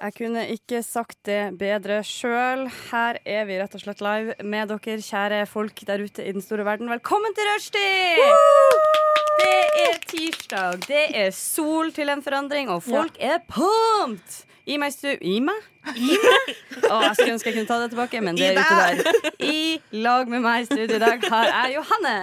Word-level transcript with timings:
Jeg 0.00 0.14
kunne 0.16 0.42
ikke 0.48 0.78
sagt 0.80 1.18
det 1.28 1.58
bedre 1.60 1.98
sjøl. 2.08 2.62
Her 2.88 3.18
er 3.28 3.42
vi 3.44 3.58
rett 3.60 3.74
og 3.76 3.82
slett 3.82 4.00
live 4.00 4.32
med 4.48 4.70
dere, 4.72 5.02
kjære 5.04 5.40
folk 5.44 5.82
der 5.84 6.00
ute 6.00 6.24
i 6.24 6.32
den 6.32 6.40
store 6.40 6.64
verden. 6.64 6.88
Velkommen 6.88 7.36
til 7.36 7.50
rushtid! 7.50 8.22
Det 9.40 9.58
er 9.82 9.98
tirsdag, 10.08 10.80
det 10.88 11.02
er 11.20 11.28
sol 11.36 11.92
til 11.92 12.08
en 12.12 12.24
forandring, 12.24 12.72
og 12.72 12.80
folk 12.86 13.20
er 13.20 13.42
pumped! 13.52 14.46
I 14.70 14.78
meg 14.80 14.94
stu... 14.94 15.10
I 15.20 15.36
meg? 15.44 15.68
I 15.96 16.16
meg? 16.22 16.50
Å, 16.86 17.00
jeg 17.04 17.14
skulle 17.18 17.34
ønske 17.34 17.50
jeg 17.50 17.56
kunne 17.58 17.68
ta 17.68 17.78
det 17.82 17.90
tilbake, 17.92 18.20
men 18.24 18.40
det 18.40 18.50
er 18.54 18.60
ute 18.60 18.80
der. 18.80 19.20
I 19.50 20.00
lag 20.04 20.32
med 20.32 20.44
meg 20.44 20.64
i 20.64 20.68
studio 20.68 20.96
i 20.96 21.02
dag 21.02 21.28
har 21.32 21.48
jeg 21.50 21.76
Johanne. 21.76 22.16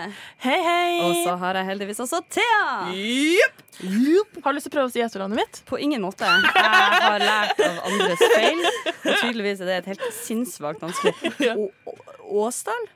Hei, 0.45 0.57
hei. 0.65 0.91
Og 1.03 1.17
så 1.25 1.37
har 1.41 1.61
jeg 1.61 1.69
heldigvis 1.73 2.01
også 2.05 2.21
Thea. 2.25 2.61
Har 3.77 4.53
du 4.53 4.57
lyst 4.57 4.65
til 4.65 4.71
å 4.71 4.75
prøve 4.75 4.89
å 4.89 4.93
si 4.93 5.01
etternavnet 5.05 5.37
mitt? 5.37 5.59
På 5.69 5.77
ingen 5.81 6.01
måte. 6.01 6.25
Jeg 6.25 7.01
har 7.03 7.21
lært 7.21 7.59
av 7.61 7.77
andres 7.89 8.23
feil. 8.33 8.63
Og 8.65 9.11
tydeligvis 9.21 9.61
er 9.61 9.69
det 9.69 9.75
et 9.83 9.89
helt 9.93 10.07
sinnssvakt 10.17 10.81
vanskelig. 10.81 11.67
Åsdal? 12.27 12.89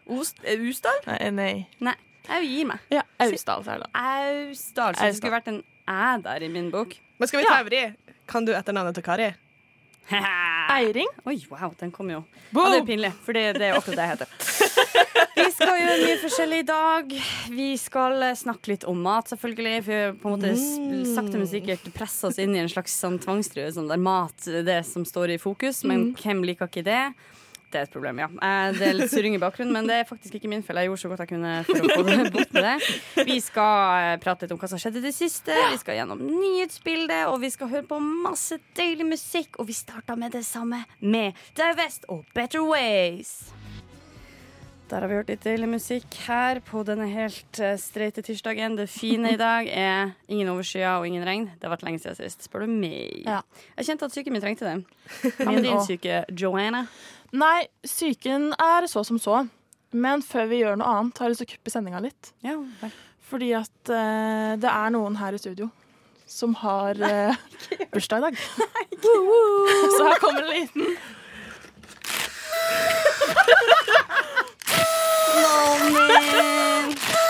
Eh, 0.43 0.63
Usdal? 0.71 0.97
Nei. 1.07 1.19
nei. 1.37 1.51
Nei, 1.85 1.95
jeg 2.27 2.49
gir 2.49 2.67
meg. 2.73 2.89
Ja, 2.93 3.05
Austdal, 3.23 3.63
sier 3.65 3.77
jeg 3.77 3.85
da. 3.85 3.91
Austdal. 4.01 4.97
Så 4.97 5.07
det 5.07 5.19
skulle 5.19 5.37
vært 5.37 5.53
en 5.53 5.61
æ 5.89 6.01
der 6.25 6.45
i 6.45 6.51
min 6.51 6.69
bok. 6.73 6.97
Men 7.21 7.29
skal 7.29 7.43
vi 7.43 7.47
ta 7.49 7.61
vri? 7.67 7.85
Kan 8.31 8.47
du 8.47 8.53
etternavnet 8.57 8.97
til 8.97 9.05
Kari? 9.05 9.31
Eiring. 10.71 11.07
Oi, 11.25 11.37
wow, 11.49 11.73
den 11.79 11.91
kom 11.91 12.09
jo. 12.11 12.23
Ja, 12.51 12.67
det 12.71 12.81
er 12.81 12.87
pinlig, 12.87 13.11
for 13.23 13.37
det, 13.37 13.45
det 13.59 13.69
er 13.69 13.77
akkurat 13.77 13.99
det 13.99 14.07
jeg 14.07 14.13
heter. 14.15 14.35
Vi 15.35 15.45
skal 15.55 15.77
gjøre 15.79 15.97
mye 16.01 16.17
forskjellig 16.21 16.59
i 16.61 16.67
dag. 16.67 17.13
Vi 17.53 17.67
skal 17.79 18.25
eh, 18.27 18.37
snakke 18.37 18.73
litt 18.73 18.85
om 18.89 18.99
mat, 19.03 19.31
selvfølgelig. 19.31 19.75
For 19.85 19.91
vi 19.91 19.99
har 20.01 20.17
på 20.19 20.29
en 20.29 20.35
måte 20.35 21.11
sakte, 21.13 21.37
men 21.39 21.47
sikkert 21.49 21.85
pressa 21.95 22.29
oss 22.29 22.39
inn 22.41 22.55
i 22.55 22.61
en 22.61 22.71
slags 22.71 22.97
sånn 22.99 23.19
tvangstrue 23.21 23.69
sånn 23.73 23.89
der 23.91 24.01
mat 24.01 24.49
det 24.67 24.81
som 24.89 25.05
står 25.07 25.35
i 25.35 25.39
fokus. 25.41 25.83
Men 25.87 26.11
hvem 26.19 26.43
liker 26.47 26.71
ikke 26.71 26.83
det? 26.87 27.03
Det 27.71 27.79
er 27.79 27.85
et 27.87 27.93
problem, 27.93 28.17
ja. 28.19 28.25
Eh, 28.27 28.73
Det 28.75 28.87
er 28.89 28.97
litt 28.97 29.11
surring 29.13 29.35
i 29.37 29.39
bakgrunnen, 29.39 29.71
men 29.71 29.87
det 29.87 29.95
er 30.01 30.07
faktisk 30.09 30.35
ikke 30.35 30.49
min 30.51 30.63
feil. 30.63 30.81
Jeg 30.81 30.89
gjorde 30.89 31.01
så 31.05 31.11
godt 31.13 31.23
jeg 31.23 31.29
kunne 31.31 31.53
for 31.69 31.79
å 31.79 31.93
få 31.93 32.31
bort 32.35 32.51
med 32.57 32.67
det. 32.67 33.25
Vi 33.29 33.37
skal 33.39 34.01
eh, 34.11 34.17
prate 34.23 34.43
litt 34.45 34.51
om 34.57 34.59
hva 34.59 34.67
som 34.73 34.81
skjedde 34.81 34.99
i 34.99 35.05
det 35.07 35.13
siste. 35.15 35.55
Vi 35.71 35.79
skal 35.79 36.01
gjennom 36.01 36.19
nyhetsbildet, 36.27 37.23
og 37.31 37.39
vi 37.45 37.53
skal 37.53 37.71
høre 37.71 37.87
på 37.87 38.01
masse 38.03 38.59
deilig 38.75 39.07
musikk. 39.13 39.55
Og 39.63 39.71
vi 39.71 39.77
starter 39.79 40.19
med 40.19 40.35
det 40.35 40.43
samme 40.47 40.83
med 40.99 41.39
Divest 41.55 42.05
og 42.11 42.25
Better 42.35 42.63
Ways. 42.67 43.37
Der 44.91 44.99
har 44.99 45.07
vi 45.07 45.15
hørt 45.15 45.29
litt 45.31 45.45
deilig 45.45 45.69
musikk 45.71 46.15
her 46.27 46.59
på 46.67 46.81
denne 46.83 47.05
helt 47.07 47.59
eh, 47.63 47.77
streite 47.79 48.19
tirsdagen. 48.27 48.73
Det 48.75 48.89
fine 48.91 49.29
i 49.31 49.37
dag 49.39 49.69
er 49.71 50.11
ingen 50.27 50.49
overskya 50.51 50.97
og 50.99 51.07
ingen 51.07 51.23
regn. 51.23 51.45
Det 51.55 51.63
har 51.63 51.71
vært 51.77 51.85
lenge 51.87 52.01
siden 52.03 52.17
sist, 52.19 52.43
spør 52.43 52.65
du 52.65 52.73
meg. 52.75 53.21
Ja. 53.23 53.37
Jeg 53.77 53.87
kjente 53.87 54.09
at 54.09 54.11
psyken 54.11 54.35
min 54.35 54.43
trengte 54.43 54.67
det. 54.67 54.75
Hva 55.39 55.53
med 55.55 55.63
din 55.63 55.79
syke, 55.87 56.25
Joanna? 56.35 56.83
Nei, 57.31 57.67
psyken 57.87 58.51
er 58.59 58.87
så 58.91 59.03
som 59.07 59.19
så. 59.21 59.45
Men 59.91 60.23
før 60.23 60.49
vi 60.51 60.61
gjør 60.61 60.79
noe 60.79 60.95
annet, 60.97 61.19
har 61.19 61.27
jeg 61.29 61.33
lyst 61.33 61.43
til 61.43 61.49
å 61.49 61.53
kuppe 61.53 61.71
sendinga 61.73 62.01
litt. 62.03 62.31
Ja, 62.43 62.57
vel. 62.81 62.91
Fordi 63.31 63.53
at 63.55 63.91
eh, 63.91 64.57
det 64.59 64.71
er 64.71 64.91
noen 64.91 65.15
her 65.19 65.35
i 65.35 65.39
studio 65.39 65.69
som 66.31 66.53
har 66.55 66.95
uh, 66.95 67.35
bursdag 67.91 68.17
i 68.17 68.21
dag. 68.21 68.37
Så 69.97 70.05
her 70.07 70.19
kommer 70.19 70.45
en 70.45 70.53
liten 70.55 70.95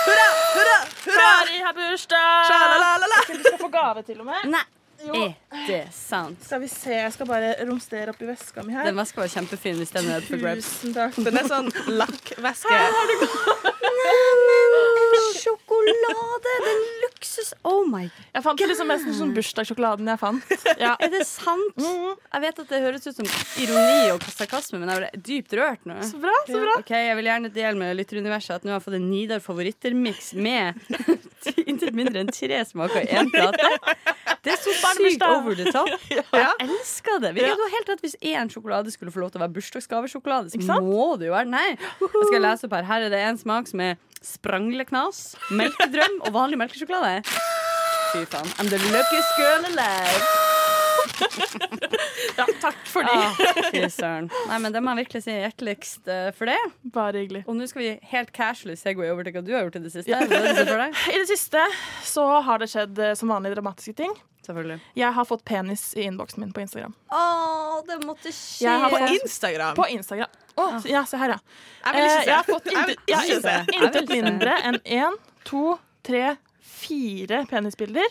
Hurra, 0.02 0.28
hurra, 0.54 0.78
hurra! 1.06 1.18
Kari 1.18 1.58
har 1.66 1.74
bursdag! 1.74 2.46
Skal 2.46 3.36
Du 3.38 3.42
skal 3.42 3.58
få 3.58 3.72
gave 3.74 4.06
til 4.06 4.22
og 4.22 4.30
med. 4.30 4.46
Nei. 4.54 4.62
Er 5.10 5.66
det 5.66 5.80
sant? 5.96 6.38
Skal 6.44 6.60
vi 6.62 6.68
se, 6.70 6.92
jeg 6.94 7.12
skal 7.14 7.26
bare 7.28 7.54
romstere 7.68 8.14
oppi 8.14 8.28
veska 8.28 8.62
mi 8.66 8.74
her. 8.76 8.86
Den 8.88 8.98
veska 9.00 9.22
var 9.24 9.32
kjempefin 9.32 9.76
hvis 9.80 9.92
den 9.94 10.10
er 10.10 10.22
up 10.22 10.28
for 10.30 10.42
grabs. 10.42 10.70
Tusen 10.82 10.94
takk. 10.96 11.18
Den 11.26 11.40
er 11.42 11.48
sånn 11.50 11.70
lakkvæske. 12.02 12.80
Sjokolade! 15.42 16.52
Den 16.64 16.82
luksus 17.02 17.52
Oh 17.66 17.82
my 17.88 18.04
god. 18.06 18.26
Jeg 18.36 18.44
fant 18.46 18.62
liksom 18.62 18.88
mest 18.90 19.08
sånn 19.18 19.32
bursdagssjokoladen 19.36 20.10
jeg 20.12 20.20
fant. 20.20 20.52
Ja. 20.82 20.94
Er 21.02 21.10
det 21.12 21.24
sant? 21.28 21.76
Jeg 21.78 22.42
vet 22.42 22.60
at 22.62 22.70
det 22.72 22.80
høres 22.82 23.06
ut 23.06 23.16
som 23.18 23.26
ironi 23.62 24.10
og 24.14 24.24
sarkasme, 24.32 24.80
men 24.82 24.90
jeg 24.92 25.02
ble 25.02 25.22
dypt 25.28 25.56
rørt 25.58 25.84
nå. 25.88 25.98
Så 26.06 26.18
bra, 26.22 26.32
så 26.48 26.58
bra. 26.62 26.76
Ok, 26.80 26.90
Jeg 26.96 27.16
vil 27.18 27.28
gjerne 27.30 27.50
dele 27.54 27.74
med 27.78 27.96
lytteruniverset 28.00 28.56
at 28.56 28.64
nå 28.66 28.72
har 28.72 28.80
jeg 28.80 28.86
fått 28.86 28.96
en 28.98 29.08
Nidar 29.12 29.42
favoritter-miks 29.44 30.32
med 30.38 30.78
intet 31.70 31.92
mindre 31.96 32.22
enn 32.24 32.32
tre 32.32 32.62
smaker 32.68 33.04
i 33.04 33.10
én 33.20 33.30
plate. 33.34 33.72
Det 34.42 34.54
er 34.56 34.58
så 34.62 34.72
sykt 34.96 35.22
over 35.26 35.54
the 35.58 35.70
top. 35.74 35.90
Ja. 36.10 36.24
jeg 36.34 36.68
elsker 36.68 37.20
det. 37.22 37.34
Vi 37.36 37.44
Ja. 37.44 37.54
helt 37.76 37.92
rett 37.92 38.02
Hvis 38.02 38.16
én 38.22 38.50
sjokolade 38.50 38.90
skulle 38.94 39.12
få 39.14 39.22
lov 39.22 39.30
til 39.34 39.38
å 39.40 39.44
være 39.44 39.54
bursdagsgavesjokolade, 39.58 40.50
så 40.54 40.80
må 40.82 41.12
det 41.20 41.28
jo 41.30 41.34
være 41.36 41.50
Nei. 41.52 41.68
Jeg 41.76 42.26
skal 42.30 42.42
lese 42.42 42.66
opp 42.66 42.74
her. 42.78 42.88
Her 42.88 43.06
er 43.06 43.12
det 43.14 43.20
en 43.28 43.38
smak 43.38 43.68
som 43.70 43.80
er 43.84 43.94
sprangleknas, 44.26 45.34
melkedrøm 45.50 46.20
og 46.26 46.32
vanlig 46.36 46.60
melkesjokolade. 46.62 47.22
Fy 48.12 48.24
faen. 48.28 48.48
I'm 48.58 48.68
the 48.68 48.78
luckiest 48.92 49.36
girl 49.38 49.70
alive. 49.72 50.51
Ja, 52.36 52.46
takk 52.62 52.78
for 52.88 53.04
det. 53.04 53.12
Ah, 53.12 53.68
fy 53.70 53.82
søren. 53.92 54.28
Nei, 54.48 54.58
men 54.62 54.72
det 54.74 54.80
må 54.82 54.92
jeg 54.94 55.04
virkelig 55.04 55.22
si 55.26 55.34
hjerteligst 55.34 56.08
eh, 56.10 56.28
for 56.36 56.48
det. 56.48 56.56
Bare 56.94 57.20
hyggelig. 57.22 57.42
Og 57.50 57.56
nå 57.58 57.66
skal 57.68 57.82
vi 57.82 57.90
helt 58.12 58.30
casually 58.36 58.76
segway 58.78 59.10
over 59.12 59.26
til 59.26 59.34
hva 59.36 59.42
du 59.44 59.50
har 59.54 59.66
gjort 59.66 59.76
i 59.80 59.82
det 59.84 59.92
siste. 59.94 60.10
Ja. 60.12 60.20
det? 60.24 60.88
I 61.14 61.18
det 61.20 61.26
siste 61.30 61.62
så 62.08 62.24
har 62.46 62.62
det 62.62 62.70
skjedd 62.72 62.98
eh, 63.02 63.12
som 63.18 63.32
vanlige 63.32 63.58
dramatiske 63.58 63.94
ting. 64.00 64.14
Selvfølgelig. 64.42 64.78
Jeg 64.98 65.14
har 65.14 65.26
fått 65.28 65.44
penis 65.46 65.84
i 65.94 66.06
innboksen 66.08 66.42
min 66.42 66.54
på 66.56 66.64
Instagram. 66.64 66.94
Åh, 67.14 67.76
det 67.86 68.00
måtte 68.06 68.32
skje. 68.34 68.72
På 68.90 69.02
Instagram. 69.14 69.76
På 69.78 69.86
Instagram. 69.92 70.40
Å, 70.58 70.64
ja, 70.90 71.04
se 71.08 71.20
her, 71.20 71.36
ja. 71.36 71.38
Jeg 71.84 71.94
vil 71.94 72.08
ikke 72.08 72.16
Eh, 72.16 72.16
se. 72.16 72.26
jeg 72.26 72.38
har 72.38 72.48
fått 72.48 73.76
intet, 73.76 74.10
mindre 74.10 74.56
enn 74.66 74.80
én, 74.82 75.20
to, 75.48 75.76
tre, 76.06 76.32
fire 76.82 77.44
penisbilder 77.50 78.10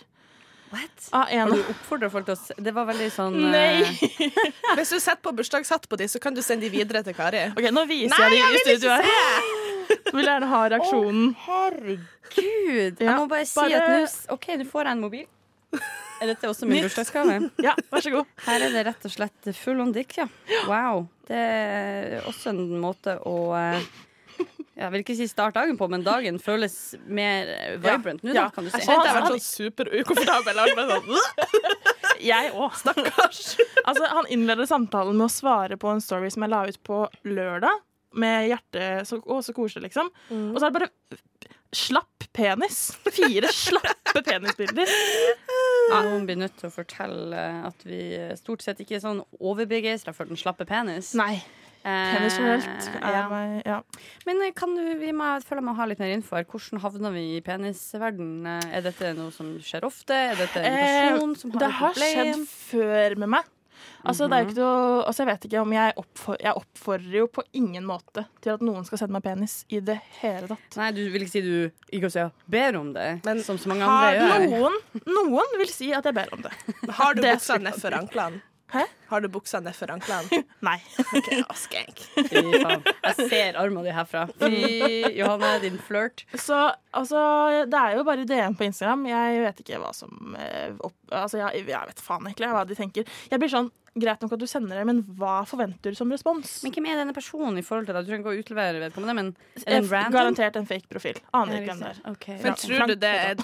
What? 0.72 1.08
av 1.12 1.28
Har 1.28 1.50
du 1.52 1.62
oppfordra 1.74 2.08
folk 2.14 2.26
til 2.30 2.36
å 2.38 2.40
se 2.40 2.56
Det 2.64 2.72
var 2.76 2.86
veldig 2.88 3.10
sånn 3.12 3.34
Nei! 3.52 3.82
eh, 3.84 4.38
Hvis 4.80 4.94
du 4.94 5.00
setter 5.04 5.20
på 5.26 5.34
bursdagshatt 5.36 5.90
på 5.92 6.00
de, 6.00 6.08
så 6.08 6.22
kan 6.24 6.36
du 6.38 6.40
sende 6.46 6.64
de 6.68 6.72
videre 6.72 7.02
til 7.04 7.16
Kari. 7.18 7.42
OK, 7.52 7.68
nå 7.76 7.84
viser 7.90 8.14
Nei, 8.16 8.30
jeg 8.38 8.46
dem 8.46 8.56
i 8.56 8.64
studio 8.64 8.94
her. 8.96 9.50
Vil 10.16 10.24
gjerne 10.30 10.48
ha 10.48 10.62
reaksjonen. 10.72 11.26
Å, 11.36 11.42
Herregud! 11.48 13.02
Jeg 13.04 13.18
må 13.18 13.26
bare 13.32 13.48
si 13.50 13.60
bare- 13.60 13.82
at 13.82 13.92
nå 13.92 14.36
OK, 14.38 14.48
nå 14.62 14.68
får 14.72 14.88
jeg 14.88 14.96
en 14.98 15.04
mobil. 15.04 15.28
Er 16.22 16.30
dette 16.32 16.48
også 16.52 16.68
min 16.70 16.84
bursdagsgave? 16.86 17.36
Ja, 17.68 17.74
vær 17.92 18.04
så 18.06 18.14
god. 18.14 18.32
Her 18.46 18.66
er 18.68 18.76
det 18.76 18.86
rett 18.88 19.08
og 19.10 19.14
slett 19.16 19.52
full 19.58 19.82
on 19.84 19.92
dick, 19.96 20.16
ja. 20.20 20.28
Wow. 20.70 21.08
Det 21.28 21.36
er 21.42 22.28
også 22.30 22.52
en 22.54 22.64
måte 22.84 23.18
å 23.28 23.36
eh, 23.58 23.84
Jeg 24.82 24.92
vil 24.96 25.04
ikke 25.04 25.16
si 25.20 25.28
start 25.30 25.56
dagen 25.58 25.78
på, 25.80 25.88
men 25.92 26.04
dagen 26.06 26.40
føles 26.42 26.76
mer 27.06 27.50
eh, 27.54 27.76
vibrant 27.82 28.24
nå, 28.26 28.34
da, 28.34 28.48
kan 28.54 28.66
du 28.66 28.72
Jeg 28.72 28.82
si. 28.82 28.88
kjente 28.90 29.08
jeg 29.12 29.18
var 29.20 29.30
sånn 29.30 29.46
superukomfortabel. 29.46 30.62
Jeg 30.62 30.76
ble 30.78 30.86
sånn, 30.90 32.18
Jeg 32.22 32.52
òg. 32.54 32.76
Stakkars. 32.82 33.42
Altså, 33.86 34.06
han 34.12 34.28
innleder 34.34 34.68
samtalen 34.70 35.18
med 35.18 35.26
å 35.30 35.34
svare 35.34 35.78
på 35.82 35.90
en 35.94 36.02
story 36.04 36.30
som 36.34 36.46
jeg 36.46 36.54
la 36.54 36.64
ut 36.70 36.82
på 36.86 37.04
lørdag, 37.30 37.82
med 38.22 38.50
hjerte 38.50 38.88
så, 39.08 39.22
Å, 39.24 39.38
så 39.46 39.54
koselig, 39.56 39.86
liksom. 39.88 40.10
Og 40.34 40.58
så 40.60 40.66
er 40.66 40.72
det 40.74 40.76
bare 40.82 40.90
slapp 41.72 42.26
penis. 42.36 42.82
Fire 43.16 43.48
slappe 43.56 44.22
penisbilder. 44.28 44.90
Noen 45.92 46.26
blir 46.28 46.38
nødt 46.42 46.58
til 46.60 46.68
å 46.68 46.74
fortelle 46.74 47.46
at 47.70 47.86
vi 47.88 48.02
stort 48.40 48.64
sett 48.66 48.82
ikke 48.84 48.98
er 49.00 49.04
sånn 49.06 49.22
overbegeistra 49.40 50.12
for 50.16 50.28
den 50.28 50.40
slappe 50.40 50.68
penis. 50.68 51.14
Nei. 51.20 51.38
Eh, 51.84 52.18
generelt 52.30 52.90
er 53.02 53.16
ja. 53.16 53.22
meg 53.32 53.62
Ja. 53.66 53.78
Men 54.28 54.42
eh, 54.46 54.52
kan 54.58 54.76
du, 54.78 54.84
vi 55.00 55.14
må, 55.18 55.32
føler 55.42 55.64
jeg 55.64 55.68
må 55.70 55.76
ha 55.80 55.88
litt 55.90 56.02
mer 56.04 56.14
info 56.14 56.38
her. 56.38 56.46
Hvordan 56.50 56.82
havner 56.84 57.16
vi 57.16 57.24
i 57.38 57.40
penisverden? 57.46 58.46
Eh, 58.46 58.68
Er 58.78 58.86
dette 58.86 59.14
noe 59.18 59.32
som 59.34 59.56
skjer 59.64 59.88
ofte? 59.88 60.14
Er 60.14 60.38
dette 60.44 60.62
en 60.62 60.78
Eh, 60.78 61.00
person 61.16 61.36
som 61.36 61.56
har 61.56 61.60
Det 61.66 61.72
et 61.72 61.80
har 61.82 61.98
skjedd 62.04 62.46
før 62.52 63.18
med 63.24 63.34
meg. 63.38 63.50
Altså, 64.06 64.28
det 64.30 64.38
er 64.38 64.46
ikke 64.46 64.58
noe, 64.58 65.04
altså, 65.06 65.22
jeg 65.24 65.28
vet 65.30 65.46
ikke 65.48 65.62
om 65.62 65.74
jeg, 65.74 65.94
oppfor, 66.02 66.38
jeg 66.42 66.54
oppfordrer 66.58 67.18
jo 67.18 67.28
på 67.34 67.44
ingen 67.58 67.86
måte 67.86 68.24
til 68.42 68.54
at 68.56 68.64
noen 68.66 68.86
skal 68.86 69.02
sende 69.02 69.14
meg 69.14 69.26
penis 69.26 69.60
i 69.74 69.80
det 69.82 69.98
hele 70.20 70.50
tatt. 70.50 70.78
Nei, 70.78 70.90
du 70.98 71.02
vil 71.14 71.26
ikke 71.26 71.34
si 71.34 71.42
du 71.46 71.54
ikke 71.94 72.10
å 72.10 72.14
si, 72.14 72.26
ber 72.50 72.78
om 72.78 72.92
det, 72.94 73.08
Men 73.26 73.42
som 73.46 73.58
så 73.62 73.70
mange 73.70 73.86
andre 73.86 74.14
gjør. 74.18 74.48
Noen, 74.54 74.78
noen 75.06 75.58
vil 75.62 75.74
si 75.74 75.92
at 75.98 76.06
jeg 76.10 76.18
ber 76.18 76.34
om 76.34 76.46
det. 76.46 76.54
Har 76.98 77.18
du 77.18 77.22
Det 77.22 77.36
buksa 77.38 77.58
ned 77.58 77.72
nedfor 77.72 77.98
anklene? 77.98 78.42
Hæ? 78.72 78.86
Har 79.12 79.24
du 79.24 79.28
buksa 79.32 79.60
nedfor 79.64 79.92
anklene? 79.92 80.44
Nei. 80.68 80.78
Okay, 81.18 81.42
skank. 81.60 82.06
Fy 82.16 82.44
faen. 82.64 82.86
Jeg 82.86 83.28
ser 83.32 83.60
armene 83.60 83.84
dine 83.88 83.98
herfra. 83.98 84.24
Fy, 84.40 84.62
Johanne, 85.18 85.52
din 85.66 85.76
flørt. 85.84 86.24
Så 86.40 86.58
altså, 86.96 87.22
det 87.68 87.82
er 87.82 88.00
jo 88.00 88.08
bare 88.08 88.26
DM 88.28 88.56
på 88.60 88.70
Instagram. 88.70 89.06
Jeg 89.12 89.44
vet 89.44 89.62
ikke 89.66 89.82
hva 89.84 89.92
som 89.96 90.38
eh, 90.40 90.72
opp, 90.80 90.96
Altså, 91.12 91.42
jeg, 91.42 91.66
jeg 91.68 91.92
vet 91.92 92.00
faen 92.00 92.28
egentlig 92.30 92.52
hva 92.56 92.64
de 92.68 92.78
tenker. 92.78 93.22
Jeg 93.32 93.42
blir 93.42 93.52
sånn 93.52 93.72
Greit 93.92 94.22
nok 94.24 94.38
at 94.38 94.40
du 94.40 94.48
sender 94.48 94.78
det, 94.80 94.86
men 94.88 95.02
hva 95.20 95.42
forventer 95.44 95.92
du 95.92 95.98
som 96.00 96.12
respons? 96.14 96.62
Men 96.64 96.72
hvem 96.72 96.86
er 96.88 97.02
denne 97.02 97.16
personen 97.16 97.58
i 97.60 97.64
forhold 97.66 97.90
til 97.90 97.98
deg? 97.98 98.06
Du 98.06 98.12
trenger 98.14 98.24
ikke 98.24 98.32
å 98.32 98.44
utlevere 98.46 98.84
vedkommende, 98.86 99.16
men 99.18 99.32
er 99.58 99.66
det 99.66 99.80
en 99.82 99.90
random? 99.90 100.14
Garantert 100.16 100.60
en 100.62 100.70
fake 100.70 100.88
profil. 100.88 101.20
Aner 101.36 101.58
ikke 101.58 101.74
hvem 101.74 101.82
det 101.84 101.90
er. 101.90 102.00
Okay. 102.14 102.38
Men 102.40 102.56
tror 102.62 102.88
du 102.88 102.96
det 103.02 103.12
er 103.26 103.44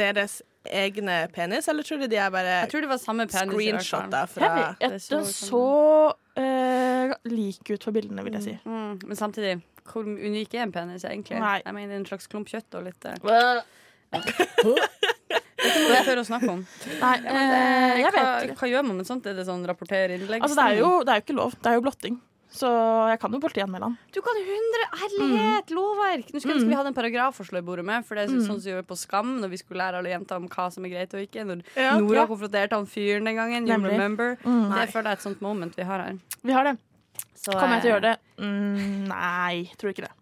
deres 0.00 0.40
egne 0.70 1.16
penis, 1.34 1.68
eller 1.68 1.86
tror 1.86 2.02
du 2.02 2.06
de 2.10 2.18
er 2.20 2.30
bare 2.34 2.58
Jeg 2.64 2.72
tror 2.72 2.84
det 2.86 2.90
var 2.90 3.00
samme 3.02 3.26
penis. 3.30 3.56
Jeg 3.66 4.28
fra 4.32 4.50
jeg, 4.80 4.90
det 4.92 5.00
så 5.02 5.16
den 5.16 5.26
ut 5.26 5.34
så 5.36 5.64
eh, 6.42 7.14
lik 7.32 7.70
ut 7.70 7.88
på 7.88 7.94
bildene, 7.96 8.24
vil 8.26 8.38
jeg 8.38 8.46
si. 8.46 8.54
Mm, 8.64 9.00
men 9.06 9.18
samtidig, 9.18 9.56
hvor 9.90 10.06
unik 10.06 10.54
er 10.54 10.66
en 10.66 10.74
penis 10.74 11.06
egentlig? 11.08 11.40
Nei. 11.42 11.58
Jeg 11.64 11.78
mener 11.78 12.00
en 12.00 12.06
slags 12.08 12.30
klump 12.30 12.50
kjøtt 12.52 12.78
og 12.78 12.86
litt 12.88 13.08
uh, 13.08 13.62
Dette 15.66 15.82
må 15.82 15.88
vi 15.90 16.00
tørre 16.06 16.22
å 16.22 16.26
snakke 16.28 16.48
om. 16.52 16.62
Nei, 17.00 17.16
eh, 17.26 18.00
jeg 18.02 18.06
hva, 18.06 18.12
vet 18.16 18.48
ikke. 18.48 18.58
hva 18.60 18.68
gjør 18.70 18.84
man 18.86 19.00
med 19.00 19.08
sånt? 19.08 19.26
Er 19.26 19.36
det 19.38 19.46
sånn 19.48 19.64
rapportere 19.66 20.18
innlegg? 20.18 20.44
Altså, 20.44 20.58
det 20.58 20.66
er, 20.68 20.80
jo, 20.82 20.90
det 21.02 21.12
er 21.12 21.20
jo 21.20 21.24
ikke 21.26 21.38
lov. 21.38 21.56
Det 21.58 21.70
er 21.70 21.78
jo 21.78 21.84
blotting. 21.86 22.18
Så 22.56 22.68
jeg 23.10 23.20
kan 23.20 23.34
jo 23.36 23.40
politianmelde 23.42 23.90
han. 23.90 23.96
Du 24.14 24.20
kan 24.24 24.38
100 24.40 24.86
Herlighet! 25.02 25.72
Lovverk! 25.76 26.32
Nå 26.32 26.40
skulle 26.40 26.58
mm. 26.62 26.70
vi 26.70 26.78
hadde 26.78 26.92
en 26.92 26.96
paragraf 26.96 27.40
å 27.42 27.46
slå 27.46 27.60
i 27.60 27.66
bordet 27.66 27.84
med, 27.86 28.06
for 28.08 28.16
det 28.16 28.24
er 28.24 28.32
sånn 28.32 28.46
som 28.46 28.60
vi 28.64 28.72
gjorde 28.72 28.88
på 28.88 28.98
Skam, 28.98 29.36
når 29.42 29.52
vi 29.52 29.60
skulle 29.60 29.82
lære 29.82 30.00
alle 30.00 30.14
jenter 30.14 30.40
om 30.40 30.48
hva 30.52 30.68
som 30.72 30.86
er 30.88 30.94
greit 30.94 31.16
og 31.16 31.24
ikke. 31.26 31.44
Når 31.48 31.64
Ja. 31.76 31.94
Nora 32.00 32.22
Ja. 32.22 32.26
konfronterte 32.30 32.78
han 32.78 32.88
fyren 32.88 33.28
den 33.28 33.36
gangen. 33.36 33.68
You 33.68 33.76
Nemlig. 33.76 33.96
remember? 33.96 34.36
Mm. 34.44 34.72
Det 34.72 34.88
føler 34.94 35.10
jeg 35.10 35.12
er 35.12 35.20
et 35.20 35.28
sånt 35.28 35.42
moment 35.44 35.76
vi 35.76 35.88
har 35.88 36.06
her. 36.06 36.18
Vi 36.42 36.52
har 36.56 36.64
det. 36.64 36.78
Så, 37.36 37.52
Kommer 37.52 37.76
jeg 37.76 37.82
til 37.82 37.90
å 37.90 37.92
eh, 37.92 38.00
gjøre 38.00 38.08
det? 38.08 38.16
Mm, 38.40 39.08
nei, 39.08 39.70
tror 39.76 39.92
ikke 39.92 40.08
det. 40.08 40.14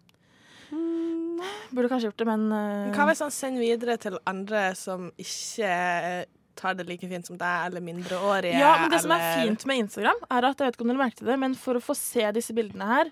Burde 1.75 1.89
kanskje 1.91 2.09
gjort 2.09 2.21
det, 2.21 2.27
men 2.29 2.45
uh... 2.51 2.91
Hva 2.95 3.07
hvis 3.09 3.23
han 3.23 3.33
sender 3.33 3.63
videre 3.63 3.97
til 4.01 4.17
andre 4.29 4.69
som 4.77 5.09
ikke 5.19 6.25
tar 6.55 6.75
det 6.79 6.87
like 6.89 7.07
fint 7.11 7.27
som 7.27 7.37
deg, 7.39 7.67
eller 7.69 7.83
mindreårige? 7.85 8.57
Ja, 8.59 8.73
men 8.81 8.91
det 8.93 9.01
som 9.03 9.13
er 9.15 9.23
fint 9.41 9.65
med 9.69 9.83
Instagram, 9.85 10.23
er 10.31 10.49
at 10.49 10.59
jeg 10.63 10.69
vet 10.71 10.77
ikke 10.79 10.87
om 10.87 10.91
dere 10.93 11.03
merket 11.03 11.25
det, 11.27 11.37
men 11.41 11.55
for 11.59 11.77
å 11.79 11.83
få 11.83 11.95
se 11.99 12.25
disse 12.35 12.55
bildene 12.57 12.87
her, 12.89 13.11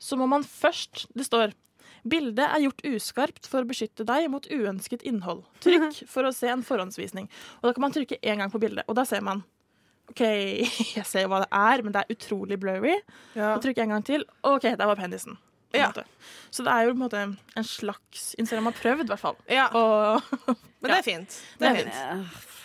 så 0.00 0.16
må 0.16 0.24
man 0.30 0.44
først 0.46 1.06
Det 1.12 1.26
står 1.28 1.52
Bildet 2.08 2.46
er 2.46 2.62
gjort 2.64 2.80
uskarpt 2.88 3.44
for 3.50 3.60
å 3.60 3.68
beskytte 3.68 4.06
deg 4.08 4.30
mot 4.32 4.46
uønsket 4.48 5.02
innhold. 5.04 5.42
Trykk 5.60 5.98
for 6.14 6.24
å 6.24 6.32
se 6.32 6.48
en 6.48 6.62
forhåndsvisning. 6.64 7.26
Og 7.60 7.66
Da 7.68 7.74
kan 7.76 7.84
man 7.84 7.92
trykke 7.92 8.16
én 8.24 8.40
gang 8.40 8.48
på 8.52 8.60
bildet, 8.62 8.86
og 8.88 8.96
da 8.96 9.04
ser 9.04 9.20
man 9.26 9.42
OK, 10.10 10.22
jeg 10.96 11.04
ser 11.06 11.28
hva 11.30 11.42
det 11.44 11.50
er, 11.54 11.82
men 11.84 11.92
det 11.94 12.00
er 12.02 12.16
utrolig 12.16 12.56
blurry. 12.62 12.96
Ja. 13.36 13.52
Og 13.54 13.60
trykk 13.62 13.82
en 13.84 13.92
gang 13.94 14.06
til, 14.08 14.24
OK, 14.48 14.64
der 14.72 14.88
var 14.88 14.96
penisen. 14.98 15.36
Ja. 15.76 15.92
Så 16.50 16.64
det 16.66 16.72
er 16.72 16.88
jo 16.88 16.94
på 16.94 16.98
en 16.98 17.04
måte 17.04 17.20
en 17.54 17.66
slags 17.68 18.32
Instagram 18.40 18.72
har 18.72 18.78
prøvd, 18.80 19.04
i 19.04 19.12
hvert 19.12 19.22
fall. 19.22 19.36
ja, 19.46 19.68
Og 19.78 20.24
men 20.80 20.88
det 20.90 20.96
er 20.96 21.06
fint. 21.06 21.36
Det 21.60 21.68
er 21.68 21.78
fint. 21.84 22.00
fuck. 22.32 22.56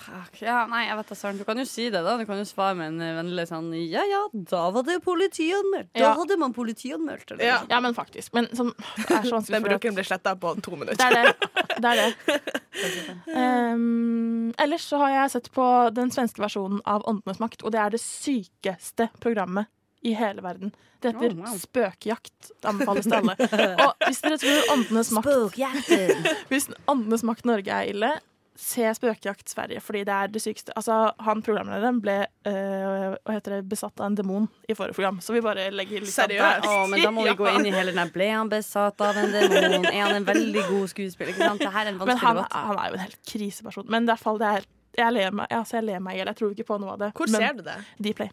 Ja, 0.42 0.66
nei, 0.70 0.86
jeg 0.88 0.98
vet 1.00 1.10
da 1.12 1.16
søren. 1.16 1.38
Du 1.40 1.44
kan 1.48 1.58
jo 1.58 1.66
si 1.70 1.90
det, 1.90 2.02
da. 2.06 2.16
Du 2.20 2.26
kan 2.30 2.38
jo 2.38 2.46
svare 2.48 2.76
med 2.78 2.88
en 2.94 3.02
eh, 3.02 3.14
vennlig 3.18 3.46
sånn 3.50 3.70
Ja 3.90 4.04
ja, 4.10 4.22
da 4.34 4.64
var 4.76 4.84
det 4.88 5.00
politianmeldt. 5.06 5.92
Da 5.94 6.00
Ja. 6.04 6.14
hadde 6.20 6.38
man 6.42 6.54
politianmeldt. 6.54 7.32
Eller? 7.32 7.46
Ja. 7.46 7.58
Ja, 7.70 7.80
men 7.82 7.94
faktisk. 7.98 8.34
Men 8.34 8.48
som 8.56 8.74
det 8.98 9.10
er 9.10 9.24
så 9.24 9.36
vanskelig 9.38 9.60
Den 9.60 9.68
brukeren 9.70 9.96
blir 9.98 10.08
sletta 10.08 10.36
på 10.36 10.56
to 10.62 10.72
Det 10.76 10.80
minutter. 10.80 11.06
er 11.06 11.32
det. 11.32 11.36
det, 11.82 11.92
er 11.92 11.96
det. 11.96 13.26
Um, 13.36 14.54
ellers 14.64 14.84
så 14.90 14.98
har 15.02 15.10
jeg 15.16 15.32
sett 15.36 15.52
på 15.56 15.66
den 15.96 16.12
svenske 16.14 16.42
versjonen 16.44 16.82
av 16.86 17.06
Åndenes 17.10 17.40
makt, 17.42 17.64
og 17.66 17.72
det 17.76 17.80
er 17.82 17.96
det 17.96 18.02
sykeste 18.04 19.10
programmet 19.24 19.68
i 20.06 20.14
hele 20.14 20.44
verden. 20.46 20.74
Det 21.02 21.12
heter 21.16 21.34
Oh, 21.34 21.42
wow. 21.42 21.58
spøkjakt. 21.60 22.52
Det 22.62 22.70
anbefales 22.70 23.06
til 23.06 23.14
alle. 23.18 23.36
Og 23.86 24.06
hvis 24.08 24.22
dere 24.24 24.38
tror 24.42 24.72
Åndenes 24.74 25.10
makt, 25.14 25.28
Spøkjakten. 25.28 26.28
hvis 26.50 26.68
Åndenes 26.90 27.24
makt 27.28 27.46
Norge 27.50 27.74
er 27.74 27.90
ille, 27.92 28.12
se 28.56 28.88
Spøkejakt 28.96 29.50
Sverige, 29.52 29.82
fordi 29.84 30.04
det 30.08 30.14
er 30.16 30.30
det 30.32 30.42
sykeste. 30.44 30.72
Altså, 30.80 30.96
han 31.26 31.42
programlederen 31.44 31.98
ble 32.04 32.16
øh, 32.48 33.16
hva 33.20 33.36
heter 33.36 33.58
det, 33.58 33.66
besatt 33.72 34.00
av 34.00 34.08
en 34.08 34.16
demon 34.16 34.48
i 34.72 34.78
forrige 34.78 34.96
program, 34.96 35.20
så 35.24 35.36
vi 35.36 35.42
bare 35.44 35.68
legger 35.76 36.06
litt 36.06 36.14
av 36.14 36.30
Seriøst? 36.30 36.70
Å, 36.72 36.86
men 36.92 37.04
da 37.04 37.12
må 37.16 37.26
vi 37.28 37.36
gå 37.42 37.50
inn 37.52 37.68
i 37.68 37.74
hele 37.76 37.96
den 37.96 38.14
Ble 38.16 38.30
han 38.32 38.52
besatt 38.52 39.04
av 39.04 39.20
en 39.20 39.36
demon? 39.36 39.90
Er 39.92 40.06
han 40.06 40.16
en 40.22 40.30
veldig 40.30 40.64
god 40.70 40.88
skuespiller? 40.94 41.34
Ikke 41.36 41.50
sant? 41.52 41.66
Det 41.66 41.74
her 41.76 41.84
er 41.90 41.92
en 41.92 42.00
Men 42.00 42.08
vanskelig 42.08 42.30
han, 42.30 42.42
debatt. 42.42 42.58
han 42.72 42.80
er 42.80 42.88
jo 42.88 42.98
en 43.00 43.06
helt 43.08 43.22
kriseperson. 43.34 43.90
Men 43.92 44.08
i 44.08 44.14
hvert 44.14 44.24
fall 44.24 44.42
det 44.42 44.54
er 44.54 44.72
jeg 44.96 45.12
ler 45.12 45.34
meg 45.36 45.52
altså 45.52 45.82
jeg 45.82 45.90
ler 45.90 46.00
meg 46.00 46.16
i 46.16 46.20
hjel. 46.22 46.30
Jeg 46.32 46.40
tror 46.40 46.52
ikke 46.56 46.68
på 46.70 46.80
noe 46.80 46.94
av 46.96 47.02
det. 47.02 47.12
Hvor 47.18 47.28
men 47.28 47.42
ser 47.44 47.58
du 47.58 47.64
det? 47.66 47.76
Dplay. 48.00 48.30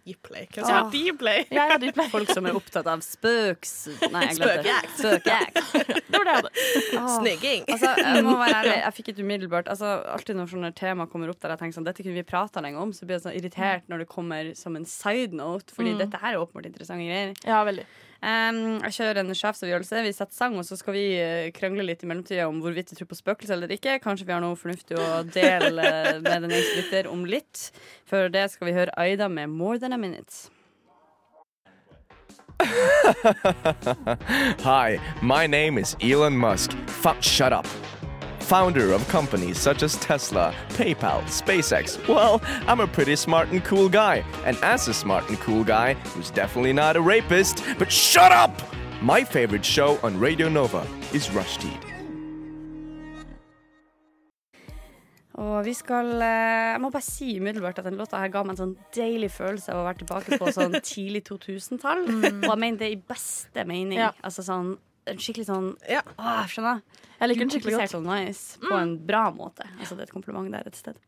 Dplay. 0.00 0.46
Hva 0.54 0.64
sa 0.66 0.78
du? 0.88 0.96
Dplay? 1.12 1.44
Ja, 1.52 1.66
ja, 1.72 1.76
Dplay. 1.82 2.08
Folk 2.12 2.30
som 2.32 2.46
er 2.48 2.56
opptatt 2.58 2.86
av 2.90 3.02
spøks... 3.04 3.72
Nei, 4.12 4.22
jeg 4.30 4.38
glemte 4.40 4.62
det. 4.66 4.76
Spøkjakt. 4.96 5.60
Det 6.12 6.18
var 6.20 6.28
det 6.28 6.32
jeg 6.32 6.42
hadde. 7.00 7.12
Snygging. 7.18 7.64
Altså, 7.72 7.90
jeg 8.02 8.24
må 8.26 8.34
være 8.40 8.56
ærlig, 8.62 8.74
jeg 8.86 8.94
fikk 8.98 9.08
et 9.14 9.20
umiddelbart 9.24 9.68
altså, 9.72 9.92
Alltid 10.12 10.36
når 10.36 10.50
sånne 10.52 10.70
tema 10.76 11.06
kommer 11.08 11.32
opp 11.32 11.40
der 11.42 11.54
jeg 11.54 11.62
tenker 11.62 11.78
sånn, 11.78 11.86
dette 11.88 12.04
kunne 12.04 12.18
vi 12.20 12.24
prata 12.28 12.60
lenge 12.64 12.80
om, 12.82 12.92
så 12.96 13.06
blir 13.08 13.16
jeg 13.18 13.24
sånn 13.26 13.36
irritert 13.38 13.88
når 13.92 14.04
det 14.04 14.08
kommer 14.12 14.52
som 14.58 14.76
en 14.78 14.84
side 14.88 15.32
note, 15.38 15.72
fordi 15.76 15.92
Mm. 15.92 15.98
dette 16.04 16.20
her 16.22 16.36
er 16.36 16.40
åpenbart 16.44 16.68
interessante 16.68 17.04
greier. 17.08 17.32
Ja, 17.48 17.62
veldig. 17.68 17.84
Um, 18.22 18.78
jeg 18.86 18.94
kjører 19.00 19.18
en 19.24 19.34
sjefsavgjørelse. 19.34 20.04
Vi 20.06 20.12
setter 20.14 20.36
sang, 20.36 20.54
og 20.54 20.62
så 20.66 20.76
skal 20.78 20.94
vi 20.94 21.18
eh, 21.18 21.50
krangle 21.56 21.82
litt 21.82 22.04
i 22.04 22.06
mellomtida 22.06 22.46
om 22.46 22.60
hvorvidt 22.62 22.92
vi 22.92 22.96
tror 23.00 23.08
på 23.10 23.18
spøkelser 23.18 23.56
eller 23.56 23.72
ikke. 23.74 23.98
Kanskje 24.04 24.26
vi 24.28 24.34
har 24.36 24.42
noe 24.44 24.54
fornuftig 24.58 24.94
å 24.94 25.24
dele 25.26 25.82
eh, 25.82 26.20
med 26.22 26.46
den 26.46 26.54
enkelte 26.54 26.78
lytter 26.78 27.10
om 27.10 27.26
litt. 27.26 27.72
Før 28.06 28.30
det 28.30 28.46
skal 28.54 28.70
vi 28.70 28.78
høre 28.78 28.94
Aida 28.94 29.26
med 29.28 29.50
'More 29.50 29.78
Than 29.82 29.92
A 29.92 29.98
Minute'. 29.98 30.50
Hi, 34.62 34.98
my 35.20 35.48
name 35.48 35.78
is 35.78 35.96
Elon 36.00 36.38
Musk. 36.38 36.70
Fuck, 37.02 37.22
shut 37.22 37.52
up. 37.52 37.66
Founder 38.42 38.92
of 38.92 39.06
companies 39.08 39.58
such 39.58 39.82
as 39.82 39.96
Tesla, 39.96 40.52
PayPal, 40.70 41.22
SpaceX. 41.24 41.96
Well, 42.08 42.42
I'm 42.66 42.80
a 42.80 42.86
pretty 42.86 43.16
smart 43.16 43.48
and 43.50 43.64
cool 43.64 43.88
guy. 43.88 44.24
And 44.44 44.56
as 44.62 44.88
a 44.88 44.94
smart 44.94 45.28
and 45.28 45.38
cool 45.40 45.64
guy, 45.64 45.94
who's 46.14 46.30
definitely 46.30 46.72
not 46.72 46.96
a 46.96 47.00
rapist, 47.00 47.62
but 47.78 47.90
shut 47.90 48.32
up! 48.32 48.50
My 49.00 49.24
favorite 49.24 49.64
show 49.64 49.98
on 50.02 50.18
Radio 50.18 50.48
Nova 50.48 50.86
is 51.12 51.28
Rushdie. 51.28 51.78
Og 55.40 55.64
vi 55.64 55.72
skal 55.74 56.12
eh, 56.20 56.72
Jeg 56.74 56.80
må 56.82 56.90
bare 56.92 57.06
si 57.06 57.38
umiddelbart 57.40 57.78
at 57.80 57.86
den 57.88 57.96
låta 57.96 58.20
her 58.20 58.30
ga 58.32 58.42
meg 58.44 58.56
en 58.56 58.60
sånn 58.60 58.74
deilig 58.94 59.30
følelse 59.32 59.72
av 59.72 59.80
å 59.80 59.86
være 59.86 60.02
tilbake 60.02 60.38
på 60.38 60.52
sånn 60.54 60.76
tidlig 60.92 61.24
2000-tall. 61.30 62.04
Og 62.10 62.48
jeg 62.50 62.58
mener 62.58 62.82
det 62.82 62.90
i 62.92 62.98
beste 63.00 63.64
mening. 63.64 63.98
Ja. 64.02 64.12
Altså 64.20 64.44
sånn 64.46 64.74
en 65.10 65.18
skikkelig 65.22 65.48
sånn 65.48 65.72
Ja. 65.90 66.02
å, 66.16 66.42
skjønner 66.50 66.80
jeg? 66.80 67.02
Liker 67.22 67.44
den 67.44 67.52
skikkelig 67.54 67.76
godt. 67.76 67.92
Sånn 67.92 68.06
nice 68.08 68.58
på 68.58 68.74
en 68.74 68.96
bra 69.06 69.28
måte. 69.34 69.66
Altså 69.78 69.94
det 69.94 70.04
er 70.04 70.08
et 70.08 70.14
kompliment 70.14 70.50
der 70.50 70.66
et 70.66 70.78
sted. 70.78 70.98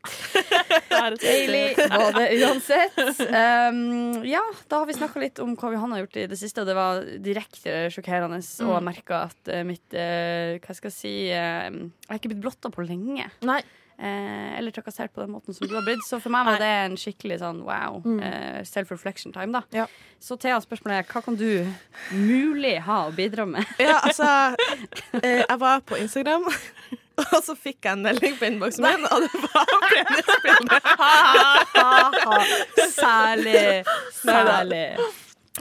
Er 0.94 1.16
Deilig 1.18 1.74
var 1.90 2.14
det 2.14 2.28
uansett. 2.38 2.98
Um, 3.26 4.22
ja, 4.26 4.42
da 4.70 4.82
har 4.82 4.86
vi 4.86 4.94
snakka 4.94 5.22
litt 5.22 5.40
om 5.42 5.56
hva 5.58 5.72
vi 5.72 5.80
har 5.82 6.02
gjort 6.04 6.18
i 6.22 6.26
det 6.30 6.38
siste, 6.38 6.62
og 6.62 6.70
det 6.70 6.76
var 6.78 7.02
direkte 7.24 7.88
sjokkerende. 7.94 8.38
Og 8.62 8.74
jeg 8.76 8.86
merka 8.86 9.24
at 9.26 9.50
eh, 9.50 9.64
mitt 9.66 9.96
uh, 9.98 10.54
Hva 10.62 10.76
skal 10.78 10.92
jeg 10.92 10.96
si 10.96 11.14
uh, 11.34 11.66
Jeg 11.74 12.12
har 12.12 12.20
ikke 12.20 12.30
blitt 12.30 12.44
blotta 12.46 12.70
på 12.70 12.86
lenge. 12.86 13.26
Nei. 13.42 13.62
Eh, 13.98 14.58
eller 14.58 14.70
trakassert 14.70 15.14
på 15.14 15.20
den 15.20 15.30
måten 15.30 15.54
som 15.54 15.68
du 15.68 15.74
har 15.74 15.82
blitt. 15.86 16.02
Så 16.06 16.18
for 16.20 16.32
meg 16.34 16.48
var 16.48 16.58
det 16.58 16.66
en 16.66 16.96
skikkelig 16.98 17.38
sånn 17.44 17.60
wow, 17.62 18.00
eh, 18.26 18.64
self-reflection 18.66 19.32
time, 19.34 19.54
da. 19.54 19.62
Ja. 19.70 19.86
Så 20.18 20.34
Thea, 20.40 20.58
spørsmålet 20.62 21.04
er 21.04 21.06
hva 21.12 21.22
kan 21.22 21.36
du 21.38 21.66
mulig 22.10 22.74
ha 22.88 23.04
å 23.06 23.12
bidra 23.14 23.46
med? 23.46 23.62
Ja, 23.78 24.00
altså 24.00 24.26
eh, 25.22 25.44
Jeg 25.44 25.58
var 25.62 25.84
på 25.86 25.98
Instagram, 26.00 26.48
og 27.22 27.38
så 27.46 27.54
fikk 27.54 27.86
jeg 27.86 27.92
en 27.92 28.02
melding 28.08 28.34
på 28.40 28.48
innboksen 28.50 28.82
min, 28.82 29.06
og 29.06 29.28
det 29.28 29.30
var 29.44 29.66
penisbilde. 29.92 30.80
Særlig. 32.96 33.84
Særlig. 34.18 34.84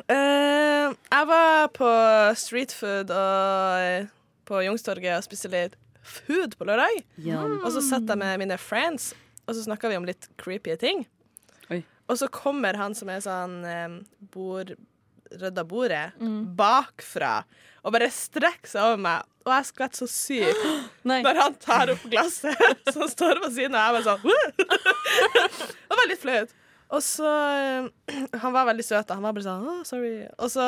Eh, 0.09 0.89
jeg 0.89 1.29
var 1.29 1.69
på 1.77 1.93
street 2.41 2.73
food 2.73 3.13
og, 3.13 4.09
på 4.49 4.65
Youngstorget 4.65 5.19
og 5.19 5.25
spiste 5.29 5.53
litt 5.53 5.77
food 6.03 6.57
på 6.59 6.67
lørdag. 6.67 7.01
Yum. 7.17 7.59
Og 7.63 7.69
så 7.75 7.83
satt 7.85 8.07
jeg 8.09 8.19
med 8.19 8.43
mine 8.43 8.59
friends, 8.61 9.11
og 9.47 9.55
så 9.55 9.65
snakka 9.65 9.91
vi 9.91 9.99
om 9.99 10.07
litt 10.07 10.29
creepy 10.41 10.77
ting. 10.79 11.05
Oi. 11.71 11.83
Og 12.11 12.19
så 12.19 12.29
kommer 12.31 12.77
han 12.79 12.95
som 12.97 13.11
er 13.11 13.23
sånn 13.23 13.61
um, 13.63 13.99
bord, 14.33 14.75
rydda 15.41 15.63
bordet, 15.67 16.07
bakfra 16.57 17.39
og 17.83 17.93
bare 17.95 18.09
strekker 18.13 18.69
seg 18.71 18.85
over 18.85 18.99
meg. 19.03 19.29
Og 19.43 19.51
jeg 19.51 19.69
skvetter 19.69 20.03
så 20.03 20.07
sykt 20.07 20.67
når 21.09 21.39
han 21.39 21.55
tar 21.59 21.91
opp 21.91 22.03
glasset 22.11 22.83
som 22.95 23.07
står 23.11 23.43
på 23.43 23.51
siden, 23.55 23.75
og 23.75 23.81
jeg 23.81 23.95
bare 23.97 24.05
sånn 24.07 24.21
Det 25.89 25.97
var 25.99 26.09
litt 26.09 26.23
flaut. 26.23 26.53
Og 26.93 27.01
så 27.03 27.29
Han 28.43 28.55
var 28.55 28.69
veldig 28.69 28.85
søt, 28.85 29.09
og 29.09 29.15
han 29.17 29.25
var 29.25 29.35
bare 29.35 29.45
sånn 29.45 29.67
oh, 29.67 29.81
sorry. 29.87 30.15
Og 30.37 30.51
så, 30.53 30.65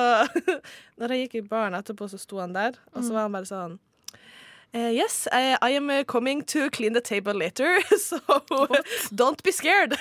når 0.99 1.15
jeg 1.15 1.25
gikk 1.25 1.39
i 1.39 1.47
baren 1.47 1.77
etterpå, 1.77 2.09
så 2.11 2.19
sto 2.19 2.41
han 2.41 2.55
der, 2.55 2.79
og 2.93 3.03
så 3.05 3.15
var 3.15 3.27
han 3.27 3.35
bare 3.35 3.49
sånn 3.49 3.79
Eh, 4.75 4.91
yes, 4.91 5.25
I, 5.31 5.55
I 5.61 5.69
am 5.77 5.89
uh, 5.89 6.03
coming 6.03 6.41
to 6.51 6.69
clean 6.69 6.91
the 6.93 6.99
table 6.99 7.33
later, 7.33 7.79
so 7.97 8.19
don't 9.15 9.41
be 9.43 9.51
scared. 9.51 9.93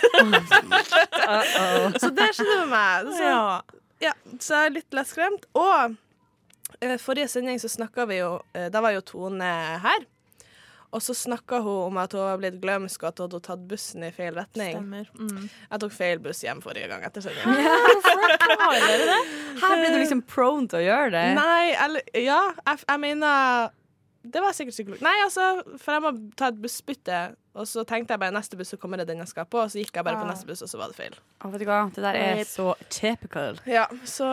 så 2.00 2.10
det 2.10 2.32
skjedde 2.34 2.56
med 2.64 2.68
meg. 2.72 3.06
Så, 3.14 3.22
Ja. 3.22 3.62
ja, 4.02 4.12
så 4.42 4.54
jeg 4.58 4.66
er 4.66 4.70
litt 4.80 4.92
lett 4.98 5.06
skremt. 5.12 5.46
Og 5.54 5.94
uh, 5.94 6.96
forrige 6.98 7.28
sending 7.30 7.58
så 7.62 7.68
snakka 7.70 8.02
vi 8.10 8.16
jo 8.18 8.40
eh, 8.52 8.66
Da 8.74 8.80
var 8.82 8.90
jo 8.96 9.00
Tone 9.06 9.46
her. 9.84 10.02
Og 10.94 11.02
så 11.02 11.14
snakka 11.14 11.58
hun 11.62 11.86
om 11.92 11.96
at 12.02 12.12
hun 12.14 12.22
var 12.26 12.38
blitt 12.42 12.58
glømsk, 12.62 13.02
og 13.02 13.08
at 13.12 13.18
hun 13.22 13.26
hadde 13.30 13.40
tatt 13.46 13.62
bussen 13.70 14.02
i 14.06 14.10
feil 14.14 14.34
retning. 14.38 14.74
Mm. 14.82 15.48
Jeg 15.70 15.78
tok 15.82 15.92
feil 15.94 16.18
buss 16.22 16.42
hjem 16.42 16.60
forrige 16.62 16.86
gang 16.90 17.02
etter 17.06 17.20
sending. 17.22 17.46
Her 19.62 19.74
ble 19.78 19.88
du 19.90 19.98
liksom 20.02 20.22
prone 20.26 20.66
til 20.70 20.78
å 20.82 20.84
gjøre 20.84 21.10
det. 21.14 21.24
Nei, 21.38 21.66
eller 21.86 22.00
Ja, 22.14 22.42
jeg, 22.66 22.76
jeg 22.90 22.98
mener 23.06 23.70
Det 24.24 24.40
var 24.40 24.54
sikkert 24.56 24.76
psykolog. 24.78 25.00
Nei, 25.04 25.14
altså, 25.24 25.48
for 25.76 25.92
jeg 25.96 26.02
må 26.04 26.12
ta 26.38 26.48
et 26.52 26.60
bussbytte, 26.62 27.18
og 27.54 27.68
så 27.70 27.84
tenkte 27.86 28.14
jeg 28.16 28.20
bare 28.20 28.34
neste 28.34 28.56
buss, 28.58 28.72
så 28.74 28.78
kommer 28.82 28.98
det 28.98 29.06
den 29.08 29.20
jeg 29.22 29.28
skal 29.30 29.46
på, 29.46 29.60
og 29.62 29.70
så 29.70 29.78
gikk 29.78 29.94
jeg 29.94 30.04
bare 30.06 30.18
på 30.18 30.24
Ah. 30.26 30.30
neste 30.32 30.46
buss, 30.48 30.62
og 30.66 30.68
så 30.72 30.78
var 30.80 30.88
det 30.90 30.96
feil. 30.98 31.14
Å, 31.44 31.50
vet 31.52 31.60
du 31.62 31.66
hva, 31.68 31.78
det 31.94 32.02
der 32.02 32.16
er 32.18 32.42
så 32.48 32.72
typical. 32.90 33.60
Ja, 33.70 33.86
så 34.04 34.26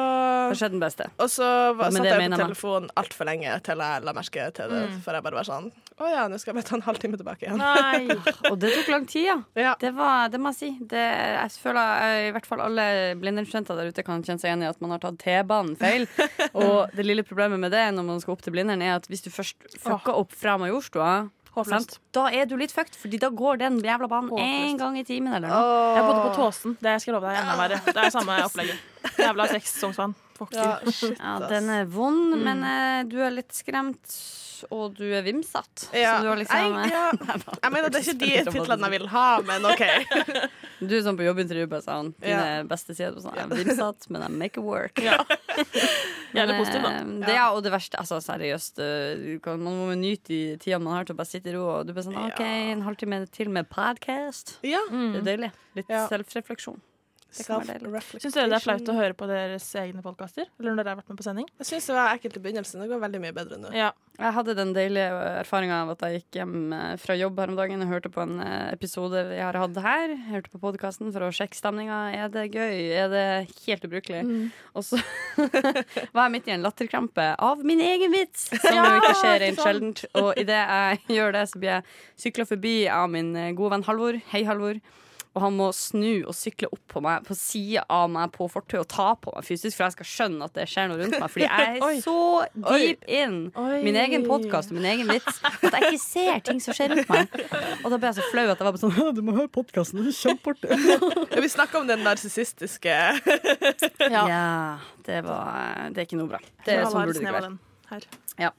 Det 0.49 0.57
skjedde 0.57 0.75
den 0.77 0.81
beste. 0.81 1.05
Og 1.21 1.29
så 1.29 1.45
var, 1.77 1.91
satt 1.93 2.05
jeg 2.09 2.31
på 2.31 2.37
telefonen 2.41 2.89
altfor 2.97 3.29
lenge 3.29 3.53
til 3.63 3.77
jeg 3.85 4.03
la 4.07 4.13
merke 4.17 4.47
til 4.57 4.73
det, 4.73 4.81
for 5.05 5.13
jeg 5.13 5.23
bare 5.27 5.37
var 5.41 5.47
sånn 5.47 5.71
Å 6.01 6.07
ja, 6.09 6.21
nå 6.31 6.39
skal 6.41 6.55
jeg 6.55 6.57
bare 6.63 6.65
ta 6.71 6.75
en 6.79 6.81
halvtime 6.87 7.17
tilbake 7.19 7.45
igjen. 7.45 7.59
Nei. 7.61 8.15
Og 8.49 8.55
det 8.57 8.71
tok 8.73 8.87
lang 8.89 9.03
tid, 9.05 9.27
ja. 9.27 9.35
Ja. 9.53 9.73
Det, 9.77 9.91
var, 9.93 10.31
det 10.33 10.39
må 10.41 10.49
jeg 10.49 10.57
si. 10.57 10.69
Det, 10.89 10.97
jeg 11.37 11.51
føler 11.61 11.91
eh, 12.07 12.29
i 12.29 12.31
hvert 12.33 12.47
fall 12.49 12.63
alle 12.65 12.85
Blindern-studenter 13.21 13.77
der 13.77 13.91
ute 13.93 14.01
kan 14.07 14.23
kjenne 14.25 14.41
seg 14.41 14.49
igjen 14.49 14.63
i 14.65 14.69
at 14.71 14.81
man 14.81 14.95
har 14.95 15.03
tatt 15.03 15.19
T-banen 15.21 15.75
feil. 15.77 16.07
Og 16.57 16.89
det 16.97 17.05
lille 17.05 17.21
problemet 17.27 17.61
med 17.61 17.69
det 17.75 17.83
når 17.93 18.07
man 18.07 18.23
skal 18.23 18.33
opp 18.33 18.41
til 18.41 18.55
Blindern, 18.55 18.81
er 18.81 18.95
at 18.97 19.05
hvis 19.11 19.21
du 19.21 19.29
først 19.29 19.61
fucker 19.77 20.17
opp 20.17 20.33
fra 20.33 20.57
Majorstua 20.57 21.29
Håpløst. 21.55 21.97
Da 22.15 22.29
er 22.31 22.45
du 22.47 22.53
litt 22.55 22.71
fucked, 22.71 22.95
Fordi 22.95 23.17
da 23.19 23.27
går 23.29 23.57
den 23.59 23.79
jævla 23.83 24.07
banen 24.07 24.29
Håpløst. 24.31 24.71
én 24.71 24.77
gang 24.79 24.97
i 24.99 25.03
timen 25.03 25.33
eller 25.35 25.49
noe. 25.51 25.95
Jeg 25.97 26.03
bodde 26.07 26.21
på 26.29 26.35
Tåsen. 26.37 26.77
Det 26.79 26.93
skal 27.01 27.11
jeg 27.11 27.17
love 27.17 27.27
deg 27.27 27.41
enda 27.41 27.55
verre. 27.59 27.79
Det 27.85 27.97
er 28.05 28.13
samme 28.15 28.37
opplegget. 28.47 28.77
Jævla. 29.19 30.13
Fuck. 30.41 30.53
Ja, 30.55 30.79
shit, 30.89 31.17
Ja, 31.19 31.33
den 31.51 31.67
er 31.69 31.85
vond, 31.85 32.37
men 32.41 32.63
eh, 32.65 33.03
du 33.05 33.19
er 33.21 33.29
litt 33.35 33.51
skremt, 33.53 34.15
og 34.69 34.93
du 34.97 35.05
er 35.13 35.23
vimsete. 35.25 35.87
Ja. 35.97 36.17
Så 36.17 36.23
du 36.25 36.29
har 36.29 36.37
liksom 36.39 36.75
jeg, 36.77 36.91
ja. 36.91 37.05
jeg 37.63 37.71
mener, 37.73 37.89
det 37.89 38.01
er 38.01 38.05
ikke 38.05 38.19
de 38.21 38.51
titlene 38.51 38.89
jeg 38.89 38.95
vil 38.99 39.07
ha, 39.13 39.27
men 39.47 39.65
OK. 39.71 39.83
Du 40.81 40.95
er 40.97 41.03
sånn 41.05 41.17
på 41.19 41.21
jobbintervju 41.27 41.67
bare 41.69 41.83
sånn 41.85 42.07
Dine 42.17 42.63
beste 42.65 42.95
sider 42.97 43.19
sånn 43.21 43.35
Jeg 43.37 43.45
er 43.45 43.59
vimsete, 43.59 44.07
men 44.09 44.23
I 44.25 44.29
make 44.33 44.57
it 44.57 44.65
work. 44.65 44.97
Ja. 45.03 45.19
Men, 46.33 46.47
positiv, 46.55 46.81
da. 46.81 46.91
eh, 46.95 47.09
Det, 47.27 47.33
ja, 47.35 47.47
og 47.51 47.59
det 47.65 47.73
verste, 47.73 47.99
altså 47.99 48.17
seriøst 48.23 48.79
eh, 48.79 49.25
kan, 49.43 49.59
Man 49.61 49.75
må 49.81 49.89
nyte 49.99 50.31
de 50.31 50.37
tida 50.63 50.79
man 50.79 50.95
har 50.95 51.05
til 51.09 51.13
å 51.17 51.19
bare 51.19 51.27
sitte 51.27 51.51
i 51.51 51.55
ro. 51.57 51.65
Og 51.75 51.89
du 51.89 51.91
bare 51.93 52.05
sånn, 52.07 52.15
OK, 52.23 52.39
en 52.71 52.85
halvtime 52.87 53.19
til 53.35 53.51
med 53.51 53.67
podcast. 53.69 54.55
Ja. 54.65 54.79
Det 54.89 55.19
er 55.21 55.27
deilig. 55.27 55.51
Litt 55.77 55.91
Ja. 55.91 56.05
selvrefleksjon. 56.07 56.79
Syns 57.31 58.35
dere 58.35 58.49
det 58.51 58.57
er 58.57 58.63
flaut 58.63 58.89
å 58.91 58.95
høre 58.97 59.15
på 59.15 59.27
deres 59.29 59.65
egne 59.79 60.03
podkaster? 60.03 60.49
Eller 60.59 60.73
når 60.73 60.81
dere 60.81 60.93
har 60.93 60.99
vært 60.99 61.11
med 61.13 61.19
på 61.21 61.25
sending? 61.25 61.47
Jeg 61.61 61.69
syns 61.69 61.87
det 61.87 61.95
var 61.95 62.15
ekkelt 62.17 62.37
i 62.37 62.43
begynnelsen. 62.43 62.83
Det 62.83 62.89
går 62.91 63.03
veldig 63.05 63.21
mye 63.23 63.35
bedre 63.35 63.59
nå. 63.61 63.71
Ja. 63.75 63.91
Jeg 64.21 64.35
hadde 64.35 64.53
den 64.53 64.73
deilige 64.75 65.21
erfaringa 65.39 65.77
av 65.81 65.93
at 65.95 66.03
jeg 66.05 66.19
gikk 66.19 66.37
hjem 66.41 66.73
eh, 66.75 66.91
fra 67.01 67.15
jobb 67.17 67.39
her 67.41 67.53
om 67.53 67.55
dagen 67.57 67.81
og 67.81 67.89
hørte 67.89 68.11
på 68.13 68.21
en 68.21 68.41
eh, 68.43 68.67
episode 68.75 69.23
jeg 69.31 69.41
har 69.41 69.57
hatt 69.57 69.79
her. 69.81 70.13
Jeg 70.13 70.27
hørte 70.35 70.51
på 70.53 70.61
podkasten 70.61 71.09
for 71.15 71.25
å 71.25 71.31
sjekke 71.33 71.57
stemninga. 71.57 72.01
Er 72.19 72.29
det 72.33 72.43
gøy? 72.51 72.75
Er 72.99 73.09
det 73.09 73.25
helt 73.63 73.87
ubrukelig? 73.87 74.21
Og 74.75 74.85
så 74.85 74.99
var 76.13 76.27
jeg 76.27 76.33
midt 76.35 76.51
i 76.51 76.55
en 76.57 76.67
latterkrampe 76.67 77.31
av 77.39 77.63
min 77.65 77.81
egen 77.81 78.13
vits, 78.13 78.49
som 78.51 78.77
jo 78.77 78.87
ikke 78.99 79.15
skjer 79.23 79.39
rent 79.47 79.63
sjeldent. 79.63 80.03
Og 80.21 80.33
idet 80.41 80.59
jeg 80.59 81.17
gjør 81.17 81.37
det, 81.39 81.45
så 81.49 81.63
blir 81.63 81.73
jeg 81.77 82.27
sykla 82.27 82.49
forbi 82.51 82.75
av 82.91 83.07
min 83.15 83.31
eh, 83.39 83.53
gode 83.57 83.77
venn 83.77 83.87
Halvor. 83.87 84.19
Hei, 84.35 84.43
Halvor. 84.45 84.83
Og 85.31 85.39
han 85.45 85.55
må 85.55 85.69
snu 85.71 86.25
og 86.27 86.33
sykle 86.35 86.67
opp 86.75 86.81
på 86.91 86.99
meg 87.03 87.23
På 87.23 87.35
sida 87.39 87.85
av 87.87 88.09
meg 88.11 88.33
på 88.35 88.49
fortauet 88.51 88.83
og 88.83 88.89
ta 88.91 89.05
på 89.15 89.31
meg 89.31 89.45
fysisk, 89.47 89.77
for 89.77 89.85
jeg 89.87 89.95
skal 89.95 90.09
skjønne 90.09 90.49
at 90.49 90.57
det 90.57 90.65
skjer 90.67 90.89
noe 90.91 90.99
rundt 90.99 91.15
meg. 91.15 91.31
Fordi 91.31 91.47
jeg 91.47 91.79
er 91.79 92.01
så 92.03 92.15
deep 92.67 93.07
in 93.07 93.37
Oi. 93.55 93.79
min 93.87 93.99
egen 94.03 94.27
podkast 94.27 94.73
og 94.73 94.79
min 94.81 94.89
egen 94.91 95.07
vits 95.11 95.39
at 95.47 95.69
jeg 95.69 95.93
ikke 95.93 96.03
ser 96.03 96.43
ting 96.49 96.59
som 96.63 96.75
skjer 96.75 96.91
rundt 96.95 97.13
meg. 97.15 97.39
Og 97.79 97.87
da 97.93 98.01
ble 98.01 98.11
jeg 98.11 98.19
så 98.19 98.27
flau 98.33 98.45
at 98.51 98.57
jeg 98.59 98.67
var 98.67 98.75
på 98.75 98.83
sånn 98.83 99.15
Du 99.15 99.23
må 99.25 99.37
høre 99.39 99.51
podkasten, 99.55 100.03
det 100.03 100.11
er 100.11 100.19
kjempeartig. 100.19 100.69
Ja, 101.31 101.41
Vi 101.47 101.53
snakka 101.55 101.79
om 101.79 101.87
den 101.87 102.03
narsissistiske 102.05 102.91
Ja. 102.91 104.23
Ja, 104.27 104.45
det 105.07 105.23
var 105.25 105.91
Det 105.95 106.03
er 106.03 106.09
ikke 106.09 106.19
noe 106.19 106.35
bra. 106.35 106.43
Det 106.65 106.75
er 106.75 106.89
sånn 106.89 107.05
burde 107.05 107.19
det 107.19 107.23
ikke 107.23 107.37
være. 107.39 107.57
Her. 107.91 108.07
Ja. 108.39 108.49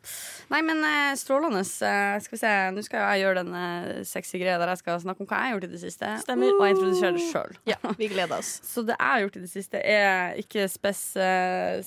Nei, 0.52 0.60
men 0.64 0.82
eh, 0.84 1.14
strålende. 1.18 1.62
Eh, 1.62 2.16
skal 2.22 2.34
vi 2.34 2.40
se, 2.40 2.50
Nå 2.74 2.84
skal 2.84 3.02
jeg 3.02 3.22
gjøre 3.24 3.42
den 3.42 3.54
eh, 3.56 4.02
sexy 4.06 4.38
greia 4.42 4.58
der 4.60 4.72
jeg 4.74 4.82
skal 4.82 5.00
snakke 5.02 5.24
om 5.24 5.28
hva 5.30 5.40
jeg 5.40 5.48
har 5.48 5.56
gjort 5.56 5.66
i 5.66 5.70
det 5.72 5.80
siste. 5.82 6.10
Stemmer. 6.22 6.52
Og 6.58 6.64
jeg 6.66 6.76
introduserer 6.76 7.16
det 7.16 7.24
sjøl. 7.30 7.56
Ja, 7.68 7.78
vi 7.98 8.10
gleder 8.12 8.36
oss. 8.38 8.52
Så 8.72 8.84
det 8.86 8.96
jeg 8.98 9.08
har 9.08 9.24
gjort 9.24 9.38
i 9.38 9.44
det 9.44 9.52
siste, 9.52 9.80
er 9.80 10.36
ikke 10.42 10.66
spes 10.70 11.02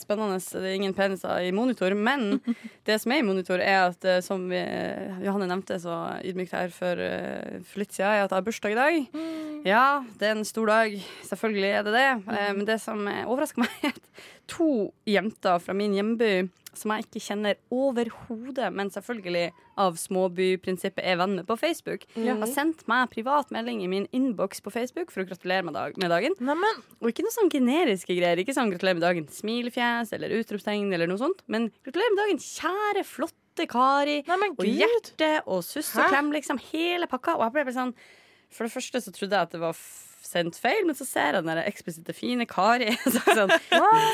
spennende. 0.01 0.39
Det 0.41 0.71
er 0.71 0.77
ingen 0.79 0.97
peniser 0.97 1.45
i 1.45 1.53
monitor. 1.55 1.95
Men 1.95 2.41
det 2.87 2.99
som 3.03 3.13
er 3.13 3.21
i 3.21 3.27
monitor, 3.27 3.61
er 3.61 3.91
at 3.91 4.09
som 4.25 4.47
vi, 4.49 4.61
Johanne 5.25 5.49
nevnte 5.51 5.79
så 5.81 5.99
ydmykt 6.25 6.55
her 6.57 6.73
for, 6.73 6.99
for 7.69 7.83
litt 7.83 7.95
siden, 7.95 8.11
er 8.11 8.25
at 8.25 8.33
jeg 8.33 8.39
har 8.39 8.47
bursdag 8.49 8.75
i 8.75 8.79
dag. 8.79 8.99
Ja, 9.65 9.85
det 10.19 10.29
er 10.29 10.35
en 10.35 10.47
stor 10.47 10.69
dag. 10.69 10.97
Selvfølgelig 11.25 11.71
er 11.71 11.85
det 11.85 11.95
det. 11.95 12.09
Mm. 12.25 12.59
men 12.59 12.67
det 12.67 12.79
som 12.83 13.05
overrasker 13.05 13.63
meg, 13.63 13.71
er 13.85 13.95
at 13.95 14.11
to 14.47 14.91
jenter 15.09 15.59
fra 15.59 15.73
min 15.77 15.93
hjemby 15.97 16.49
som 16.75 16.91
jeg 16.91 17.05
ikke 17.05 17.21
kjenner 17.23 17.59
overhodet, 17.73 18.67
men 18.75 18.91
selvfølgelig 18.91 19.45
av 19.79 19.97
småbyprinsippet 19.99 21.03
er 21.07 21.19
venn 21.19 21.37
med 21.39 21.47
på 21.47 21.57
Facebook, 21.59 22.05
har 22.15 22.51
sendt 22.51 22.85
meg 22.91 23.11
privat 23.13 23.51
melding 23.55 23.81
i 23.83 23.89
min 23.91 24.09
innboks 24.15 24.63
på 24.63 24.73
Facebook 24.73 25.13
for 25.13 25.23
å 25.23 25.29
gratulere 25.29 25.65
med, 25.67 25.75
dag 25.77 25.95
med 26.01 26.11
dagen. 26.11 26.35
Neimen, 26.39 26.83
Og 27.01 27.11
ikke 27.11 27.25
noe 27.25 27.35
sånn 27.35 27.51
generiske 27.53 28.15
greier. 28.15 28.39
Ikke 28.41 28.55
sånn 28.55 28.71
'gratulerer 28.71 28.99
med 28.99 29.07
dagen', 29.07 29.31
smilefjes 29.31 30.13
eller 30.13 30.35
utropstegn 30.35 30.93
eller 30.93 31.07
noe 31.07 31.17
sånt. 31.17 31.43
Men 31.47 31.71
'gratulerer 31.83 32.11
med 32.15 32.21
dagen', 32.23 32.43
kjære, 32.43 33.05
flotte 33.05 33.67
Kari. 33.67 34.23
neimen 34.27 34.51
Og 34.59 34.65
hjerte 34.65 35.41
og 35.47 35.63
suss 35.63 35.95
og 35.95 36.09
klem, 36.11 36.31
liksom. 36.31 36.59
Hele 36.71 37.07
pakka. 37.07 37.35
Og 37.35 37.43
jeg 37.47 37.53
ble 37.53 37.63
bare 37.65 37.79
sånn 37.79 37.95
For 38.55 38.67
det 38.67 38.73
første 38.73 39.01
så 39.03 39.11
trodde 39.13 39.35
jeg 39.35 39.49
at 39.49 39.55
det 39.55 39.61
var 39.61 39.75
sendt 40.25 40.57
feil, 40.59 40.81
men 40.87 40.97
så 40.97 41.05
ser 41.07 41.37
jeg 41.37 41.45
den 41.45 41.61
eksplisitte 41.61 42.13
fine 42.15 42.47
Kari. 42.49 42.89
Så 43.13 43.21
sånn, 43.21 43.51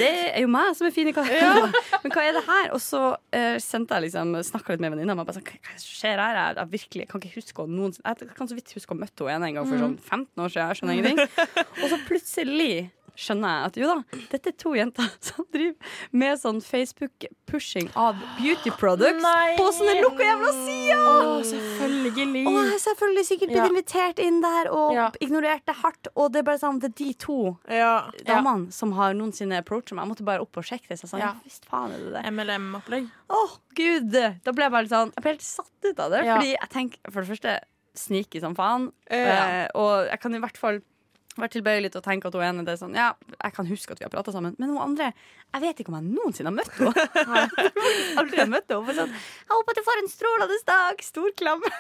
det 0.02 0.10
er 0.34 0.42
jo 0.44 0.50
meg 0.52 0.74
som 0.78 0.90
er 0.90 0.96
fine 0.96 1.14
Kari. 1.16 1.40
men 2.04 2.14
hva 2.14 2.26
er 2.26 2.36
det 2.36 2.44
her? 2.48 2.72
Og 2.76 2.82
så 2.84 3.02
uh, 3.16 3.58
sendte 3.64 3.98
jeg 3.98 4.10
liksom 4.10 4.36
snakka 4.52 4.76
litt 4.76 4.84
med 4.84 4.96
venninna 4.96 5.16
mi. 5.18 5.26
Sånn, 5.32 5.46
hva 5.48 5.78
skjer 5.80 6.22
her? 6.22 6.40
Jeg, 6.40 6.58
jeg 6.60 6.74
virkelig 6.76 7.08
kan 7.12 7.24
ikke 7.24 7.40
huske 7.40 7.64
å 7.64 7.70
noen, 7.70 7.96
Jeg 7.96 8.34
kan 8.38 8.50
så 8.50 8.58
vidt 8.58 8.74
huske 8.76 8.92
å 8.92 8.98
ha 8.98 9.04
møtt 9.06 9.26
henne 9.32 9.52
en 9.52 9.60
gang 9.60 9.70
for 9.70 9.86
sånn 9.86 9.98
15 10.00 10.44
år 10.46 10.56
siden. 10.56 10.68
Jeg 10.68 10.82
skjønner 10.82 11.00
ingenting. 11.00 11.48
Og 11.82 11.86
så 11.94 12.02
plutselig 12.10 12.74
skjønner 13.15 13.51
jeg 13.56 13.65
at 13.72 13.77
jo 13.82 13.88
da, 13.91 14.20
dette 14.32 14.50
er 14.51 14.56
to 14.58 14.74
jenter 14.77 15.10
som 15.27 15.46
driver 15.53 15.75
med 16.12 16.39
sånn 16.41 16.62
Facebook-pushing 16.63 17.89
av 18.00 18.15
beauty 18.39 18.72
products 18.80 19.22
Nei. 19.24 19.56
på 19.60 19.68
sånne 19.75 19.96
lukka 20.01 20.25
jævla 20.25 20.51
sider! 20.58 21.01
Å, 21.01 21.36
selvfølgelig. 21.51 22.44
Og 22.50 22.60
jeg 22.72 22.80
selvfølgelig 22.86 23.25
sikkert 23.27 23.51
blitt 23.51 23.62
Ja. 23.62 23.68
invitert 23.72 24.20
inn 24.24 24.41
der 24.44 24.70
og 24.72 24.94
Ja. 24.96 25.10
ignorert 25.22 25.65
det 25.65 25.75
hardt. 25.82 26.08
Og 26.15 26.32
det 26.32 26.39
er 26.39 26.44
bare 26.51 26.60
sånn, 26.62 26.80
det 26.80 26.91
er 26.91 26.96
de 27.03 27.13
to 27.13 27.58
Ja. 27.70 28.10
damene 28.25 28.72
som 28.72 28.91
har 28.94 29.13
noensinne 29.13 29.58
approacha 29.62 29.94
meg. 29.96 30.06
Jeg 30.06 30.12
måtte 30.15 30.25
bare 30.25 30.41
opp 30.41 30.58
og 30.58 30.63
sjekke 30.63 30.88
det. 30.89 31.00
Så 31.00 31.18
jeg 31.18 31.36
visst 31.46 31.65
faen 31.65 31.91
er 31.94 31.98
det 32.00 32.13
det. 32.13 32.24
MLM-opplegg. 32.32 33.10
Å, 33.30 33.41
gud! 33.75 34.12
Da 34.12 34.51
ble 34.51 34.63
jeg 34.65 34.72
bare 34.72 34.84
litt 34.84 34.91
sånn 34.91 35.13
Jeg 35.15 35.24
ble 35.24 35.32
helt 35.32 35.41
satt 35.41 35.72
ut 35.84 36.00
av 36.00 36.12
det. 36.12 36.24
Fordi 36.25 36.51
jeg 36.58 36.70
tenker 36.70 37.12
for 37.12 37.22
det 37.22 37.30
første 37.38 37.60
sneaky 37.94 38.39
som 38.39 38.56
faen. 38.56 38.91
Ja. 39.10 39.68
Uh, 39.68 39.68
og 39.75 40.08
jeg 40.10 40.20
kan 40.22 40.36
i 40.36 40.39
hvert 40.39 40.58
fall 40.58 40.82
være 41.40 41.54
tilbøyelig 41.56 41.92
til 41.94 42.02
å 42.02 42.04
tenke 42.04 42.28
at 42.28 42.36
hun 42.36 42.44
ene 42.44 42.66
det 42.68 42.74
er 42.74 42.80
sånn 42.82 42.96
Ja, 42.98 43.14
jeg 43.32 43.54
kan 43.56 43.70
huske 43.70 43.96
at 43.96 44.02
vi 44.02 44.06
har 44.06 44.12
prata 44.12 44.34
sammen, 44.36 44.56
men 44.60 44.74
hun 44.74 44.82
andre 44.84 45.14
Jeg 45.54 45.62
vet 45.64 45.80
ikke 45.80 45.94
om 45.94 45.98
jeg 46.00 46.10
noensinne 46.12 46.52
har 46.52 46.58
møtt 46.58 46.74
henne. 46.76 47.46
Aldri 48.20 48.42
har 48.42 48.52
møtt 48.52 48.72
henne. 48.72 48.96
Sånn, 48.98 49.16
jeg 49.16 49.54
håper 49.56 49.72
at 49.72 49.80
du 49.80 49.88
får 49.88 50.02
en 50.02 50.12
strålende 50.12 50.60
dag. 50.68 51.04
Stor 51.06 51.32
klem. 51.40 51.64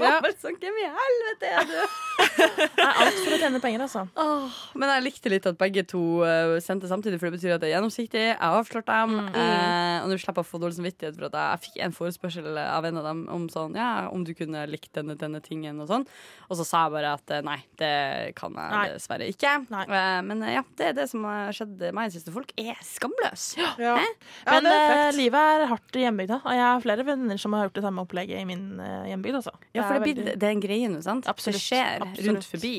Ja. 0.00 0.20
Sånn, 0.40 0.54
Hvem 0.60 0.76
i 0.78 0.86
helvete 0.86 1.48
er 1.50 1.66
du? 1.66 1.78
Det 2.20 2.84
er 2.84 3.00
alt 3.04 3.18
for 3.20 3.34
å 3.34 3.38
tjene 3.40 3.60
penger, 3.62 3.84
altså. 3.84 4.04
Åh, 4.20 4.58
men 4.80 4.92
jeg 4.94 5.04
likte 5.04 5.32
litt 5.32 5.46
at 5.48 5.58
begge 5.60 5.84
to 5.88 6.00
uh, 6.24 6.56
sendte 6.62 6.88
samtidig, 6.90 7.20
for 7.20 7.30
det 7.30 7.38
betyr 7.38 7.54
at 7.56 7.62
det 7.62 7.70
er 7.70 7.74
gjennomsiktig. 7.76 8.24
Jeg 8.30 8.38
har 8.40 8.58
avslørt 8.60 8.88
dem. 8.88 9.16
Eh, 9.30 9.96
og 10.00 10.10
nå 10.10 10.18
slipper 10.20 10.40
jeg 10.42 10.48
å 10.48 10.50
få 10.50 10.60
dårlig 10.62 10.78
samvittighet 10.78 11.16
for 11.16 11.28
at 11.28 11.36
jeg, 11.36 11.50
jeg 11.50 11.64
fikk 11.66 11.80
en 11.86 11.96
forespørsel 11.96 12.60
av 12.62 12.88
en 12.88 13.00
av 13.00 13.08
dem 13.10 13.24
om 13.32 13.48
sånn, 13.52 13.76
ja, 13.78 13.90
om 14.12 14.24
du 14.26 14.32
kunne 14.36 14.64
likt 14.70 14.92
denne, 14.96 15.16
denne 15.20 15.42
tingen 15.44 15.80
og 15.82 15.90
sånn. 15.90 16.06
Og 16.50 16.58
så 16.58 16.66
sa 16.66 16.84
jeg 16.86 16.94
bare 16.96 17.12
at 17.14 17.32
eh, 17.34 17.42
nei, 17.46 17.58
det 17.78 17.92
kan 18.38 18.56
jeg 18.58 18.74
Nei. 18.74 18.84
dessverre 18.96 19.28
ikke. 19.30 19.52
Eh, 19.70 20.20
men 20.26 20.42
eh, 20.42 20.56
ja, 20.56 20.64
det 20.80 20.88
er 20.90 20.96
det 20.98 21.06
som 21.12 21.26
har 21.28 21.54
skjedd 21.54 21.84
meg 21.94 22.08
i 22.08 22.10
det 22.10 22.16
siste. 22.16 22.34
Folk 22.34 22.50
er 22.58 22.78
skamløse. 22.86 23.60
Ja. 23.78 23.96
Hæ? 24.00 24.08
Ja, 24.46 24.56
Men 24.56 24.70
er 24.70 25.14
livet 25.14 25.54
er 25.54 25.66
hardt 25.70 25.98
i 25.98 26.02
hjembygda, 26.02 26.40
og 26.42 26.56
jeg 26.56 26.66
har 26.66 26.82
flere 26.82 27.06
venner 27.06 27.38
som 27.40 27.54
har 27.54 27.68
gjort 27.68 27.78
det 27.78 27.84
samme 27.86 28.02
opplegget 28.02 28.42
i 28.42 28.48
min 28.48 28.64
uh, 28.82 29.06
hjembygd. 29.06 29.38
Altså. 29.40 29.54
Ja, 29.76 29.84
for 29.84 29.94
det, 29.94 30.00
er 30.00 30.04
blir, 30.06 30.34
det 30.42 30.48
er 30.48 30.56
en 30.56 30.64
greie 30.64 30.90
nå, 30.90 31.02
sant? 31.06 31.28
Absolutt, 31.30 31.60
Det 31.60 31.66
skjer. 31.68 32.04
Rundt 32.26 32.46
forbi. 32.48 32.74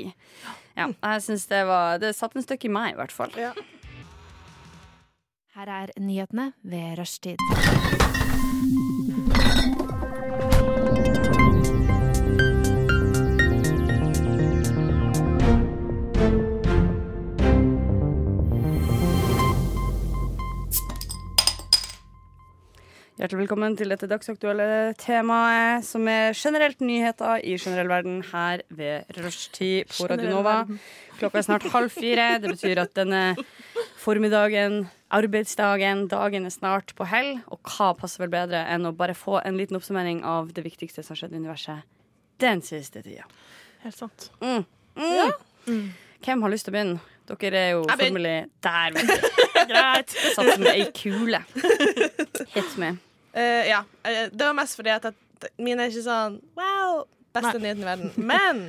Ja, 0.78 0.88
jeg 0.88 1.24
syns 1.26 1.46
det 1.52 1.66
var 1.68 1.98
Det 2.02 2.14
satt 2.16 2.36
en 2.36 2.46
støkk 2.46 2.66
i 2.66 2.74
meg, 2.74 2.94
i 2.94 3.00
hvert 3.02 3.16
fall. 3.16 3.34
Ja. 3.40 3.52
Her 5.56 5.74
er 5.82 5.92
nyhetene 6.00 6.54
ved 6.64 6.96
rushtid. 7.02 8.01
Hjertelig 23.22 23.44
velkommen 23.44 23.76
til 23.78 23.92
dette 23.94 24.08
dagsaktuelle 24.10 24.96
temaet, 24.98 25.84
som 25.86 26.08
er 26.10 26.32
generelt 26.34 26.80
nyheter 26.82 27.44
i 27.46 27.52
generell 27.54 27.92
verden 27.92 28.16
her 28.32 28.64
ved 28.74 29.12
rushtid 29.14 29.92
på 29.92 30.08
Radio 30.10 30.24
Generell 30.24 30.34
Nova. 30.34 30.54
verden. 30.64 30.80
Klokka 31.20 31.38
er 31.38 31.46
snart 31.46 31.68
halv 31.70 31.94
fire. 31.94 32.40
Det 32.42 32.50
betyr 32.56 32.82
at 32.82 32.96
denne 32.98 33.36
formiddagen, 34.02 34.88
arbeidsdagen, 35.14 36.08
dagen 36.10 36.50
er 36.50 36.54
snart 36.56 36.96
på 36.98 37.06
hell. 37.12 37.30
Og 37.54 37.62
hva 37.62 37.92
passer 38.00 38.24
vel 38.24 38.32
bedre 38.34 38.64
enn 38.74 38.90
å 38.90 38.94
bare 38.98 39.14
få 39.14 39.38
en 39.46 39.62
liten 39.62 39.78
oppsummering 39.78 40.24
av 40.26 40.50
det 40.58 40.66
viktigste 40.66 41.06
som 41.06 41.14
har 41.14 41.22
skjedd 41.22 41.38
i 41.38 41.44
universet 41.44 41.86
den 42.42 42.66
siste 42.66 43.06
tida. 43.06 43.30
Helt 43.86 44.00
sant. 44.02 44.32
Mm. 44.42 44.66
Mm. 44.98 45.94
Hvem 46.26 46.42
har 46.42 46.56
lyst 46.56 46.66
til 46.66 46.74
å 46.74 46.80
begynne? 46.80 47.06
Dere 47.30 47.62
er 47.68 47.72
jo 47.76 47.86
formelig 47.86 48.36
der, 48.66 48.98
vet 48.98 49.14
du. 49.14 49.48
Greit. 49.70 50.20
Satt 50.34 50.58
med 50.58 50.74
ei 50.74 50.90
kule. 50.90 51.46
Hit 52.58 52.76
me. 52.82 52.96
Eh, 53.34 53.68
ja. 53.70 53.84
eh, 54.04 54.28
det 54.32 54.46
var 54.46 54.54
mest 54.58 54.76
fordi 54.76 54.90
at 54.94 55.10
jeg, 55.10 55.16
mine 55.62 55.86
er 55.86 55.92
ikke 55.92 56.04
sånn 56.06 56.38
wow, 56.58 57.04
beste 57.36 57.60
nyheten 57.62 57.84
i 57.84 57.88
verden. 57.88 58.12
Men 58.18 58.60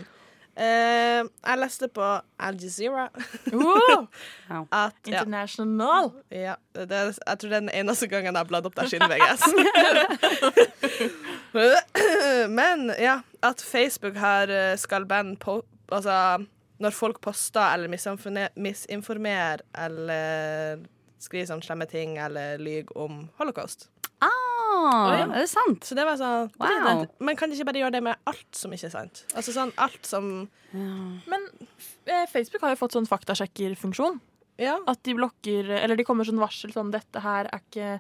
uh, 0.56 1.20
jeg 1.26 1.58
leste 1.60 1.88
på 1.92 2.06
Al 2.46 2.60
Jazeera 2.62 3.08
Oh, 3.52 4.06
at 4.70 4.96
ja, 5.04 5.18
international. 5.18 6.12
ja, 6.30 6.56
det 6.78 7.00
er, 7.00 7.12
Jeg 7.12 7.42
tror 7.42 7.50
det 7.50 7.58
er 7.58 7.66
den 7.66 7.74
eneste 7.82 8.08
gangen 8.12 8.32
jeg 8.32 8.38
har 8.38 8.48
bladd 8.48 8.70
opp 8.70 8.78
der 8.78 8.88
siden 8.92 9.10
VGS. 9.12 9.44
Men 12.58 12.88
ja, 13.00 13.20
at 13.44 13.60
Facebook 13.60 14.16
har 14.16 14.48
skal 14.80 15.04
på 15.40 15.60
Altså 15.92 16.46
når 16.82 16.94
folk 16.96 17.20
poster 17.20 17.74
eller 17.74 17.90
misinformerer 18.56 19.62
eller 19.84 20.80
skriver 21.22 21.50
sånn 21.50 21.62
slemme 21.62 21.86
ting 21.90 22.16
eller 22.18 22.58
lyver 22.58 22.96
om 22.98 23.26
holocaust. 23.38 23.88
Ah, 24.22 25.12
ja. 25.18 25.24
er 25.26 25.42
det 25.42 25.48
sant? 25.50 25.84
Så 25.84 25.96
det 25.98 26.04
var 26.06 26.18
sånn 26.20 26.50
Wow. 26.60 27.06
Man 27.22 27.38
kan 27.38 27.52
ikke 27.52 27.66
bare 27.68 27.82
gjøre 27.82 27.96
det 27.96 28.02
med 28.06 28.28
alt 28.30 28.48
som 28.56 28.72
ikke 28.74 28.88
er 28.88 28.94
sant? 28.94 29.24
Altså 29.34 29.54
sånn 29.54 29.72
alt 29.82 30.06
som 30.08 30.28
Men 30.72 31.48
eh, 32.06 32.24
Facebook 32.30 32.62
har 32.64 32.74
jo 32.74 32.80
fått 32.80 32.94
sånn 32.96 33.08
faktasjekkerfunksjon. 33.10 34.20
Ja. 34.62 34.78
At 34.88 35.02
de 35.04 35.14
blokker 35.18 35.68
Eller 35.80 35.98
de 35.98 36.06
kommer 36.06 36.28
sånn 36.28 36.40
varsel 36.42 36.72
sånn 36.74 36.92
'Dette 36.92 37.22
her 37.24 37.50
er 37.50 37.60
ikke 37.60 37.92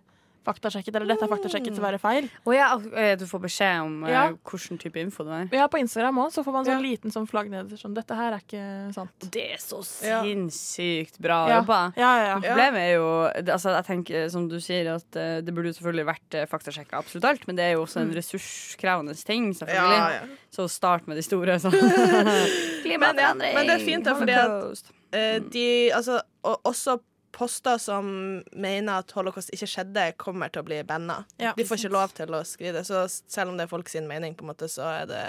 faktasjekket', 0.44 0.94
eller 0.96 1.06
'Dette 1.06 1.24
er 1.26 1.30
faktasjekket 1.32 1.74
til 1.74 1.82
å 1.82 1.86
være 1.86 2.00
feil'. 2.02 2.28
Oh, 2.46 2.52
ja, 2.54 2.68
eh, 2.96 3.14
du 3.16 3.24
får 3.26 3.40
beskjed 3.46 3.82
om 3.82 4.04
eh, 4.04 4.10
Ja. 4.10 4.22
hvilken 4.32 4.78
type 4.78 4.96
info 5.00 5.24
det 5.24 5.32
er. 5.32 5.48
Ja, 5.56 5.66
på 5.68 5.78
Instagram 5.78 6.18
òg, 6.18 6.32
så 6.32 6.44
får 6.44 6.52
man 6.52 6.64
sånn 6.64 6.82
Ja. 6.82 6.88
liten 6.90 7.10
sånn 7.10 7.28
flagg 7.28 7.50
nederst 7.50 7.82
sånn 7.82 7.94
'Dette 7.94 8.14
her 8.14 8.32
er 8.32 8.38
ikke 8.40 8.94
sant'. 8.94 9.30
Det 9.30 9.52
er 9.54 9.58
så 9.58 9.80
Ja. 10.04 10.22
sinnssykt 10.22 11.18
bra 11.20 11.48
jobba. 11.48 11.92
Ja, 11.96 12.16
ja, 12.16 12.26
ja. 12.26 12.40
Problemet 12.40 12.80
er 12.80 12.94
jo 12.94 13.52
altså, 13.52 13.72
Jeg 13.72 13.84
tenker, 13.86 14.30
som 14.30 14.48
du 14.48 14.56
sier, 14.60 14.94
at 14.94 15.16
eh, 15.16 15.40
det 15.40 15.54
burde 15.54 15.72
jo 15.72 15.78
selvfølgelig 15.80 16.06
vært 16.06 16.34
uh, 16.34 16.46
faktasjekka 16.46 16.92
absolutt 16.98 17.24
alt, 17.24 17.46
men 17.46 17.56
det 17.56 17.64
er 17.64 17.72
jo 17.74 17.84
også 17.84 18.00
en 18.00 18.12
ressurskrevende 18.14 19.14
ting, 19.24 19.52
selvfølgelig. 19.52 19.98
Ja, 19.98 20.08
ja. 20.10 20.26
Så 20.50 20.68
start 20.68 21.06
med 21.08 21.16
de 21.16 21.22
store. 21.22 21.58
Så. 21.58 21.70
Men, 23.02 23.16
men 23.16 23.66
det 23.66 23.70
er 23.70 23.84
fint, 23.84 24.04
da, 24.04 24.14
fordi 24.14 24.32
at 24.32 24.50
uh, 24.50 24.92
Eh, 25.12 25.40
de, 25.52 25.90
altså, 25.92 26.20
og 26.42 26.60
også 26.64 26.98
poster 27.32 27.78
som 27.80 28.06
mener 28.52 29.00
at 29.00 29.12
holocaust 29.16 29.52
ikke 29.54 29.68
skjedde, 29.70 30.04
kommer 30.20 30.52
til 30.52 30.62
å 30.62 30.66
bli 30.68 30.82
banna. 30.86 31.22
Ja. 31.40 31.54
de 31.56 31.64
får 31.66 31.80
ikke 31.80 31.94
lov 31.96 32.12
til 32.16 32.34
å 32.36 32.42
skrive 32.46 32.78
det. 32.80 32.84
Så 32.88 33.06
selv 33.10 33.52
om 33.52 33.58
det 33.58 33.66
er 33.66 33.72
folk 33.72 33.88
sin 33.92 34.06
mening, 34.10 34.36
på 34.36 34.44
en 34.46 34.52
måte, 34.52 34.68
så 34.70 34.84
er 35.02 35.08
det 35.10 35.22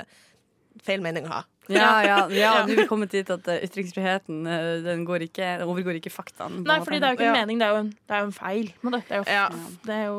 feil 0.83 1.03
mening 1.05 1.27
å 1.29 1.33
ha. 1.35 1.41
Ja, 1.71 2.01
ja, 2.03 2.15
ja, 2.33 2.51
nå 2.65 2.73
er 2.73 2.81
vi 2.81 2.87
kommet 2.89 3.13
dit 3.13 3.29
at 3.31 3.45
eh, 3.47 3.61
ytringsfriheten 3.63 4.41
eh, 4.51 4.81
den, 4.83 5.05
går 5.07 5.23
ikke, 5.29 5.53
den 5.61 5.69
overgår 5.69 5.95
ikke 6.01 6.11
faktaen. 6.11 6.59
Nei, 6.67 6.79
fordi 6.83 6.99
det 6.99 7.07
er 7.07 7.13
jo 7.13 7.19
ikke 7.21 7.29
en 7.29 7.37
mening, 7.39 7.61
det 7.61 7.67
er 7.69 7.71
jo 7.77 7.81
en, 7.85 7.91
det 7.95 8.17
er 8.17 8.25
jo 8.25 8.27
en 8.27 8.35
feil. 8.35 8.71
Det 8.83 8.99
er 8.99 9.21
jo, 9.21 9.25
Ja. 9.31 9.45
det 9.87 9.95
er 9.95 10.05
jo 10.09 10.17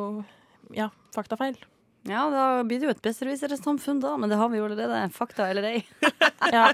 ja, 0.79 0.89
faktafeil. 1.13 1.59
Ja, 2.05 2.27
da 2.29 2.63
blir 2.69 2.81
det 2.83 2.85
jo 2.89 2.93
et 2.93 3.01
besserwisser-samfunn, 3.05 4.01
da, 4.03 4.17
men 4.21 4.29
det 4.29 4.37
har 4.37 4.51
vi 4.53 4.59
jo 4.59 4.67
allerede. 4.69 4.99
Fakta 5.15 5.47
eller 5.51 5.65
ei. 5.71 5.85
Ja. 6.53 6.67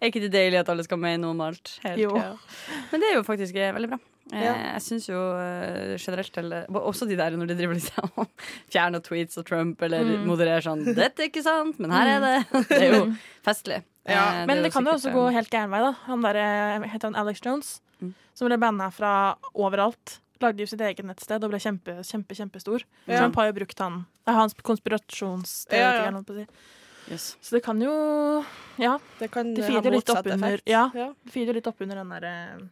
Er 0.00 0.08
ikke 0.08 0.20
det 0.24 0.32
deilig 0.34 0.58
at 0.58 0.68
alle 0.72 0.82
skal 0.82 0.98
mene 0.98 1.20
noe 1.22 1.30
om 1.36 1.42
alt? 1.44 1.76
Helt, 1.84 2.00
Jo. 2.02 2.10
ja. 2.18 2.32
Men 2.90 3.00
det 3.04 3.10
er 3.12 3.14
jo 3.20 3.22
faktisk 3.26 3.54
eh, 3.54 3.70
veldig 3.76 3.90
bra. 3.92 3.98
Eh, 4.32 4.42
Ja. 4.42 4.54
Jeg 4.74 4.82
syns 4.82 5.06
jo 5.10 5.20
eh, 5.38 5.94
generelt 6.02 6.36
eller, 6.42 6.66
Også 6.80 7.06
de 7.06 7.14
der 7.18 7.30
når 7.38 7.52
de 7.52 7.56
driver 7.60 7.78
liksom 7.78 8.10
fjerner 8.74 9.02
tweets 9.06 9.38
og 9.38 9.46
Trump, 9.46 9.82
eller 9.86 10.02
Mm. 10.02 10.26
modererer 10.26 10.62
sånn 10.66 10.82
'Dette 10.82 11.22
er 11.22 11.30
ikke 11.30 11.42
sant, 11.46 11.78
men 11.78 11.90
her 11.94 12.10
er 12.16 12.20
det'. 12.26 12.66
Det 12.72 12.80
er 12.82 12.94
jo 12.96 13.04
festlig. 13.46 13.82
Ja, 14.08 14.44
Men 14.46 14.58
er 14.58 14.62
det 14.66 14.72
kan 14.74 14.84
jo 14.84 14.96
også 14.98 15.12
gå 15.14 15.28
helt 15.32 15.50
gæren 15.50 15.70
vei, 15.70 15.80
da. 15.86 15.92
Han 16.08 16.22
der, 16.26 16.82
heter 16.90 17.12
han 17.12 17.16
Alex 17.22 17.40
Jones, 17.46 17.80
Mm. 18.02 18.14
som 18.34 18.48
ble 18.48 18.56
banna 18.58 18.90
fra 18.90 19.36
overalt. 19.54 20.18
Lagde 20.40 20.64
jo 20.64 20.66
sitt 20.70 20.80
eget 20.80 21.04
nettsted 21.04 21.44
og 21.44 21.50
ble 21.52 21.58
kjempe, 21.60 21.98
kjempe, 22.06 22.34
kjempestor. 22.38 22.84
Ja. 23.06 23.18
Trump 23.20 23.36
har 23.36 23.50
jo 23.50 23.56
brukt 23.60 23.78
han. 23.84 24.02
Det 24.24 24.32
er 24.32 24.38
hans 24.40 24.54
konspirasjonsteoretiker. 24.54 26.40
Ja, 26.40 26.46
ja. 26.46 27.12
yes. 27.12 27.36
Så 27.40 27.56
det 27.56 27.62
kan 27.64 27.80
jo 27.82 27.92
Ja, 28.80 28.98
Det 29.18 29.30
kan 29.30 29.54
det 29.54 29.64
ha 29.64 29.68
feeder 29.70 29.90
litt 29.90 30.06
motsatt 30.08 30.24
opp 30.26 30.32
under 30.32 30.48
effekt. 30.54 30.68
Ja, 30.68 30.90
Ja. 30.94 31.12
litt 31.52 31.66
opp 31.66 31.80
under 31.80 31.96
den 31.96 32.08
derre 32.08 32.68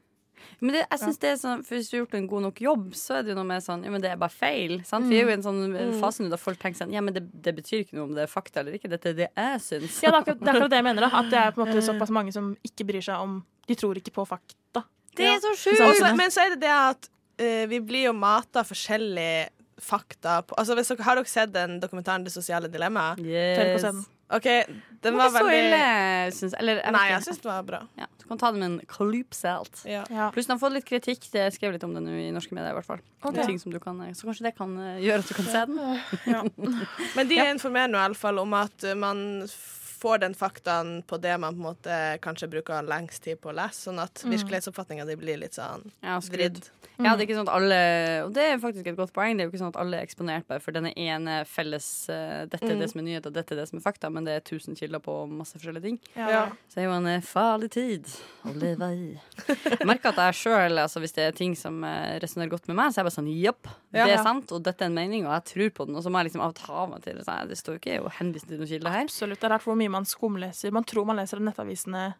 Men 0.61 0.72
det, 0.72 0.87
jeg 0.90 0.98
synes 1.00 1.18
det 1.18 1.28
er 1.28 1.37
sånn, 1.37 1.64
for 1.66 1.74
hvis 1.76 1.90
du 1.90 1.96
har 1.96 2.07
gjort 2.07 2.14
en 2.14 2.26
god 2.26 2.42
nok 2.42 2.61
jobb, 2.61 2.94
så 2.94 3.18
er 3.18 3.22
det 3.22 3.31
jo 3.33 3.35
noe 3.35 3.44
med 3.44 3.62
sånn 3.62 3.85
Ja, 3.85 3.90
men 3.90 4.00
det 4.00 4.11
er 4.12 4.16
bare 4.16 4.31
feil. 4.31 4.83
Sant? 4.85 5.07
Vi 5.11 5.18
er 5.18 5.24
jo 5.24 5.28
i 5.28 5.33
en 5.33 5.42
sånn 5.42 5.61
Mm. 5.74 6.00
fase 6.00 6.22
nå 6.22 6.31
da 6.31 6.37
folk 6.37 6.59
tenker 6.59 6.78
sånn 6.78 6.92
Ja, 6.92 7.00
men 7.00 7.12
det, 7.14 7.24
det 7.42 7.54
betyr 7.57 7.85
ikke 7.85 7.94
noe 7.98 8.04
om 8.04 8.14
det 8.14 8.22
er 8.22 8.26
fakta 8.33 8.61
eller 8.61 8.72
ikke. 8.78 8.88
Dette 8.88 9.11
er 9.11 9.12
det 9.14 9.28
jeg 9.37 9.61
syns. 9.61 10.00
Ja, 10.02 10.11
det 10.11 10.14
er, 10.16 10.20
akkurat, 10.22 10.40
det 10.40 10.48
er 10.48 10.54
akkurat 10.54 10.70
det 10.70 10.76
jeg 10.78 10.85
mener. 10.85 11.00
da 11.00 11.18
At 11.18 11.31
det 11.31 11.38
er 11.38 11.50
på 11.52 11.61
en 11.61 11.66
måte 11.68 11.83
såpass 11.90 12.11
mange 12.11 12.33
som 12.33 12.57
ikke 12.64 12.87
bryr 12.87 13.02
seg 13.02 13.20
om 13.20 13.44
De 13.66 13.74
tror 13.74 13.94
ikke 14.00 14.14
på 14.14 14.24
fakta. 14.26 14.85
Det 15.14 15.26
er 15.26 15.40
så 15.42 15.52
sjukt! 15.59 16.16
men 16.16 16.31
så 16.31 16.46
er 16.46 16.50
det 16.54 16.61
det 16.61 16.70
at 16.70 17.09
eh, 17.09 17.17
vi 17.38 17.81
blir 17.81 18.09
jo 18.09 18.12
mata 18.16 18.64
forskjellige 18.66 19.48
fakta 19.79 20.40
på 20.42 20.57
Altså 20.59 20.74
hvis 20.74 20.88
dere, 20.90 21.05
Har 21.07 21.14
dere 21.20 21.31
sett 21.31 21.53
den 21.55 21.81
dokumentaren 21.81 22.24
'Det 22.24 22.33
sosiale 22.35 22.68
dilemmaet'? 22.68 23.20
Yes. 23.22 23.85
OK, 24.31 24.44
den 24.44 24.83
Den 25.01 25.16
var 25.16 25.31
veldig 25.33 25.40
ikke 25.40 25.48
så 25.48 25.53
ille, 25.57 26.33
syns 26.37 26.53
jeg. 26.53 26.61
Eller, 26.61 26.81
jeg 26.83 26.92
Nei, 26.92 27.05
jeg 27.09 27.22
syns 27.24 27.38
den 27.40 27.48
var 27.53 27.62
bra. 27.62 27.79
ja, 27.96 28.07
Du 28.20 28.27
kan 28.29 28.38
ta 28.38 28.51
det 28.53 28.61
med 28.61 28.70
en 28.70 28.81
klype 28.87 29.35
salt. 29.35 29.85
Ja. 29.87 30.05
Ja. 30.11 30.31
Pluss 30.35 30.46
den 30.46 30.59
har 30.59 30.61
fått 30.61 30.74
litt 30.74 30.85
kritikk. 30.85 31.31
Det 31.33 31.46
skrev 31.55 31.72
litt 31.72 31.85
om 31.85 31.94
det 31.94 32.03
nå 32.03 32.11
i 32.12 32.31
norske 32.31 32.53
medier. 32.53 32.74
i 32.74 32.77
hvert 32.77 32.85
fall 32.85 33.01
Okay. 33.24 33.46
Ting 33.46 33.59
som 33.59 33.72
du 33.72 33.79
kan, 33.81 33.96
Så 34.14 34.27
kanskje 34.27 34.42
det 34.51 34.57
kan 34.57 34.77
eh, 34.79 35.01
gjøre 35.01 35.18
at 35.18 35.29
du 35.29 35.35
kan 35.35 35.44
se 35.44 35.64
den. 35.64 36.51
Men 37.16 37.29
de 37.29 37.37
informerer 37.38 37.88
nå 37.88 37.98
i 37.98 38.05
alle 38.05 38.14
fall 38.14 38.38
om 38.38 38.53
at 38.55 38.85
man 38.96 39.48
får 39.99 40.23
den 40.25 40.35
faktaen 40.39 41.03
på 41.09 41.19
det 41.23 41.35
man 41.41 41.57
på 41.57 41.63
en 41.63 41.69
måte 41.69 42.01
kanskje 42.25 42.51
bruker 42.53 42.87
lengst 42.87 43.25
tid 43.27 43.41
på 43.43 43.53
å 43.53 43.57
lese, 43.59 43.89
sånn 43.89 44.01
at 44.03 44.23
virkelighetsoppfatninga 44.25 45.07
di 45.09 45.17
blir 45.19 45.41
litt 45.43 45.59
sånn 45.59 45.87
Ja, 46.05 46.19
vridd. 46.23 46.63
Ja, 46.99 47.13
det 47.15 47.23
er 47.23 47.27
ikke 47.29 47.37
sånn 47.37 47.47
at 47.47 47.55
alle 47.55 47.77
Og 48.25 48.33
det 48.35 48.43
er 48.43 48.57
faktisk 48.59 48.89
et 48.91 48.97
godt 48.99 49.13
poeng. 49.15 49.37
Det 49.39 49.45
er 49.45 49.47
jo 49.47 49.53
ikke 49.53 49.61
sånn 49.61 49.71
at 49.71 49.79
alle 49.79 50.01
er 50.01 50.07
eksponert 50.07 50.49
bare 50.51 50.63
for 50.63 50.75
denne 50.75 50.91
ene 50.99 51.37
felles 51.47 51.87
uh, 52.11 52.43
Dette 52.51 52.67
er 52.67 52.81
det 52.81 52.89
som 52.91 53.03
er 53.03 53.07
nyhet, 53.07 53.29
og 53.29 53.37
dette 53.37 53.55
er 53.55 53.61
det 53.61 53.69
som 53.71 53.79
er 53.79 53.85
fakta, 53.85 54.11
men 54.11 54.27
det 54.27 54.35
er 54.35 54.43
tusen 54.47 54.75
kilder 54.79 55.03
på 55.03 55.15
masse 55.31 55.55
forskjellige 55.59 55.85
ting. 55.85 56.01
Ja. 56.19 56.49
Så 56.67 56.81
det 56.81 56.85
er 56.85 56.89
jo 56.89 56.97
en 56.97 57.11
eh, 57.11 57.23
farlig 57.25 57.71
tid 57.75 58.11
å 58.49 58.55
leve 58.59 58.89
i. 58.97 59.09
Jeg 59.47 59.87
merker 59.87 60.11
at 60.11 60.21
jeg 60.27 60.39
sjøl, 60.41 60.81
altså, 60.83 61.03
hvis 61.03 61.15
det 61.15 61.29
er 61.29 61.37
ting 61.39 61.55
som 61.59 61.79
uh, 61.87 62.19
resonnerer 62.23 62.51
godt 62.57 62.67
med 62.71 62.79
meg, 62.81 62.91
så 62.91 62.99
er 62.99 63.05
jeg 63.05 63.11
bare 63.11 63.19
sånn 63.19 63.31
jepp, 63.31 63.71
det 63.95 64.05
er 64.05 64.25
sant, 64.25 64.51
og 64.55 64.65
dette 64.67 64.85
er 64.85 64.91
en 64.91 64.99
mening, 64.99 65.27
og 65.29 65.37
jeg 65.37 65.47
tror 65.53 65.73
på 65.79 65.89
den. 65.89 65.99
Og 65.99 66.05
så 66.05 66.13
må 66.13 66.21
jeg 66.21 66.31
liksom 66.31 66.45
av 66.45 66.53
og 66.53 66.59
til 66.59 66.91
meg 66.91 67.05
til 67.07 67.21
det. 67.21 67.39
Det 67.53 67.61
står 67.61 67.77
jo 67.77 67.83
ikke 67.83 68.01
å 68.03 68.13
henvise 68.19 68.49
til 68.49 68.61
noen 68.61 68.71
kilder 68.73 68.97
her. 68.97 69.07
Absolutt. 69.09 69.41
Det 69.41 69.49
er 69.49 69.55
mye 69.88 69.96
man 69.96 70.07
skumleser. 70.07 70.72
Man 70.72 70.85
tror 70.85 71.07
man 71.09 71.16
leser 71.16 71.40
nettavisene 71.40 72.12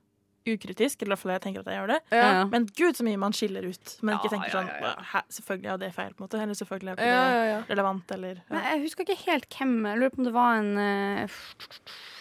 ukritisk, 0.56 1.02
eller 1.02 1.12
i 1.12 1.14
hvert 1.14 1.22
fall 1.22 1.32
jeg 1.34 1.42
tenker 1.44 1.64
at 1.64 1.70
jeg 1.70 1.80
gjør 1.80 1.92
det. 1.92 1.98
Ja. 2.14 2.44
Men 2.52 2.66
gud, 2.70 2.96
så 2.98 3.06
mye 3.06 3.20
man 3.20 3.37
skiller 3.37 3.66
ut. 3.68 3.94
Men 4.02 4.18
ikke 4.18 4.32
tenker 4.32 4.48
ja, 4.48 4.54
sånn 4.56 4.70
ja, 4.70 4.92
ja. 4.96 5.22
Selvfølgelig 5.38 5.72
er 5.72 5.82
det 5.82 5.90
feil, 5.96 6.12
på 6.14 6.22
en 6.22 6.26
måte. 6.26 6.40
Eller 6.42 6.58
selvfølgelig 6.58 6.92
er 6.92 7.00
det 7.00 7.08
ja, 7.08 7.24
ja. 7.48 7.58
relevant, 7.70 8.14
eller 8.16 8.40
Men 8.48 8.66
jeg 8.68 8.82
husker 8.87 9.06
ikke 9.06 9.18
helt 9.26 9.58
hvem 9.58 9.74
Jeg 9.88 10.00
lurer 10.00 10.14
på 10.14 10.22
om 10.22 10.28
det 10.28 10.34
var 10.37 10.58
en 10.58 10.70
eh, 10.82 11.38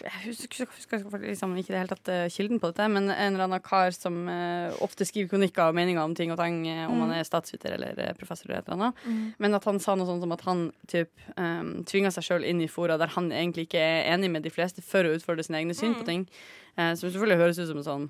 Jeg 0.04 0.24
husker, 0.26 0.70
husker 0.76 1.24
liksom 1.24 1.56
ikke 1.60 1.74
det 1.74 1.82
helt 1.82 1.94
tatt 1.96 2.12
eh, 2.14 2.24
kilden 2.32 2.62
på 2.62 2.72
dette, 2.72 2.88
men 2.92 3.10
en 3.10 3.32
eller 3.32 3.46
annen 3.46 3.64
kar 3.64 3.94
som 3.96 4.20
eh, 4.32 4.74
ofte 4.84 5.06
skriver 5.08 5.32
kronikker 5.32 5.70
og 5.70 5.78
meninger 5.78 6.02
om 6.02 6.16
ting 6.18 6.32
og 6.34 6.40
tang, 6.40 6.60
om 6.88 7.02
han 7.04 7.16
er 7.16 7.26
statsviter 7.26 7.76
eller 7.76 7.98
professor 8.18 8.50
eller 8.50 8.62
et 8.62 8.70
eller 8.70 8.88
annet. 8.88 9.34
Men 9.42 9.56
at 9.58 9.66
han 9.68 9.80
sa 9.82 9.96
noe 9.98 10.08
sånt 10.08 10.24
som 10.24 10.34
at 10.34 10.44
han 10.46 10.64
typ, 10.90 11.10
um, 11.36 11.72
tvinga 11.88 12.12
seg 12.14 12.26
sjøl 12.26 12.46
inn 12.48 12.62
i 12.64 12.70
fora 12.70 12.98
der 13.00 13.12
han 13.14 13.30
egentlig 13.32 13.68
ikke 13.68 13.82
er 13.82 14.08
enig 14.14 14.30
med 14.32 14.46
de 14.46 14.52
fleste 14.52 14.84
for 14.84 15.06
å 15.06 15.14
utfordre 15.16 15.46
sine 15.46 15.62
egne 15.62 15.76
syn 15.76 15.96
på 15.98 16.06
ting. 16.08 16.26
Eh, 16.78 16.94
som 16.94 17.08
selvfølgelig 17.10 17.40
høres 17.42 17.58
ut 17.58 17.68
som 17.72 17.78
en 17.80 17.86
sånn 17.86 18.04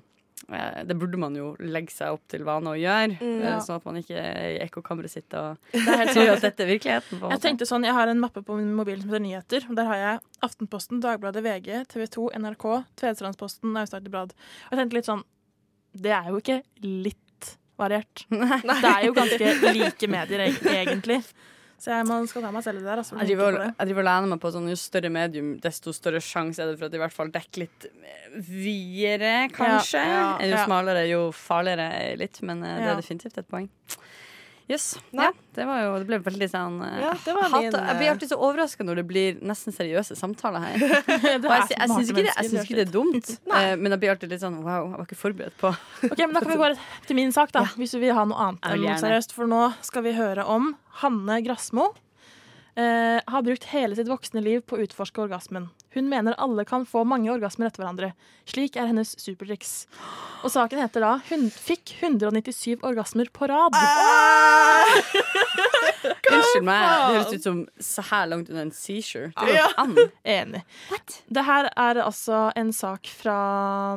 eh, 0.53 0.83
det 0.85 0.95
burde 0.99 1.17
man 1.19 1.33
jo 1.35 1.55
legge 1.59 1.91
seg 1.91 2.13
opp 2.15 2.21
til 2.29 2.43
vane 2.47 2.69
å 2.69 2.77
gjøre, 2.77 3.17
mm, 3.19 3.39
Ja. 3.43 3.55
sånn 3.65 3.79
at 3.79 3.85
man 3.89 3.97
ikke 3.99 4.19
i 4.21 4.59
ekkokammeret 4.67 5.09
sitt 5.11 5.33
og 5.33 5.57
Det 5.73 5.81
er 5.95 6.05
helt 6.13 6.35
at 6.37 6.45
dette 6.45 6.63
er 6.67 6.69
virkeligheten. 6.75 7.19
På 7.19 7.31
Jeg 7.33 7.41
tenkte 7.41 7.65
sånn, 7.69 7.83
jeg 7.89 7.93
har 7.97 8.07
en 8.07 8.21
mappe 8.21 8.43
på 8.45 8.55
min 8.59 8.71
mobil 8.77 9.01
som 9.01 9.09
heter 9.09 9.25
Nyheter. 9.25 9.65
og 9.69 9.75
Der 9.81 9.89
har 9.89 9.95
jeg 10.03 10.19
Aftenposten, 10.45 11.01
Dagbladet, 11.01 11.43
VG, 11.43 11.83
TV 11.91 12.05
2, 12.07 12.29
NRK, 12.39 12.67
Tvedestrandsposten, 13.01 13.73
Aust-Agder 13.81 14.13
Blad. 14.13 14.31
Og 14.69 14.77
jeg 14.77 14.79
tenkte 14.83 14.99
litt 15.01 15.09
sånn 15.09 15.23
Det 15.97 16.11
er 16.13 16.29
jo 16.29 16.37
ikke 16.39 16.61
litt 16.85 17.55
variert. 17.79 18.25
Det 18.29 18.91
er 18.93 19.05
jo 19.07 19.13
ganske 19.17 19.73
like 19.73 20.07
medier, 20.11 20.45
egentlig. 20.69 21.23
Så 21.79 21.93
jeg, 21.93 22.05
man 22.09 22.25
skal 22.27 22.43
ta 22.43 22.49
meg 22.51 22.63
selv 22.65 22.81
i 22.81 22.83
det 22.83 22.89
der. 22.89 23.01
Altså, 23.01 23.15
Jeg 23.21 23.29
driver, 23.31 23.57
jeg 23.69 23.87
driver 23.89 24.03
og 24.03 24.07
lener 24.09 24.31
meg 24.33 24.39
på 24.43 24.51
sånn 24.51 24.67
Jo 24.67 24.75
større 24.79 25.11
medium, 25.15 25.53
desto 25.63 25.93
større 25.95 26.19
sjanse 26.23 26.59
er 26.63 26.73
det 26.73 26.79
for 26.81 26.89
at 26.89 26.91
det 26.93 26.99
i 26.99 27.03
hvert 27.05 27.15
fall 27.15 27.31
dekker 27.31 27.63
litt 27.63 27.87
videre, 28.35 29.33
kanskje. 29.55 30.01
Ja, 30.03 30.21
ja, 30.41 30.49
jo 30.51 30.63
smalere, 30.65 31.05
jo 31.09 31.21
farligere 31.35 32.15
litt. 32.19 32.41
Men 32.45 32.63
eh, 32.67 32.81
det 32.83 32.91
er 32.93 32.99
definitivt 33.01 33.39
et 33.41 33.47
poeng. 33.49 33.69
Yes. 34.69 34.99
Ja, 35.09 35.31
det, 35.55 35.65
var 35.65 35.79
jo, 35.81 35.93
det 35.97 36.05
ble 36.05 36.19
veldig 36.21 36.47
sånn 36.51 36.75
eh, 36.85 36.99
Ja, 37.01 37.13
det 37.25 37.33
var 37.33 37.55
Jeg 37.57 37.71
blir 37.73 38.05
eh, 38.05 38.11
alltid 38.11 38.29
så 38.29 38.37
overraska 38.37 38.85
når 38.85 38.99
det 39.01 39.05
blir 39.09 39.39
nesten 39.41 39.73
seriøse 39.73 40.13
samtaler 40.19 40.61
her. 40.61 40.75
Jeg, 41.09 41.41
jeg 41.41 41.89
syns 41.89 42.11
ikke, 42.13 42.25
ikke 42.61 42.77
det 42.77 42.83
er 42.83 42.91
dumt, 42.93 43.31
eh, 43.57 43.73
men 43.79 43.95
jeg 43.95 44.01
blir 44.03 44.13
alltid 44.13 44.29
litt 44.35 44.43
sånn 44.43 44.59
wow, 44.61 44.85
jeg 44.91 44.99
var 44.99 45.07
ikke 45.07 45.17
forberedt 45.17 45.57
på 45.57 45.71
Ok, 46.05 46.21
men 46.21 46.37
Da 46.37 46.43
kan 46.43 46.53
vi 46.53 46.59
gå 46.61 46.69
til 47.09 47.17
min 47.17 47.33
sak, 47.33 47.53
da, 47.55 47.65
hvis 47.79 47.95
du 47.95 47.99
vil 48.03 48.13
ha 48.13 48.27
noe 48.29 48.45
annet 48.45 48.69
enn 48.69 49.01
seriøst. 49.01 49.33
For 49.33 49.49
nå 49.49 49.71
skal 49.85 50.05
vi 50.05 50.13
høre 50.19 50.45
om 50.45 50.75
Hanne 51.01 51.41
Grasmo. 51.45 51.89
Eh, 52.79 53.19
har 53.25 53.43
brukt 53.43 53.65
hele 53.73 53.97
sitt 53.97 54.07
voksne 54.07 54.39
liv 54.45 54.61
på 54.63 54.77
å 54.77 54.83
utforske 54.85 55.19
orgasmen. 55.25 55.65
Hun 55.91 56.07
mener 56.07 56.37
alle 56.39 56.63
kan 56.69 56.85
få 56.87 57.01
mange 57.03 57.27
orgasmer 57.33 57.67
etter 57.67 57.83
hverandre. 57.83 58.13
Slik 58.47 58.77
er 58.79 58.87
hennes 58.87 59.11
supertriks. 59.19 59.89
Og 60.45 60.53
saken 60.53 60.79
heter 60.79 61.03
da 61.03 61.11
Hun 61.27 61.49
fikk 61.51 61.97
197 61.99 62.79
orgasmer 62.85 63.27
på 63.35 63.49
rad. 63.51 63.75
Unnskyld 66.09 66.65
meg, 66.67 66.83
det 66.89 67.15
høres 67.17 67.33
ut 67.39 67.43
som 67.45 67.57
så 67.83 68.03
her 68.09 68.27
langt 68.31 68.49
unna 68.51 68.61
en 68.67 68.71
seizure. 68.75 69.29
Det 69.33 69.47
går 69.47 69.55
Ja. 69.55 69.67
ikke 69.69 69.83
an. 69.83 70.11
Enig. 70.35 70.61
Det 71.29 71.43
her 71.47 71.69
er 71.75 71.99
altså 72.03 72.39
en 72.59 72.71
sak 72.75 73.09
fra 73.19 73.35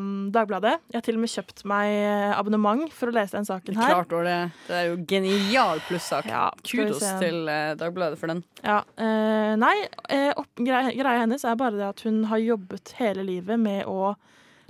um, 0.00 0.30
Dagbladet. 0.34 0.74
Jeg 0.92 0.98
har 1.00 1.06
til 1.06 1.18
og 1.18 1.24
med 1.24 1.32
kjøpt 1.32 1.64
meg 1.68 1.92
eh, 1.92 2.32
abonnement 2.38 2.84
for 2.96 3.12
å 3.12 3.16
lese 3.16 3.36
den 3.38 3.48
saken 3.48 3.76
her. 3.80 3.94
Klart 3.94 4.12
var 4.16 4.24
det. 4.28 4.38
Det 4.68 4.76
er 4.80 4.90
jo 4.90 4.98
genial 5.12 5.82
plussak. 5.88 6.26
Ja, 6.30 6.48
Kudos 6.66 7.02
til 7.22 7.48
eh, 7.52 7.72
Dagbladet 7.80 8.18
for 8.20 8.32
den. 8.32 8.42
Ja, 8.64 8.80
eh, 8.96 9.54
nei, 9.60 9.74
eh, 10.12 10.30
opp, 10.36 10.50
greia, 10.60 10.90
greia 10.96 11.22
hennes 11.24 11.44
er 11.48 11.56
bare 11.60 11.76
det 11.78 11.88
at 11.92 12.04
hun 12.06 12.24
har 12.30 12.42
jobbet 12.42 12.94
hele 12.98 13.24
livet 13.26 13.58
med 13.60 13.84
å 13.90 14.14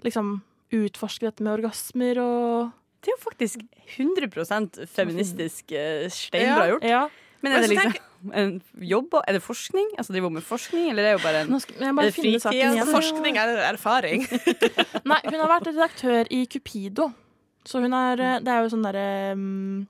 liksom 0.06 0.40
utforske 0.72 1.28
dette 1.28 1.44
med 1.44 1.52
orgasmer 1.58 2.18
og 2.22 2.70
Det 3.02 3.10
er 3.10 3.16
jo 3.16 3.22
faktisk 3.24 3.62
100% 3.98 4.76
feministisk 4.86 5.72
steinbra 6.14 6.68
gjort. 6.70 6.84
Ja. 6.86 7.00
Men 7.42 7.52
er 7.56 7.64
det 7.64 7.70
liksom 7.72 8.32
en 8.38 8.50
jobb 8.86 9.14
Er 9.26 9.34
det 9.34 9.42
forskning? 9.42 9.88
Altså 9.98 10.14
Driver 10.14 10.30
hun 10.30 10.36
med 10.38 10.44
forskning, 10.46 10.84
eller 10.92 11.02
er 11.02 11.08
det 11.08 11.16
jo 11.16 11.24
bare 11.24 11.40
en 11.42 11.96
bare 11.98 12.12
fritid. 12.14 12.82
Forskning 12.92 13.38
er 13.42 13.54
erfaring. 13.66 14.22
Nei, 15.10 15.18
hun 15.26 15.40
har 15.40 15.50
vært 15.50 15.70
redaktør 15.72 16.30
i 16.30 16.44
Cupido. 16.46 17.08
Så 17.66 17.82
hun 17.82 17.92
er 17.94 18.22
eh, 18.22 18.38
Det 18.42 18.52
er 18.54 18.62
jo 18.62 18.70
sånn 18.72 18.86
derre 18.86 19.06
um, 19.38 19.88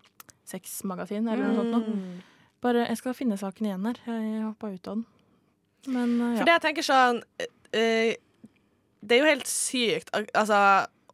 sexmagasin 0.48 1.28
eller 1.28 1.44
noe 1.44 1.56
sånt 1.60 1.72
noe. 1.76 1.96
Mm. 1.96 2.22
Bare, 2.62 2.86
jeg 2.88 3.00
skal 3.00 3.16
finne 3.18 3.36
saken 3.40 3.68
igjen 3.68 3.86
her. 3.90 4.00
Jeg 4.06 4.42
hoppa 4.46 4.70
ut 4.72 4.88
av 4.88 4.96
den. 5.00 5.06
Men 5.92 6.16
eh, 6.32 6.36
For 6.38 6.46
det 6.48 6.56
jeg 6.56 6.64
tenker 6.68 6.86
sånn 6.86 7.20
uh, 7.36 8.10
Det 9.02 9.16
er 9.16 9.22
jo 9.24 9.30
helt 9.32 9.48
sykt. 9.50 10.12
al- 10.16 10.28
Altså 10.38 10.58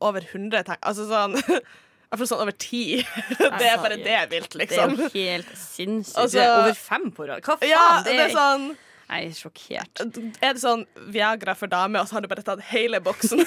over 0.04 0.22
100 0.22 0.62
tenk, 0.68 0.82
Altså 0.86 1.08
sånn 1.10 1.34
Jeg 2.08 2.20
får 2.22 2.28
sånn 2.30 2.42
over 2.44 2.56
ti. 2.56 2.82
Det 3.38 3.68
er 3.68 3.80
bare 3.82 3.98
det 4.00 4.18
vilt, 4.30 4.54
Det 4.54 4.62
er 4.62 4.62
liksom. 4.64 4.94
jo 4.96 5.08
helt 5.12 5.50
sinnssykt. 5.52 6.20
Altså- 6.22 6.38
det 6.38 6.44
er 6.46 6.60
over 6.62 6.78
fem 6.80 7.10
på 7.12 7.26
rad. 7.28 7.42
Hva 7.44 7.58
faen? 7.60 7.68
Ja, 7.68 8.02
det 8.06 8.14
er 8.16 8.32
sånn 8.32 8.68
Jeg 9.08 9.28
er 9.28 9.36
sjokkert. 9.36 10.02
Er 10.44 10.56
det 10.56 10.62
sånn 10.62 10.86
Viagra 11.12 11.54
for 11.56 11.68
dame, 11.72 12.00
og 12.00 12.08
så 12.08 12.16
har 12.18 12.24
du 12.24 12.28
bare 12.28 12.44
tatt 12.44 12.64
hele 12.72 13.00
boksen? 13.04 13.40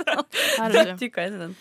Her 0.60 0.78
er. 0.84 1.52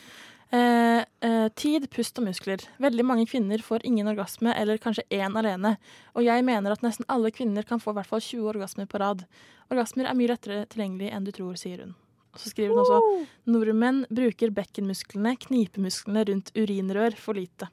Eh, 0.50 1.04
eh, 1.28 1.48
tid, 1.60 1.90
pust 1.92 2.20
og 2.20 2.28
muskler. 2.28 2.64
Veldig 2.80 3.04
mange 3.04 3.28
kvinner 3.28 3.60
får 3.64 3.84
ingen 3.88 4.08
orgasme, 4.08 4.54
eller 4.56 4.80
kanskje 4.80 5.04
én 5.12 5.36
alene. 5.40 5.76
Og 6.16 6.24
jeg 6.24 6.46
mener 6.48 6.72
at 6.72 6.84
nesten 6.86 7.08
alle 7.12 7.32
kvinner 7.36 7.68
kan 7.68 7.84
få 7.84 7.92
i 7.92 8.00
hvert 8.00 8.12
fall 8.12 8.24
20 8.24 8.48
orgasmer 8.56 8.88
på 8.88 9.00
rad. 9.04 9.26
Orgasmer 9.72 10.08
er 10.08 10.16
mye 10.16 10.32
lettere 10.32 10.66
tilgjengelig 10.72 11.12
enn 11.12 11.28
du 11.28 11.34
tror, 11.36 11.60
sier 11.60 11.84
hun. 11.84 11.96
Så 12.38 12.52
skriver 12.54 12.74
hun 12.76 12.84
også 12.84 13.26
nordmenn 13.50 14.04
bruker 14.14 14.52
bekkenmusklene, 14.56 15.36
knipemusklene 15.42 16.24
rundt 16.30 16.52
urinrør 16.56 17.18
for 17.18 17.34
lite. 17.38 17.70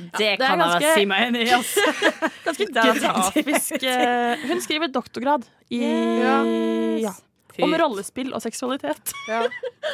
Det 0.00 0.16
det 0.18 0.28
er 0.32 0.36
kan 0.40 0.58
jeg 0.58 0.68
ganske- 0.80 0.94
si 0.96 1.04
meg 1.06 1.26
enig 1.28 1.42
i. 1.46 1.50
Altså. 1.54 1.80
Ganske 2.46 2.66
Det 2.74 2.94
grafisk. 3.00 3.82
eh, 3.94 4.46
hun 4.48 4.60
skriver 4.64 4.88
doktorgrad 4.92 5.44
i, 5.70 5.80
ja, 7.04 7.12
om 7.60 7.74
rollespill 7.76 8.32
og 8.34 8.40
seksualitet. 8.42 9.12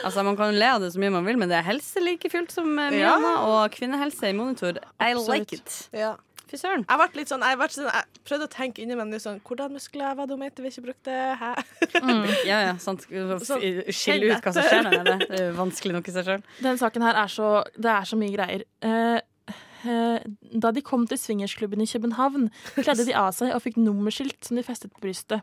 Altså, 0.05 0.23
man 0.25 0.37
kan 0.39 0.55
le 0.57 0.69
av 0.77 0.81
det 0.85 0.93
så 0.95 1.03
mye 1.03 1.11
man 1.17 1.27
vil, 1.27 1.37
men 1.41 1.51
det 1.51 1.59
er 1.59 1.67
helse 1.67 2.01
like 2.05 2.31
fullt 2.33 2.55
som 2.55 2.79
eh, 2.79 2.95
Ja. 3.03 3.17
Og 3.43 3.75
kvinnehelse 3.75 4.31
i 4.31 4.37
monitor. 4.39 4.79
I 5.03 5.11
Absolutt. 5.13 5.29
like 5.51 5.59
it. 5.59 5.77
Ja. 5.93 6.15
Fy 6.47 6.59
søren. 6.61 6.85
Jeg, 6.87 6.99
ble 7.01 7.19
litt 7.19 7.31
sånn, 7.31 7.43
jeg, 7.43 7.59
ble 7.59 7.67
sånn, 7.75 7.89
jeg 7.91 8.23
prøvde 8.29 8.47
å 8.47 8.51
tenke 8.53 8.83
inni 8.85 8.95
meg 8.99 9.15
sånn 9.23 9.41
Hvordan 9.47 9.73
muskler 9.75 10.15
var 10.15 10.29
det 10.29 10.37
hun 10.37 10.43
mente 10.45 10.63
vi 10.63 10.71
ikke 10.71 10.85
brukte? 10.85 11.15
Hæ? 11.41 11.49
Ja, 12.47 12.61
ja, 12.69 12.75
sant. 12.87 13.07
Sånn, 13.09 13.65
Skille 13.91 14.31
ut 14.31 14.45
hva 14.45 14.53
som 14.55 14.67
skjer 14.67 14.87
der 14.87 15.01
nede. 15.01 15.17
Det 15.27 15.41
er 15.43 15.57
vanskelig 15.57 15.97
nok 15.97 16.11
i 16.11 16.15
seg 16.15 16.29
sjøl. 16.29 16.45
Den 16.63 16.79
saken 16.79 17.07
her 17.07 17.19
er 17.25 17.33
så 17.33 17.51
Det 17.75 17.91
er 17.91 18.07
så 18.07 18.19
mye 18.21 18.35
greier. 18.37 18.63
Eh, 18.87 19.19
eh, 19.91 20.31
da 20.63 20.73
de 20.77 20.87
kom 20.87 21.09
til 21.11 21.19
swingersklubben 21.19 21.83
i 21.83 21.91
København, 21.91 22.49
kledde 22.79 23.09
de 23.11 23.19
av 23.19 23.33
seg 23.35 23.51
og 23.57 23.65
fikk 23.67 23.83
nummerskilt 23.83 24.47
som 24.47 24.61
de 24.61 24.67
festet 24.67 24.95
på 24.95 25.03
brystet. 25.03 25.43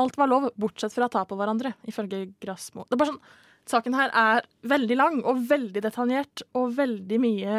Alt 0.00 0.16
var 0.18 0.32
lov, 0.32 0.48
bortsett 0.58 0.96
fra 0.96 1.06
å 1.06 1.12
ta 1.12 1.22
på 1.28 1.36
hverandre, 1.38 1.76
ifølge 1.86 2.24
Grasmo. 2.42 2.88
Det 2.88 2.96
er 2.96 3.04
bare 3.04 3.12
sånn, 3.12 3.20
Saken 3.66 3.94
her 3.96 4.10
er 4.12 4.42
veldig 4.68 4.96
lang 5.00 5.14
og 5.24 5.38
veldig 5.48 5.80
detaljert 5.86 6.42
og 6.54 6.74
veldig 6.76 7.16
mye 7.22 7.54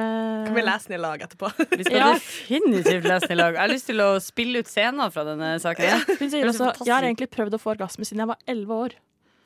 Kan 0.45 0.53
vi 0.53 0.61
lese 0.67 0.91
den 0.91 0.99
i 0.99 1.01
lag 1.01 1.23
etterpå? 1.25 1.49
Vi 1.71 1.83
skal 1.87 1.97
Ja. 1.97 2.11
definitivt 2.13 3.07
lese 3.09 3.25
den 3.27 3.33
i 3.37 3.39
lag. 3.39 3.53
Jeg 3.57 3.61
har 3.63 3.73
lyst 3.73 3.89
til 3.89 4.03
å 4.05 4.09
spille 4.21 4.61
ut 4.61 4.69
scener 4.69 5.09
fra 5.15 5.23
denne 5.25 5.55
saken. 5.63 6.05
Hun 6.19 6.29
sier 6.29 6.45
også 6.51 6.69
jeg 6.85 6.93
har 6.93 7.07
egentlig 7.09 7.31
prøvd 7.33 7.57
å 7.57 7.61
få 7.63 7.73
orgasme 7.73 8.05
siden 8.05 8.21
jeg 8.21 8.29
var 8.35 8.37
elleve 8.47 8.77
år. 8.85 8.95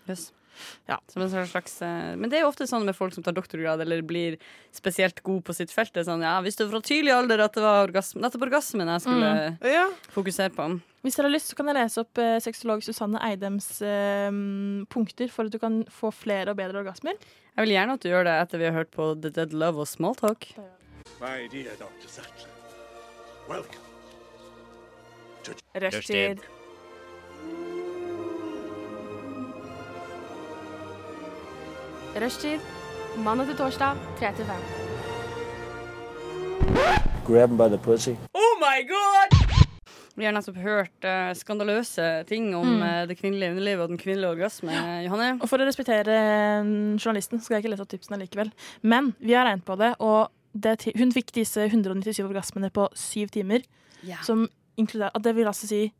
Yes. 0.10 0.32
Ja. 0.90 0.98
Som 1.12 1.22
en 1.24 1.30
slags, 1.48 1.82
eh, 1.82 2.16
men 2.16 2.30
det 2.30 2.40
er 2.40 2.44
jo 2.46 2.50
ofte 2.52 2.68
sånn 2.70 2.86
med 2.86 2.96
folk 2.98 3.14
som 3.14 3.24
tar 3.24 3.34
doktorgrad 3.38 3.82
eller 3.82 4.02
blir 4.02 4.38
spesielt 4.76 5.22
god 5.24 5.44
på 5.48 5.56
sitt 5.56 5.72
felt. 5.72 5.94
Det 5.94 6.02
er 6.06 6.10
sånn, 6.12 6.22
ja, 6.26 6.36
Visste 6.42 6.66
du 6.66 6.72
fra 6.72 6.82
tidlig 6.82 7.14
alder 7.16 7.40
at 7.46 7.54
det 7.54 7.64
var 7.64 7.88
orgasme, 7.88 8.22
nettopp 8.22 8.48
orgasmen 8.50 8.88
jeg 8.88 9.02
skulle 9.06 9.58
Ja. 9.72 9.88
fokusere 10.16 10.50
på? 10.56 10.70
Hvis 11.04 11.16
dere 11.16 11.30
har 11.30 11.32
lyst, 11.38 11.48
så 11.48 11.56
kan 11.56 11.68
jeg 11.68 11.76
lese 11.80 12.02
opp 12.04 12.18
eh, 12.18 12.40
sexolog 12.44 12.84
Susanne 12.84 13.20
Eidems 13.24 13.82
eh, 13.82 14.30
punkter 14.92 15.30
for 15.32 15.46
at 15.46 15.52
du 15.52 15.60
kan 15.60 15.84
få 15.86 16.12
flere 16.12 16.50
og 16.52 16.58
bedre 16.58 16.84
orgasmer. 16.84 17.16
Jeg 17.56 17.66
vil 17.68 17.76
gjerne 17.76 17.94
at 17.96 18.02
du 18.04 18.10
gjør 18.10 18.24
det 18.28 18.36
etter 18.42 18.58
vi 18.60 18.66
har 18.66 18.74
hørt 18.74 18.92
på 18.92 19.14
The 19.22 19.30
Dead 19.30 19.54
Love 19.54 19.80
og 19.80 19.88
Smalltalk. 19.88 20.50
My 21.22 21.48
dear 21.52 21.76
Dr. 21.80 22.08
Sattler, 22.08 22.52
welcome. 23.48 23.86
Rushtid. 25.80 26.44
Rushtid. 32.16 32.60
Mandag 33.18 33.48
til 33.50 33.56
torsdag, 33.58 33.96
3 34.20 34.34
til 34.36 34.46
5. 34.46 34.56
grab 37.28 37.50
him 37.50 37.58
by 37.58 37.68
the 37.70 37.78
pussy. 37.78 38.10
Oh 38.34 38.54
my 38.62 38.80
god! 38.90 39.36
Vi 40.18 40.26
har 40.26 40.34
nettopp 40.36 40.58
hørt 40.58 41.06
eh, 41.06 41.30
skandaløse 41.38 42.24
ting 42.28 42.56
om 42.58 42.66
Mm. 42.68 42.82
eh, 42.84 43.06
det 43.08 43.18
kvinnelige 43.20 43.50
underlivet 43.52 43.82
og 43.82 43.90
den 43.90 43.98
kvinnelige 43.98 44.30
orgasme. 44.30 44.72
Johanne? 45.06 45.38
Og 45.42 45.50
for 45.50 45.58
å 45.62 45.66
respektere 45.68 46.16
eh, 46.16 46.64
journalisten 47.00 47.40
skal 47.42 47.56
jeg 47.56 47.64
ikke 47.64 47.72
lese 47.76 47.82
opp 47.86 47.90
tipsene 47.94 48.18
likevel. 48.20 48.52
Men 48.82 49.14
vi 49.20 49.34
har 49.34 49.46
regnet 49.46 49.66
på 49.66 49.78
det, 49.78 49.94
og 50.00 50.32
det, 50.54 50.80
ti- 50.80 50.96
hun 50.98 51.12
fikk 51.12 51.32
disse 51.36 51.62
197 51.70 52.24
orgasmene 52.26 52.70
på 52.74 52.88
syv 52.96 53.28
timer. 53.30 53.62
Ja. 54.04 54.18
Som 54.24 54.48
inkluderer 54.78 55.12
at 55.16 55.24
det 55.24 55.36
vil 55.36 55.46
altså 55.48 55.68
si 55.68 55.94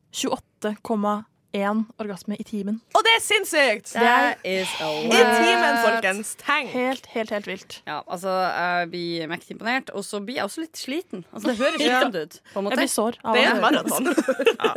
28,1 1.54 1.86
orgasme 1.98 2.36
i 2.40 2.44
timen. 2.46 2.76
Og 2.94 3.02
det 3.06 3.12
er 3.16 3.22
sinnssykt! 3.26 3.92
That 3.96 4.38
is 4.46 4.70
a 4.82 4.90
I 5.02 5.10
timen, 5.10 5.78
folkens. 5.82 6.36
Tenk. 6.38 6.70
Helt, 6.74 7.08
helt, 7.16 7.32
helt 7.34 7.48
vilt. 7.50 7.78
Ja, 7.88 8.02
altså, 8.08 8.30
jeg 8.30 8.90
blir 8.92 9.28
mektig 9.32 9.56
imponert, 9.56 9.90
og 9.98 10.06
så 10.06 10.20
blir 10.22 10.38
jeg 10.40 10.46
også 10.46 10.62
litt 10.66 10.78
sliten. 10.78 11.24
Altså, 11.34 11.50
det 11.50 11.56
høres 11.58 11.80
slitsomt 11.82 12.20
ut, 12.20 12.38
på 12.54 12.60
en 12.62 12.70
Jeg 12.70 12.82
blir 12.82 12.92
sår 12.94 13.18
av 13.24 13.38
Det 13.38 13.44
er 13.44 13.50
en 13.56 13.64
maraton. 13.64 14.12
ja. 14.60 14.74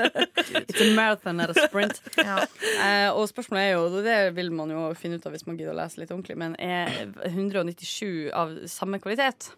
It's 0.62 0.80
a 0.80 0.88
marathon, 0.96 1.36
not 1.42 1.52
a 1.52 1.66
sprint. 1.68 2.00
Ja. 2.22 2.38
Eh, 2.78 3.08
og 3.18 3.26
spørsmålet 3.28 3.66
er 3.66 3.70
jo, 3.74 3.84
og 3.90 4.04
det 4.06 4.16
vil 4.36 4.52
man 4.54 4.70
jo 4.72 4.86
finne 4.96 5.18
ut 5.18 5.26
av 5.26 5.34
hvis 5.34 5.44
man 5.48 5.56
gidder 5.58 5.74
å 5.74 5.78
lese 5.82 6.00
litt 6.00 6.12
ordentlig, 6.14 6.36
men 6.40 6.54
er 6.62 6.92
197 7.28 8.30
av 8.32 8.54
samme 8.70 9.00
kvalitet? 9.02 9.52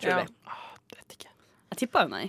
Tror 0.00 0.12
Ja. 0.12 0.24
vi. 0.24 0.32
Jeg 1.66 1.80
tipper 1.82 2.06
jo 2.06 2.12
nei. 2.14 2.26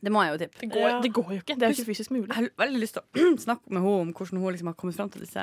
Det 0.00 0.12
må 0.12 0.22
jeg 0.24 0.32
jo 0.32 0.38
tippe. 0.44 0.60
Det 0.62 0.68
går, 0.72 1.00
det 1.04 1.10
går 1.12 1.32
jo 1.34 1.38
ikke. 1.42 1.54
Det 1.60 1.66
er 1.68 1.74
ikke 1.74 1.88
fysisk 1.90 2.10
mulig. 2.14 2.28
Jeg 2.30 2.36
har 2.36 2.50
veldig 2.62 2.80
lyst 2.80 2.96
til 2.96 3.02
å 3.02 3.34
snakke 3.46 3.68
med 3.74 3.82
henne 3.82 3.96
om 4.06 4.12
hvordan 4.16 4.38
hun 4.40 4.54
liksom 4.54 4.70
har 4.72 4.78
kommet 4.80 4.96
fram 4.96 5.10
til 5.12 5.26
disse 5.26 5.42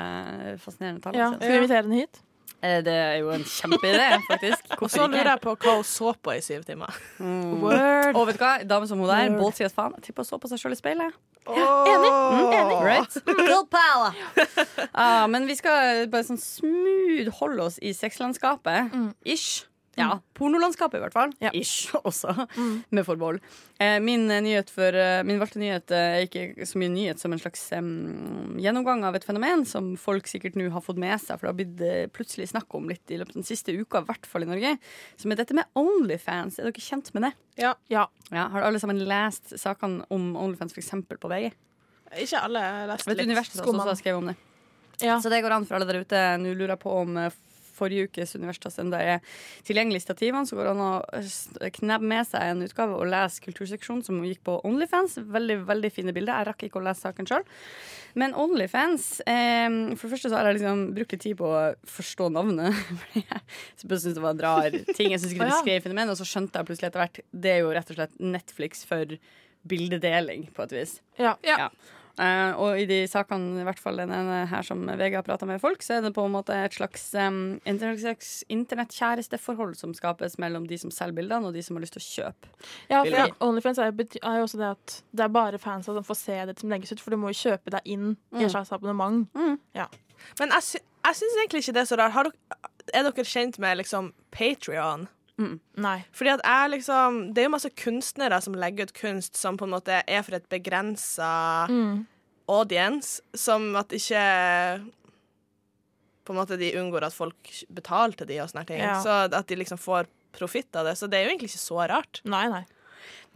fascinerende 0.64 0.98
Ja. 0.98 1.04
tallene. 1.12 1.36
Skal 1.38 1.52
vi 1.52 1.60
invitere 1.62 1.82
henne 1.86 2.00
hit? 2.00 2.20
Eh, 2.60 2.80
Det 2.82 2.90
er 2.98 3.16
jo 3.20 3.30
en 3.30 3.44
kjempeidé, 3.46 4.08
faktisk. 4.32 4.72
Og 4.82 4.90
så 4.90 5.04
lurer 5.06 5.30
jeg 5.30 5.40
på 5.44 5.54
hva 5.62 5.76
hun 5.76 5.84
så 5.86 6.10
på 6.18 6.34
i 6.34 6.40
syv 6.42 6.64
timer. 6.66 6.90
Mm. 7.22 7.60
Word. 7.62 8.16
Og 8.18 8.26
vet 8.26 8.38
du 8.40 8.42
hva? 8.42 8.52
Dame 8.66 8.88
som 8.90 8.98
hun 8.98 9.06
der, 9.12 9.30
ballsy 9.38 9.62
as 9.68 9.76
faen, 9.76 9.94
tipper 10.02 10.24
hun 10.26 10.30
så 10.32 10.40
på 10.42 10.50
seg 10.50 10.58
sjøl 10.64 10.74
i 10.74 10.80
speilet. 10.80 11.14
Enig. 11.48 12.10
Right? 12.84 13.14
Girl 13.48 13.62
power! 13.70 14.12
Ah, 14.92 15.26
men 15.30 15.46
vi 15.48 15.54
skal 15.56 16.02
bare 16.12 16.26
sånn 16.26 16.40
smooth 16.42 17.30
holde 17.38 17.62
oss 17.70 17.78
i 17.80 17.94
sexlandskapet. 17.96 18.90
Ish. 19.24 19.62
Ja, 19.98 20.18
pornolandskapet 20.38 20.98
i 20.98 21.02
hvert 21.02 21.16
fall. 21.16 21.32
Ja. 21.42 21.50
Ish 21.56 21.92
også, 22.08 22.34
med 22.94 23.06
forbehold. 23.06 23.40
Eh, 23.82 23.98
min, 24.04 24.28
eh, 24.30 24.42
nyhet 24.44 24.70
for, 24.72 24.94
eh, 24.94 25.22
min 25.26 25.40
valgte 25.40 25.60
nyhet 25.62 25.92
eh, 25.94 26.18
er 26.20 26.26
ikke 26.28 26.66
så 26.68 26.80
mye 26.80 26.92
nyhet 26.92 27.22
som 27.22 27.34
en 27.34 27.42
slags 27.42 27.64
um, 27.76 28.56
gjennomgang 28.62 29.04
av 29.08 29.18
et 29.18 29.26
fenomen 29.26 29.64
som 29.68 29.92
folk 30.00 30.30
sikkert 30.30 30.58
nå 30.58 30.68
har 30.74 30.84
fått 30.84 31.00
med 31.02 31.16
seg, 31.22 31.38
for 31.38 31.48
det 31.48 31.52
har 31.52 31.58
blitt 31.60 32.14
plutselig 32.16 32.50
snakk 32.52 32.74
om 32.78 32.88
litt 32.90 33.10
i 33.10 33.20
løpet 33.20 33.36
av 33.36 33.42
den 33.42 33.48
siste 33.48 33.74
uka, 33.74 34.02
i 34.02 34.08
hvert 34.08 34.28
fall 34.28 34.46
i 34.46 34.50
Norge, 34.50 34.74
som 35.20 35.34
er 35.34 35.40
dette 35.42 35.56
med 35.56 35.68
Onlyfans. 35.78 36.58
Er 36.58 36.70
dere 36.70 36.84
kjent 36.84 37.12
med 37.16 37.28
det? 37.28 37.32
Ja. 37.58 37.74
Ja. 37.92 38.06
Ja, 38.30 38.48
har 38.54 38.68
alle 38.68 38.80
sammen 38.82 39.00
lest 39.08 39.56
sakene 39.58 40.06
om 40.14 40.34
Onlyfans 40.38 40.76
f.eks. 40.76 40.94
på 41.08 41.32
VG? 41.32 41.50
Ikke 42.24 42.40
alle. 42.40 42.62
Jeg 42.62 42.88
leste 42.92 43.10
Vet 43.10 43.18
litt. 43.18 43.28
Universitetet 43.28 43.64
universet 43.66 43.74
også 43.74 43.90
har 43.90 44.00
skrevet 44.00 44.22
om 44.22 44.30
det. 44.30 44.36
Ja. 45.04 45.18
Så 45.22 45.30
det 45.30 45.42
går 45.44 45.54
an 45.54 45.66
for 45.68 45.78
alle 45.78 45.86
der 45.86 46.00
ute. 46.02 46.22
Nå 46.40 46.54
lurer 46.54 46.74
jeg 46.74 46.82
på 46.82 46.94
om 47.02 47.18
forrige 47.78 48.08
ukes 48.08 48.34
Universitetsende 48.38 49.00
er 49.14 49.22
tilgjengelig 49.66 50.02
i 50.02 50.06
stativene. 50.06 50.48
Så 50.48 50.58
går 50.58 50.68
det 50.68 50.74
an 50.74 50.84
å 50.84 51.70
knebbe 51.78 52.10
med 52.12 52.28
seg 52.28 52.52
en 52.52 52.64
utgave 52.66 52.98
og 52.98 53.08
lese 53.10 53.42
kulturseksjonen 53.46 54.04
som 54.06 54.20
gikk 54.26 54.42
på 54.48 54.58
Onlyfans. 54.68 55.18
Veldig 55.38 55.60
veldig 55.68 55.92
fine 55.94 56.14
bilder. 56.16 56.34
Jeg 56.36 56.50
rakk 56.50 56.66
ikke 56.68 56.82
å 56.82 56.84
lese 56.86 57.06
saken 57.06 57.30
sjøl. 57.30 57.46
Men 58.18 58.34
Onlyfans 58.38 59.08
eh, 59.28 59.68
For 59.94 60.08
det 60.08 60.12
første 60.14 60.30
så 60.30 60.38
har 60.38 60.48
jeg 60.48 60.58
liksom 60.58 60.86
brukt 60.96 61.12
litt 61.14 61.24
tid 61.24 61.36
på 61.38 61.50
å 61.54 61.64
forstå 61.88 62.30
navnet. 62.34 62.78
Fordi 63.02 63.24
jeg 63.24 64.00
syntes 64.02 64.16
det 64.18 64.24
var 64.24 64.36
en 64.36 64.46
rar 64.46 64.78
ting. 64.94 65.12
Jeg 65.12 65.22
syns 65.22 65.34
ikke 65.34 65.44
det 65.44 65.52
beskrev 65.56 65.84
fenomenet, 65.86 66.14
og 66.14 66.20
så 66.20 66.28
skjønte 66.28 66.60
jeg 66.60 66.70
plutselig 66.70 66.90
etter 66.90 67.04
hvert 67.04 67.20
Det 67.30 67.52
er 67.54 67.62
jo 67.62 67.76
rett 67.76 67.92
og 67.92 68.00
slett 68.00 68.18
Netflix 68.22 68.84
for 68.88 69.18
bildedeling, 69.68 70.48
på 70.54 70.64
et 70.64 70.74
vis. 70.76 70.98
Ja. 71.20 71.36
Ja. 71.44 71.68
Eh, 72.18 72.50
og 72.58 72.80
i 72.80 72.86
de 72.88 73.04
sakene, 73.06 73.60
i 73.62 73.64
hvert 73.66 73.78
fall 73.78 74.00
den 74.00 74.10
ene 74.14 74.40
her 74.50 74.64
som 74.66 74.80
VG 74.88 75.14
har 75.20 75.26
prata 75.26 75.46
med 75.46 75.60
folk, 75.62 75.84
så 75.86 75.98
er 75.98 76.02
det 76.02 76.10
på 76.16 76.24
en 76.26 76.34
måte 76.34 76.56
et 76.56 76.74
slags 76.74 77.04
um, 77.14 77.60
internettkjæresteforhold 77.70 79.76
som 79.78 79.94
skapes 79.94 80.34
mellom 80.42 80.66
de 80.70 80.78
som 80.82 80.90
selger 80.94 81.14
bildene, 81.20 81.46
og 81.46 81.54
de 81.54 81.62
som 81.62 81.78
har 81.78 81.82
lyst 81.86 81.94
til 81.94 82.02
å 82.02 82.08
kjøpe. 82.08 82.50
Ja, 82.90 83.04
for 83.04 83.14
for 83.14 83.46
Onlyfans 83.48 83.78
er, 83.82 83.92
jo 83.92 84.46
også 84.46 84.58
det 84.60 84.70
at 84.72 84.86
det 85.14 85.22
er 85.26 85.32
bare 85.34 85.58
fansa 85.62 85.94
som 85.94 86.06
får 86.06 86.18
se 86.20 86.36
det 86.50 86.56
som 86.58 86.70
legges 86.74 86.92
ut, 86.94 87.02
for 87.04 87.10
du 87.14 87.18
må 87.20 87.26
jo 87.32 87.42
kjøpe 87.44 87.68
deg 87.74 87.82
inn 87.86 88.06
i 88.34 88.36
et 88.44 88.54
slags 88.54 88.72
abonnement. 88.74 89.28
Men 90.40 90.48
jeg, 90.56 90.62
sy 90.66 90.78
jeg 91.08 91.14
syns 91.20 91.36
egentlig 91.38 91.60
ikke 91.62 91.76
det 91.76 91.82
er 91.84 91.88
så 91.88 91.96
rart. 92.00 92.14
Har 92.16 92.24
dere, 92.26 92.36
er 92.92 93.02
dere 93.06 93.24
kjent 93.24 93.56
med 93.62 93.72
liksom 93.80 94.04
Patrion? 94.34 95.02
Nei. 95.78 95.98
Fordi 96.10 96.32
at 96.34 96.40
jeg 96.42 96.70
liksom 96.72 97.18
Det 97.30 97.42
er 97.42 97.46
jo 97.46 97.54
masse 97.54 97.70
kunstnere 97.78 98.40
som 98.42 98.56
legger 98.58 98.88
ut 98.88 98.94
kunst 98.96 99.38
som 99.38 99.58
på 99.58 99.68
en 99.68 99.74
måte 99.76 100.00
er 100.02 100.24
for 100.26 100.34
et 100.34 100.48
begrensa 100.50 101.28
audience, 102.48 103.20
som 103.34 103.76
at 103.76 103.92
ikke 103.94 104.24
På 106.24 106.34
en 106.34 106.40
måte 106.40 106.58
de 106.58 106.72
unngår 106.80 107.06
at 107.06 107.14
folk 107.14 107.52
betaler 107.70 108.18
til 108.18 108.26
de 108.28 108.40
og 108.42 108.50
sånne 108.50 108.66
ting. 108.68 108.82
Ja. 108.82 108.98
Så 109.04 109.14
at 109.30 109.46
de 109.48 109.56
liksom 109.56 109.78
får 109.80 110.10
profitt 110.34 110.74
av 110.76 110.84
det. 110.84 110.98
Så 110.98 111.06
det 111.08 111.18
er 111.20 111.24
jo 111.24 111.30
egentlig 111.32 111.52
ikke 111.52 111.62
så 111.62 111.86
rart. 111.88 112.20
Nei, 112.28 112.44
nei. 112.52 112.64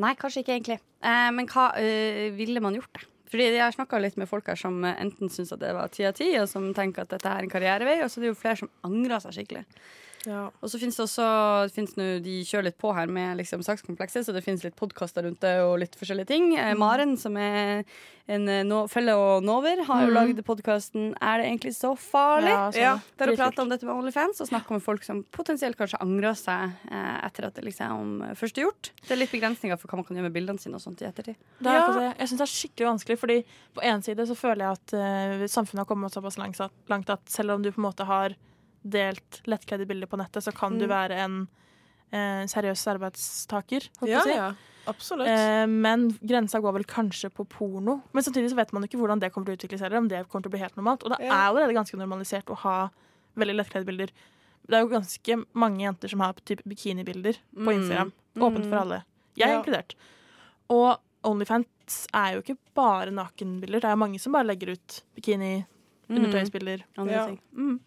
Nei, 0.02 0.12
kanskje 0.18 0.42
ikke 0.42 0.56
egentlig. 0.58 0.78
Eh, 1.00 1.30
men 1.32 1.48
hva 1.48 1.70
øh, 1.80 2.28
ville 2.36 2.60
man 2.60 2.76
gjort, 2.76 2.92
da? 2.98 3.08
Fordi 3.32 3.46
Jeg 3.48 3.64
har 3.64 3.72
snakka 3.72 3.96
litt 3.96 4.18
med 4.20 4.28
folk 4.28 4.50
her 4.52 4.58
som 4.60 4.82
eh, 4.84 4.98
enten 5.00 5.32
syns 5.32 5.54
at 5.54 5.62
det 5.62 5.72
var 5.72 5.88
ti 5.92 6.04
av 6.04 6.12
ti, 6.18 6.28
og 6.36 6.48
som 6.50 6.68
tenker 6.76 7.06
at 7.06 7.14
dette 7.14 7.28
er 7.28 7.46
en 7.46 7.52
karrierevei, 7.52 8.02
og 8.04 8.10
så 8.12 8.20
er 8.20 8.26
det 8.26 8.32
jo 8.34 8.40
flere 8.42 8.60
som 8.60 8.72
angrer 8.84 9.24
seg 9.24 9.38
skikkelig. 9.38 9.64
Og 10.62 10.70
så 10.70 10.78
finnes 10.78 10.96
det 10.98 11.04
også 11.04 11.26
finnes 11.74 11.96
nu, 11.98 12.06
De 12.22 12.38
kjører 12.46 12.68
litt 12.70 12.78
på 12.80 12.92
her 12.94 13.10
med 13.10 13.40
liksom 13.40 13.62
sakskomplekset, 13.66 14.26
så 14.26 14.34
det 14.34 14.44
finnes 14.44 14.62
litt 14.64 14.76
podkaster 14.78 15.26
rundt 15.26 15.42
det 15.42 15.56
og 15.64 15.78
litt 15.82 15.96
forskjellige 15.98 16.30
ting. 16.30 16.52
Mm. 16.54 16.78
Maren, 16.78 17.16
som 17.18 17.36
er 17.40 17.82
en 18.30 18.46
eh, 18.48 18.62
no, 18.66 18.84
felle 18.90 19.14
og 19.18 19.42
nover, 19.44 19.82
har 19.88 20.04
jo 20.06 20.12
lagd 20.14 20.42
podkasten 20.46 21.10
'Er 21.18 21.42
det 21.42 21.48
egentlig 21.48 21.74
så 21.74 21.94
farlig?' 21.98 22.52
Ja, 22.52 22.70
sånn. 22.70 22.82
Ja, 22.82 22.92
Der 23.18 23.32
hun 23.32 23.36
prater 23.40 23.62
om 23.64 23.72
dette 23.72 23.86
med 23.88 23.96
OnlyFans 23.96 24.40
og 24.40 24.48
snakker 24.48 24.78
med 24.78 24.84
folk 24.84 25.02
som 25.02 25.24
potensielt 25.24 25.76
kanskje 25.76 26.00
angrer 26.00 26.38
seg 26.38 26.70
eh, 26.90 27.18
etter 27.26 27.48
at 27.48 27.58
det 27.58 27.66
liksom 27.66 28.22
eh, 28.22 28.36
først 28.38 28.58
er 28.58 28.68
gjort. 28.68 28.92
Det 29.02 29.16
er 29.16 29.22
litt 29.24 29.34
begrensninger 29.34 29.78
for 29.78 29.90
hva 29.90 30.00
man 30.00 30.06
kan 30.06 30.16
gjøre 30.16 30.30
med 30.30 30.36
bildene 30.38 30.62
sine 30.62 30.78
og 30.78 30.84
sånt 30.84 31.02
i 31.02 31.08
ettertid. 31.10 31.36
Det 31.58 31.66
er, 31.66 31.82
Ja. 31.82 32.14
Jeg 32.18 32.28
syns 32.28 32.38
det 32.38 32.46
er 32.46 32.54
skikkelig 32.54 32.90
vanskelig, 32.92 33.18
fordi 33.18 33.44
på 33.74 33.82
en 33.82 34.02
side 34.02 34.26
så 34.26 34.36
føler 34.38 34.64
jeg 34.64 34.78
at 34.78 34.94
uh, 34.94 35.46
samfunnet 35.50 35.82
har 35.82 35.90
kommet 35.90 36.14
såpass 36.14 36.38
langt 36.38 37.10
at 37.10 37.20
selv 37.26 37.56
om 37.56 37.62
du 37.62 37.72
på 37.72 37.80
en 37.80 37.88
måte 37.90 38.06
har 38.06 38.36
delt 38.84 39.42
lettkledde 39.46 39.86
bilder 39.86 40.06
på 40.10 40.18
nettet, 40.18 40.42
så 40.44 40.52
kan 40.54 40.78
du 40.78 40.86
være 40.90 41.16
en 41.24 41.48
eh, 42.12 42.44
seriøs 42.50 42.82
arbeidstaker. 42.92 43.88
Ja, 44.08 44.22
si. 44.26 44.30
ja. 44.36 44.52
Absolutt. 44.90 45.28
Eh, 45.30 45.66
men 45.70 46.08
grensa 46.26 46.58
går 46.60 46.72
vel 46.74 46.84
kanskje 46.84 47.30
på 47.30 47.44
porno. 47.48 48.00
Men 48.12 48.22
samtidig 48.26 48.50
så 48.50 48.56
vet 48.58 48.72
man 48.74 48.82
ikke 48.82 48.98
hvordan 48.98 49.20
det 49.22 49.30
kommer 49.32 49.46
til 49.46 49.54
å 49.54 49.58
utvikle 49.60 49.78
seg, 49.78 49.86
eller 49.86 49.98
om 50.02 50.08
det 50.10 50.24
kommer 50.28 50.42
til 50.42 50.50
å 50.50 50.56
bli 50.56 50.62
helt 50.64 50.76
normalt. 50.76 51.04
Og 51.06 51.10
det 51.14 51.20
er 51.22 51.30
allerede 51.46 51.76
ganske 51.76 51.96
normalisert 52.00 52.50
å 52.50 52.56
ha 52.64 52.76
veldig 53.38 53.54
lettkledde 53.60 53.86
bilder. 53.86 54.10
Det 54.68 54.74
er 54.78 54.82
jo 54.84 54.90
ganske 54.92 55.36
mange 55.54 55.82
jenter 55.84 56.08
som 56.10 56.20
har 56.20 56.34
type 56.44 56.62
bikinibilder 56.68 57.38
på 57.54 57.68
Mm. 57.70 57.76
Instagram. 57.78 58.12
Åpent 58.36 58.66
for 58.68 58.76
alle. 58.82 59.04
Jeg 59.36 59.48
er 59.48 59.52
Ja. 59.54 59.62
inkludert. 59.62 59.94
Og 60.70 60.98
Onlyfans 61.24 62.08
er 62.12 62.34
jo 62.34 62.42
ikke 62.42 62.58
bare 62.74 63.10
nakenbilder. 63.14 63.80
Det 63.80 63.84
er 63.84 63.94
jo 63.94 63.96
mange 64.02 64.18
som 64.20 64.32
bare 64.32 64.46
legger 64.46 64.72
ut 64.74 65.02
bikini, 65.16 65.64
undertøysbilder. 66.10 66.82
Andre 66.98 67.12
Ja. 67.14 67.26
Mm. 67.54 67.80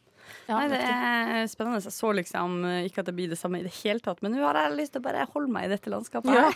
Ja, 0.48 0.60
Nei, 0.60 0.66
det 0.72 0.80
er 0.82 1.50
spennende. 1.52 1.82
Jeg 1.84 1.96
så 1.96 2.12
liksom 2.16 2.58
eh, 2.70 2.88
ikke 2.90 3.04
at 3.04 3.10
det 3.10 3.16
blir 3.18 3.32
det 3.32 3.40
samme 3.40 3.62
i 3.62 3.66
det 3.66 3.74
hele 3.82 4.04
tatt, 4.04 4.22
men 4.26 4.36
nå 4.36 4.44
har 4.46 4.60
jeg 4.64 4.78
lyst 4.80 4.96
til 4.96 5.04
å 5.04 5.08
bare 5.08 5.28
holde 5.34 5.52
meg 5.54 5.68
i 5.68 5.74
dette 5.76 5.94
landskapet. 5.94 6.34
Ja. 6.34 6.50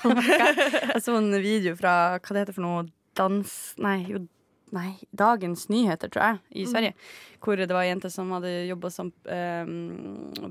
jeg 0.96 1.06
så 1.06 1.18
en 1.18 1.32
video 1.44 1.76
fra 1.80 1.94
hva 2.18 2.36
det 2.36 2.44
heter 2.46 2.58
for 2.58 2.68
noe 2.68 2.84
dans... 3.20 3.56
Nei, 3.82 4.02
jo 4.10 4.26
Nei, 4.70 4.92
Dagens 5.18 5.64
Nyheter, 5.72 6.12
tror 6.14 6.22
jeg, 6.22 6.42
i 6.62 6.66
Sverige. 6.70 6.94
Hvor 7.40 7.60
det 7.60 7.70
var 7.72 7.86
ei 7.86 7.92
jente 7.92 8.12
som 8.12 8.32
hadde 8.36 8.50
jobba 8.68 8.92
som 8.92 9.12
eh, 9.32 9.70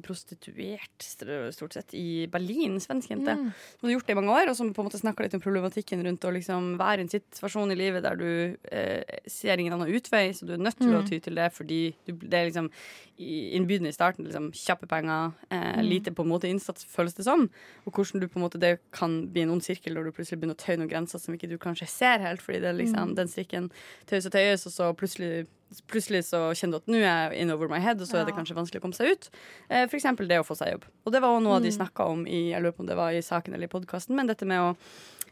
prostituert, 0.04 1.04
stort 1.04 1.76
sett, 1.76 1.94
i 1.94 2.26
Berlin. 2.32 2.78
Svensk 2.80 3.12
jente. 3.12 3.34
Som 3.34 3.86
hadde 3.86 3.96
gjort 3.96 4.08
det 4.08 4.16
i 4.16 4.20
mange 4.20 4.36
år, 4.36 4.52
og 4.52 4.56
som 4.58 4.72
på 4.72 4.82
en 4.82 4.88
måte 4.88 5.00
snakka 5.00 5.26
litt 5.26 5.36
om 5.36 5.44
problematikken 5.44 6.04
rundt 6.06 6.24
å 6.24 6.32
liksom 6.34 6.76
være 6.80 7.02
i 7.02 7.06
en 7.06 7.12
situasjon 7.12 7.74
i 7.74 7.78
livet 7.78 8.06
der 8.06 8.16
du 8.20 8.30
eh, 8.72 9.18
ser 9.28 9.60
ingen 9.60 9.76
annen 9.76 9.92
utvei, 9.92 10.30
så 10.32 10.48
du 10.48 10.54
er 10.56 10.64
nødt 10.64 10.80
til 10.80 10.96
å 10.96 11.04
ty 11.06 11.20
til 11.24 11.38
det 11.38 11.50
fordi 11.56 11.82
du, 12.08 12.14
det 12.14 12.40
er 12.40 12.48
liksom 12.48 12.72
innbydende 13.18 13.92
i 13.92 13.96
starten. 13.96 14.24
Liksom, 14.24 14.50
kjappe 14.54 14.86
penger, 14.86 15.32
eh, 15.50 15.82
lite 15.82 16.12
på 16.12 16.22
en 16.22 16.32
måte 16.32 16.48
innsats, 16.48 16.86
føles 16.88 17.14
det 17.14 17.26
som. 17.26 17.48
Og 17.84 17.92
hvordan 17.92 18.22
du 18.22 18.28
på 18.28 18.38
en 18.38 18.46
måte 18.46 18.60
det 18.62 18.78
kan 18.94 19.20
bli 19.32 19.42
en 19.42 19.56
ond 19.56 19.64
sirkel 19.64 19.94
når 19.94 20.08
du 20.08 20.16
plutselig 20.16 20.40
begynner 20.40 20.58
å 20.58 20.62
tøye 20.62 20.78
noen 20.78 20.90
grenser 20.90 21.22
som 21.22 21.34
ikke 21.34 21.50
du 21.50 21.58
kanskje 21.58 21.90
ser 21.90 22.22
helt, 22.24 22.42
fordi 22.42 22.62
det 22.62 22.72
er 22.72 22.78
liksom, 22.78 23.14
den 23.18 23.30
strikken 23.30 23.70
tøyes 24.06 24.28
og 24.28 24.36
tøyes, 24.36 24.66
og 24.68 24.74
så 24.74 24.92
plutselig 24.96 25.48
Plutselig 25.90 26.24
så 26.30 26.46
kjenner 26.56 26.78
du 26.78 26.84
at 26.84 26.92
nå 26.92 27.00
er 27.02 27.08
jeg 27.08 27.42
in 27.42 27.52
over 27.52 27.68
my 27.70 27.80
head, 27.82 28.00
og 28.00 28.08
så 28.08 28.22
er 28.22 28.28
det 28.28 28.36
kanskje 28.36 28.56
vanskelig 28.56 28.80
å 28.80 28.86
komme 28.86 28.96
seg 28.96 29.12
ut. 29.12 29.28
Eh, 29.68 29.84
eksempel 29.84 30.30
det 30.30 30.40
å 30.40 30.46
få 30.46 30.56
seg 30.58 30.72
jobb. 30.72 30.88
Og 31.04 31.12
det 31.12 31.20
var 31.24 31.34
også 31.34 31.44
noe 31.44 31.60
mm. 31.60 31.66
de 31.66 31.76
snakka 31.76 32.08
om 32.08 32.24
i 32.26 32.48
jeg 32.52 32.64
lurer 32.64 32.76
på 32.76 32.84
om 32.86 32.90
det 32.90 32.96
var 32.98 33.16
i 33.16 33.24
saken 33.24 33.56
eller 33.56 33.68
i 33.68 33.72
podkasten, 33.72 34.16
men 34.16 34.30
dette 34.30 34.48
med 34.48 34.64
å 34.64 34.70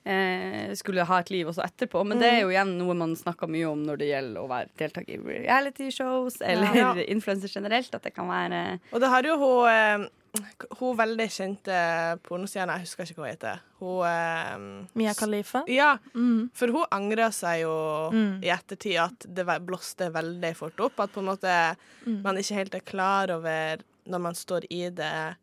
eh, 0.07 0.75
skulle 0.79 1.07
ha 1.09 1.21
et 1.23 1.33
liv 1.35 1.49
også 1.49 1.65
etterpå. 1.65 2.05
Men 2.07 2.21
det 2.23 2.31
er 2.33 2.45
jo 2.45 2.53
igjen 2.53 2.77
noe 2.79 2.97
man 2.99 3.17
snakker 3.19 3.51
mye 3.51 3.71
om 3.71 3.83
når 3.87 4.03
det 4.03 4.11
gjelder 4.13 4.43
å 4.43 4.51
være 4.51 4.73
deltaker 4.83 5.17
i 5.17 5.41
reality 5.47 5.91
shows 5.95 6.41
eller 6.41 6.77
Ja. 6.77 6.93
influenser 7.07 7.51
generelt. 7.53 7.95
At 7.95 8.05
det 8.07 8.15
kan 8.15 8.29
være 8.29 8.81
Og 8.93 9.01
det 9.01 9.09
har 9.09 9.23
jo 9.23 9.37
hun 9.41 9.71
eh, 9.73 10.09
Hun 10.79 10.97
veldig 10.99 11.27
kjente 11.31 11.77
pornostjerna, 12.27 12.77
jeg 12.79 12.87
husker 12.87 13.05
ikke 13.05 13.21
hva 13.21 13.27
hun 13.27 13.33
heter. 13.35 13.61
Hun 13.81 14.03
um, 14.57 14.89
Mia 14.95 15.15
Khalifa. 15.15 15.65
Ja, 15.69 15.99
Mm. 16.15 16.51
for 16.55 16.69
hun 16.73 16.85
angra 16.91 17.31
seg 17.33 17.63
jo 17.63 18.11
Mm. 18.13 18.43
i 18.45 18.49
ettertid 18.51 18.99
at 19.01 19.27
det 19.35 19.47
blåste 19.67 20.11
veldig 20.13 20.55
fort 20.57 20.79
opp. 20.81 21.01
At 21.01 21.13
på 21.13 21.21
en 21.21 21.27
måte 21.33 21.77
Mm. 22.07 22.23
man 22.23 22.37
ikke 22.37 22.55
helt 22.55 22.75
er 22.75 22.81
klar 22.81 23.31
over, 23.31 23.77
når 24.07 24.21
man 24.21 24.35
står 24.35 24.65
i 24.71 24.89
det, 24.91 25.37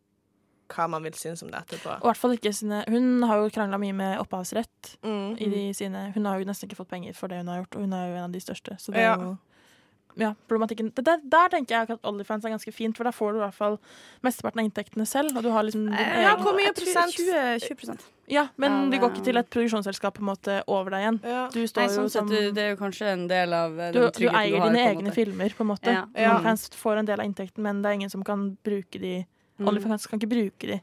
hva 0.73 0.87
man 0.89 1.03
vil 1.03 1.13
synes 1.13 1.43
om 1.43 1.49
det 1.51 1.59
etterpå. 1.67 1.99
Og 2.01 2.07
hvert 2.09 2.17
fall 2.17 2.31
ikke 2.37 2.53
sine 2.53 2.83
Hun 2.87 3.21
har 3.23 3.37
jo 3.37 3.49
krangla 3.49 3.77
mye 3.77 3.93
med 3.93 4.17
opphavsrett. 4.19 4.95
Mm. 5.03 5.37
i 5.39 5.49
de 5.49 5.73
sine 5.73 6.11
Hun 6.15 6.25
har 6.25 6.39
jo 6.39 6.45
nesten 6.45 6.67
ikke 6.69 6.77
fått 6.77 6.89
penger 6.89 7.13
for 7.13 7.27
det 7.27 7.37
hun 7.37 7.47
har 7.47 7.57
gjort, 7.63 7.75
og 7.75 7.81
hun 7.81 7.93
er 7.93 8.07
jo 8.09 8.15
en 8.15 8.23
av 8.23 8.31
de 8.31 8.39
største. 8.39 8.77
Så 8.79 8.91
det 8.91 9.01
er 9.01 9.15
jo 9.17 9.21
ja, 9.31 9.37
problematikken. 10.47 10.91
Det, 10.95 11.05
der, 11.07 11.21
der 11.23 11.53
tenker 11.53 11.75
jeg 11.75 11.95
at 11.97 12.09
Onlyfans 12.09 12.45
er 12.45 12.53
ganske 12.53 12.73
fint, 12.75 12.97
for 12.97 13.07
da 13.07 13.11
får 13.15 13.33
du 13.33 13.39
i 13.39 13.43
hvert 13.43 13.57
fall 13.57 13.77
mesteparten 14.25 14.61
av 14.63 14.67
inntektene 14.69 15.05
selv. 15.09 15.37
Og 15.37 15.45
du 15.45 15.49
har 15.53 15.65
liksom 15.67 15.87
din 15.89 15.95
Ja, 16.23 16.35
hvor 16.39 16.55
mye 16.57 16.73
prosent? 16.77 17.17
20, 17.17 17.59
20 17.67 17.97
ja, 18.31 18.47
men 18.55 18.71
Ja, 18.71 18.89
det 18.93 18.99
går 19.01 19.11
ikke 19.11 19.25
til 19.25 19.37
et 19.41 19.49
produksjonsselskap 19.51 20.15
på 20.15 20.23
en 20.23 20.29
måte 20.29 20.61
over 20.71 20.95
deg 20.95 21.03
igjen. 21.03 21.19
Ja. 21.27 21.43
Du 21.51 21.59
Nei, 21.59 21.87
sånn 21.91 22.07
jo 22.07 22.13
som 22.13 22.29
du, 22.31 22.37
det 22.55 22.63
er 22.63 22.71
jo 22.71 22.79
kanskje 22.79 23.09
en 23.11 23.27
del 23.27 23.53
av 23.57 23.75
eh, 23.75 23.91
du, 23.91 23.99
den 23.99 24.07
du 24.07 24.17
tryggheten 24.19 24.39
eier 24.39 24.63
har, 24.63 24.71
dine 24.71 24.79
eier 24.79 24.93
dine 24.93 24.93
egne 24.93 25.09
måte. 25.09 25.17
filmer, 25.17 25.57
på 25.57 25.65
en 25.65 25.71
måte. 25.73 25.95
Ja. 25.97 26.05
Ja. 26.15 26.37
Onlyfans 26.37 26.69
får 26.79 27.01
en 27.03 27.09
del 27.11 27.19
av 27.19 27.27
inntekten, 27.27 27.65
men 27.65 27.83
det 27.83 27.91
er 27.91 27.99
ingen 27.99 28.13
som 28.13 28.23
kan 28.23 28.51
bruke 28.63 29.01
de 29.01 29.15
Mm. 29.53 29.67
Onlyfans 29.69 30.07
kan 30.09 30.17
ikke 30.17 30.31
bruke 30.31 30.65
de 30.67 30.79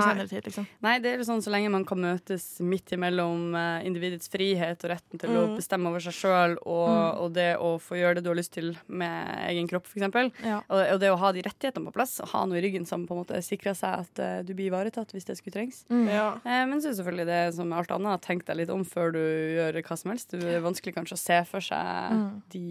Nei. 0.00 0.26
tid. 0.26 0.44
liksom. 0.44 0.66
Nei, 0.82 0.98
det 0.98 1.10
er 1.12 1.18
jo 1.18 1.24
sånn 1.28 1.42
så 1.44 1.50
lenge 1.52 1.70
man 1.70 1.84
kan 1.84 1.98
møtes 2.00 2.60
midt 2.60 2.92
imellom 2.96 3.54
uh, 3.54 3.84
individets 3.84 4.28
frihet 4.32 4.84
og 4.84 4.90
retten 4.90 5.18
til 5.20 5.30
å 5.30 5.42
Mm. 5.48 5.56
bestemme 5.58 5.88
over 5.88 6.00
seg 6.00 6.12
sjøl, 6.14 6.56
og, 6.64 6.88
Mm. 6.88 7.20
og 7.22 7.32
det 7.34 7.56
å 7.58 7.78
få 7.80 7.96
gjøre 7.98 8.14
det 8.16 8.22
du 8.24 8.30
har 8.30 8.36
lyst 8.36 8.52
til 8.52 8.76
med 8.88 9.48
egen 9.50 9.68
kropp, 9.68 9.86
f.eks. 9.86 10.32
Ja. 10.44 10.60
Og, 10.70 10.78
og 10.94 11.00
det 11.00 11.10
å 11.10 11.18
ha 11.18 11.32
de 11.32 11.42
rettighetene 11.42 11.86
på 11.88 11.92
plass, 11.92 12.20
ha 12.32 12.44
noe 12.46 12.58
i 12.58 12.62
ryggen 12.62 12.86
som 12.86 13.06
på 13.06 13.12
en 13.16 13.24
måte 13.24 13.42
sikrer 13.42 13.74
seg 13.76 14.06
at 14.06 14.18
uh, 14.22 14.42
du 14.42 14.54
blir 14.54 14.70
ivaretatt 14.70 15.12
hvis 15.12 15.24
det 15.26 15.36
skulle 15.36 15.54
trengs. 15.58 15.84
Mm. 15.90 16.08
Ja. 16.08 16.28
Uh, 16.44 16.64
men 16.66 16.80
så 16.80 16.88
er 16.90 16.98
selvfølgelig 17.00 17.26
det 17.26 17.54
som 17.54 17.72
alt 17.72 17.90
annet, 17.90 18.22
tenk 18.22 18.44
deg 18.46 18.56
litt 18.62 18.70
om 18.70 18.84
før 18.84 19.12
du 19.12 19.20
gjør 19.20 19.82
hva 19.82 19.98
som 19.98 20.10
helst. 20.12 20.30
Det 20.30 20.42
er 20.56 20.60
vanskelig 20.64 20.94
kanskje 20.94 21.18
å 21.18 21.22
se 21.22 21.44
for 21.44 21.60
seg 21.60 21.82
Mm. 22.12 22.42
de 22.50 22.62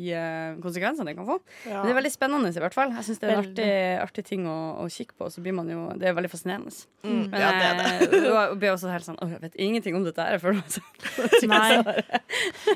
konsekvensene 0.61 1.05
det 1.05 1.15
kan 1.17 1.25
få. 1.27 1.39
Ja. 1.67 1.81
Men 1.83 1.87
det 1.89 1.93
er 1.95 1.99
veldig 2.01 2.13
spennende 2.13 2.51
i 2.51 2.61
hvert 2.63 2.73
fall. 2.75 2.91
Jeg 2.95 3.05
syns 3.07 3.19
det 3.21 3.29
er 3.29 3.33
en 3.35 3.43
artig, 3.43 3.71
artig 4.05 4.25
ting 4.27 4.45
å, 4.49 4.57
å 4.83 4.85
kikke 4.91 5.15
på. 5.17 5.29
Så 5.33 5.43
blir 5.43 5.53
man 5.57 5.69
jo, 5.71 5.81
det 5.99 6.09
er 6.09 6.15
veldig 6.17 6.31
fascinerende. 6.31 6.73
Mm. 7.03 7.10
Men 7.11 7.41
ja, 7.41 7.51
det 7.51 7.65
er 7.69 7.75
det. 7.81 8.19
eh, 8.19 8.29
og 8.51 8.57
blir 8.61 8.71
også 8.73 8.91
helt 8.91 9.05
sånn 9.05 9.17
Å, 9.21 9.27
jeg 9.29 9.41
vet 9.41 9.55
ingenting 9.55 9.95
om 9.99 10.03
dette 10.07 10.21
her. 10.23 10.37
Jeg 10.37 10.41
føler 10.41 10.61
meg 10.61 10.71
så 10.71 11.47
Nei. 11.47 11.69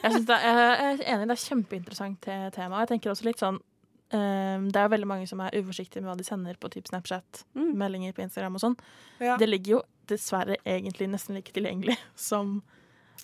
Jeg, 0.04 0.26
det 0.28 0.38
er, 0.39 0.60
jeg 0.60 1.00
er 1.00 1.04
enig, 1.15 1.28
det 1.30 1.36
er 1.38 1.43
kjempeinteressant 1.45 2.19
te- 2.21 2.52
tema. 2.56 2.84
Jeg 2.84 2.93
tenker 2.93 3.12
også 3.13 3.26
litt 3.30 3.41
sånn 3.41 3.58
um, 3.60 4.69
Det 4.69 4.80
er 4.80 4.86
jo 4.88 4.93
veldig 4.95 5.08
mange 5.10 5.28
som 5.32 5.41
er 5.45 5.56
uforsiktige 5.60 6.02
med 6.04 6.12
hva 6.12 6.17
de 6.19 6.28
sender 6.28 6.56
på 6.62 6.69
typ 6.74 6.88
Snapchat, 6.91 7.43
Mm. 7.56 7.74
meldinger 7.80 8.13
på 8.17 8.24
Instagram 8.26 8.56
og 8.56 8.62
sånn. 8.62 8.78
Ja. 9.19 9.38
Det 9.41 9.48
ligger 9.50 9.78
jo 9.80 9.84
dessverre 10.08 10.58
egentlig 10.65 11.08
nesten 11.10 11.36
like 11.36 11.52
tilgjengelig 11.56 11.95
som 12.30 12.60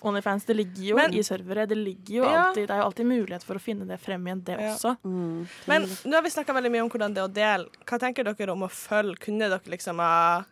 OnlyFans. 0.02 0.46
Det 0.48 0.56
ligger 0.56 0.82
jo 0.88 0.96
Men- 0.96 1.12
i 1.14 1.20
servere. 1.22 1.66
Det 1.68 1.76
ligger 1.78 2.14
jo 2.16 2.22
Ja. 2.24 2.46
alltid 2.48 2.66
Det 2.66 2.74
er 2.74 2.80
jo 2.80 2.86
alltid 2.88 3.06
mulighet 3.06 3.44
for 3.44 3.54
å 3.54 3.60
finne 3.62 3.86
det 3.86 4.00
frem 4.00 4.24
igjen, 4.26 4.40
det 4.44 4.56
Ja. 4.58 4.72
også. 4.74 4.96
mm. 5.04 5.46
Men 5.68 5.82
nå 5.84 6.14
har 6.16 6.22
vi 6.22 6.30
snakka 6.30 6.54
veldig 6.56 6.70
mye 6.72 6.82
om 6.82 6.90
hvordan 6.90 7.14
det 7.14 7.20
er 7.22 7.28
å 7.28 7.32
dele. 7.32 7.68
Hva 7.86 7.98
tenker 8.00 8.24
dere 8.24 8.52
om 8.52 8.62
å 8.66 8.70
følge? 8.72 9.18
Kunne 9.20 9.48
dere 9.52 9.60
liksom 9.76 9.98
ha 10.02 10.44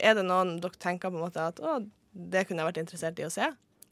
Er 0.00 0.16
det 0.18 0.26
noen 0.26 0.56
dere 0.62 0.80
tenker 0.80 1.12
på 1.12 1.18
en 1.20 1.26
måte 1.26 1.50
at 1.52 1.60
å, 1.60 1.80
det 2.10 2.46
kunne 2.48 2.64
jeg 2.64 2.72
vært 2.72 2.82
interessert 2.84 3.20
i 3.20 3.28
å 3.28 3.32
se? 3.32 3.50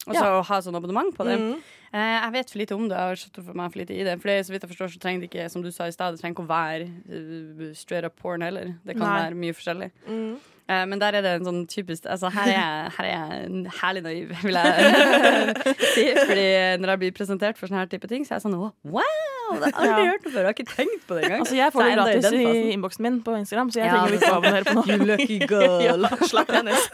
Og 0.09 0.17
så 0.17 0.29
å 0.39 0.45
ha 0.47 0.59
sånn 0.65 0.77
abonnement 0.79 1.11
på 1.17 1.25
det. 1.27 1.37
Mm. 1.41 1.57
Eh, 1.93 2.15
jeg 2.15 2.35
vet 2.37 2.53
for 2.53 2.61
lite 2.63 2.77
om 2.77 2.85
det. 2.89 2.97
Jeg 2.97 3.11
har 3.13 3.21
skjøtt 3.23 3.41
for 3.41 3.59
meg 3.59 3.73
for 3.73 3.83
lite 3.83 3.97
i 3.97 4.05
det. 4.07 4.15
For 4.23 4.45
så 4.47 4.55
vidt 4.55 4.65
jeg 4.65 4.73
forstår, 4.73 4.93
så 4.95 5.03
trenger 5.03 5.25
det 5.25 5.31
ikke, 5.31 5.49
som 5.53 5.65
du 5.65 5.71
sa 5.75 5.89
i 5.89 5.95
stad, 5.95 6.15
det 6.15 6.23
trenger 6.23 6.37
ikke 6.37 6.47
å 6.47 6.53
være 6.53 6.87
uh, 7.13 7.65
straight 7.77 8.09
up 8.09 8.17
porn 8.21 8.45
heller. 8.47 8.73
Det 8.87 8.97
kan 8.97 9.05
Nei. 9.05 9.19
være 9.25 9.41
mye 9.43 9.57
forskjellig. 9.57 9.91
Mm. 10.07 10.31
Eh, 10.69 10.85
men 10.93 11.03
der 11.03 11.19
er 11.19 11.25
det 11.25 11.35
en 11.39 11.49
sånn 11.49 11.63
typisk 11.71 12.05
Altså, 12.13 12.29
her 12.33 12.51
er 12.53 12.59
jeg, 12.59 12.91
her 12.99 13.07
er 13.09 13.15
jeg 13.15 13.75
herlig 13.81 14.05
naiv, 14.05 14.35
vil 14.45 14.61
jeg 14.61 15.57
si. 15.95 16.07
Fordi 16.29 16.49
når 16.83 16.95
jeg 16.95 17.03
blir 17.05 17.17
presentert 17.17 17.61
for 17.61 17.71
sånne 17.71 17.85
her 17.85 17.93
type 17.93 18.11
ting, 18.11 18.29
så 18.29 18.37
er 18.37 18.41
jeg 18.41 18.49
sånn 18.49 18.59
«Å, 18.61 18.73
wow! 18.93 19.38
Det 19.49 19.73
har 19.75 19.85
jeg 19.85 19.95
aldri 19.95 20.09
hørt 20.09 20.25
det 20.25 20.33
før. 20.33 20.39
Jeg 20.39 20.49
har 20.49 20.55
ikke 20.57 20.69
tenkt 20.77 21.03
på 21.09 21.17
det 21.17 21.25
engang. 21.25 21.41
Altså, 21.45 21.57
jeg 21.59 21.73
får 21.75 21.83
det 21.89 21.95
gratis 21.97 22.27
i 22.39 22.73
innboksen 22.75 23.03
min 23.07 23.19
på 23.27 23.35
Instagram, 23.39 23.71
så 23.73 23.81
jeg 23.81 23.87
Ja, 23.89 23.93
trenger 23.95 24.17
ikke 24.19 24.31
å 24.33 24.39
abonnere 24.39 24.65
på 24.69 24.75
noe. 24.79 24.87
You 24.89 25.09
lucky 25.09 25.39
girl. 25.53 26.09
Slapp 26.31 26.53
penis. 26.53 26.89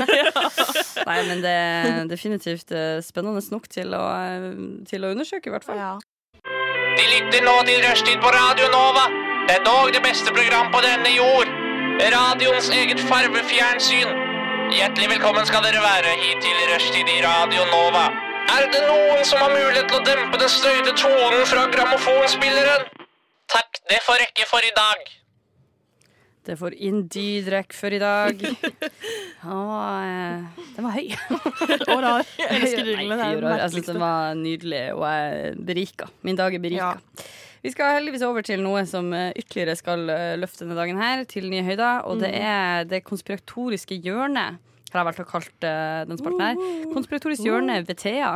Nei, 1.09 1.19
men 1.29 1.43
det 1.45 1.55
er 1.55 2.09
definitivt 2.11 2.75
eh, 2.75 2.99
spennende 3.05 3.43
nok 3.55 3.69
til 3.69 3.95
å, 3.99 4.03
eh, 4.15 4.51
til 4.91 5.05
å 5.05 5.13
undersøke, 5.15 5.51
i 5.51 5.55
hvert 5.55 5.67
fall. 5.67 5.81
Ja. 5.81 5.95
De 6.95 7.05
lytter 7.11 7.43
nå 7.47 7.55
til 7.67 7.81
Rushtid 7.85 8.21
på 8.23 8.31
Radio 8.35 8.69
Nova. 8.73 9.09
Det 9.49 9.59
er 9.59 9.65
dog 9.67 9.91
det 9.93 10.03
beste 10.05 10.33
program 10.33 10.71
på 10.73 10.81
denne 10.85 11.11
jord. 11.17 11.51
Radioens 12.15 12.69
eget 12.75 13.01
farvefjernsyn. 13.09 14.15
Hjertelig 14.75 15.09
velkommen 15.13 15.47
skal 15.47 15.63
dere 15.67 15.83
være 15.85 16.15
hit 16.23 16.41
til 16.43 16.63
Rushtid 16.73 17.11
i 17.13 17.19
Radio 17.23 17.67
Nova. 17.71 18.09
Er 18.53 18.69
det 18.71 18.81
noen 18.87 19.25
som 19.27 19.41
har 19.43 19.53
mulighet 19.53 19.89
til 19.91 19.99
å 20.01 20.05
dempe 20.07 20.39
den 20.41 20.51
støyte 20.53 20.95
tonen 21.01 21.45
fra 21.49 21.67
grammofonspilleren? 21.73 22.89
Takk, 23.55 23.79
det 23.91 24.01
får 24.07 24.21
rekke 24.25 24.47
for 24.51 24.67
i 24.67 24.73
dag. 24.77 25.05
Det 26.45 26.57
får 26.61 26.75
Indeed 26.85 27.47
rekke 27.55 27.77
for 27.77 27.95
i 27.97 28.01
dag. 28.03 28.43
Han 29.45 29.61
var, 29.69 30.09
eh, 30.09 30.67
den 30.77 30.85
var 30.85 30.97
høy. 30.99 31.09
Og 31.95 32.03
rar. 32.05 32.27
Jeg 32.41 32.59
elsker 32.59 32.85
reglene. 32.91 33.31
Det 33.41 33.49
er 33.55 33.63
jeg 33.65 33.73
syns 33.79 33.89
den 33.93 34.03
var 34.03 34.37
nydelig, 34.39 34.83
og 34.97 35.07
jeg 35.09 35.41
er 35.49 35.59
berika. 35.71 36.11
Min 36.27 36.37
dag 36.41 36.57
er 36.59 36.63
berika. 36.65 36.93
Vi 37.65 37.73
skal 37.73 37.95
heldigvis 37.97 38.27
over 38.29 38.45
til 38.45 38.61
noe 38.61 38.83
som 38.89 39.09
eh, 39.17 39.31
ytterligere 39.41 39.77
skal 39.81 40.05
eh, 40.13 40.35
løfte 40.37 40.67
denne 40.67 40.77
dagen 40.77 41.01
her, 41.01 41.25
til 41.29 41.49
nye 41.49 41.65
høyder. 41.65 42.05
Og 42.11 42.21
det 42.21 42.35
Mm. 42.35 42.45
er 42.45 42.85
det 42.93 43.03
konspiratoriske 43.09 43.97
hjørnet, 44.05 44.61
har 44.95 45.05
jeg 45.05 45.11
valgt 45.11 45.23
å 45.25 45.31
kalle 45.31 45.71
eh, 45.71 46.03
den 46.09 46.21
spalten 46.21 46.45
her. 46.45 46.67
Konspiratorisk 46.95 47.47
hjørne, 47.47 47.81
VTA. 47.89 48.35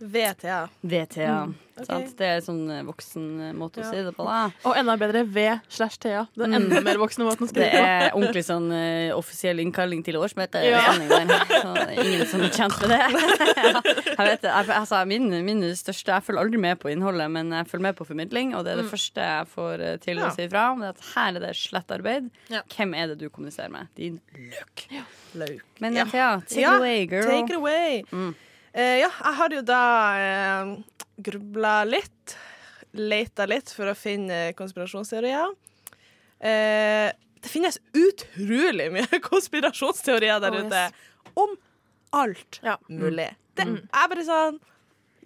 VTA. 0.00 0.68
VTA. 0.82 1.44
Mm, 1.46 1.54
okay. 1.80 2.06
Det 2.18 2.26
er 2.26 2.40
sånn 2.44 2.62
eh, 2.70 2.80
voksen 2.84 3.24
eh, 3.48 3.52
måte 3.56 3.80
å 3.80 3.84
Ja. 3.84 3.90
si 3.90 4.02
det 4.04 4.12
på, 4.16 4.24
da. 4.26 4.50
Og 4.66 4.76
enda 4.76 4.96
bedre 4.98 5.22
V 5.26 5.44
slash 5.70 5.98
Thea. 6.02 6.24
Den 6.36 6.52
enda 6.58 6.80
mer 6.84 6.98
voksne 7.00 7.24
måten 7.24 7.46
å 7.46 7.48
Det 7.48 7.54
skrive 7.54 7.70
på. 7.70 7.84
er 7.86 8.10
ordentlig 8.14 8.42
sånn 8.44 8.66
uh, 8.74 9.16
offisiell 9.16 9.62
innkalling 9.62 10.02
til 10.04 10.18
årsmøte. 10.20 10.60
Ja. 10.66 10.82
Så 10.92 11.72
det 11.78 11.86
er 11.94 12.02
ingen 12.04 12.26
som 12.26 12.42
er 12.42 12.50
kjent 12.54 12.76
med 12.82 12.90
det. 12.90 13.00
jeg 14.18 14.28
vet. 14.28 14.42
Jeg, 14.50 14.68
altså, 14.76 15.00
min, 15.06 15.30
min 15.46 15.62
største 15.78 16.12
Jeg 16.18 16.26
følger 16.26 16.42
aldri 16.44 16.60
med 16.66 16.78
på 16.82 16.90
innholdet, 16.92 17.30
men 17.30 17.50
jeg 17.54 17.70
følger 17.70 17.86
med 17.88 17.96
på 18.02 18.06
formidling. 18.10 18.54
Og 18.58 18.64
det 18.66 18.74
er 18.74 18.82
det 18.82 18.90
første 18.90 19.20
jeg 19.30 19.50
får 19.54 19.84
til 20.04 20.18
Ja. 20.22 20.28
å 20.28 20.34
si 20.34 20.48
fra 20.48 20.66
om. 20.74 20.80
Det 20.84 20.90
er 20.90 20.96
at 20.98 21.04
her 21.14 21.36
er 21.36 21.46
det 21.48 21.54
slett 21.56 21.90
arbeid. 21.96 22.30
Ja. 22.50 22.62
Hvem 22.76 22.94
er 22.98 23.14
det 23.14 23.18
du 23.22 23.28
kommuniserer 23.30 23.70
med? 23.70 23.88
Din 23.96 24.20
løk. 24.34 24.88
Løk. 25.34 25.62
Men 25.80 25.94
Ja. 25.96 26.04
Thea, 26.04 26.40
take 26.46 26.60
Ja, 26.60 26.74
it 26.76 26.80
away, 26.82 27.06
girl. 27.06 27.30
Take 27.30 27.50
it 27.50 27.56
away. 27.56 28.02
Mm. 28.12 28.34
Eh, 28.74 28.98
ja, 29.04 29.10
jeg 29.10 29.34
har 29.38 29.54
jo 29.54 29.60
da 29.62 29.82
eh, 30.18 30.72
grubla 31.22 31.76
litt. 31.86 32.36
Leita 32.94 33.46
litt 33.50 33.70
for 33.74 33.90
å 33.90 33.94
finne 33.98 34.52
konspirasjonsteorier. 34.58 35.52
Eh, 36.44 37.10
det 37.44 37.50
finnes 37.52 37.78
utrolig 37.94 38.88
mye 38.94 39.20
konspirasjonsteorier 39.30 40.40
der 40.42 40.54
Oh, 40.58 40.66
ute. 40.66 40.84
yes. 40.84 40.92
Om 41.38 41.56
alt 42.14 42.60
Ja. 42.62 42.76
mulig. 42.88 43.30
Det 43.54 43.66
Mm. 43.66 43.88
er 43.92 44.08
bare 44.10 44.24
sånn 44.26 44.60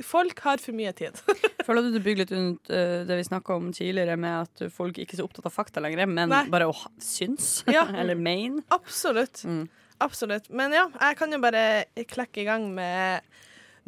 Folk 0.04 0.38
har 0.44 0.58
for 0.62 0.70
mye 0.78 0.92
tid. 0.94 1.10
Føler 1.66 1.82
du 1.82 1.96
du 1.96 1.98
bygger 2.04 2.18
litt 2.22 2.30
rundt 2.30 2.68
uh, 2.70 3.02
det 3.04 3.16
vi 3.18 3.24
snakka 3.26 3.56
om 3.56 3.72
tidligere, 3.74 4.14
med 4.16 4.44
at 4.44 4.70
folk 4.70 4.94
ikke 4.94 5.16
er 5.16 5.18
så 5.18 5.24
opptatt 5.26 5.48
av 5.48 5.50
fakta 5.56 5.82
lenger, 5.82 6.06
men 6.06 6.28
Nei. 6.30 6.44
bare 6.46 6.68
å 6.70 6.74
syns? 7.02 7.64
Ja. 7.66 7.82
Eller 7.98 8.14
main? 8.14 8.60
Absolutt. 8.70 9.42
Mm. 9.42 9.64
Absolutt. 9.98 10.50
Men 10.50 10.72
ja, 10.74 10.90
jeg 11.00 11.16
kan 11.18 11.32
jo 11.34 11.38
bare 11.42 11.84
klekke 12.08 12.40
i 12.42 12.44
gang 12.46 12.74
med 12.74 13.20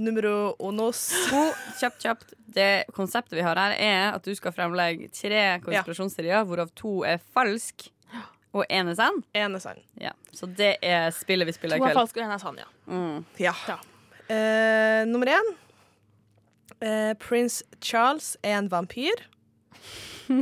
numero 0.01 0.55
unos. 0.59 1.13
To, 1.31 1.53
kjapt, 1.79 2.03
kjapt. 2.03 2.35
Det 2.51 2.85
konseptet 2.97 3.39
vi 3.39 3.45
har 3.47 3.57
her, 3.61 3.73
er 3.79 4.15
at 4.17 4.25
du 4.27 4.35
skal 4.35 4.53
fremlegge 4.55 5.09
tre 5.15 5.61
konspirasjonsserier, 5.63 6.45
hvorav 6.49 6.69
to 6.79 7.05
er 7.07 7.19
falsk, 7.35 7.91
og 8.51 8.65
én 8.67 8.91
er 8.91 8.97
sann. 8.99 9.23
En 9.39 9.55
er 9.55 9.63
sann. 9.63 9.79
Ja. 10.01 10.11
Så 10.35 10.47
det 10.59 10.77
er 10.83 11.11
spillet 11.15 11.47
vi 11.47 11.53
spiller 11.55 11.77
i 11.79 11.81
kveld. 11.85 11.95
To 11.95 11.95
er 11.95 12.01
falsk 12.01 12.19
falske, 12.19 12.21
og 12.21 12.27
en 12.27 12.35
er 12.35 12.43
sann, 12.43 12.59
ja. 12.59 12.67
Mm. 12.91 13.25
Ja. 13.39 13.55
Ja. 13.71 13.79
Uh, 14.31 15.03
nummer 15.11 15.27
én. 15.31 15.49
Uh, 16.81 17.13
Prins 17.23 17.63
Charles 17.83 18.37
er 18.43 18.59
en 18.59 18.71
vampyr. 18.73 19.19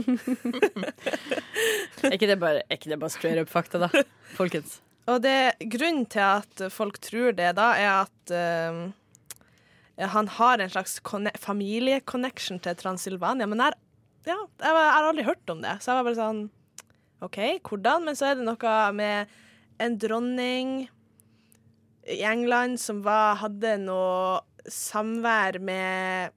Er 2.04 2.12
ikke 2.12 2.26
det 2.28 2.37
bare, 2.40 2.61
er 2.68 2.76
ikke 2.76 2.90
det 2.90 2.98
bare 3.00 3.11
straight 3.11 3.40
up 3.40 3.48
fakta, 3.48 3.78
da? 3.81 3.88
Folkens. 4.37 4.83
Og 5.08 5.22
det, 5.24 5.56
grunnen 5.72 6.04
til 6.10 6.24
at 6.24 6.62
folk 6.72 6.98
tror 7.00 7.32
det, 7.36 7.54
da, 7.56 7.70
er 7.80 7.92
at 8.02 8.32
uh, 8.34 10.08
han 10.12 10.28
har 10.36 10.60
en 10.60 10.70
slags 10.70 10.98
familieconnection 11.40 12.60
til 12.60 12.76
Transilvania. 12.76 13.48
Men 13.48 13.64
jeg, 13.64 13.78
ja, 14.28 14.36
jeg, 14.36 14.68
jeg 14.68 14.92
har 14.92 15.08
aldri 15.08 15.24
hørt 15.26 15.54
om 15.54 15.64
det, 15.64 15.78
så 15.80 15.92
jeg 15.92 16.00
var 16.00 16.08
bare 16.10 16.20
sånn 16.20 16.44
OK, 17.24 17.38
hvordan? 17.66 18.04
Men 18.06 18.18
så 18.18 18.28
er 18.28 18.38
det 18.38 18.46
noe 18.46 18.76
med 18.94 19.32
en 19.82 19.96
dronning 19.98 20.74
i 22.08 22.20
England 22.24 22.78
som 22.80 23.00
var, 23.04 23.40
hadde 23.42 23.78
noe 23.82 24.42
samvær 24.68 25.58
med 25.64 26.34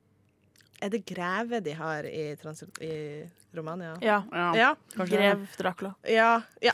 Er 0.81 0.89
det 0.89 1.03
greve 1.05 1.59
de 1.61 1.73
har 1.77 2.05
i, 2.09 2.35
Transil 2.41 2.69
i 2.81 3.21
Romania? 3.53 3.91
Ja. 4.01 4.23
Ja. 4.31 4.47
Ja. 4.57 4.75
Kanskje. 4.95 5.17
Grev 5.17 5.47
Dracula. 5.57 5.93
ja, 6.09 6.41
ja. 6.61 6.71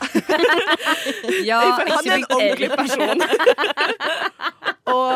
Ja, 1.44 1.60
For 1.76 1.90
han 1.92 2.08
er 2.08 2.14
en 2.14 2.24
ordentlig 2.32 2.70
person. 2.72 3.20
Og 4.88 5.12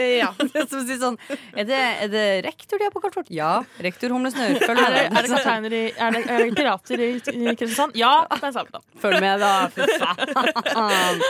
ja. 0.00 0.30
Som 0.70 0.86
sier 0.86 0.96
sånn, 1.02 1.18
er 1.52 1.68
det, 1.68 1.80
er 2.06 2.08
det 2.12 2.24
rektor 2.46 2.80
de 2.80 2.88
har 2.88 2.94
på 2.94 3.02
kartvort? 3.04 3.28
Ja. 3.28 3.50
Rektor 3.84 4.14
Humlesnurr. 4.16 4.56
Følg 4.64 4.80
Er 4.80 4.94
det, 4.96 5.04
er 5.10 5.20
det 5.20 5.32
kapteiner 5.34 5.76
i 5.76 5.82
Er 5.92 6.16
det, 6.16 6.22
er 6.24 6.44
det 6.46 6.56
pirater 6.56 7.04
i, 7.04 7.10
i 7.20 7.52
Kristiansand? 7.52 7.92
Ja, 8.00 8.14
det 8.32 8.40
er 8.48 8.54
sant. 8.56 8.72
da. 8.72 8.80
Følg 9.04 9.20
med, 9.20 9.44
da. 9.44 9.52
Fy 9.74 9.84
faen. 10.00 11.20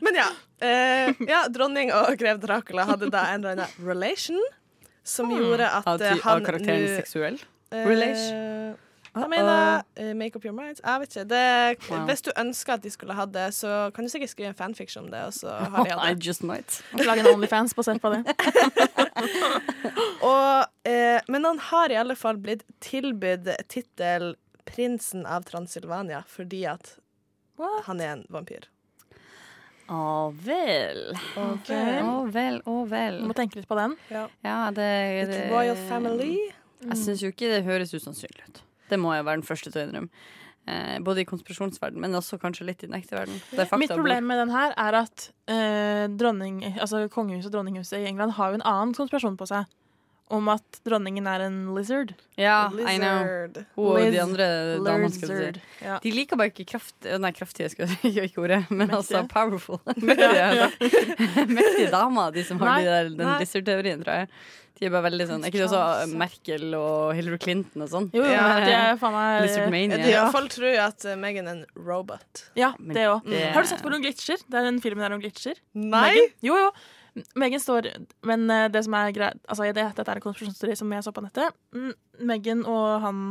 Men 0.00 0.22
ja. 0.22 0.30
eh, 0.64 1.12
ja. 1.28 1.44
Dronning 1.52 1.92
og 1.92 2.16
grev 2.20 2.40
Dracula 2.42 2.88
hadde 2.88 3.12
da 3.12 3.28
en 3.34 3.44
eller 3.44 3.58
annen 3.58 3.90
relation 3.92 4.40
som 5.06 5.30
gjorde 5.30 5.68
at 5.70 5.86
Av, 5.86 6.02
eh, 6.02 6.16
han 6.24 6.40
av 6.40 6.44
karakteren 6.46 6.88
seksuell? 6.98 7.38
eh, 7.72 7.86
relation? 7.86 8.76
Jeg 9.16 9.30
mener 9.32 9.80
uh, 9.96 10.10
Make 10.14 10.36
up 10.36 10.44
your 10.44 10.52
mind. 10.52 10.76
Jeg 10.84 11.00
vet 11.00 11.14
ikke. 11.16 11.22
Det, 11.30 11.90
Wow. 11.90 12.02
Hvis 12.10 12.20
du 12.26 12.30
ønsker 12.36 12.74
at 12.74 12.82
de 12.84 12.90
skulle 12.92 13.14
hatt 13.16 13.30
det, 13.32 13.46
så 13.56 13.90
kan 13.96 14.04
du 14.04 14.10
sikkert 14.12 14.28
skrive 14.34 14.50
en 14.52 14.54
fanfiction 14.58 15.06
om 15.06 15.10
det, 15.10 15.22
og 15.24 15.32
så 15.32 15.48
har 15.72 15.84
de 15.84 15.88
I 15.88 15.94
hatt 15.96 16.18
det. 16.18 16.26
just 16.26 16.42
might. 16.44 16.82
Lage 17.08 17.20
en 17.24 17.30
Onlyfans 17.32 17.72
basert 17.78 18.02
på 18.04 18.12
det. 18.12 18.20
Og, 20.20 20.66
uh, 20.88 21.18
men 21.32 21.44
han 21.48 21.58
har 21.70 21.92
i 21.92 21.98
alle 22.00 22.16
fall 22.18 22.36
blitt 22.42 22.64
tilbudt 22.84 23.48
tittel 23.72 24.34
'Prinsen 24.66 25.24
av 25.26 25.44
Transilvania' 25.48 26.24
fordi 26.28 26.64
at 26.68 26.96
han 27.86 28.00
er 28.00 28.12
en 28.18 28.24
vampyr. 28.28 28.66
Å 29.86 30.32
vel. 30.42 31.02
Å 31.38 31.46
vel, 32.34 32.60
å 32.66 32.78
vel. 32.90 33.20
Du 33.22 33.28
må 33.30 33.36
tenke 33.38 33.60
litt 33.60 33.68
på 33.70 33.78
den. 33.78 33.94
Ja. 34.10 34.24
Ja, 34.42 34.56
det, 34.74 34.88
det 35.26 35.26
The 35.30 35.42
Royal 35.52 35.78
Family. 35.88 36.32
Jeg 36.82 36.98
syns 37.00 37.22
jo 37.22 37.30
ikke 37.32 37.50
det 37.52 37.62
høres 37.66 37.94
usannsynlig 37.94 38.48
ut. 38.48 38.64
Det 38.90 38.98
må 39.02 39.14
jeg 39.14 39.26
være 39.26 39.40
den 39.40 39.46
første 39.46 39.70
til 39.70 39.82
å 39.82 39.86
innrømme. 39.86 40.26
Eh, 40.66 40.98
både 41.06 41.22
i 41.22 41.26
konspirasjonsverden, 41.28 42.00
men 42.02 42.18
også 42.18 42.40
kanskje 42.42 42.66
litt 42.66 42.82
i 42.82 42.88
den 42.88 42.98
ekte 42.98 43.14
verden. 43.14 43.38
Det 43.52 43.68
er 43.68 43.78
Mitt 43.78 43.92
problem 43.94 44.26
med 44.26 44.40
den 44.42 44.50
her 44.50 44.72
er 44.74 44.96
at 45.04 45.28
eh, 45.46 46.06
dronning, 46.10 46.64
altså 46.74 47.04
kongehuset 47.12 47.52
og 47.52 47.60
dronninghuset 47.60 48.00
i 48.00 48.08
England 48.10 48.34
har 48.34 48.50
jo 48.50 48.58
en 48.58 48.66
annen 48.66 48.94
konspirasjon 48.98 49.38
på 49.38 49.46
seg. 49.46 49.70
Om 50.28 50.48
at 50.50 50.80
dronningen 50.82 51.26
er 51.30 51.44
en 51.44 51.58
lizard. 51.76 52.08
Ja, 52.34 52.66
I 52.74 52.96
know. 52.98 53.46
Hun 53.76 53.90
og 53.92 54.08
de 54.10 54.18
andre 54.18 54.46
damene, 54.82 55.10
skal 55.14 55.30
du 55.30 55.36
si. 55.38 55.62
Ja. 55.84 56.00
De 56.02 56.10
liker 56.10 56.40
bare 56.40 56.50
ikke 56.50 56.66
kraft... 56.72 56.96
Nei, 57.22 57.30
kraftige, 57.36 57.70
skal 57.70 57.86
jeg 57.86 58.00
si, 58.00 58.10
ikke 58.24 58.42
ordet, 58.42 58.64
men 58.72 58.88
Mektige. 58.88 58.98
altså 58.98 59.22
powerful. 59.30 59.78
Mektige, 60.08 60.48
Ja. 60.58 60.66
Mektige 61.46 61.90
damer, 61.94 62.34
de 62.34 62.42
som 62.48 62.58
har 62.58 62.72
Nei, 62.72 62.80
de 62.82 62.90
der, 62.90 63.10
den 63.22 63.34
lizard-teorien, 63.44 64.02
tror 64.02 64.24
jeg. 64.24 64.32
De 64.76 64.84
er 64.84 64.92
bare 64.92 65.06
veldig 65.06 65.24
sånn 65.30 65.44
Er 65.46 65.48
ikke 65.48 65.62
det 65.62 65.68
også 65.70 66.18
Merkel 66.20 66.74
og 66.76 67.14
Hillary 67.16 67.38
Clinton 67.40 67.84
og 67.86 67.88
sånn? 67.94 68.10
Jo, 68.12 68.26
jo, 68.26 68.32
Ja. 68.34 68.42
det 68.60 68.74
er 68.76 68.98
faen 69.00 69.14
meg 69.16 69.46
Lizardmania. 69.46 70.00
Ja. 70.10 70.26
Folk 70.34 70.50
tror 70.52 70.68
jo 70.68 70.82
at 70.84 71.06
Megan 71.06 71.22
Meghan 71.22 71.48
er 71.48 71.54
en 71.62 71.86
robot. 71.86 72.42
Ja, 72.58 72.74
det 72.76 73.06
òg. 73.08 73.24
Mm. 73.24 73.38
Har 73.54 73.64
du 73.64 73.70
sett 73.70 73.80
på 73.86 73.94
noen 73.94 74.04
glitcher? 74.04 74.42
Det 74.44 74.58
er 74.60 74.68
en 74.68 74.82
film 74.84 75.00
der 75.00 75.14
om 75.16 75.22
glitcher. 75.22 75.56
Nei! 75.72 76.10
Meghan? 76.10 76.28
Jo, 76.50 76.58
jo. 76.66 76.68
Megan 77.34 77.60
står 77.62 77.88
Men 78.28 78.50
eh, 78.50 78.66
det 78.68 78.82
som 78.84 78.94
er 78.98 79.14
greit 79.16 79.38
Altså, 79.48 79.68
det, 79.72 79.86
dette 79.96 80.04
er 80.12 80.20
en 80.20 80.24
konspirasjonsteori 80.24 80.76
som 80.76 80.92
jeg 80.92 81.06
så 81.06 81.12
på 81.16 81.24
nettet. 81.24 81.56
Mm, 81.72 81.94
Megan 82.28 82.64
og 82.68 83.00
han 83.04 83.24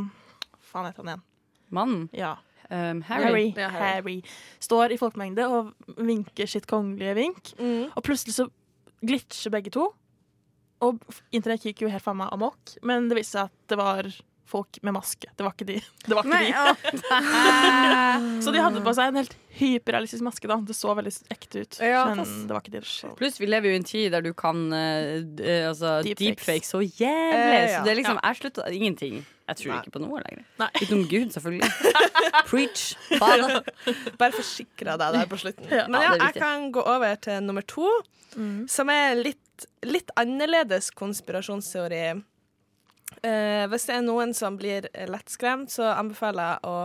Faen 0.66 0.90
heter 0.90 1.04
han 1.04 1.12
igjen? 1.14 1.26
Mannen. 1.76 2.06
Ja. 2.16 2.36
Um, 2.70 3.02
Harry. 3.06 3.26
Harry. 3.26 3.46
Ja, 3.58 3.70
Harry. 3.70 3.84
Harry. 3.86 4.16
Står 4.64 4.94
i 4.94 4.98
folkemengde 4.98 5.46
og 5.50 5.74
vinker 6.02 6.50
sitt 6.50 6.66
kongelige 6.70 7.14
vink. 7.18 7.52
Mm. 7.60 7.92
Og 7.94 8.06
plutselig 8.06 8.38
så 8.38 8.48
glitcher 9.06 9.54
begge 9.54 9.74
to. 9.74 9.92
Og 10.86 11.00
internett 11.32 11.66
gikk 11.66 11.86
jo 11.86 11.92
helt 11.92 12.04
faen 12.04 12.20
meg 12.20 12.34
amok, 12.36 12.76
men 12.86 13.10
det 13.10 13.20
viste 13.20 13.38
seg 13.38 13.52
at 13.52 13.72
det 13.72 13.80
var 13.80 14.10
folk 14.46 14.78
med 14.86 14.94
maske. 14.94 15.30
Det 15.36 15.44
var 15.46 15.54
ikke 15.56 15.68
de. 15.68 15.76
Det 16.08 16.14
var 16.16 16.24
ikke 16.24 16.36
Nei, 16.36 16.52
de. 16.94 18.42
Så 18.46 18.52
de 18.54 18.62
hadde 18.62 18.82
på 18.86 18.94
seg 18.98 19.10
en 19.12 19.20
helt 19.22 19.36
hyperrealistisk 19.58 20.24
maske. 20.26 20.48
da 20.52 20.58
Det 20.68 20.76
så 20.78 20.94
veldig 20.98 21.14
ekte 21.34 21.64
ut. 21.66 21.80
Ja, 21.82 22.04
men 22.12 22.22
pass. 22.24 22.34
det 22.46 22.54
var 22.54 22.62
ikke 22.66 22.76
de. 22.78 22.82
Så. 22.88 23.12
Pluss 23.20 23.40
vi 23.42 23.50
lever 23.50 23.72
jo 23.72 23.78
i 23.78 23.80
en 23.82 23.88
tid 23.88 24.12
der 24.14 24.26
du 24.26 24.32
kan 24.38 24.66
uh, 24.74 25.70
altså, 25.70 25.98
deepfake 26.06 26.22
deepfake 26.24 26.68
så 26.68 26.82
jævlig. 26.84 27.06
Uh, 27.06 27.56
ja. 27.56 27.80
Så 27.80 27.84
det 27.88 27.94
er 27.96 28.00
liksom 28.02 28.20
Jeg 28.22 28.40
slutta 28.42 28.68
ingenting. 28.74 29.24
Jeg 29.46 29.60
tror 29.62 29.72
Nei. 29.76 29.80
ikke 29.84 29.94
på 29.94 30.02
noe 30.02 30.22
lenger. 30.26 30.46
Nei. 30.58 30.70
Utenom 30.82 31.04
Gud, 31.10 31.34
selvfølgelig. 31.36 31.70
Preach. 32.50 32.86
Fader. 33.22 33.60
Bare 34.18 34.34
forsikra 34.34 34.96
deg 34.98 35.20
der 35.20 35.30
på 35.30 35.38
slutten. 35.42 35.68
Ja. 35.70 35.84
Men 35.86 36.02
Ja, 36.02 36.16
jeg 36.24 36.38
kan 36.42 36.72
gå 36.74 36.82
over 36.82 37.16
til 37.22 37.42
nummer 37.46 37.66
to, 37.66 37.90
Mm. 38.36 38.66
som 38.68 38.90
er 38.92 39.14
litt, 39.16 39.64
litt 39.88 40.10
annerledes 40.20 40.90
konspirasjonsteori. 40.92 42.02
Eh, 43.22 43.66
hvis 43.72 43.88
det 43.90 43.96
er 43.96 44.04
noen 44.06 44.34
som 44.38 44.58
blir 44.60 44.90
eh, 44.94 45.08
lettskremt, 45.10 45.72
så 45.74 45.94
anbefaler 45.94 46.56
jeg 46.56 46.70
å 46.70 46.76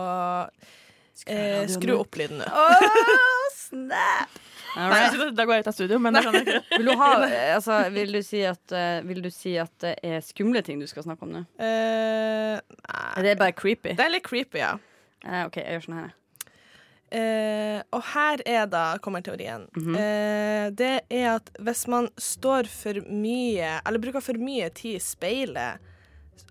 eh, 1.27 1.65
skru 1.69 1.97
opp 1.99 2.17
lyden 2.19 2.41
nå. 2.41 2.47
Oh, 2.49 3.49
snap! 3.57 4.39
right. 4.75 5.35
Da 5.35 5.45
går 5.45 5.57
jeg 5.57 5.65
ut 5.65 5.71
av 5.71 5.75
studio, 5.75 5.99
men 5.99 6.15
det 6.15 6.23
skjønner 6.25 6.45
jeg 6.45 6.61
ikke. 6.61 6.77
Vil 6.77 6.87
du, 6.87 6.93
ha, 7.01 7.11
eh, 7.27 7.49
altså, 7.57 7.81
vil, 7.93 8.15
du 8.15 8.21
si 8.25 8.45
at, 8.47 8.63
eh, 8.77 9.01
vil 9.07 9.21
du 9.25 9.29
si 9.33 9.57
at 9.61 9.73
det 9.83 9.97
er 10.07 10.23
skumle 10.25 10.63
ting 10.65 10.79
du 10.81 10.87
skal 10.89 11.05
snakke 11.07 11.27
om 11.27 11.35
nå? 11.35 11.43
Eh, 11.59 12.57
nei. 12.61 13.03
Det 13.25 13.35
er 13.35 13.43
bare 13.43 13.57
creepy. 13.57 13.95
Det 13.99 14.07
er 14.07 14.15
litt 14.15 14.25
creepy, 14.27 14.63
ja. 14.63 14.73
Eh, 15.25 15.45
OK, 15.45 15.61
jeg 15.61 15.77
gjør 15.77 15.87
sånn 15.89 16.01
her. 16.01 16.17
Uh, 17.11 17.81
og 17.91 18.05
her 18.13 18.39
er 18.47 18.69
da 18.71 18.95
kommer 19.03 19.19
teorien. 19.19 19.65
Mm 19.75 19.83
-hmm. 19.83 19.95
uh, 19.99 20.71
det 20.71 21.01
er 21.09 21.35
at 21.35 21.49
hvis 21.59 21.87
man 21.87 22.07
står 22.17 22.63
for 22.63 23.01
mye, 23.11 23.81
eller 23.85 23.99
bruker 23.99 24.19
for 24.19 24.33
mye 24.39 24.69
tid 24.69 24.95
i 24.95 24.99
speilet, 24.99 25.81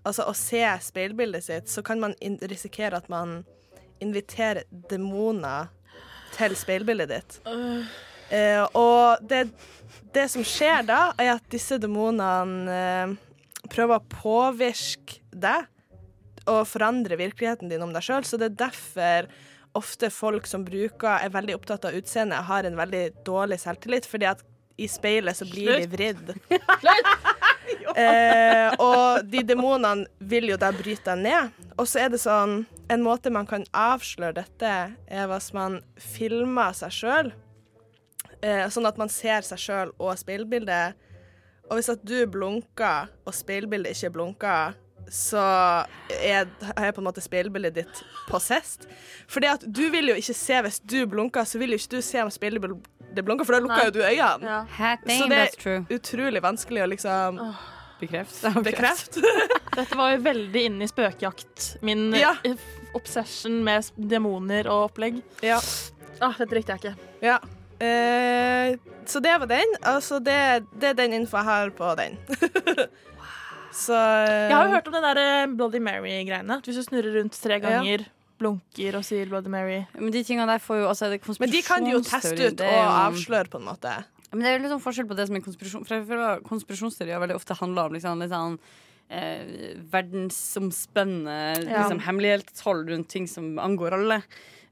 altså 0.03 0.27
å 0.29 0.35
se 0.37 0.63
speilbildet 0.85 1.45
sitt, 1.45 1.69
så 1.71 1.83
kan 1.85 2.01
man 2.01 2.15
risikere 2.49 2.97
at 2.97 3.09
man 3.11 3.41
inviterer 4.01 4.65
demoner 4.89 5.69
til 6.35 6.55
speilbildet 6.57 7.11
ditt. 7.11 7.39
Eh, 8.31 8.63
og 8.77 9.21
det, 9.27 9.45
det 10.15 10.27
som 10.31 10.45
skjer 10.47 10.87
da, 10.87 11.01
er 11.19 11.35
at 11.35 11.45
disse 11.51 11.77
demonene 11.81 12.77
eh, 12.77 13.13
prøver 13.71 13.99
å 13.99 14.09
påvirke 14.21 15.21
deg 15.31 15.67
og 16.49 16.65
forandre 16.65 17.19
virkeligheten 17.19 17.69
din 17.69 17.83
om 17.85 17.91
deg 17.93 18.05
sjøl. 18.05 18.25
Så 18.25 18.39
det 18.39 18.51
er 18.51 18.61
derfor 18.65 19.29
ofte 19.77 20.09
folk 20.11 20.47
som 20.49 20.65
bruker 20.67 21.21
er 21.21 21.31
veldig 21.31 21.55
opptatt 21.59 21.85
av 21.87 21.95
utseendet, 21.95 22.47
har 22.47 22.67
en 22.67 22.79
veldig 22.79 23.03
dårlig 23.27 23.61
selvtillit, 23.61 24.07
fordi 24.09 24.27
at 24.31 24.41
i 24.81 24.87
speilet 24.89 25.37
så 25.37 25.45
blir 25.49 25.77
de 25.79 25.87
vridd. 25.91 26.33
eh, 28.03 28.73
og 28.81 29.27
de 29.29 29.43
demonene 29.47 30.07
vil 30.17 30.51
jo 30.51 30.57
da 30.61 30.71
bryte 30.75 31.13
deg 31.13 31.23
ned. 31.25 31.69
Og 31.77 31.87
så 31.89 32.05
er 32.05 32.13
det 32.13 32.21
sånn 32.21 32.63
En 32.91 33.03
måte 33.05 33.31
man 33.31 33.47
kan 33.47 33.63
avsløre 33.71 34.41
dette, 34.41 34.71
er 35.07 35.29
hvis 35.31 35.53
man 35.55 35.77
filmer 35.95 36.75
seg 36.75 36.91
sjøl. 36.91 37.29
Eh, 38.43 38.65
sånn 38.73 38.89
at 38.89 38.97
man 38.99 39.11
ser 39.11 39.45
seg 39.47 39.61
sjøl 39.61 39.93
og 39.95 40.17
speilbildet. 40.19 40.97
Og 41.69 41.79
hvis 41.79 41.91
at 41.93 42.03
du 42.03 42.17
blunker, 42.27 43.07
og 43.23 43.35
speilbildet 43.37 43.95
ikke 43.95 44.11
blunker, 44.17 44.75
så 45.11 45.41
er, 46.21 46.49
er 46.75 46.91
på 46.91 47.01
en 47.01 47.07
måte 47.07 47.23
speilbildet 47.23 47.77
ditt 47.79 48.01
possessed. 48.29 48.89
At 49.47 49.63
du 49.65 49.85
vil 49.91 50.11
jo 50.11 50.17
ikke 50.19 50.35
se 50.37 50.59
Hvis 50.61 50.79
du 50.79 51.05
blunker, 51.09 51.43
så 51.43 51.59
vil 51.59 51.73
jo 51.73 51.79
ikke 51.79 51.97
du 51.97 52.01
se 52.05 52.21
om 52.23 52.31
speilbildet 52.31 53.00
blunker, 53.19 53.43
for 53.45 53.57
da 53.57 53.59
lukker 53.65 53.89
jo 53.89 53.93
du 53.97 54.01
øynene. 54.07 54.47
Ja. 54.47 54.95
Så 55.03 55.27
det 55.27 55.41
er 55.43 55.85
utrolig 55.97 56.41
vanskelig 56.43 56.83
å 56.85 56.89
liksom 56.93 57.41
Bekreft. 58.01 58.41
bekrefte. 58.69 59.21
Dette 59.77 59.95
var 59.99 60.15
jo 60.15 60.21
veldig 60.25 60.63
inne 60.71 60.87
i 60.87 60.89
spøkejakt. 60.89 61.67
Min 61.85 62.07
Ja. 62.17 62.31
eh, 62.47 62.55
obsession 62.97 63.59
med 63.67 63.91
demoner 63.95 64.67
og 64.71 64.87
opplegg. 64.89 65.19
Ja. 65.45 65.59
Ah, 66.21 66.33
dette 66.39 66.55
likte 66.57 66.77
jeg 66.77 66.81
ikke. 66.85 66.95
ja. 67.27 67.37
Eh, 67.81 68.75
så 69.09 69.17
det 69.25 69.31
var 69.41 69.47
den. 69.49 69.71
Altså, 69.89 70.19
det, 70.21 70.35
det 70.77 70.91
er 70.91 70.97
den 70.99 71.13
info 71.17 71.37
jeg 71.39 71.47
har 71.47 71.71
på 71.73 71.87
den. 71.97 72.17
så 73.73 73.95
eh, 73.97 74.49
Jeg 74.49 74.55
har 74.55 74.67
jo 74.67 74.75
hørt 74.75 74.87
om 74.91 74.93
den 74.97 75.05
der 75.07 75.21
eh, 75.21 75.45
Bloody 75.57 75.79
Mary-greiene. 75.81 76.59
Hvis 76.65 76.77
du 76.77 76.83
snurrer 76.85 77.15
rundt 77.17 77.37
tre 77.41 77.57
ganger, 77.63 78.03
blunker 78.41 78.97
og 78.99 79.05
sier 79.07 79.29
Bloody 79.31 79.51
Mary 79.53 79.79
Men 79.95 80.11
de 80.15 80.23
tingene 80.27 80.49
der 80.49 80.59
får 80.63 80.81
jo 80.81 80.89
altså, 80.91 81.09
det 81.13 81.21
Men 81.39 81.53
de 81.53 81.61
kan 81.65 81.85
de 81.85 81.93
jo 81.95 82.01
teste 82.05 82.35
ut 82.49 82.61
og 82.65 82.91
avsløre, 83.07 83.47
på 83.53 83.61
en 83.61 83.67
måte. 83.69 83.95
Men 84.31 84.41
det 84.43 84.47
er 84.49 84.57
jo 84.57 84.63
litt 84.65 84.71
sånn 84.75 84.83
forskjell 84.85 85.07
på 85.09 85.15
det 85.19 85.27
som 85.27 85.35
er 85.37 85.43
konspirasjon 85.47 85.83
For 85.87 86.39
konspirasjonsteorier 86.47 87.19
veldig 87.23 87.35
ofte 87.39 87.57
handler 87.59 87.89
om 87.91 87.97
liksom, 87.97 88.21
litt 88.23 88.31
sånn 88.31 88.57
eh, 89.11 89.75
verdensomspennende 89.91 91.67
Ja. 91.67 91.81
liksom, 91.83 91.99
hemmelighetshold 91.99 92.89
rundt 92.89 93.09
ting 93.09 93.27
som 93.27 93.57
angår 93.59 93.93
alle. 93.97 94.21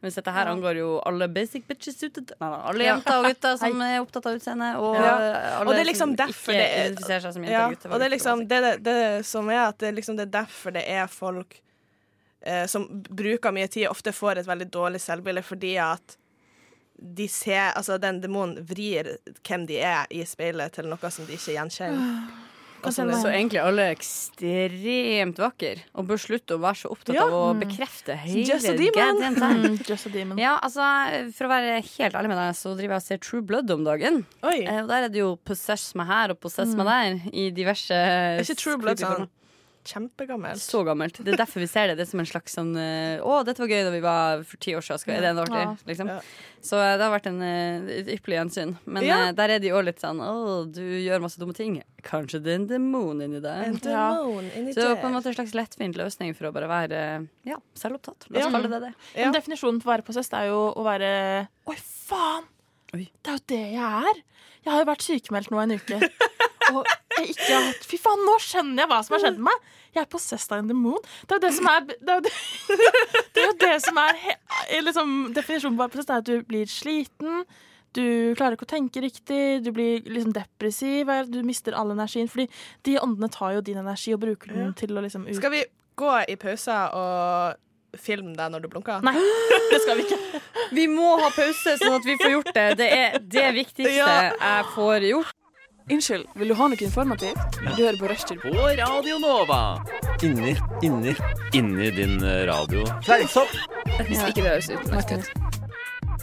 Mens 0.02 0.16
dette 0.16 0.32
her 0.32 0.48
angår 0.48 0.78
jo 0.80 1.02
alle 1.04 1.28
basic 1.28 1.66
bitches 1.68 1.98
ute 2.06 2.22
Nei, 2.40 2.48
alle 2.72 2.86
jenter 2.86 3.18
og 3.20 3.26
gutter 3.28 3.58
som 3.60 3.82
er 3.84 3.98
opptatt 4.00 4.26
av 4.30 4.38
utseende. 4.40 4.70
Og 4.80 4.96
Ja. 4.96 5.16
alle 5.60 5.68
Og 5.68 5.74
det 5.76 5.82
er 5.82 5.90
liksom 5.92 6.16
som 6.16 6.16
derfor 6.16 6.54
ikke 6.54 6.60
det 6.62 6.70
er- 6.70 6.86
identifiserer 6.86 7.22
seg 7.22 7.34
som 7.34 7.44
jenter 7.44 7.52
Ja, 7.60 7.66
og 7.68 7.74
gutter. 7.76 7.92
og 7.92 8.00
det 8.00 8.06
er 8.06 8.16
liksom 8.16 8.48
det, 8.48 8.62
det, 8.64 8.84
det 8.84 9.26
som 9.26 9.50
er 9.50 9.68
at 9.68 9.78
det 9.78 9.96
liksom 9.96 10.16
det 10.16 10.28
er 10.34 10.46
derfor 10.46 10.72
det 10.72 10.86
er 10.88 11.08
folk 11.08 11.60
eh, 12.42 12.66
som 12.68 12.88
bruker 13.10 13.52
mye 13.56 13.68
tid, 13.68 13.88
ofte 13.92 14.14
får 14.16 14.38
et 14.44 14.48
veldig 14.50 14.70
dårlig 14.72 15.02
selvbilde 15.04 15.44
fordi 15.44 15.76
at 15.84 16.18
de 17.00 17.28
ser 17.32 17.72
Altså, 17.80 17.96
den 18.02 18.20
demonen 18.22 18.60
vrir 18.68 19.14
hvem 19.48 19.66
de 19.70 19.78
er 19.80 20.06
i 20.12 20.26
speilet, 20.28 20.74
til 20.76 20.90
noe 20.92 21.10
som 21.12 21.26
de 21.26 21.38
ikke 21.38 21.56
gjenkjenner. 21.56 22.30
Og 22.80 22.94
Så 22.96 23.04
egentlig 23.28 23.60
alle 23.60 23.90
er 23.90 23.96
ekstremt 23.96 25.40
vakre 25.42 25.82
og 26.00 26.06
bør 26.08 26.20
slutte 26.22 26.56
å 26.56 26.62
være 26.64 26.80
så 26.80 26.92
opptatt 26.94 27.16
Ja. 27.18 27.26
av 27.26 27.34
å 27.34 27.60
bekrefte 27.60 28.16
hele 28.16 28.46
Just 28.48 28.70
a 28.70 28.76
demon. 28.78 29.20
Mm, 29.40 29.76
Just 29.88 30.08
a 30.08 30.10
demon. 30.14 30.38
Ja, 30.40 30.58
altså, 30.64 30.84
For 31.36 31.48
å 31.48 31.52
være 31.52 31.82
helt 31.84 32.16
ærlig 32.16 32.32
med 32.32 32.38
deg, 32.40 32.56
så 32.56 32.76
driver 32.78 32.96
jeg 32.96 33.04
og 33.04 33.08
ser 33.08 33.18
True 33.18 33.42
Blood 33.42 33.70
om 33.76 33.84
dagen. 33.84 34.22
Oi. 34.44 34.62
Eh, 34.64 34.82
og 34.84 34.88
Der 34.88 35.04
er 35.04 35.10
det 35.10 35.20
jo 35.20 35.34
possess 35.44 35.94
meg 36.00 36.08
her 36.08 36.32
og 36.32 36.40
possess 36.40 36.72
meg 36.76 36.88
der, 36.88 37.20
i 37.34 37.50
diverse 37.52 37.92
Er 37.96 38.40
ikke 38.44 38.56
True 38.64 38.78
Blood 38.78 39.00
sånn. 39.04 39.28
Kjempegammelt? 39.90 40.62
Så 40.62 40.84
gammelt. 40.88 41.18
Det 41.26 41.34
er 41.34 41.40
derfor 41.42 41.64
vi 41.64 41.68
ser 41.72 41.90
det. 41.92 41.96
Det 42.00 42.06
er 42.06 42.10
som 42.12 42.22
en 42.24 42.28
slags 42.30 42.56
sånn 42.58 42.72
eh, 42.80 43.20
Å, 43.26 43.40
dette 43.48 43.62
var 43.64 43.72
gøy 43.72 43.82
da 43.88 43.94
vi 43.94 44.02
var 44.04 44.44
for 44.48 44.62
ti 44.62 44.76
år 44.78 44.86
siden. 44.86 45.02
Skal, 45.04 45.16
er 45.18 45.26
det 45.26 45.32
enda 45.34 45.44
artig? 45.48 45.62
Ja. 45.66 45.74
Liksom. 45.90 46.12
Ja. 46.14 46.20
Så 46.70 46.80
eh, 46.84 46.94
det 47.00 47.06
har 47.08 47.14
vært 47.16 47.30
en, 47.32 47.40
eh, 47.46 47.90
et 48.02 48.12
ypperlig 48.18 48.38
gjensyn. 48.40 48.76
Men 48.86 49.08
Ja. 49.08 49.18
der 49.36 49.56
er 49.56 49.64
de 49.64 49.72
jo 49.72 49.82
litt 49.86 50.00
sånn 50.04 50.22
Å, 50.24 50.30
du 50.72 50.82
gjør 50.84 51.24
masse 51.26 51.40
dumme 51.42 51.56
ting. 51.58 51.80
Kanskje 52.06 52.42
det 52.46 52.54
er 52.54 52.60
en 52.62 52.68
demon 52.70 53.22
inni 53.26 53.40
En 53.42 53.48
deg? 53.48 53.82
demon 53.88 54.52
inni 54.56 54.74
Så 54.78 54.88
på 55.02 55.10
en 55.10 55.18
måte 55.18 55.32
en 55.34 55.38
slags 55.40 55.56
lettvint 55.58 55.98
løsning 56.00 56.36
for 56.38 56.50
å 56.50 56.54
bare 56.56 56.70
være 56.72 57.02
ja, 57.50 57.58
selvopptatt. 57.76 58.30
La 58.30 58.40
oss 58.40 58.46
Ja. 58.46 58.54
kalle 58.56 58.70
det 58.72 58.82
det. 58.88 58.94
Ja. 59.16 59.26
Men 59.30 59.36
definisjonen 59.40 59.82
på 59.82 59.90
å 59.90 59.96
være 59.98 60.06
possessed 60.08 60.34
er 60.38 60.48
jo 60.52 60.62
å 60.76 60.86
være 60.88 61.12
Oi, 61.70 61.76
faen! 61.82 62.48
Oi. 62.94 63.06
Det 63.22 63.30
er 63.30 63.38
jo 63.38 63.46
det 63.54 63.64
jeg 63.76 64.06
er. 64.10 64.24
Jeg 64.66 64.74
har 64.74 64.82
jo 64.82 64.88
vært 64.90 65.04
sykemeldt 65.06 65.52
nå 65.54 65.60
en 65.62 65.72
uke. 65.78 66.00
Og 66.74 66.86
jeg 67.18 67.32
ikke 67.34 67.50
har 67.54 67.64
hatt 67.70 67.86
Fy 67.88 67.98
faen, 68.02 68.22
nå 68.28 68.34
skjønner 68.44 68.84
jeg 68.84 68.90
hva 68.92 68.98
som 69.06 69.16
har 69.16 69.22
skjedd 69.24 69.38
med 69.40 69.48
meg! 69.50 69.70
Jeg 69.96 70.04
er 70.04 70.10
possessed 70.12 70.52
av 70.54 70.62
en 70.64 70.70
demon. 70.70 71.00
Det 71.26 71.36
er 71.36 71.40
jo 71.40 71.46
det 71.48 71.54
som 71.56 71.70
er 71.72 71.88
Det 71.90 72.12
er 72.14 72.20
jo 72.20 72.26
det, 72.28 72.34
det, 73.34 73.42
er 73.42 73.48
jo 73.48 73.56
det 73.64 73.74
som 73.86 73.98
er 74.04 74.20
he, 74.22 74.36
liksom, 74.86 75.16
Definisjonen 75.36 75.80
på 75.80 75.90
possessed 75.96 76.14
er 76.14 76.24
at 76.24 76.30
du 76.30 76.46
blir 76.48 76.70
sliten. 76.70 77.44
Du 77.98 78.04
klarer 78.38 78.54
ikke 78.54 78.68
å 78.68 78.70
tenke 78.70 79.02
riktig, 79.02 79.64
du 79.66 79.72
blir 79.74 80.06
liksom 80.06 80.34
depressiv, 80.36 81.10
du 81.32 81.40
mister 81.48 81.74
all 81.74 81.90
energien. 81.96 82.30
Fordi 82.30 82.46
de 82.86 83.00
åndene 83.02 83.32
tar 83.34 83.56
jo 83.58 83.64
din 83.66 83.80
energi 83.82 84.14
og 84.14 84.22
bruker 84.22 84.54
den 84.54 84.68
Ja. 84.70 84.76
til 84.78 84.94
å 84.94 85.02
liksom 85.02 85.26
ut... 85.26 85.36
Skal 85.40 85.56
vi 85.56 85.64
gå 85.98 86.14
i 86.30 86.38
pause 86.40 86.76
og 86.94 87.98
filme 87.98 88.36
deg 88.38 88.54
når 88.54 88.62
du 88.62 88.70
blunker? 88.70 89.02
Nei, 89.02 89.16
det 89.74 89.82
skal 89.82 89.98
vi 89.98 90.06
ikke. 90.06 90.44
Vi 90.78 90.86
må 90.92 91.16
ha 91.18 91.32
pause, 91.34 91.74
sånn 91.82 91.98
at 91.98 92.06
vi 92.06 92.20
får 92.22 92.36
gjort 92.36 92.54
det. 92.54 92.68
Det 92.78 92.90
er 92.94 93.18
det 93.26 93.48
viktigste 93.64 93.98
jeg 93.98 94.66
får 94.76 95.10
gjort. 95.10 95.39
Unnskyld, 95.90 96.26
vil 96.36 96.52
du 96.52 96.54
ha 96.54 96.68
noe 96.70 96.86
informativt? 96.86 97.60
Du 97.64 97.82
hører 97.82 97.98
på 97.98 98.10
Rushtid. 98.12 98.42
På 98.44 98.68
Radio 98.78 99.18
Nova. 99.24 99.62
Inni, 100.22 100.54
inni. 100.86 101.16
Inni 101.58 101.92
din 101.98 102.20
eh, 102.24 102.46
radio. 102.46 102.86
Fleinsopp! 103.06 103.58
Hvis 104.06 104.22
ikke 104.30 104.44
det 104.44 104.52
høres 104.52 104.70
utenlandsk 104.70 105.49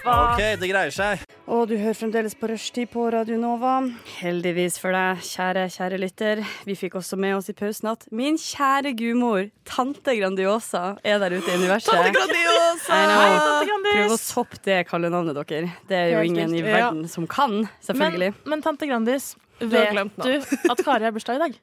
ut. 0.07 0.33
OK, 0.33 0.43
det 0.63 0.71
greier 0.71 0.95
seg. 0.95 1.25
Og 1.47 1.69
du 1.71 1.77
hører 1.79 1.95
fremdeles 1.99 2.35
på 2.39 2.49
Rushtid 2.51 2.91
på 2.91 3.05
Radio 3.15 3.39
Nova. 3.39 3.77
Heldigvis 4.19 4.81
for 4.83 4.97
deg, 4.97 5.23
kjære, 5.27 5.67
kjære 5.77 6.01
lytter. 6.03 6.43
Vi 6.67 6.75
fikk 6.79 6.99
også 6.99 7.19
med 7.21 7.37
oss 7.39 7.53
i 7.53 7.57
pausen 7.59 7.93
at 7.93 8.09
min 8.15 8.39
kjære 8.41 8.97
gudmor, 8.99 9.47
tante 9.69 10.17
Grandiosa, 10.19 10.97
er 11.07 11.21
der 11.23 11.37
ute 11.39 11.53
i 11.53 11.61
universet. 11.61 11.93
Tante 11.95 12.17
Grandiosa! 12.17 12.91
Hei, 12.91 13.31
tante 13.37 13.71
Grandis! 13.71 13.95
Prøv 13.97 14.17
å 14.17 14.21
toppe 14.25 14.63
det 14.67 14.81
kallenavnet 14.91 15.39
dere. 15.39 15.73
Det 15.87 16.03
er 16.03 16.13
jo 16.15 16.23
Helt 16.23 16.33
ingen 16.33 16.57
i 16.57 16.65
verden 16.67 16.87
verden 16.97 17.09
som 17.09 17.27
kan, 17.27 17.69
selvfølgelig. 17.81 18.33
Men, 18.45 18.51
men 18.51 18.63
tante 18.63 18.87
Grandis, 18.87 19.35
har 19.61 19.67
vet 19.73 20.17
du 20.17 20.71
at 20.71 20.85
Kari 20.85 21.05
har 21.05 21.13
bursdag 21.13 21.39
i 21.39 21.45
dag? 21.47 21.57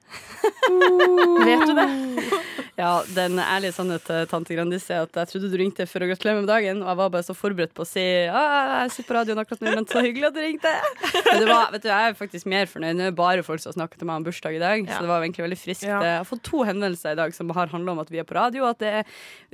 Vet 1.48 1.68
du 1.68 1.74
det? 1.78 1.88
Ja, 2.74 3.04
den 3.14 3.38
ærlige 3.38 3.70
sannheten, 3.76 4.26
tante 4.32 4.56
Grandis 4.58 4.88
er 4.90 5.04
at 5.06 5.14
jeg 5.20 5.30
trodde 5.30 5.50
du 5.52 5.58
ringte 5.62 5.86
for 5.86 6.02
å 6.02 6.08
gratulere 6.10 6.40
med 6.42 6.48
dagen, 6.50 6.80
og 6.82 6.90
jeg 6.90 6.98
var 7.04 7.12
bare 7.14 7.26
så 7.28 7.36
forberedt 7.38 7.74
på 7.78 7.84
å 7.86 7.88
si 7.90 8.02
Ja, 8.02 8.42
jeg 8.82 8.94
sitter 8.96 9.10
på 9.12 9.18
radioen 9.20 9.42
akkurat 9.44 9.62
nå, 9.62 9.74
men 9.78 9.86
så 9.92 10.02
hyggelig 10.02 10.32
at 10.32 10.34
du 10.34 10.42
ringte. 10.42 10.72
Men 11.28 11.44
det 11.44 11.50
var, 11.52 11.68
vet 11.76 11.86
du, 11.86 11.90
jeg 11.92 12.10
er 12.10 12.18
faktisk 12.18 12.50
mer 12.50 12.66
fornøyd. 12.72 12.98
Nå 12.98 13.06
er 13.12 13.16
bare 13.20 13.46
folk 13.46 13.62
som 13.62 13.70
har 13.70 13.78
snakket 13.78 14.02
til 14.02 14.10
meg 14.10 14.22
om 14.24 14.26
bursdag 14.26 14.58
i 14.58 14.64
dag, 14.64 14.88
Ja. 14.88 14.96
så 14.98 15.06
det 15.06 15.12
var 15.14 15.22
egentlig 15.28 15.46
veldig 15.46 15.60
friskt. 15.62 15.86
Ja. 15.86 16.02
Jeg 16.02 16.18
har 16.24 16.26
fått 16.32 16.44
to 16.50 16.64
henvendelser 16.66 17.14
i 17.14 17.20
dag 17.22 17.38
som 17.38 17.54
har 17.54 17.68
handla 17.76 17.94
om 17.94 18.02
at 18.02 18.10
vi 18.10 18.24
er 18.24 18.26
på 18.26 18.40
radio, 18.40 18.66
og 18.66 18.74
at 18.74 18.82
det 18.82 18.94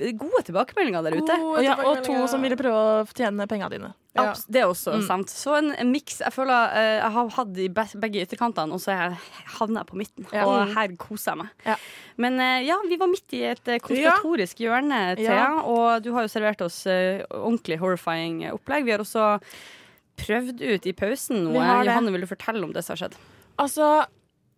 er 0.08 0.16
gode 0.16 0.40
tilbakemeldinger 0.48 1.04
der 1.04 1.20
ute. 1.20 1.36
Og, 1.44 1.60
ja, 1.66 1.76
og 1.84 2.00
to 2.06 2.16
som 2.32 2.40
ville 2.40 2.56
prøve 2.56 2.80
å 3.04 3.04
tjene 3.12 3.44
pengene 3.50 3.68
dine. 3.76 3.92
Ja. 4.16 4.32
Det 4.50 4.58
er 4.58 4.66
også 4.66 4.96
Mm. 4.98 5.02
sant. 5.06 5.30
Så 5.30 5.52
en, 5.58 5.68
en 5.78 5.90
miks. 5.92 6.16
Jeg 6.18 6.32
føler 6.34 6.72
uh, 6.74 6.96
jeg 6.98 7.12
har 7.14 7.28
hatt 7.36 7.58
i 7.62 7.68
begge 7.70 8.24
ytterkantene, 8.24 8.74
og 8.74 8.80
så 8.82 8.96
havner 9.56 9.80
jeg 9.84 9.86
på 9.86 9.98
midten. 10.00 10.26
Ja. 10.34 10.46
Og 10.50 10.72
her 10.74 10.96
koser 10.98 11.30
jeg 11.36 11.38
meg. 11.44 11.52
Ja. 11.64 11.76
Men 12.18 12.40
uh, 12.42 12.58
ja, 12.66 12.76
vi 12.90 12.98
var 12.98 13.06
midt 13.12 13.36
i 13.38 13.44
et 13.52 13.68
eh, 13.70 13.78
konspiratorisk 13.78 14.58
hjørne, 14.64 15.02
Thea. 15.20 15.62
Og 15.62 16.02
du 16.02 16.10
har 16.16 16.26
jo 16.26 16.32
servert 16.32 16.60
oss 16.66 16.82
uh, 16.90 17.22
ordentlig 17.30 17.78
horrifying 17.78 18.42
opplegg. 18.50 18.84
Vi 18.88 18.96
har 18.96 19.04
også 19.04 19.36
prøvd 20.20 20.58
ut 20.60 20.86
i 20.90 20.92
pausen 20.92 21.44
noe. 21.46 21.62
Johanne, 21.86 22.10
vil 22.12 22.26
du 22.26 22.28
fortelle 22.28 22.66
om 22.66 22.74
det 22.74 22.82
som 22.84 22.96
har 22.96 23.04
skjedd? 23.06 23.14
Altså, 23.60 23.86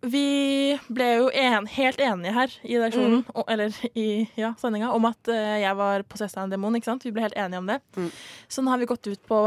vi 0.03 0.78
ble 0.90 1.09
jo 1.14 1.26
en, 1.30 1.66
helt 1.70 2.00
enige 2.03 2.32
her 2.34 2.55
i 2.66 2.74
redaksjonen, 2.74 3.20
mm. 3.28 3.42
eller 3.55 3.76
i 3.94 4.07
ja, 4.34 4.50
sendinga, 4.59 4.90
om 4.96 5.07
at 5.07 5.30
eh, 5.30 5.61
jeg 5.62 5.78
var 5.78 6.03
possessed 6.11 6.40
av 6.40 6.48
en 6.48 6.55
demon. 6.55 6.74
ikke 6.78 6.90
sant? 6.90 7.07
Vi 7.07 7.12
ble 7.14 7.22
helt 7.22 7.38
enige 7.38 7.62
om 7.62 7.70
det. 7.70 7.78
Mm. 7.94 8.09
Så 8.50 8.64
nå 8.66 8.72
har 8.74 8.82
vi 8.82 8.90
gått 8.90 9.07
ut 9.07 9.22
på 9.30 9.38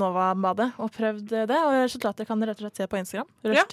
Nova-badet 0.00 0.70
og 0.80 0.92
prøvd 0.96 1.36
det, 1.50 1.60
og 1.60 1.76
resultatet 1.82 2.28
kan 2.28 2.40
dere 2.40 2.54
rett 2.54 2.62
og 2.62 2.68
slett 2.68 2.80
se 2.80 2.88
på 2.88 3.00
Instagram. 3.02 3.28
Ja. 3.44 3.66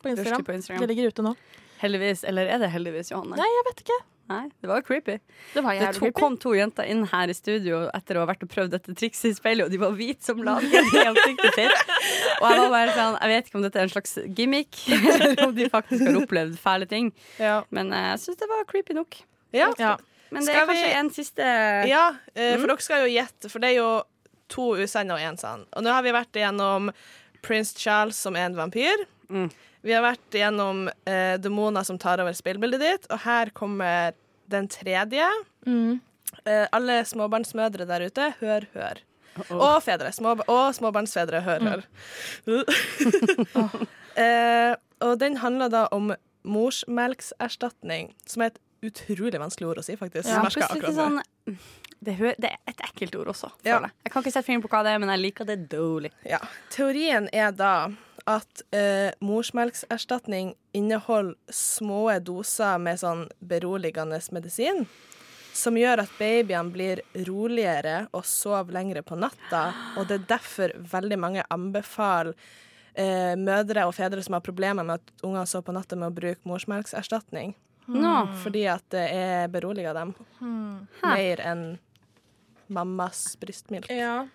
På 0.00 0.12
Instagram. 0.12 0.20
Rushtid 0.20 0.46
på 0.46 0.58
Instagram. 0.58 0.84
Det 0.84 0.92
ligger 0.92 1.14
ute 1.14 1.24
nå. 1.24 1.34
Heldigvis. 1.80 2.24
Eller 2.28 2.52
er 2.52 2.60
det 2.60 2.72
heldigvis, 2.74 3.14
Johanne? 3.14 3.40
Nei, 3.40 3.48
jeg 3.48 3.68
vet 3.70 3.84
ikke. 3.86 4.00
Nei, 4.30 4.44
det 4.62 4.68
var 4.70 4.82
creepy. 4.86 5.16
Det 5.54 5.62
var 5.64 5.74
Det 5.74 5.88
to, 5.96 6.00
creepy. 6.04 6.14
kom 6.20 6.36
to 6.38 6.52
jenter 6.54 6.86
inn 6.86 7.00
her 7.10 7.28
i 7.32 7.34
studio 7.34 7.80
etter 7.92 8.14
å 8.14 8.22
ha 8.22 8.28
vært 8.30 8.44
og 8.46 8.50
prøvd 8.52 8.70
dette 8.76 8.94
trikset 8.94 9.32
i 9.32 9.34
speilet, 9.34 9.64
og 9.66 9.72
de 9.74 9.80
var 9.82 9.90
hvite 9.98 10.22
som 10.22 10.38
lagen 10.46 10.70
i 10.70 11.02
ansiktet 11.02 11.56
sitt. 11.58 11.90
Og 12.38 12.46
jeg 12.46 12.60
var 12.62 12.70
bare 12.76 12.94
sånn, 12.94 13.16
jeg 13.18 13.32
vet 13.34 13.50
ikke 13.50 13.58
om 13.58 13.64
dette 13.66 13.80
er 13.82 13.88
en 13.88 13.92
slags 13.96 14.14
gimmick, 14.38 14.78
eller 15.10 15.42
om 15.48 15.54
de 15.56 15.66
faktisk 15.72 16.06
har 16.06 16.20
opplevd 16.22 16.54
fæle 16.62 16.86
ting. 16.86 17.10
Ja. 17.42 17.56
Men 17.74 17.90
eh, 17.92 18.06
jeg 18.12 18.22
syns 18.28 18.38
det 18.44 18.48
var 18.52 18.62
creepy 18.70 18.94
nok. 19.00 19.18
Ja. 19.52 19.72
Ja. 19.82 19.96
Men 20.30 20.44
det 20.46 20.52
Skal 20.54 20.62
er 20.62 20.70
kanskje 20.70 20.86
vi- 20.86 20.98
en 21.02 21.10
siste 21.10 21.52
Ja, 21.90 22.04
for 22.36 22.60
for 22.62 22.70
dere 22.70 22.84
skal 22.86 23.02
jo 23.08 23.10
gjette, 23.16 23.50
for 23.50 23.58
det 23.58 23.72
er 23.72 23.78
jo 23.80 23.88
to 24.50 24.68
usanne 24.78 25.10
og 25.16 25.18
én 25.26 25.36
sann. 25.38 25.66
Og 25.74 25.82
nå 25.82 25.90
har 25.90 26.02
vi 26.06 26.12
vært 26.14 26.38
igjennom 26.38 26.92
Prince 27.42 27.74
Charles 27.78 28.14
som 28.16 28.36
er 28.38 28.46
en 28.46 28.54
vampyr. 28.54 29.02
Mm. 29.30 29.48
Vi 29.86 29.94
har 29.96 30.04
vært 30.04 30.36
gjennom 30.36 30.88
eh, 31.08 31.36
demoner 31.40 31.86
som 31.86 31.98
tar 32.00 32.20
over 32.22 32.36
spillbildet 32.36 32.82
ditt, 32.82 33.06
og 33.10 33.22
her 33.24 33.52
kommer 33.56 34.16
den 34.50 34.68
tredje. 34.70 35.28
Mm. 35.66 36.00
Eh, 36.44 36.66
alle 36.76 37.00
småbarnsmødre 37.08 37.86
der 37.88 38.06
ute, 38.10 38.32
hør, 38.40 38.66
hør. 38.74 39.02
Og 39.54 39.78
fedre. 39.86 40.10
Små, 40.12 40.34
og 40.50 40.64
småbarnsfedre, 40.76 41.40
hør, 41.46 41.66
hør. 41.70 41.84
eh, 44.24 44.74
og 45.00 45.14
den 45.22 45.38
handler 45.40 45.72
da 45.72 45.86
om 45.94 46.12
morsmelkserstatning, 46.44 48.12
som 48.28 48.44
er 48.44 48.52
et 48.52 48.60
utrolig 48.90 49.40
vanskelig 49.40 49.70
ord 49.70 49.80
å 49.80 49.86
si, 49.86 49.96
faktisk. 50.00 50.28
Ja, 50.28 50.42
Merker 50.44 50.66
plutselig 50.72 50.96
sånn 50.98 51.20
det, 52.00 52.14
er 52.16 52.56
et 52.70 52.82
ekkelt 52.86 53.16
ord 53.20 53.30
også. 53.34 53.50
Ja. 53.60 53.80
Jeg. 53.84 53.92
jeg 54.06 54.12
kan 54.12 54.22
ikke 54.24 54.32
sette 54.32 54.46
fingeren 54.46 54.64
på 54.64 54.70
hva 54.72 54.80
det 54.86 54.94
er, 54.94 55.00
men 55.02 55.12
jeg 55.12 55.20
liker 55.20 55.48
det 55.48 55.58
dårlig. 55.72 56.12
Ja. 56.24 56.40
Teorien 56.72 57.28
er 57.32 57.52
da 57.52 57.90
at 58.30 58.62
eh, 58.74 59.10
morsmelkserstatning 59.24 60.54
inneholder 60.76 61.36
små 61.54 62.06
doser 62.24 62.78
med 62.82 63.00
sånn 63.02 63.26
beroligende 63.40 64.20
medisin, 64.34 64.86
som 65.56 65.76
gjør 65.78 66.04
at 66.04 66.12
babyene 66.18 66.72
blir 66.72 67.02
roligere 67.26 68.04
og 68.16 68.24
sover 68.28 68.76
lengre 68.76 69.02
på 69.02 69.18
natta. 69.18 69.70
Og 69.98 70.08
det 70.08 70.20
er 70.20 70.28
derfor 70.36 70.74
veldig 70.92 71.18
mange 71.20 71.46
anbefaler 71.50 72.36
eh, 72.94 73.34
mødre 73.38 73.88
og 73.88 73.96
fedre 73.98 74.22
som 74.22 74.38
har 74.38 74.46
problemer 74.46 74.86
med 74.86 75.00
at 75.00 75.26
ungene 75.26 75.46
sover 75.50 75.70
på 75.70 75.76
natta, 75.76 75.98
med 75.98 76.12
å 76.12 76.18
bruke 76.20 76.48
morsmelkserstatning. 76.48 77.56
No. 77.90 78.28
Fordi 78.44 78.66
at 78.70 78.84
det 78.94 79.06
er 79.10 79.48
beroliger 79.50 79.96
dem 79.96 80.12
mer 81.02 81.42
enn 81.42 81.64
mammas 82.70 83.32
brystmilk. 83.40 83.90
Ja. 83.90 84.28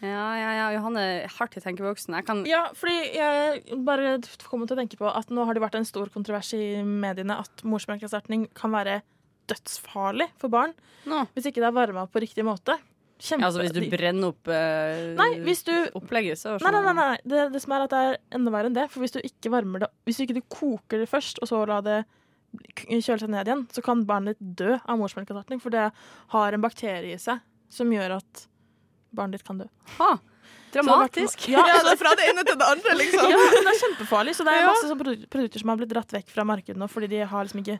Ja, 0.00 0.26
ja, 0.40 0.50
ja, 0.56 0.66
Johanne 0.76 1.02
er 1.04 1.32
hardt 1.36 1.56
i 1.58 1.62
tenkeboksen. 1.64 2.14
Jeg 2.16 2.26
kan 2.28 2.42
ja, 2.48 2.62
fordi 2.76 2.96
jeg 3.16 3.80
bare 3.84 4.16
kommer 4.46 4.68
til 4.68 4.78
å 4.78 4.80
tenke 4.80 5.00
på 5.00 5.08
at 5.10 5.32
nå 5.32 5.44
har 5.44 5.56
det 5.56 5.64
vært 5.64 5.76
en 5.80 5.88
stor 5.88 6.08
kontrovers 6.14 6.54
i 6.56 6.80
mediene 6.84 7.36
at 7.42 7.64
morsmelkerstatning 7.68 8.48
kan 8.56 8.72
være 8.72 9.00
dødsfarlig 9.50 10.30
for 10.40 10.52
barn 10.52 10.72
Nå. 11.10 11.24
hvis 11.34 11.50
ikke 11.50 11.62
det 11.62 11.68
er 11.68 11.76
varma 11.76 12.06
på 12.10 12.22
riktig 12.22 12.46
måte. 12.46 12.78
Kjempe... 13.20 13.42
Ja, 13.42 13.48
altså 13.50 13.60
Hvis 13.60 13.74
du 13.76 13.84
brenner 13.92 14.30
opp 14.32 14.48
eh, 14.48 15.10
Nei, 15.18 15.28
hvis 15.44 15.60
du 15.66 15.74
opplegget, 15.98 16.40
så 16.40 16.54
Nei, 16.62 16.70
nei, 16.72 16.80
nei, 16.86 16.94
nei. 16.96 17.18
Det, 17.20 17.42
det 17.52 17.60
som 17.60 17.74
er 17.76 17.84
at 17.84 17.92
det 17.92 18.00
er 18.06 18.16
enda 18.38 18.52
verre 18.54 18.70
enn 18.70 18.78
det. 18.78 18.86
For 18.92 19.04
hvis 19.04 19.12
du 19.12 19.20
ikke 19.20 19.52
varmer 19.52 19.84
det 19.84 19.90
Hvis 20.08 20.16
du 20.16 20.24
ikke 20.24 20.38
du 20.38 20.46
koker 20.48 21.02
det 21.02 21.08
først, 21.10 21.42
og 21.42 21.50
så 21.50 21.60
la 21.68 21.82
det 21.84 21.98
kjøle 22.88 23.20
seg 23.20 23.28
ned 23.30 23.46
igjen, 23.46 23.66
så 23.70 23.84
kan 23.84 24.06
barnet 24.08 24.40
ditt 24.40 24.56
dø 24.62 24.78
av 24.80 24.98
morsmelkerstatning. 24.98 25.60
For 25.62 25.74
det 25.74 25.90
har 26.32 26.56
en 26.56 26.64
bakterie 26.64 27.12
i 27.12 27.20
seg 27.20 27.44
som 27.70 27.92
gjør 27.92 28.16
at 28.16 28.46
barnet 29.14 29.38
ditt 29.40 29.46
kan 29.46 29.58
dø. 29.58 29.66
Ha, 29.98 30.10
dramatisk. 30.74 31.48
Ja, 31.50 31.64
Ja, 31.66 31.80
det 31.82 31.92
er 31.96 32.00
fra 32.00 32.14
det 32.18 32.28
ene 32.30 32.44
til 32.46 32.56
det 32.60 32.66
andre, 32.68 32.94
liksom. 33.00 33.26
ja, 33.30 33.36
men 33.40 33.64
det 33.66 33.72
er 33.74 33.80
kjempefarlig. 33.82 34.34
Så 34.38 34.44
det 34.46 34.54
er 34.54 34.60
Ja. 34.62 34.70
masse 34.70 35.26
produkter 35.30 35.58
som 35.64 35.68
har 35.72 35.76
blitt 35.80 35.92
dratt 35.92 36.12
vekk 36.14 36.28
fra 36.30 36.44
markedet 36.44 36.76
nå 36.78 36.88
fordi 36.88 37.08
de 37.10 37.24
har 37.26 37.44
liksom 37.44 37.60
ikke 37.64 37.78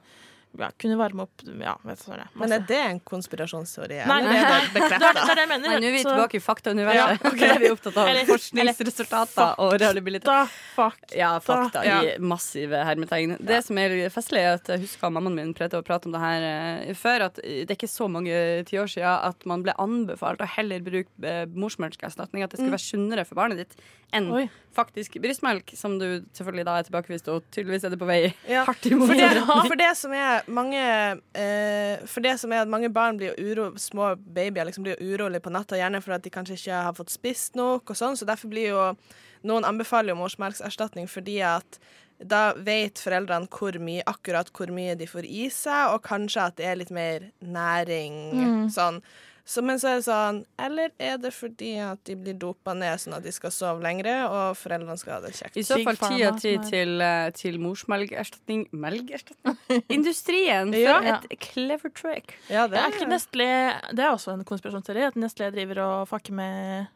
ja, 0.58 0.70
kunne 0.82 0.96
varme 0.98 1.22
opp 1.22 1.42
Ja, 1.46 1.76
vet 1.86 2.00
du. 2.06 2.12
Men 2.40 2.52
er 2.56 2.64
det 2.66 2.78
en 2.80 2.98
konspirasjonsteori? 3.06 4.00
Nei, 4.08 4.16
nei, 4.24 4.32
nei. 4.34 4.60
det 4.74 4.82
er 4.82 4.98
det 4.98 5.12
det 5.28 5.36
jeg 5.44 5.48
mener. 5.50 5.76
Nå 5.80 5.86
er 5.90 5.94
vi 5.94 6.02
tilbake 6.02 6.38
i 6.38 6.42
faktauniverset. 6.42 6.98
Ja, 6.98 7.28
okay. 7.30 7.38
vi 7.38 7.50
er 7.54 7.62
vi 7.62 7.70
opptatt 7.70 7.96
av 8.02 8.10
Eller- 8.10 8.26
forskningsresultater 8.28 9.60
og 9.62 9.74
realibilitet. 9.80 10.26
Da, 10.26 10.46
fuck. 10.74 10.98
Ja, 11.16 11.32
fakta 11.44 11.84
Ja. 11.86 12.00
i 12.02 12.16
massive 12.18 12.82
hermetegn. 12.84 13.36
Det 13.40 13.60
som 13.64 13.78
er 13.78 13.94
festlig, 14.10 14.42
er 14.42 14.58
at 14.58 14.66
jeg 14.74 14.80
husker 14.86 15.10
mammaen 15.14 15.34
min 15.38 15.54
prøvde 15.54 15.78
å 15.80 15.86
prate 15.86 16.10
om 16.10 16.12
det 16.16 16.20
her 16.24 16.48
eh, 16.50 16.94
før, 16.98 17.28
at 17.30 17.38
det 17.42 17.68
er 17.70 17.76
ikke 17.78 17.88
så 17.90 18.08
mange 18.10 18.34
tiår 18.68 18.90
siden 18.90 19.06
at 19.30 19.46
man 19.46 19.62
ble 19.62 19.74
anbefalt 19.78 20.42
å 20.42 20.48
heller 20.56 20.82
bruke 20.84 21.08
eh, 21.26 21.46
morsmelkerstatning, 21.54 22.42
at 22.44 22.50
det 22.52 22.60
skulle 22.60 22.74
være 22.76 22.88
sunnere 22.88 23.24
for 23.28 23.38
barnet 23.38 23.62
ditt 23.64 23.78
enn 24.10 24.26
Oi. 24.34 24.48
faktisk 24.74 25.20
brystmelk, 25.22 25.70
som 25.78 25.92
du 26.00 26.24
selvfølgelig 26.34 26.64
da 26.66 26.72
er 26.80 26.86
tilbakevist, 26.88 27.28
og 27.30 27.44
tydeligvis 27.54 27.84
er 27.86 27.92
det 27.94 27.98
på 28.00 28.08
vei 28.08 28.20
Ja. 28.50 28.64
hardt 28.66 28.86
imot. 28.90 29.06
For 29.06 29.14
det, 29.14 29.28
for 29.70 29.78
det 29.78 29.90
som 30.00 30.14
er 30.18 30.39
mange 30.48 30.80
eh, 31.36 32.02
For 32.08 32.24
det 32.24 32.36
som 32.40 32.52
er 32.52 32.64
at 32.64 32.70
mange 32.72 32.90
barn 32.92 33.18
blir 33.20 33.36
uro, 33.38 33.70
små 33.80 34.14
babyer 34.18 34.68
liksom 34.68 34.86
blir 34.86 35.00
urolige 35.00 35.44
på 35.44 35.52
natta, 35.54 35.78
gjerne 35.78 36.02
for 36.04 36.16
at 36.16 36.24
de 36.26 36.32
kanskje 36.32 36.58
ikke 36.58 36.84
har 36.88 36.96
fått 36.96 37.12
spist 37.14 37.58
nok, 37.58 37.90
og 37.90 37.98
sånn, 37.98 38.18
så 38.18 38.28
derfor 38.28 38.52
blir 38.52 38.72
jo 38.72 38.84
noen 39.46 39.64
anbefaler 39.64 40.12
jo 40.12 40.20
morsmelkerstatning 40.20 41.08
fordi 41.08 41.40
at 41.46 41.80
da 42.20 42.50
vet 42.60 43.00
foreldrene 43.00 43.48
hvor 43.48 43.78
mye, 43.80 44.04
akkurat 44.08 44.50
hvor 44.52 44.68
mye 44.76 44.92
de 45.00 45.06
får 45.08 45.24
i 45.24 45.46
seg, 45.54 45.94
og 45.94 46.02
kanskje 46.04 46.46
at 46.50 46.58
det 46.58 46.66
er 46.68 46.76
litt 46.76 46.92
mer 46.92 47.30
næring. 47.40 48.18
Sånn. 48.74 49.00
Så, 49.50 49.62
men 49.66 49.80
så 49.82 49.88
er 49.90 49.96
det 49.98 50.04
sånn 50.06 50.36
Eller 50.62 50.92
er 51.02 51.16
det 51.18 51.32
fordi 51.34 51.72
at 51.82 51.98
de 52.06 52.14
blir 52.20 52.36
dopa 52.38 52.70
ned 52.78 53.00
sånn 53.02 53.16
at 53.16 53.24
de 53.26 53.32
skal 53.34 53.50
sove 53.50 53.82
lengre, 53.82 54.12
og 54.30 54.52
foreldrene 54.60 54.94
skal 55.00 55.16
ha 55.16 55.20
det 55.24 55.32
kjekt? 55.34 55.56
I 55.58 55.64
så 55.66 55.80
fall 55.82 55.98
ti 56.04 56.20
av 56.28 56.36
ti 56.38 56.52
til, 56.68 56.92
eh, 57.02 57.30
til 57.34 57.58
morsmelkerstatning 57.58 58.68
Melkerstatning? 58.70 59.82
Industrien, 59.96 60.70
for 60.70 60.78
Ja. 60.78 61.18
et 61.24 61.34
clever 61.42 61.90
trick. 61.90 62.36
Ja, 62.48 62.68
det 62.70 62.78
er, 62.78 62.86
er 62.86 62.94
ikke 62.94 63.10
Nestlé 63.10 63.48
Det 63.90 64.04
er 64.06 64.12
også 64.14 64.36
en 64.36 64.44
konspirasjonsteori 64.46 65.08
at 65.08 65.18
Nestlé 65.18 65.50
driver 65.54 65.82
og 65.88 66.08
fucker 66.12 66.32
med 66.38 66.86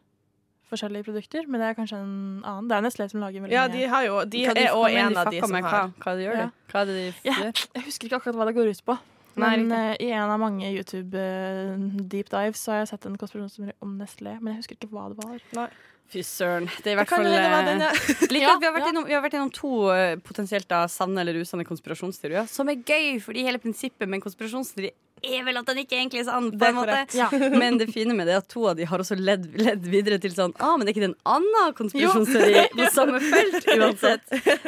forskjellige 0.71 1.05
produkter, 1.05 1.43
men 1.47 1.61
det 1.61 1.67
er 1.69 1.75
kanskje 1.77 1.97
en 2.01 2.13
annen. 2.41 2.69
Det 2.71 2.77
er 2.77 2.85
Nestlé 2.87 3.05
som 3.11 3.21
lager 3.21 3.43
veldig 3.43 3.53
Ja, 3.53 3.67
de 3.69 3.83
har 3.91 4.05
jo 4.07 4.21
De 4.25 4.45
er 4.47 4.71
òg 4.73 4.95
en 4.95 5.17
av 5.21 5.27
de 5.29 5.41
som 5.43 5.53
har 5.59 5.67
Hva, 5.67 5.83
hva 6.01 6.15
de 6.17 6.23
gjør 6.25 6.39
Ja. 6.39 6.45
de? 6.47 6.71
Hva 6.71 6.79
er 6.81 6.85
det 6.89 6.95
de 6.95 7.11
Ja, 7.27 7.35
gjør? 7.43 7.67
jeg 7.75 7.83
husker 7.89 8.07
ikke 8.09 8.17
akkurat 8.21 8.39
hva 8.39 8.47
det 8.49 8.55
går 8.57 8.71
ut 8.71 8.81
på. 8.87 8.97
Nei, 9.35 9.57
Men 9.57 9.71
eh, 9.75 9.95
i 10.07 10.11
en 10.15 10.31
av 10.31 10.39
mange 10.39 10.69
YouTube-deep 10.71 12.29
dives 12.31 12.61
så 12.61 12.71
har 12.71 12.83
jeg 12.83 12.93
sett 12.93 13.07
en 13.09 13.17
konspirasjonsteori 13.19 13.75
om 13.83 13.97
Nestlé, 13.99 14.37
men 14.39 14.53
jeg 14.53 14.63
husker 14.63 14.79
ikke 14.79 14.93
hva 14.93 15.09
det 15.11 15.19
var. 15.19 15.73
Fy 16.13 16.21
søren. 16.21 16.67
Det 16.83 16.91
er 16.91 16.93
i 16.93 16.99
hvert 16.99 17.09
fall 17.09 17.25
den, 17.25 17.81
eh, 17.81 17.87
ja. 17.87 18.17
litt 18.29 18.43
Ja, 18.45 18.53
vi, 18.61 18.67
har 18.67 18.75
vært 18.75 18.85
ja. 18.85 18.91
innom, 18.93 19.07
vi 19.09 19.15
har 19.17 19.23
vært 19.25 19.37
innom 19.39 19.51
to 19.53 19.71
eh, 19.91 20.13
potensielt 20.21 20.69
da, 20.71 20.83
sanne 20.91 21.23
eller 21.23 21.41
usanne 21.41 21.65
konspirasjonsteorier, 21.67 22.47
som 22.51 22.69
er 22.71 22.83
gøy, 22.85 23.17
fordi 23.23 23.47
hele 23.47 23.61
prinsippet 23.61 24.05
med 24.05 24.19
en 24.19 24.25
konspirasjonsteori 24.27 24.93
er 25.23 25.43
vel 25.47 25.57
at 25.57 25.65
den 25.69 25.77
ikke 25.81 25.95
egentlig 25.97 26.19
er 26.21 26.25
sann. 26.27 26.49
på 26.59 26.65
en 26.67 26.75
måte. 26.75 26.97
Ja. 27.17 27.29
Men 27.61 27.77
det 27.79 27.87
fine 27.93 28.13
med 28.13 28.27
det 28.27 28.33
er 28.35 28.41
at 28.43 28.49
to 28.51 28.65
av 28.69 28.75
de 28.77 28.85
har 28.85 28.99
også 29.01 29.15
ledd, 29.17 29.47
ledd 29.57 29.85
videre 29.89 30.19
til 30.21 30.33
sånn 30.35 30.51
ah, 30.59 30.75
men 30.77 30.85
det 30.85 30.91
er 30.91 30.95
ikke 30.97 31.05
det 31.05 31.09
en 31.13 31.33
annen 31.37 31.73
konspirasjonsteori 31.77 32.65
på 32.75 32.89
samme 32.93 33.21
felt 33.23 33.69
uansett. 33.79 34.25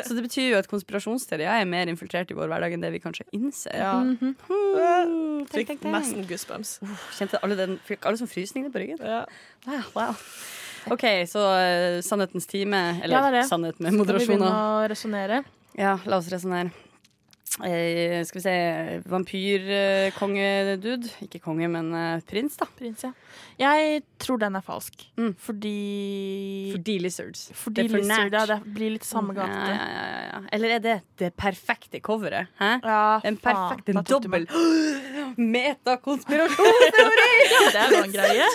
Så 0.07 0.15
det 0.17 0.23
betyr 0.25 0.47
jo 0.53 0.57
at 0.61 0.69
konspirasjonsteorier 0.71 1.51
er 1.61 1.67
mer 1.69 1.91
infiltrert 1.91 2.31
i 2.31 2.37
vår 2.37 2.49
hverdag 2.53 2.73
enn 2.77 2.85
det 2.85 2.93
vi 2.95 3.01
kanskje 3.03 3.27
innser. 3.37 3.75
Ja. 3.77 3.97
Mm 4.01 4.35
Hmm, 4.47 5.43
tenk, 5.45 5.51
Fikk 5.51 5.67
tenk, 5.67 5.81
tenk. 5.83 5.93
nesten 5.93 6.25
goosebumps. 6.29 6.71
Kjente 7.17 7.39
alle, 7.43 7.57
den, 7.59 7.75
fikk 7.87 8.05
alle 8.07 8.17
som 8.19 8.29
frysninger 8.29 8.71
på 8.73 8.81
ryggen? 8.81 8.99
Ja. 9.03 9.23
Wow, 9.67 9.85
wow. 9.95 10.15
OK, 10.95 11.03
så 11.27 11.43
uh, 11.43 11.99
sannhetens 12.05 12.47
time. 12.47 12.79
Eller 13.03 13.17
Ja, 13.17 13.23
det 13.27 13.41
det. 13.41 13.45
sannhet 13.49 13.79
med 13.83 13.93
Skal 13.93 14.17
vi 14.19 14.25
begynne 14.25 14.51
å 14.53 14.87
resonnere? 14.89 15.41
Ja, 15.77 15.97
la 16.07 16.17
oss 16.21 16.29
resonnere. 16.33 16.71
Eh, 17.65 18.21
skal 18.25 18.37
vi 18.37 18.41
se 18.43 18.51
Vampyrkongedude. 19.09 21.09
Ikke 21.25 21.39
konge, 21.41 21.67
men 21.71 21.93
eh, 21.97 22.19
prins, 22.29 22.57
da. 22.59 22.65
Prins, 22.77 23.03
ja. 23.07 23.11
Jeg 23.57 24.03
tror 24.21 24.37
den 24.41 24.55
er 24.57 24.61
falsk. 24.61 24.93
Mm. 25.17 25.33
Fordi 25.41 26.71
Fordi 26.75 26.97
lizards. 27.01 27.47
Fordi 27.57 27.81
det 27.87 27.91
Lizard, 27.97 28.33
ja, 28.33 28.45
det 28.51 28.59
blir 28.75 28.89
litt 28.93 29.05
samme 29.07 29.33
gate. 29.33 29.49
ja, 29.49 29.55
ja, 29.73 30.05
ja, 30.05 30.21
ja. 30.27 30.39
Eller 30.53 30.69
er 30.75 30.79
det 30.83 30.97
det 31.17 31.31
perfekte 31.37 31.99
coveret? 32.05 32.45
Hæ? 32.59 32.71
En 33.25 33.37
perfekt, 33.41 33.89
en 33.89 34.03
dobbel 34.05 34.45
metakonspirasjonsteori! 35.55 37.31
Det 37.67 37.79
er 37.81 37.91
en 37.97 38.13
greie. 38.13 38.45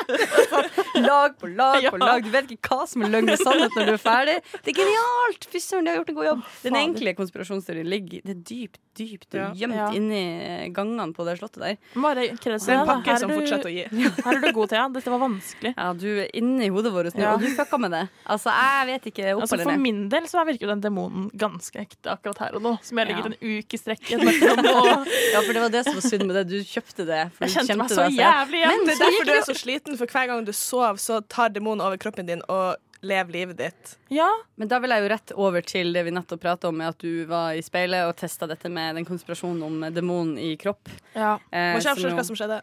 lag 1.08 1.38
på 1.38 1.46
lag 1.46 1.90
på 1.90 1.96
lag. 2.00 2.22
Du 2.24 2.30
vet 2.32 2.50
ikke 2.54 2.74
hva 2.74 2.86
som 2.88 3.04
er 3.04 3.12
løgn 3.12 3.32
og 3.34 3.40
sannhet 3.40 3.76
når 3.76 3.90
du 3.90 3.92
er 3.92 4.00
ferdig. 4.02 4.36
Det 4.64 4.72
er 4.72 4.78
genialt! 4.80 5.46
Fy 5.50 5.60
søren, 5.62 5.86
de 5.86 5.92
har 5.92 6.00
gjort 6.00 6.12
en 6.12 6.18
god 6.20 6.28
jobb. 6.30 6.44
Den 6.64 6.78
enkle 6.80 7.14
konspirasjonsteorien 7.18 7.79
ligger 7.84 8.20
det 8.24 8.30
er 8.36 8.40
dypt, 8.50 8.78
dypt 8.98 9.34
Ja. 9.34 9.50
gjemt 9.54 9.74
Ja. 9.76 9.88
inni 9.94 10.72
gangene 10.74 11.12
på 11.14 11.24
det 11.24 11.38
slottet 11.38 11.60
der. 11.62 11.76
Bare 11.94 12.28
kreds 12.36 12.66
Det 12.66 12.74
er 12.74 12.80
en 12.80 12.86
pakke 12.86 13.06
Her 13.10 13.16
som 13.16 13.30
er 13.30 13.34
du- 13.34 13.40
fortsetter 13.40 13.70
å 13.70 13.74
gi. 13.74 13.84
Her 14.24 14.36
er 14.36 14.40
du 14.40 14.52
god, 14.52 14.68
Thea. 14.68 14.88
Dette 14.88 15.10
var 15.10 15.18
vanskelig. 15.22 15.74
Ja, 15.76 15.92
du 15.92 16.06
er 16.20 16.28
inni 16.34 16.68
hodet 16.68 16.92
vårt 16.92 17.14
nå, 17.14 17.20
Ja. 17.20 17.34
og 17.34 17.40
du 17.40 17.46
fucka 17.54 17.78
med 17.80 17.90
det. 17.92 18.08
Altså, 18.26 18.50
jeg 18.50 18.86
vet 18.90 19.04
ikke 19.12 19.34
opp 19.36 19.42
Altså, 19.42 19.54
eller 19.54 19.64
for 19.64 19.76
min 19.78 20.08
del 20.08 20.22
så 20.28 20.44
virker 20.46 20.60
jo 20.66 20.68
den 20.74 20.80
demonen 20.82 21.30
ganske 21.36 21.76
ekte 21.80 22.10
akkurat 22.16 22.38
her 22.38 22.56
og 22.56 22.62
nå. 22.62 22.78
Som 22.82 22.98
jeg 22.98 23.08
ligger 23.08 23.30
Ja. 23.30 23.32
en 23.32 23.38
uke 23.62 23.74
i 23.74 23.78
strekk 23.78 24.10
i 24.10 24.18
Ja, 25.34 25.40
for 25.42 25.52
det 25.52 25.62
var 25.62 25.68
det 25.70 25.84
som 25.84 25.94
var 25.94 26.02
synd 26.02 26.26
med 26.26 26.36
det. 26.36 26.48
Du 26.48 26.58
kjøpte 26.64 27.06
det. 27.06 27.32
For 27.36 27.46
Jeg 27.46 27.54
du 27.54 27.58
kjente 27.60 27.78
meg 27.78 27.90
så 27.90 28.06
det, 28.08 28.18
jævlig 28.18 28.58
igjen. 28.64 28.84
Det 28.86 28.94
er 28.94 29.02
derfor 29.04 29.24
du 29.24 29.32
er 29.32 29.42
så 29.46 29.54
sliten, 29.56 29.96
for 29.98 30.06
hver 30.06 30.26
gang 30.26 30.44
du 30.44 30.52
sover, 30.52 30.98
så 31.00 31.20
tar 31.28 31.48
demonen 31.50 31.80
over 31.80 31.96
kroppen 31.96 32.26
din 32.26 32.42
og 32.48 32.76
lever 33.02 33.32
livet 33.32 33.56
ditt. 33.58 33.94
Ja, 34.12 34.28
Men 34.56 34.68
da 34.68 34.78
vil 34.82 34.90
jeg 34.94 35.02
jo 35.04 35.08
rett 35.12 35.32
over 35.36 35.64
til 35.66 35.92
det 35.96 36.02
vi 36.04 36.12
nettopp 36.14 36.40
prata 36.42 36.68
om, 36.68 36.76
med 36.76 36.92
at 36.92 36.98
du 37.00 37.24
var 37.30 37.54
i 37.56 37.62
speilet 37.64 38.08
og 38.08 38.16
testa 38.20 38.48
dette 38.50 38.68
med 38.72 38.98
den 38.98 39.06
konspirasjonen 39.08 39.62
om 39.66 39.94
demonen 39.94 40.36
i 40.38 40.54
kropp. 40.60 40.88
ja. 41.14 41.38
Eh, 41.50 41.72
Må 41.74 41.80
ikke 41.80 41.94
avsløre 41.96 42.18
hva 42.18 42.26
som 42.28 42.36
skjedde. 42.38 42.60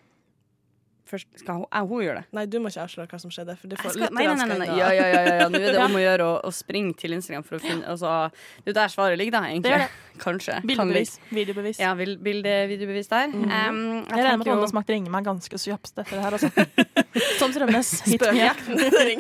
Først 1.08 1.28
skal 1.40 1.62
hun, 1.62 1.68
hun 1.90 2.04
gjøre 2.04 2.22
det. 2.22 2.26
Nei, 2.36 2.46
du 2.52 2.58
må 2.60 2.72
ikke 2.72 2.84
avsløre 2.84 3.08
hva 3.12 3.20
som 3.22 3.32
skjedde. 3.34 3.56
For 3.62 3.72
det 3.72 3.80
får 3.80 3.96
skal, 3.96 4.12
nei, 4.16 4.26
nei, 4.28 4.36
nei, 4.36 4.48
nei, 4.52 4.58
nei. 4.66 4.68
Ja, 4.80 4.90
ja, 4.92 5.08
ja, 5.08 5.22
ja, 5.24 5.36
ja. 5.44 5.48
Nå 5.52 5.62
er 5.62 5.78
det 5.78 5.84
om 5.88 5.96
å 5.98 6.04
gjøre 6.04 6.28
å, 6.28 6.34
å 6.48 6.52
springe 6.56 6.98
til 7.00 7.16
Instagram 7.18 7.46
for 7.48 7.60
å 7.60 7.62
finne 7.64 7.88
altså, 7.88 8.12
Det 8.60 8.70
er 8.70 8.74
jo 8.74 8.78
der 8.82 8.94
svaret 8.94 9.22
ligger, 9.22 9.38
da, 9.40 9.44
egentlig. 9.52 9.72
Det 9.74 9.88
det. 9.88 10.04
Kanskje. 10.26 10.58
Kan 10.58 10.68
Bildebevis. 10.68 11.14
Videobevis. 11.30 11.80
Ja, 11.82 11.94
vil- 11.98 12.18
bilde, 12.24 12.54
videobevis 12.72 13.10
der. 13.12 13.30
Um, 13.34 13.48
jeg 13.48 14.18
Jeg 14.18 14.26
regner 14.26 14.38
med 14.42 14.48
at 14.48 14.54
Anne 14.56 14.70
Smakt 14.72 14.90
ringer 14.94 15.14
meg 15.14 15.28
ganske 15.28 15.60
så 15.62 15.74
kjapt 15.74 15.94
etter 15.94 16.18
det 16.18 16.24
her, 16.26 16.38
altså. 16.38 16.50
Tom 17.40 17.54
Strømnes, 17.54 17.92
hit 18.08 18.26
me 18.26 18.48
up. 18.50 18.62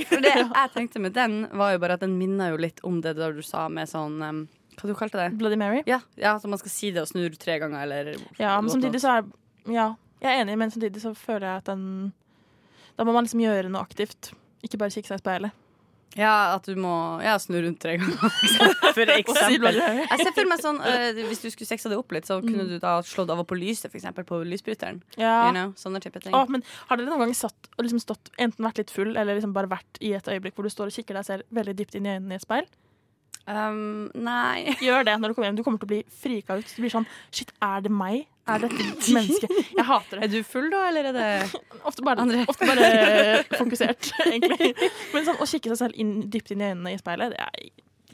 For 0.10 0.24
det 0.24 0.34
jeg 0.38 0.72
tenkte 0.76 1.02
med 1.04 1.16
den, 1.18 1.44
var 1.58 1.76
jo 1.76 1.82
bare 1.84 1.98
at 1.98 2.06
den 2.06 2.18
minner 2.20 2.54
jo 2.54 2.62
litt 2.62 2.82
om 2.88 3.02
det 3.06 3.16
der 3.18 3.36
du 3.38 3.44
sa 3.46 3.68
med 3.72 3.90
sånn 3.90 4.18
um, 4.22 4.42
Hva 4.78 4.90
du 4.90 4.96
kalte 4.98 5.22
det? 5.22 5.30
Bloody 5.38 5.58
Mary. 5.60 5.84
Ja, 5.90 6.02
ja, 6.20 6.36
så 6.42 6.50
man 6.50 6.62
skal 6.62 6.74
si 6.74 6.92
det 6.96 7.06
og 7.06 7.10
snurre 7.12 7.38
tre 7.40 7.60
ganger, 7.62 7.86
eller 7.86 8.14
Ja, 8.42 8.58
men 8.62 8.74
samtidig 8.74 9.02
så 9.04 9.20
er 9.20 9.30
Ja, 9.70 9.92
jeg 10.22 10.32
er 10.34 10.41
enig, 10.43 10.57
men 10.57 10.72
samtidig 10.74 11.01
så 11.03 11.13
føler 11.15 11.47
jeg 11.47 11.57
at 11.63 11.65
den 11.72 12.13
Da 12.97 13.03
må 13.05 13.13
man 13.13 13.24
liksom 13.28 13.41
gjøre 13.43 13.70
noe 13.70 13.84
aktivt. 13.86 14.32
Ikke 14.65 14.78
bare 14.82 14.89
kikke 14.93 15.07
seg 15.11 15.20
i 15.20 15.24
speilet. 15.24 15.63
Ja, 16.18 16.55
at 16.55 16.65
du 16.65 16.74
må 16.80 17.20
ja, 17.22 17.36
snu 17.38 17.59
rundt 17.61 17.78
tre 17.84 17.97
ganger. 17.99 18.32
For 18.95 19.11
eksempel. 19.20 19.76
Jeg 19.78 20.18
ser 20.24 20.32
for 20.34 20.47
meg 20.49 20.61
sånn 20.63 20.80
øh, 20.82 21.20
Hvis 21.28 21.43
du 21.43 21.49
skulle 21.53 21.68
sexa 21.70 21.91
det 21.91 21.97
opp 21.99 22.15
litt, 22.15 22.26
så 22.26 22.39
kunne 22.41 22.63
Mm. 22.65 22.72
du 22.72 22.80
da 22.82 22.95
slått 23.05 23.30
av 23.30 23.43
og 23.43 23.45
på 23.51 23.57
lyset, 23.59 23.93
eksempel, 23.93 24.26
på 24.26 24.39
lysbryteren. 24.47 25.03
Ja. 25.20 25.36
You 25.45 25.53
know, 25.53 25.76
sånne 25.78 26.01
type 26.01 26.18
ting. 26.24 26.34
Å, 26.34 26.47
men 26.49 26.63
har 26.89 26.97
dere 26.97 27.11
noen 27.11 27.28
gang 27.28 27.36
satt 27.38 27.70
og 27.76 27.86
liksom 27.86 28.01
stått, 28.01 28.32
enten 28.41 28.65
vært 28.65 28.82
litt 28.82 28.89
full 28.95 29.13
eller 29.13 29.38
liksom 29.38 29.53
bare 29.53 29.70
vært 29.70 29.99
i 30.01 30.15
et 30.18 30.26
øyeblikk 30.32 30.57
hvor 30.57 30.65
du 30.65 30.74
står 30.74 30.89
og 30.89 30.97
kikker 30.97 31.20
deg 31.20 31.28
selv 31.28 31.43
veldig 31.53 31.76
dypt 31.84 31.99
inn 31.99 32.07
i 32.09 32.15
øynene 32.15 32.34
i 32.34 32.39
et 32.39 32.47
speil? 32.47 32.65
Um, 33.45 34.09
nei. 34.18 34.74
Gjør 34.84 35.05
det 35.07 35.20
når 35.22 35.30
du 35.32 35.38
kommer 35.38 35.51
hjem. 35.51 35.59
Du 35.59 35.63
kommer 35.68 35.80
til 35.84 35.88
å 35.88 35.93
bli 35.93 36.01
frika 36.24 36.57
ut. 36.57 36.68
Du 36.74 36.82
blir 36.82 36.91
sånn 36.97 37.05
Shit, 37.30 37.53
er 37.63 37.86
det 37.86 37.93
meg? 37.93 38.26
Er 38.48 38.62
dette 38.64 38.88
mennesket? 39.14 39.52
Jeg 39.78 39.86
hater 39.89 40.22
det. 40.22 40.24
Er 40.24 40.32
du 40.38 40.39
full, 40.48 40.70
da, 40.72 40.86
eller 40.91 41.10
er 41.12 41.18
det 41.18 41.28
Ofte 41.88 42.04
bare, 42.06 42.24
ofte 42.48 42.68
bare 42.70 42.88
fokusert, 43.62 44.12
egentlig. 44.26 44.72
Men 45.14 45.28
sånn 45.28 45.41
å 45.43 45.48
kikke 45.48 45.74
seg 45.74 45.82
selv 45.86 46.00
inn, 46.00 46.16
dypt 46.32 46.52
inn 46.56 46.64
i 46.64 46.72
øynene 46.72 46.95
i 46.95 46.98
speilet, 47.02 47.36
det 47.36 47.43
er 47.43 47.70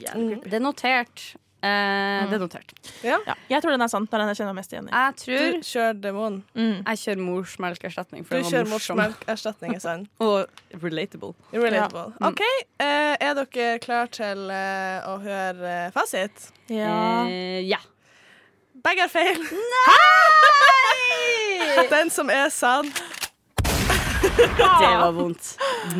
jævlig 0.08 0.28
creepy. 0.34 0.50
Det 0.50 0.58
er 0.60 0.64
notert. 0.64 1.24
Eh, 1.64 2.26
Det 2.28 2.36
er 2.36 2.42
notert. 2.42 2.72
Ja, 3.06 3.16
jeg 3.48 3.62
tror 3.64 3.72
den 3.72 3.80
er 3.86 3.88
sant. 3.88 4.10
Det 4.10 4.18
er 4.18 4.20
den 4.24 4.32
jeg 4.34 4.40
kjenner 4.42 4.56
mest 4.58 4.74
igjen 4.74 4.90
i. 4.90 4.92
Jeg 4.92 5.14
tror 5.22 5.54
Du 5.54 5.64
kjører 5.70 6.00
demon. 6.04 6.34
Mm. 6.58 6.74
jeg 6.82 7.00
kjører 7.04 7.22
morsmelkerstatning. 7.30 8.26
Du 8.28 8.34
var 8.34 8.44
kjører 8.50 8.68
morsom 8.74 9.00
morsmelkerstatning, 9.00 9.78
er 9.78 9.80
sant? 9.86 10.10
og 10.26 10.82
relatable. 10.82 11.32
Relatable. 11.54 12.04
Ja. 12.20 12.28
OK, 12.28 12.42
eh, 12.84 13.14
er 13.16 13.38
dere 13.40 13.70
klare 13.86 14.12
til 14.18 14.44
eh, 14.52 15.08
å 15.08 15.16
høre 15.24 15.72
eh, 15.86 15.90
fasit? 15.96 16.50
Ja. 16.68 17.24
Eh, 17.30 17.62
ja. 17.70 17.80
Begge 18.84 19.06
er 19.06 19.10
feil. 19.12 19.38
Nei! 19.40 21.08
Den 21.94 22.10
som 22.12 22.30
er 22.32 22.48
sann. 22.52 22.90
Det 24.24 24.64
var 24.64 25.12
vondt. 25.14 25.50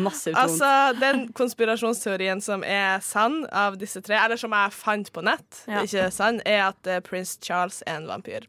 Massivt 0.01 0.33
vondt. 0.35 0.41
Altså, 0.41 0.69
den 0.99 1.27
konspirasjonsteorien 1.37 2.41
som 2.41 2.63
er 2.65 2.99
sann 3.05 3.43
av 3.53 3.77
disse 3.79 4.01
tre, 4.05 4.17
eller 4.17 4.39
som 4.41 4.53
jeg 4.55 4.73
fant 4.75 5.11
på 5.13 5.21
nett, 5.25 5.61
Ja. 5.69 5.83
ikke 5.85 6.07
sann, 6.13 6.41
er 6.45 6.63
at 6.71 6.89
eh, 6.89 6.99
prins 7.05 7.35
Charles 7.41 7.83
er 7.85 7.99
en 8.01 8.07
vampyr. 8.09 8.47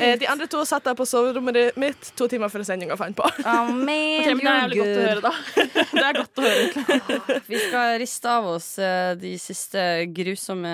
Eh, 0.00 0.18
de 0.20 0.28
andre 0.30 0.46
to 0.50 0.62
satt 0.68 0.84
der 0.86 0.94
på 0.98 1.06
soverommet 1.08 1.76
mitt 1.80 2.10
to 2.18 2.28
timer 2.30 2.50
før 2.52 2.64
sendinga 2.66 2.96
fant 2.98 3.16
på. 3.18 3.26
Oh, 3.42 3.70
man, 3.72 3.88
okay, 4.22 4.34
men 4.34 4.44
det 4.44 4.52
er 4.52 4.60
jævlig 4.62 4.78
godt 4.80 4.92
å 4.92 5.06
høre, 5.08 5.24
da. 5.24 5.32
Det 5.98 6.04
er 6.04 6.18
godt 6.18 6.40
å 6.40 6.46
høre. 6.46 7.40
Vi 7.50 7.60
skal 7.64 7.96
riste 8.02 8.30
av 8.30 8.48
oss 8.52 8.70
eh, 8.82 9.12
de 9.18 9.34
siste 9.42 9.82
grusomme 10.14 10.72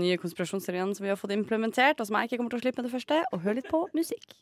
nye 0.00 0.18
konspirasjonsteoriene 0.20 0.96
som 0.96 1.04
vi 1.04 1.12
har 1.12 1.20
fått 1.20 1.34
implementert, 1.36 2.00
og 2.00 2.08
som 2.08 2.18
jeg 2.18 2.30
ikke 2.30 2.40
kommer 2.40 2.54
til 2.54 2.60
å 2.60 2.64
slippe 2.64 2.82
med 2.82 2.88
det 2.88 2.94
første, 2.94 3.20
og 3.32 3.44
høre 3.44 3.58
litt 3.60 3.70
på 3.70 3.84
musikk. 3.96 4.34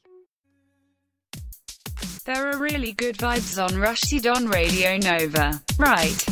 There 2.25 2.51
are 2.51 2.59
really 2.59 2.93
good 2.93 3.17
vibes 3.19 3.59
on 3.59 3.81
Rushdie 3.83 4.23
Don 4.23 4.47
Radio 4.49 4.97
Nova. 4.99 5.61
Right. 5.79 6.23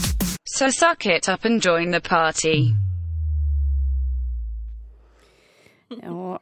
So 0.47 0.71
suck 0.71 1.07
it 1.07 1.29
up 1.29 1.45
and 1.45 1.61
join 1.61 1.91
the 1.91 2.01
party. 2.01 2.75
Ja, 5.91 6.39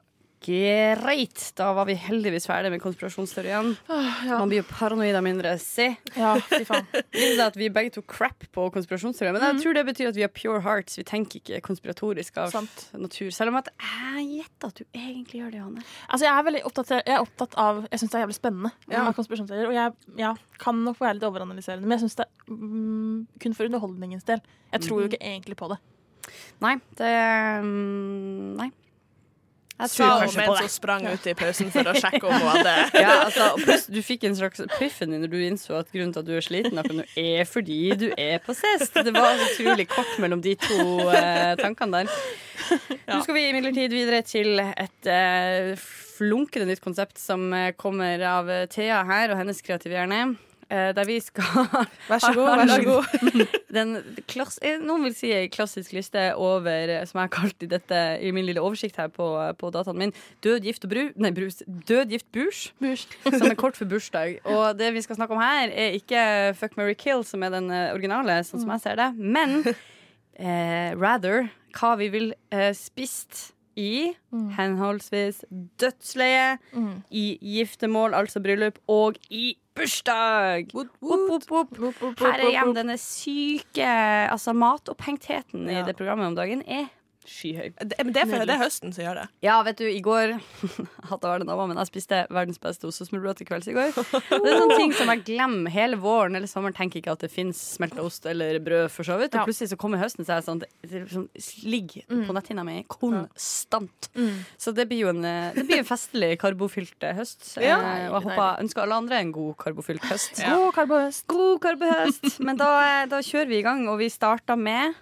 greit. 0.49 1.43
Da 1.59 1.71
var 1.77 1.87
vi 1.89 1.97
heldigvis 1.99 2.49
ferdig 2.49 2.71
med 2.73 2.83
konspirasjonsteorien. 2.83 3.75
Man 3.89 4.51
blir 4.51 4.63
jo 4.63 4.67
paranoid 4.69 5.17
av 5.17 5.25
mindre. 5.27 5.55
Se. 5.63 5.91
Ja, 6.17 6.35
fy 6.49 6.63
faen. 6.69 6.89
At 7.49 7.59
vi 7.59 7.69
begge 7.73 7.93
tok 7.99 8.09
crap 8.11 8.47
på 8.55 8.69
konspirasjonsteorien. 8.75 9.37
Men 9.37 9.45
jeg 9.47 9.63
tror 9.63 9.77
det 9.79 9.85
betyr 9.89 10.11
at 10.11 10.19
vi 10.19 10.25
har 10.25 10.33
pure 10.33 10.61
hearts. 10.65 10.99
Vi 10.99 11.05
tenker 11.09 11.41
ikke 11.43 11.61
konspiratorisk 11.65 12.41
av 12.41 12.53
Sant. 12.53 12.87
natur. 12.97 13.31
Selv 13.35 13.53
om 13.53 13.61
at 13.61 13.71
jeg 13.75 14.25
gjetter 14.39 14.73
at 14.73 14.81
du 14.81 14.85
egentlig 14.99 15.43
gjør 15.43 15.53
det, 15.53 15.61
Johanne. 15.61 15.85
Altså, 16.09 16.27
jeg 16.27 16.33
er 16.33 16.49
veldig 16.49 16.65
opptatt, 16.71 16.95
jeg 16.97 17.15
er 17.15 17.25
opptatt 17.25 17.59
av 17.59 17.85
Jeg 17.89 18.03
syns 18.03 18.13
det 18.13 18.19
er 18.19 18.25
jævlig 18.25 18.39
spennende 18.39 18.73
med 18.89 19.13
konspirasjonsteorier. 19.19 19.71
Og 19.71 19.79
jeg 19.79 20.25
ja, 20.25 20.33
kan 20.63 20.83
nok 20.87 21.01
være 21.03 21.19
litt 21.19 21.29
overanalyserende, 21.29 21.87
men 21.87 21.99
jeg 21.99 22.07
syns 22.07 22.19
det 22.21 22.27
er 22.29 22.57
mm, 22.57 23.23
kun 23.45 23.57
for 23.59 23.71
underholdningens 23.71 24.29
del. 24.29 24.43
Jeg 24.73 24.85
tror 24.87 25.05
jo 25.05 25.13
ikke 25.13 25.23
egentlig 25.23 25.59
på 25.59 25.71
det. 25.73 25.81
Nei, 26.65 26.77
det 26.99 27.15
mm, 27.65 28.59
Nei. 28.59 28.71
Jeg 29.79 29.91
Sa 29.93 30.07
hun 30.19 30.33
mens 30.35 30.61
hun 30.65 30.71
sprang 30.73 31.05
ut 31.07 31.27
i 31.31 31.35
pausen 31.39 31.71
for 31.71 31.87
å 31.87 31.95
sjekke 31.95 32.27
om 32.27 32.35
hun 32.35 32.49
hadde 32.51 32.73
Ja, 33.05 33.13
altså, 33.29 33.93
du 33.95 34.01
fikk 34.03 34.27
en 34.27 34.35
slags 34.39 34.63
epiphany 34.65 35.21
når 35.23 35.31
du 35.31 35.39
innså 35.47 35.77
at 35.79 35.93
grunnen 35.95 36.11
til 36.17 36.25
at 36.25 36.27
du 36.27 36.35
er 36.35 36.45
sliten, 36.45 36.81
er 37.15 37.47
fordi 37.47 37.79
du 38.01 38.09
er 38.19 38.43
på 38.43 38.57
sest. 38.59 38.99
Det 39.07 39.15
var 39.15 39.39
utrolig 39.47 39.87
kort 39.93 40.19
mellom 40.23 40.43
de 40.43 40.57
to 40.59 40.83
eh, 41.15 41.55
tankene 41.61 42.03
der. 42.03 42.19
Nå 43.07 43.23
skal 43.23 43.39
vi 43.39 43.47
imidlertid 43.53 43.95
videre 43.95 44.21
til 44.27 44.59
et 44.59 45.09
eh, 45.09 45.79
flunkende 46.19 46.69
nytt 46.73 46.83
konsept 46.85 47.21
som 47.23 47.47
eh, 47.55 47.71
kommer 47.79 48.23
av 48.27 48.51
eh, 48.51 48.67
Thea 48.71 49.05
her 49.09 49.33
og 49.33 49.41
hennes 49.41 49.63
kreative 49.65 49.95
hjerne. 50.01 50.35
Eh, 50.71 50.91
der 50.97 51.09
vi 51.09 51.19
skal 51.25 51.67
Vær 52.11 52.23
så 52.23 52.33
god, 52.37 52.49
vær 52.61 52.71
så 52.71 52.83
god. 52.87 53.43
Den 53.79 53.97
klass, 54.31 54.59
eh, 54.63 54.79
noen 54.81 55.09
vil 55.09 55.17
si 55.17 55.33
ei 55.35 55.51
klassisk 55.53 55.93
liste 55.97 56.31
over, 56.37 56.93
eh, 56.95 57.05
som 57.09 57.21
jeg 57.21 57.29
har 57.29 57.35
kalt 57.35 57.67
i, 57.67 57.71
dette, 57.71 58.03
i 58.25 58.33
min 58.35 58.47
lille 58.49 58.63
oversikt 58.65 59.01
her 59.01 59.13
på, 59.13 59.29
på 59.61 59.73
dataen 59.75 60.01
min, 60.01 60.15
Død, 60.45 60.67
gift 60.69 60.87
og 60.87 60.95
bru... 60.95 61.05
Nei, 61.19 61.33
brus. 61.37 61.63
Død, 61.67 62.15
gift, 62.15 62.31
burs. 62.33 62.65
som 63.39 63.49
er 63.51 63.59
kort 63.59 63.79
for 63.79 63.91
bursdag. 63.91 64.41
Og 64.49 64.79
det 64.79 64.93
vi 64.97 65.05
skal 65.05 65.21
snakke 65.21 65.37
om 65.37 65.43
her, 65.43 65.69
er 65.73 65.99
ikke 65.99 66.25
Fuck, 66.59 66.79
marry, 66.79 66.97
kill, 66.99 67.25
som 67.27 67.43
er 67.45 67.53
den 67.55 67.71
originale, 67.71 68.41
sånn 68.47 68.63
som 68.65 68.75
jeg 68.77 68.85
ser 68.85 68.99
det, 69.01 69.13
men 69.19 69.61
eh, 70.39 70.95
rather 70.99 71.49
hva 71.77 71.95
vi 72.01 72.09
vil 72.13 72.33
eh, 72.55 72.73
spist 72.77 73.53
i 73.79 74.11
henholdsvis 74.57 75.45
dødsleie, 75.81 76.59
i 77.15 77.25
giftermål, 77.55 78.17
altså 78.19 78.43
bryllup, 78.43 78.81
og 78.91 79.17
i 79.31 79.53
bursdag. 79.79 80.73
Woop, 80.75 80.91
woop, 81.31 81.51
woop. 81.79 82.19
Her 82.19 82.35
er 82.41 82.49
igjen 82.51 82.75
denne 82.77 82.97
syke 82.99 83.87
altså 84.33 84.53
Matopphengheten 84.59 85.69
i 85.71 85.83
det 85.87 85.95
programmet 85.97 86.27
om 86.33 86.39
dagen 86.39 86.65
er 86.67 86.89
skyhøy. 87.31 87.73
Det, 87.79 87.99
men 88.03 88.15
det 88.15 88.23
er 88.23 88.31
for 88.31 88.45
det 88.49 88.55
er 88.55 88.63
høsten 88.63 88.95
som 88.95 89.05
gjør 89.05 89.21
det. 89.23 89.27
Ja, 89.45 89.59
vet 89.67 89.81
du, 89.81 89.87
i 89.89 90.01
går 90.05 90.35
vært 91.09 91.43
den 91.43 91.49
dama, 91.51 91.67
men 91.71 91.81
jeg 91.81 91.91
spiste 91.91 92.23
verdens 92.35 92.61
beste 92.63 92.89
ostesmørbrød 92.89 93.41
til 93.41 93.49
kvelds 93.49 93.71
i 93.71 93.77
går. 93.77 93.93
Det 93.95 94.39
er 94.39 94.61
sånne 94.63 94.79
ting 94.79 94.95
som 94.97 95.13
jeg 95.13 95.25
glemmer 95.29 95.73
hele 95.73 95.99
våren 96.01 96.39
eller 96.39 96.51
sommeren. 96.51 96.77
Tenker 96.77 97.03
ikke 97.03 97.15
at 97.17 97.25
det 97.25 97.31
fins 97.33 97.61
smelta 97.77 98.05
ost 98.05 98.27
eller 98.29 98.59
brød, 98.65 98.89
for 98.95 99.07
så 99.07 99.19
vidt. 99.21 99.37
Og 99.37 99.49
plutselig 99.49 99.73
så 99.73 99.79
kommer 99.81 100.03
høsten, 100.03 100.27
så 100.27 100.37
er 100.37 100.43
det 100.43 100.49
sånn 100.49 100.63
det 100.89 101.03
sånn, 101.13 101.27
ligger 101.69 102.07
på 102.27 102.37
netthinna 102.37 102.65
mi 102.67 102.81
konstant. 102.91 104.11
Så 104.59 104.75
det 104.77 104.89
blir 104.91 105.05
jo 105.07 105.13
en, 105.13 105.25
eh, 105.25 105.55
det 105.57 105.67
blir 105.69 105.83
en 105.83 105.89
festlig 105.89 106.33
karbofylt 106.41 107.05
eh, 107.07 107.17
høst. 107.19 107.45
Ja. 107.63 107.79
Eh, 107.79 108.07
og 108.11 108.19
jeg 108.19 108.27
håper, 108.29 108.63
ønsker 108.65 108.85
alle 108.85 109.01
andre 109.03 109.21
en 109.23 109.35
god 109.35 109.57
karbofylt 109.63 110.07
høst. 110.11 110.41
God 110.45 110.73
karbohøst. 110.77 111.27
God 111.31 111.61
karbohøst. 111.65 112.39
Men 112.45 112.61
da, 112.61 112.71
da 113.11 113.21
kjører 113.25 113.51
vi 113.51 113.61
i 113.61 113.67
gang, 113.67 113.85
og 113.91 114.01
vi 114.03 114.11
starter 114.13 114.59
med 114.59 114.97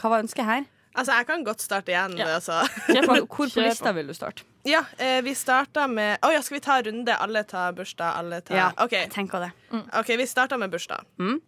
Hva 0.00 0.10
var 0.10 0.24
ønsket 0.24 0.48
her? 0.48 0.64
Altså, 0.94 1.12
jeg 1.18 1.26
kan 1.26 1.42
godt 1.44 1.60
starte 1.64 1.90
igjen. 1.90 2.12
Altså. 2.22 2.60
Hvor, 3.04 3.24
hvor 3.34 3.50
på 3.50 3.62
lista 3.64 3.92
vil 3.96 4.06
du 4.06 4.14
starte? 4.14 4.44
Ja, 4.64 4.84
eh, 4.96 5.18
vi 5.26 5.34
starta 5.36 5.88
med 5.90 6.22
Å 6.24 6.30
ja, 6.32 6.40
skal 6.40 6.56
vi 6.56 6.60
ta 6.64 6.76
runde? 6.86 7.16
Alle 7.20 7.42
tar 7.44 7.74
bursdag, 7.76 8.14
alle 8.20 8.38
tar 8.46 8.56
Ja, 8.56 8.68
OK, 8.80 8.94
tenker 9.12 9.42
det. 9.48 9.50
Ok, 9.98 10.14
vi 10.16 10.26
starta 10.30 10.56
med 10.60 10.70
bursdag. 10.72 11.02
Mm. 11.20 11.40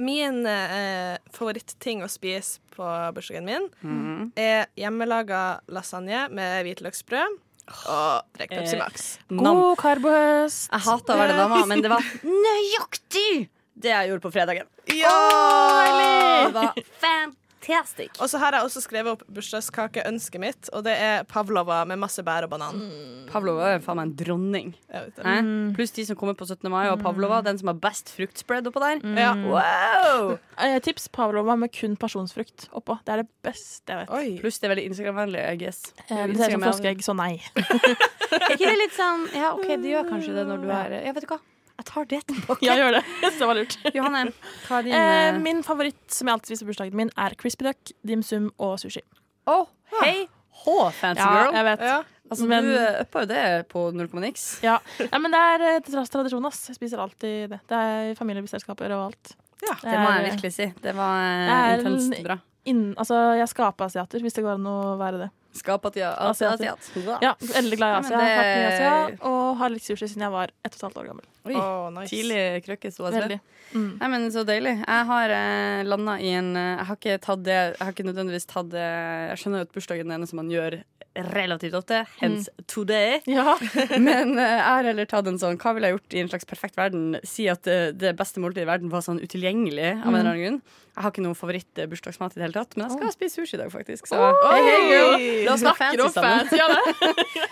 Min 0.00 0.46
eh, 0.48 1.18
favoritting 1.34 2.00
å 2.06 2.08
spise 2.08 2.62
på 2.72 2.86
bursdagen 3.14 3.44
min 3.44 3.66
Mm. 3.84 4.30
er 4.40 4.66
hjemmelaga 4.80 5.60
lasagne 5.68 6.28
med 6.32 6.64
hvitløksbrød 6.64 7.36
og 7.90 8.24
drikk 8.38 8.54
Pepsi 8.54 8.78
Eh, 8.78 8.80
Max. 8.80 9.04
Eh, 9.28 9.36
God 9.42 9.76
karbohøst. 9.82 10.70
Jeg 10.72 10.80
hater 10.86 11.14
å 11.14 11.20
være 11.20 11.36
dama, 11.36 11.60
men 11.68 11.82
det 11.84 11.90
var 11.92 12.00
nøyaktig 12.48 13.48
det 13.76 13.90
jeg 13.92 14.08
gjorde 14.14 14.24
på 14.24 14.32
fredagen. 14.38 14.66
Ja! 14.88 16.48
Det 16.48 16.54
var 16.54 16.72
fantastic. 17.64 18.10
Og 18.20 18.30
så 18.30 18.38
har 18.42 18.56
jeg 18.56 18.66
også 18.66 18.82
skrevet 18.84 19.12
opp 19.14 19.24
bursdagskakeønsket 19.34 20.42
mitt, 20.42 20.70
og 20.72 20.84
det 20.86 20.94
er 21.00 21.24
pavlova 21.28 21.82
med 21.88 22.00
masse 22.02 22.22
bær 22.26 22.46
og 22.46 22.52
banan. 22.54 22.80
Pavlova 23.30 23.74
er 23.74 23.82
faen 23.84 23.98
meg 24.00 24.10
en 24.10 24.14
dronning. 24.20 24.72
Hæ? 24.90 25.36
Pluss 25.76 25.94
de 25.96 26.06
som 26.08 26.18
kommer 26.20 26.36
på 26.38 26.46
17. 26.48 26.68
mai, 26.72 26.88
og 26.90 27.00
Pavlova, 27.02 27.40
den 27.46 27.58
som 27.60 27.70
har 27.72 27.78
best 27.82 28.12
fruktspread 28.14 28.68
oppå 28.70 28.82
der. 28.84 29.02
Ja. 29.18 29.32
Wow! 29.34 30.36
Tips 30.84 31.08
Pavlova 31.14 31.56
med 31.58 31.72
kun 31.74 31.96
pasjonsfrukt 32.00 32.68
oppå. 32.72 32.98
Det 33.06 33.16
er 33.16 33.24
det 33.24 33.30
beste 33.44 33.92
jeg 33.92 34.04
vet. 34.04 34.14
Oi. 34.14 34.36
Pluss 34.42 34.60
det 34.60 34.68
er 34.68 34.74
veldig 34.76 34.86
Instagram-vennlig, 34.90 35.44
I 35.44 35.56
guess. 35.64 35.82
Eh, 36.08 36.26
det 36.30 36.38
ser 36.38 36.54
ut 36.54 36.58
som 36.58 36.68
froskeegg, 36.68 37.04
så 37.04 37.16
nei. 37.16 37.32
Er 38.34 38.56
ikke 38.56 38.66
det 38.66 38.78
litt 38.80 38.94
sånn 38.96 39.28
Ja, 39.36 39.52
OK, 39.54 39.68
det 39.78 39.92
gjør 39.92 40.08
kanskje 40.08 40.32
det 40.34 40.42
når 40.48 40.64
du 40.64 40.70
er 40.74 40.94
Ja, 41.04 41.12
vet 41.14 41.22
du 41.22 41.30
hva? 41.30 41.36
Jeg 41.78 41.86
tar 41.90 42.04
det 42.06 42.20
tilbake. 42.30 42.62
Ja, 42.62 42.74
gjør 42.78 42.92
det. 42.98 43.02
Det 43.38 43.46
var 43.48 43.54
lurt. 43.58 43.76
Johanne, 43.94 44.20
hva 44.68 44.78
er 44.78 44.86
din 44.86 44.94
Eh, 44.94 45.28
eh, 45.34 45.38
min 45.42 45.62
favoritt 45.66 46.14
som 46.14 46.28
jeg 46.30 46.36
alltid 46.38 46.52
spiser 46.52 46.66
på 46.68 46.70
bursdagen 46.72 46.94
min, 47.00 47.10
er 47.18 47.34
crispy 47.40 47.66
duck, 47.66 47.92
dim 48.06 48.22
sum 48.22 48.50
og 48.62 48.76
sushi. 48.82 49.02
Å, 49.50 49.56
hei! 50.00 50.28
Hå, 50.64 50.76
fancy 50.94 51.20
Ja, 51.20 51.32
girl. 51.44 51.56
jeg 51.58 51.64
vet. 51.72 51.80
Ja. 51.90 51.96
Altså, 52.30 52.46
Men- 52.48 52.64
du 52.64 52.70
eh, 52.78 53.00
uppa 53.02 53.24
jo 53.24 53.26
det 53.34 53.68
på 53.68 53.82
0,niks. 53.92 54.44
Ja. 54.64 54.78
ja, 55.02 55.18
men 55.18 55.34
det 55.34 55.40
er 55.50 55.64
eh, 55.74 55.80
til 55.84 55.92
tross 55.98 56.08
tradisjon, 56.14 56.46
ass. 56.48 56.62
Jeg 56.70 56.78
spiser 56.78 57.02
alltid 57.02 57.50
det. 57.52 57.58
Det 57.68 57.80
er 57.90 58.14
familieselskaper 58.16 58.94
og 58.96 59.10
alt. 59.10 59.34
Ja, 59.64 59.74
Det 59.82 59.98
må 59.98 60.06
jeg 60.08 60.22
er- 60.22 60.30
virkelig 60.30 60.52
si. 60.54 60.70
Det 60.80 60.94
var 60.96 61.18
eh, 61.20 61.44
Det 61.50 61.58
er 61.58 61.82
intenst 61.82 62.22
bra. 62.24 62.38
Inn, 62.70 62.84
altså, 62.96 63.18
jeg 63.38 63.50
skaper 63.52 63.88
asiater, 63.90 64.22
hvis 64.24 64.36
det 64.36 64.44
går 64.44 64.56
an 64.56 64.68
å 64.70 64.76
være 65.00 65.24
det. 65.26 65.30
Skap 65.54 65.84
at 65.86 65.94
har 65.94 66.30
Asiater. 66.30 66.66
asiat. 66.74 67.22
Ja, 67.22 67.34
Veldig 67.38 67.76
glad 67.78 67.92
i 67.92 67.98
Asia. 68.00 68.18
Jeg 68.18 68.36
har 68.36 68.40
vært 68.40 68.56
i 68.56 68.64
Asia 68.72 69.28
og 69.30 69.56
har 69.60 69.70
litt 69.70 69.84
sushi 69.86 70.08
siden 70.10 70.24
jeg 70.26 70.34
var 70.34 70.50
ett 70.50 70.72
og 70.72 70.78
et 70.80 70.86
halvt 70.88 70.96
år 70.98 71.10
gammel. 71.12 71.28
Oi, 71.44 71.54
oh, 71.60 71.90
nice. 71.94 72.08
tidlig 72.10 72.40
krøkke 72.64 72.90
sto 72.90 73.06
jeg 73.06 73.20
Veldig. 73.20 73.38
Mm. 73.74 73.90
Nei, 74.00 74.08
men 74.08 74.26
Så 74.34 74.42
deilig. 74.48 74.74
Jeg 74.80 75.06
har 75.10 75.34
eh, 75.34 75.84
landa 75.86 76.16
i 76.22 76.32
en 76.38 76.50
eh, 76.56 76.72
Jeg 76.78 76.86
har 76.88 76.98
ikke 76.98 77.14
tatt 77.24 77.44
det 77.46 77.56
Jeg 77.56 77.80
har 77.80 77.94
ikke 77.94 78.06
nødvendigvis 78.06 78.46
tatt 78.46 78.68
det 78.70 78.84
Jeg 78.84 79.40
skjønner 79.40 79.62
jo 79.62 79.66
at 79.66 79.72
bursdagen 79.74 80.12
er 80.14 80.20
noe 80.22 80.30
som 80.30 80.38
man 80.38 80.52
gjør 80.52 80.76
relativt 81.14 81.74
ofte, 81.78 82.04
hence 82.20 82.50
today. 82.66 83.20
Ja. 83.34 83.56
Men 83.98 84.38
eh, 84.38 84.54
jeg 84.54 84.64
har 84.66 84.86
heller 84.86 85.06
tatt 85.08 85.26
en 85.30 85.38
sånn 85.40 85.56
Hva 85.60 85.72
ville 85.74 85.88
jeg 85.88 85.96
gjort 85.96 86.14
i 86.14 86.20
en 86.22 86.30
slags 86.30 86.46
perfekt 86.48 86.76
verden? 86.78 87.16
Si 87.26 87.46
at 87.50 87.66
eh, 87.70 87.90
det 87.96 88.14
beste 88.18 88.42
måltidet 88.42 88.66
i 88.66 88.70
verden 88.70 88.92
var 88.92 89.04
sånn 89.04 89.20
utilgjengelig 89.22 89.90
av 90.00 90.08
en 90.10 90.18
eller 90.18 90.30
annen 90.32 90.42
grunn. 90.42 90.58
Jeg 90.94 91.02
har 91.02 91.10
ikke 91.10 91.24
noen 91.24 91.38
favoritt-bursdagsmat 91.38 92.36
i 92.36 92.38
det 92.38 92.44
hele 92.46 92.54
tatt, 92.54 92.76
men 92.78 92.86
jeg 92.86 92.98
skal 92.98 93.14
spise 93.16 93.40
sushi 93.40 93.56
i 93.56 93.60
dag, 93.64 93.70
faktisk. 93.72 94.06
Så 94.06 94.18
hey, 94.20 94.66
hey, 94.68 94.84
girl. 94.92 95.24
La 95.48 95.56
oss 95.56 95.64
fancy 95.80 96.10
sammen. 96.14 96.44
fancy 96.46 96.60
ja 96.60 96.68
det. 96.70 96.82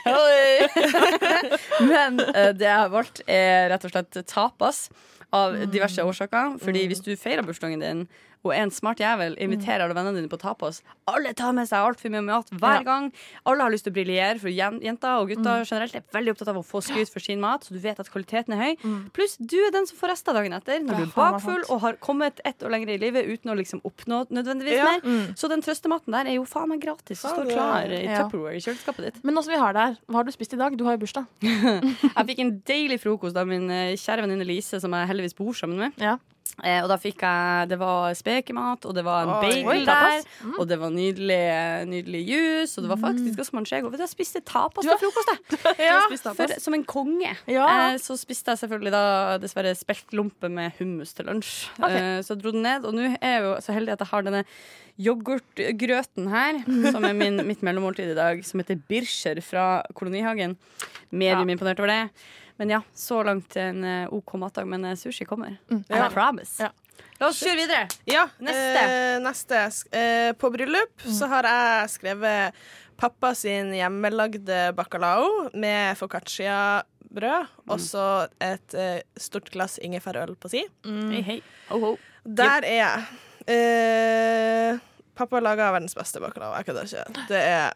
Men 1.92 2.20
eh, 2.28 2.52
det 2.54 2.68
jeg 2.68 2.76
har 2.84 2.92
valgt, 2.92 3.24
er 3.26 3.66
rett 3.72 3.88
og 3.88 3.94
slett 3.96 4.22
tapas. 4.30 4.84
Av 5.32 5.54
diverse 5.72 6.04
årsaker. 6.04 6.58
Fordi 6.60 6.82
hvis 6.90 7.00
du 7.00 7.14
feirer 7.16 7.40
bursdagen 7.46 7.80
din 7.80 8.02
og 8.44 8.52
en 8.56 8.70
smart 8.74 8.98
jævel, 8.98 9.36
inviterer 9.38 9.84
alle 9.84 9.94
vennene 9.94 10.18
dine 10.18 10.28
på 10.32 10.38
tapas 10.40 10.80
Alle 11.06 11.32
tar 11.38 11.52
med 11.54 11.68
seg 11.70 11.78
altfor 11.78 12.10
mye 12.10 12.22
mat 12.26 12.48
hver 12.58 12.82
gang. 12.86 13.12
Alle 13.46 13.62
har 13.62 13.70
lyst 13.70 13.84
til 13.86 13.92
å 13.92 13.96
briljere, 13.96 14.38
for 14.42 14.50
jenter 14.50 15.20
og 15.20 15.28
gutter 15.30 15.62
generelt 15.68 15.94
er 15.94 16.02
veldig 16.12 16.32
opptatt 16.34 16.48
av 16.52 16.58
å 16.58 16.64
få 16.66 16.80
skryt 16.82 17.10
for 17.12 17.22
sin 17.22 17.40
mat, 17.42 17.62
så 17.64 17.74
du 17.74 17.80
vet 17.82 17.98
at 18.02 18.10
kvaliteten 18.10 18.54
er 18.56 18.62
høy. 18.62 18.88
Pluss 19.14 19.36
du 19.38 19.56
er 19.62 19.70
den 19.74 19.86
som 19.86 19.96
får 19.98 20.12
rester 20.14 20.34
dagen 20.34 20.52
etter, 20.56 20.80
når 20.82 20.94
du 20.98 21.02
er 21.06 21.12
bakfull 21.14 21.62
og 21.70 21.80
har 21.86 21.98
kommet 22.02 22.40
ett 22.44 22.62
år 22.62 22.70
lenger 22.74 22.94
i 22.94 22.98
livet 22.98 23.26
uten 23.30 23.50
å 23.54 23.56
liksom 23.58 23.82
oppnå 23.86 24.24
nødvendigvis 24.30 24.82
mer. 24.82 25.34
Så 25.38 25.48
den 25.52 25.62
trøstematen 25.62 26.12
der 26.12 26.26
er 26.32 26.38
jo 26.40 26.44
faen 26.48 26.68
meg 26.72 26.82
gratis. 26.82 27.22
og 27.24 27.30
står 27.36 27.52
klar 27.54 27.90
i 27.94 28.02
Tupperware 28.10 28.56
i 28.58 28.64
kjøleskapet 28.64 29.06
ditt. 29.08 29.22
Men 29.24 29.34
nå 29.38 29.42
som 29.46 29.52
vi 29.54 29.58
har 29.62 29.72
det 29.76 29.86
her, 29.86 29.96
hva 30.08 30.20
har 30.22 30.24
du 30.28 30.32
spist 30.34 30.54
i 30.54 30.60
dag? 30.60 30.76
Du 30.78 30.84
har 30.84 30.98
jo 30.98 31.02
bursdag. 31.06 31.26
Jeg 31.42 32.26
fikk 32.32 32.42
en 32.44 32.52
deilig 32.68 33.00
frokost 33.02 33.36
av 33.38 33.46
min 33.48 33.70
eh, 33.70 33.94
kjære 33.98 34.24
venninne 34.26 34.46
Lise, 34.46 34.80
som 34.82 34.92
jeg 34.94 35.08
heldigvis 35.10 35.34
bor 35.38 35.52
sammen 35.56 35.78
med. 35.78 35.92
Ja. 36.02 36.16
Eh, 36.60 36.82
og 36.84 36.88
da 36.90 36.98
fikk 37.00 37.22
jeg 37.24 37.68
Det 37.70 37.78
var 37.80 38.12
spekemat, 38.14 38.84
og 38.84 38.92
det 38.94 39.04
var 39.06 39.24
en 39.24 39.32
bagel 39.40 39.70
Oi, 39.72 39.78
der. 39.88 40.20
Mm. 40.44 40.56
Og 40.60 40.66
det 40.68 40.78
var 40.82 40.92
nydelig, 40.92 41.40
nydelig 41.88 42.20
juice, 42.28 42.76
og 42.76 42.84
det 42.84 42.90
var 42.92 43.00
faktisk 43.00 43.40
også 43.40 43.56
manchego. 43.56 43.88
Vet 43.88 44.02
du, 44.02 44.04
jeg 44.04 44.12
spiste 44.12 44.42
tapas 44.44 44.84
til 44.86 45.00
frokost, 45.00 45.32
jeg. 45.32 45.62
Ja. 45.92 46.02
For, 46.12 46.52
som 46.60 46.76
en 46.76 46.84
konge. 46.84 47.32
Ja. 47.50 47.64
Eh, 47.92 47.96
så 48.02 48.18
spiste 48.20 48.52
jeg 48.52 48.62
selvfølgelig 48.62 48.92
da 48.94 49.38
dessverre 49.42 49.72
speltlompe 49.78 50.50
med 50.52 50.76
hummus 50.78 51.16
til 51.16 51.30
lunsj. 51.30 51.70
Okay. 51.78 51.96
Eh, 51.96 52.20
så 52.22 52.36
jeg 52.36 52.44
dro 52.44 52.54
den 52.54 52.66
ned, 52.68 52.86
og 52.86 52.96
nå 52.96 53.08
er 53.14 53.36
jeg 53.38 53.42
jo 53.46 53.56
så 53.64 53.76
heldig 53.76 53.96
at 53.96 54.04
jeg 54.04 54.12
har 54.12 54.28
denne 54.28 54.44
yoghurtgrøten 55.02 56.28
her, 56.28 56.60
som 56.92 57.08
er 57.08 57.16
min, 57.16 57.40
mitt 57.48 57.64
mellommåltid 57.64 58.12
i 58.12 58.18
dag, 58.18 58.44
som 58.44 58.60
heter 58.60 58.76
Bircher 58.90 59.40
fra 59.44 59.66
Kolonihagen. 59.96 60.58
Medium 61.10 61.48
imponert 61.52 61.80
over 61.80 61.90
det. 61.94 62.02
Men 62.62 62.70
ja, 62.70 62.82
så 62.94 63.16
langt 63.26 63.56
en 63.58 63.80
eh, 63.84 64.12
OK 64.14 64.36
matdag, 64.38 64.68
men 64.70 64.84
eh, 64.86 64.94
sushi 64.94 65.24
kommer. 65.26 65.56
I 65.72 65.80
Ja. 65.90 66.04
promise. 66.14 66.62
Ja. 66.62 66.68
La 67.18 67.26
oss 67.32 67.40
kjøre 67.42 67.56
videre. 67.58 67.88
Ja, 68.06 68.28
Neste. 68.38 68.82
Eh, 68.82 69.16
neste. 69.24 69.62
Eh, 69.98 70.28
på 70.38 70.50
bryllup 70.54 71.02
så 71.02 71.26
har 71.32 71.48
jeg 71.48 71.88
skrevet 71.96 72.54
pappa 73.02 73.32
sin 73.34 73.72
hjemmelagde 73.74 74.60
bacalao 74.78 75.48
med 75.58 75.98
foccaccia-brød, 75.98 77.48
og 77.66 77.82
så 77.82 78.04
et 78.38 78.74
eh, 78.78 79.00
stort 79.18 79.50
glass 79.50 79.80
ingefærøl 79.82 80.36
på 80.38 80.52
si. 80.52 80.62
Hei, 80.86 81.22
hei. 81.26 81.38
Ho, 81.72 81.80
ho. 81.82 81.92
Der 82.22 82.62
er 82.62 82.78
jeg. 82.78 83.08
Eh, 83.56 84.78
pappa 85.18 85.42
lager 85.42 85.74
verdens 85.74 85.98
beste 85.98 86.22
bacalao. 86.22 86.54
Jeg 86.60 86.70
kødder 86.70 86.86
ikke. 86.86 87.26
Det 87.32 87.42
er 87.42 87.72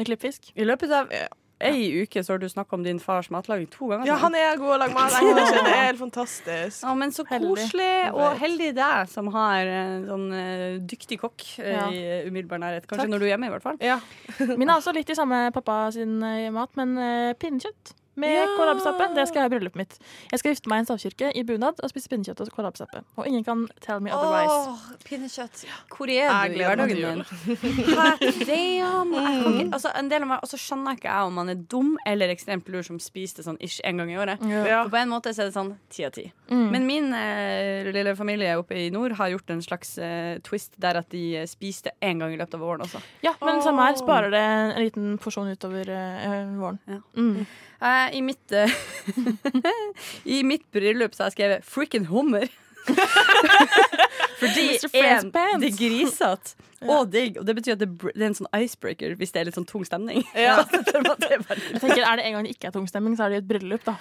Med 0.00 0.06
klippfisk. 0.08 0.54
I 0.56 0.64
løpet 0.64 0.96
av 0.96 1.12
ei 1.60 2.02
uke 2.02 2.22
så 2.24 2.34
har 2.34 2.40
du 2.40 2.48
snakka 2.48 2.76
om 2.78 2.84
din 2.84 3.00
fars 3.02 3.28
matlaging 3.30 3.68
to 3.72 3.90
ganger. 3.90 4.08
Ja, 4.08 4.16
han 4.22 4.34
er 4.38 4.56
god 4.60 4.74
å 4.74 4.78
lage 4.80 4.96
mat. 4.96 5.16
Det 5.20 5.60
er 5.60 5.86
helt 5.90 6.00
fantastisk. 6.00 6.80
Ja, 6.82 6.94
men 6.96 7.12
så 7.12 7.26
koselig, 7.28 7.92
og 8.14 8.38
heldig 8.40 8.72
deg 8.78 9.12
som 9.12 9.28
har 9.34 9.68
en 9.68 10.08
sånn 10.08 10.26
eh, 10.36 10.66
dyktig 10.80 11.20
kokk 11.22 11.46
eh, 11.60 11.70
Ja. 11.76 11.86
i 11.92 12.02
umiddelbar 12.30 12.62
nærhet. 12.62 12.88
Kanskje 12.88 13.04
Takk. 13.06 13.12
når 13.14 13.22
du 13.22 13.28
er 13.28 13.32
hjemme, 13.34 13.50
i 13.50 13.54
hvert 13.54 13.66
fall. 13.66 13.80
Ja. 13.84 14.00
Min 14.58 14.68
er 14.68 14.76
også 14.78 14.94
litt 14.96 15.10
i 15.12 15.18
samme 15.18 15.48
pappa 15.54 15.82
sin 15.94 16.18
eh, 16.24 16.48
mat, 16.54 16.72
men 16.80 16.96
uh, 16.98 17.32
pinnekjøtt 17.40 17.94
med 18.20 18.36
Ja. 18.36 18.46
kålrabistappe. 18.58 19.08
Det 19.16 19.26
skal 19.28 19.40
jeg 19.40 19.46
ha 19.46 19.50
i 19.50 19.54
bryllupet 19.56 19.80
mitt. 19.80 19.98
Jeg 20.30 20.42
skal 20.42 20.54
gifte 20.54 20.68
meg 20.72 20.76
i 20.76 20.84
en 20.84 20.88
stavkirke 20.90 21.32
i 21.36 21.42
bunad 21.48 21.80
og 21.82 21.90
spise 21.92 22.08
pinnekjøtt 22.12 22.40
og 22.44 22.52
kålrabistappe. 22.54 23.02
Og 23.16 23.26
ingen 23.26 23.44
kan 23.44 23.66
tell 23.80 24.00
me 24.04 24.12
otherwise. 24.12 24.56
Åh, 24.70 24.78
pinnekjøtt. 25.08 25.64
Hvor 25.90 26.10
Jeg 26.10 26.28
er 26.28 26.48
du 26.52 26.60
i 26.60 26.64
hverdagen 26.64 26.96
din? 27.00 27.24
Jeg 28.50 28.80
kan 28.80 29.72
altså, 29.72 29.92
en 29.98 30.08
del 30.10 30.24
av 30.24 30.28
meg, 30.30 30.42
og 30.44 30.50
så 30.50 30.58
skjønner 30.60 30.94
jeg 30.94 31.00
ikke 31.00 31.10
jeg 31.10 31.28
om 31.30 31.36
man 31.40 31.52
er 31.52 31.60
dum 31.70 31.92
eller 32.08 32.32
ekstremt 32.32 32.68
lur 32.72 32.84
som 32.86 32.98
spiser 33.02 33.40
det 33.40 33.46
sånn 33.46 33.58
ish 33.64 33.80
en 33.86 34.00
gang 34.00 34.12
i 34.12 34.18
året. 34.20 34.42
Ja. 34.46 34.82
For 34.84 34.92
på 34.94 35.00
en 35.00 35.12
måte 35.12 35.32
så 35.34 35.44
er 35.44 35.50
det 35.50 35.56
sånn 35.56 35.72
ti 35.92 36.04
av 36.06 36.14
ti. 36.16 36.26
Mm. 36.50 36.66
Men 36.74 36.86
min 36.88 37.08
eh, 37.16 37.90
lille 37.94 38.14
familie 38.18 38.56
oppe 38.60 38.78
i 38.78 38.90
nord 38.94 39.14
har 39.18 39.32
gjort 39.34 39.54
en 39.54 39.62
slags 39.64 39.96
eh, 40.02 40.38
twist 40.46 40.76
der 40.80 41.00
at 41.02 41.10
de 41.14 41.24
eh, 41.42 41.48
spiste 41.50 41.94
én 42.02 42.20
gang 42.22 42.34
i 42.34 42.38
løpet 42.40 42.58
av 42.58 42.64
våren 42.64 42.86
også. 42.86 43.02
Ja, 43.26 43.34
men 43.44 43.62
samme 43.64 43.88
her. 43.88 43.98
Sparer 44.00 44.32
det 44.32 44.44
en 44.44 44.78
liten 44.84 45.18
porsjon 45.20 45.50
utover 45.52 45.90
eh, 45.90 46.54
våren. 46.60 46.80
Ja. 46.90 47.00
Mm. 47.16 47.46
Eh, 47.80 48.16
I 48.18 48.20
mitt 48.22 48.52
uh, 48.52 48.68
I 50.24 50.42
mitt 50.44 50.66
bryllup 50.72 51.14
så 51.14 51.24
har 51.24 51.30
jeg 51.30 51.38
skrevet 51.38 51.64
'frikken 51.64 52.06
hummer'. 52.12 52.50
Fordi 54.40 54.78
Pants. 54.92 55.26
det 55.60 55.68
er 55.68 55.76
grisete 55.76 56.56
og 56.88 57.10
digg, 57.12 57.36
og 57.36 57.44
det 57.44 57.54
betyr 57.58 57.74
at 57.74 57.80
det, 57.82 57.88
det 58.00 58.22
er 58.22 58.30
en 58.30 58.36
sånn 58.38 58.48
icebreaker 58.56 59.12
hvis 59.20 59.34
det 59.34 59.40
er 59.42 59.48
litt 59.50 59.56
sånn 59.58 59.66
tung 59.68 59.82
stemning. 59.84 60.22
Ja. 60.32 60.62
Det 60.64 60.94
Jeg 61.28 61.80
tenker, 61.82 62.00
Er 62.08 62.16
det 62.16 62.24
en 62.24 62.32
gang 62.38 62.46
det 62.46 62.54
ikke 62.54 62.70
er 62.70 62.72
tung 62.72 62.86
stemning, 62.88 63.18
så 63.18 63.26
er 63.26 63.34
det 63.34 63.36
jo 63.36 63.42
et 63.42 63.50
bryllup, 63.50 63.84
da. 63.84 63.98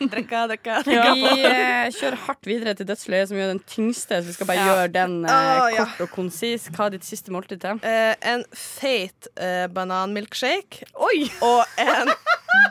Drekka, 0.00 0.40
drekka. 0.50 0.80
Vi 0.90 1.44
eh, 1.46 1.86
kjører 1.94 2.18
hardt 2.26 2.50
videre 2.50 2.74
til 2.74 2.88
dødsleiet, 2.90 3.30
som 3.30 3.38
gjør 3.38 3.52
den 3.54 3.62
tyngste. 3.62 4.18
Så 4.18 4.26
vi 4.26 4.34
skal 4.34 4.50
bare 4.50 4.58
Ja. 4.58 4.66
gjøre 4.72 4.88
den 4.96 5.14
eh, 5.22 5.62
ja. 5.76 5.86
kort 5.86 6.02
og 6.08 6.10
konsis. 6.16 6.66
Hva 6.74 6.88
er 6.88 6.96
ditt 6.96 7.06
siste 7.06 7.30
måltid 7.30 7.62
til? 7.62 7.78
Eh, 7.86 8.16
en 8.34 8.42
feit 8.58 9.30
eh, 9.38 9.68
bananmilkshake 9.70 10.90
og 10.98 11.62
en 11.78 12.10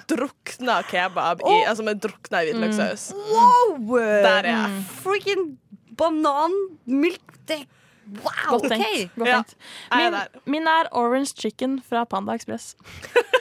drukna 0.10 0.80
kebab 0.90 1.44
i, 1.46 1.58
altså 1.70 1.86
med 1.88 2.02
drukna 2.04 2.44
i 2.44 2.52
hvitløkssaus. 2.52 3.10
Wow! 3.16 3.98
Der 3.98 4.44
er 4.44 4.50
jeg. 4.54 4.86
Freaking 5.04 5.60
bananmilk 6.00 7.38
det, 7.48 7.66
Wow, 8.10 8.58
Godt 8.58 8.72
tenkt. 8.72 8.86
Okay. 8.86 9.10
Godt 9.16 9.30
tenkt. 9.30 9.56
Er 9.92 10.10
Min, 10.10 10.20
min 10.46 10.68
er 10.68 10.88
orange 10.92 11.36
chicken 11.38 11.78
fra 11.90 12.04
Panda 12.10 12.34
Express. 12.34 12.76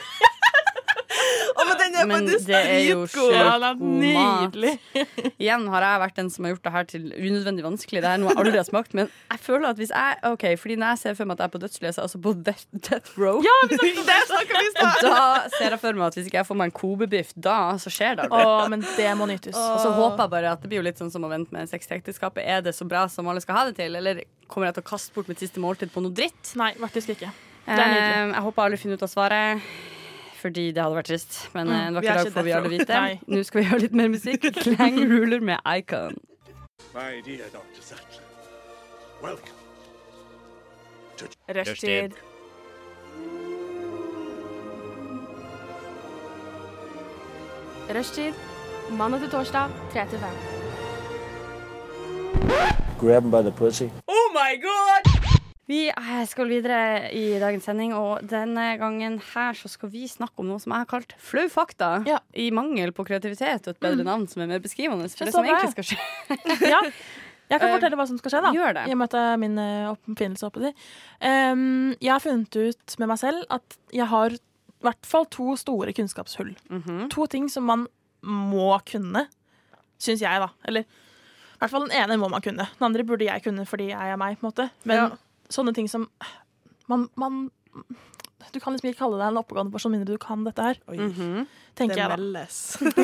Å, 1.59 1.65
men 1.67 1.77
den 1.79 1.95
er 1.99 2.07
Men 2.09 2.27
faktisk 2.29 2.47
det 2.49 2.59
er 2.59 2.83
jo 2.87 2.99
dritgod. 3.03 3.33
Ja, 3.35 3.53
det 3.61 3.69
er 3.69 3.79
nydelig. 4.03 4.73
Igjen 5.43 5.65
har 5.73 5.85
jeg 5.85 6.01
vært 6.03 6.19
den 6.19 6.29
som 6.33 6.45
har 6.47 6.53
gjort 6.53 6.65
det 6.67 6.73
her 6.75 6.87
til 6.89 7.07
unødvendig 7.13 7.65
vanskelig. 7.65 8.03
Det 8.05 8.11
er 8.11 8.21
noe 8.21 8.33
jeg 8.33 8.41
aldri 8.43 8.61
har 8.61 8.67
smakt. 8.67 8.95
Men 8.97 9.09
jeg 9.09 9.43
føler 9.45 9.69
at 9.71 9.81
hvis 9.81 9.93
jeg 9.93 10.19
Ok, 10.29 10.45
fordi 10.61 10.77
når 10.79 10.93
jeg 10.95 11.01
ser 11.03 11.17
for 11.19 11.29
meg 11.29 11.37
at 11.37 11.43
jeg 11.45 11.49
er 11.49 11.53
på 11.55 11.61
så 11.69 11.83
er 11.83 11.89
jeg 11.89 12.03
altså 12.05 12.21
på 12.23 12.33
death, 12.47 12.65
death 12.89 13.19
row. 13.19 13.39
Der 13.43 14.25
snakker 14.29 14.55
vi 14.59 14.69
Og 14.69 14.77
snart. 14.77 15.03
da 15.05 15.25
ser 15.57 15.75
jeg 15.75 15.81
for 15.81 15.99
meg 15.99 16.07
at 16.09 16.19
hvis 16.19 16.29
ikke 16.29 16.39
jeg 16.41 16.49
får 16.49 16.59
meg 16.61 16.71
en 16.71 16.75
Kobe-biff, 16.79 17.33
da 17.35 17.57
så 17.81 17.93
skjer 17.93 18.19
det 18.19 18.27
aldri. 18.29 18.45
Å, 18.47 18.69
men 18.71 18.85
det 18.97 19.09
må 19.19 19.27
nytes. 19.29 19.57
Og 19.57 19.79
så 19.83 19.93
håper 19.95 20.25
jeg 20.25 20.33
bare 20.35 20.55
at 20.55 20.63
det 20.63 20.71
blir 20.71 20.81
jo 20.81 20.87
litt 20.87 21.01
sånn 21.01 21.11
som 21.13 21.25
å 21.27 21.31
vente 21.31 21.53
med 21.55 21.69
sex 21.71 21.89
til 21.89 21.99
ekteskapet. 21.99 22.43
Er 22.45 22.63
det 22.65 22.75
så 22.77 22.87
bra 22.89 23.05
som 23.11 23.27
alle 23.29 23.43
skal 23.43 23.59
ha 23.59 23.67
det 23.69 23.77
til, 23.79 23.95
eller 23.99 24.23
kommer 24.49 24.69
jeg 24.69 24.79
til 24.79 24.85
å 24.85 24.89
kaste 24.89 25.15
bort 25.15 25.29
mitt 25.31 25.41
siste 25.41 25.61
måltid 25.61 25.93
på 25.93 26.03
noe 26.03 26.15
dritt? 26.15 26.55
Nei, 26.59 26.73
faktisk 26.81 27.13
ikke. 27.15 27.31
Det 27.69 27.77
er 27.77 27.93
nydelig. 27.93 28.11
Eh, 28.17 28.35
jeg 28.35 28.45
håper 28.49 28.65
alle 28.65 28.79
finner 28.81 28.99
ut 28.99 29.05
av 29.05 29.11
svaret. 29.11 29.69
Fordi 30.39 30.71
det 30.71 30.81
hadde 30.83 30.95
vært 30.95 31.09
trist. 31.11 31.37
Men 31.53 31.67
Mm, 31.67 31.73
eh, 31.73 31.87
en 31.87 31.93
vi 31.93 31.99
vakker 31.99 32.09
er 32.11 32.23
dag 32.23 32.33
får 32.33 32.43
vi 32.47 32.51
alle 32.55 32.69
vite. 32.69 32.99
Nå 33.27 33.43
skal 33.43 33.61
vi 33.61 33.65
høre 33.67 33.79
litt 33.85 33.95
mer 34.01 34.07
musikk. 34.13 34.41
Clang 34.63 34.99
Ruler 35.11 35.39
med 35.43 35.59
Icon. 35.77 36.15
My 36.95 37.19
dear 37.25 37.49
Dr. 37.53 37.81
Sattler, 37.81 38.23
welcome. 39.21 39.55
Rushtid. 41.49 42.13
Rushtid. 47.95 48.33
Mandag 48.91 49.19
til 49.19 49.29
torsdag, 49.29 49.69
3 49.93 50.05
til 50.09 50.19
5. 50.19 50.29
Grab 52.99 53.23
him 53.23 53.31
by 53.31 53.41
the 53.41 53.51
pussy. 53.51 53.83
Oh 54.07 54.33
my 54.33 54.61
god! 54.61 55.18
Vi 55.69 55.83
eh, 55.91 56.23
skal 56.25 56.49
videre 56.49 57.11
i 57.13 57.37
dagens 57.37 57.67
sending, 57.69 57.91
og 57.93 58.23
denne 58.25 58.71
gangen 58.81 59.19
her 59.35 59.53
så 59.53 59.69
skal 59.69 59.91
vi 59.93 60.07
snakke 60.09 60.41
om 60.41 60.47
noe 60.49 60.57
som 60.63 60.73
jeg 60.73 60.81
har 60.81 60.89
kalt 60.89 61.13
flau 61.21 61.45
fakta. 61.53 61.89
Ja. 62.09 62.17
I 62.33 62.47
mangel 62.55 62.89
på 62.97 63.05
kreativitet 63.05 63.67
og 63.69 63.75
et 63.75 63.83
bedre 63.85 64.05
navn 64.07 64.25
som 64.31 64.41
er 64.41 64.49
mer 64.49 64.63
beskrivende 64.63 65.05
for 65.13 65.25
Det 65.25 65.29
det 65.29 65.35
som 65.35 65.45
bra. 65.45 65.59
egentlig 65.59 65.75
skal 65.77 65.89
skje. 65.91 66.69
Ja. 66.73 66.81
Jeg 67.49 67.61
kan 67.63 67.69
Eh, 67.71 67.75
fortelle 67.79 67.97
hva 67.97 68.05
som 68.05 68.17
skal 68.21 68.29
skje, 68.33 68.41
da. 68.45 68.49
gjør 68.53 68.73
det. 68.77 68.81
I 68.85 68.91
og 68.93 68.97
med 68.99 69.07
at 69.09 69.13
det 69.15 69.21
er 69.25 69.37
min 69.41 69.55
eh, 69.61 69.85
oppfinnelse 69.89 70.45
oppe 70.45 70.61
de. 70.61 70.69
Um, 71.25 71.95
jeg 71.97 72.11
har 72.13 72.21
funnet 72.21 72.57
ut 72.61 72.95
med 73.01 73.09
meg 73.09 73.17
selv 73.21 73.45
at 73.49 73.77
jeg 73.93 74.05
har 74.11 74.35
i 74.35 74.41
hvert 74.85 75.05
fall 75.09 75.25
to 75.33 75.55
store 75.57 75.93
kunnskapshull. 75.97 76.51
Mhm. 76.69 77.07
To 77.13 77.25
ting 77.29 77.47
som 77.49 77.65
man 77.65 77.87
må 78.25 78.67
kunne, 78.89 79.25
syns 80.01 80.21
jeg, 80.21 80.41
da. 80.45 80.49
Eller 80.69 80.85
i 80.85 81.57
hvert 81.63 81.73
fall 81.73 81.87
den 81.89 81.97
ene 81.97 82.19
må 82.21 82.29
man 82.29 82.41
kunne. 82.45 82.69
Den 82.77 82.85
andre 82.91 83.03
burde 83.09 83.25
jeg 83.25 83.41
kunne 83.45 83.65
fordi 83.69 83.89
jeg 83.95 84.13
er 84.13 84.21
meg. 84.21 84.37
på 84.39 84.45
en 84.45 84.51
måte 84.51 84.69
Men 84.85 84.95
Ja. 84.97 85.09
Sånne 85.49 85.73
ting 85.75 85.87
som 85.89 86.07
man, 86.89 87.07
man 87.15 87.49
Du 88.53 88.59
kan 88.59 88.73
liksom 88.73 88.89
ikke 88.89 88.97
kalle 89.03 89.17
deg 89.19 89.27
en 89.29 89.37
oppegående 89.43 89.71
person 89.73 89.91
mindre 89.93 90.15
du 90.15 90.17
kan 90.21 90.43
dette 90.43 90.63
her, 90.63 90.77
Mhm. 90.89 91.45
tenker 91.75 91.95
Det 91.95 92.01
jeg 92.01 92.09
da. 92.09 92.15
meldes. 92.17 92.55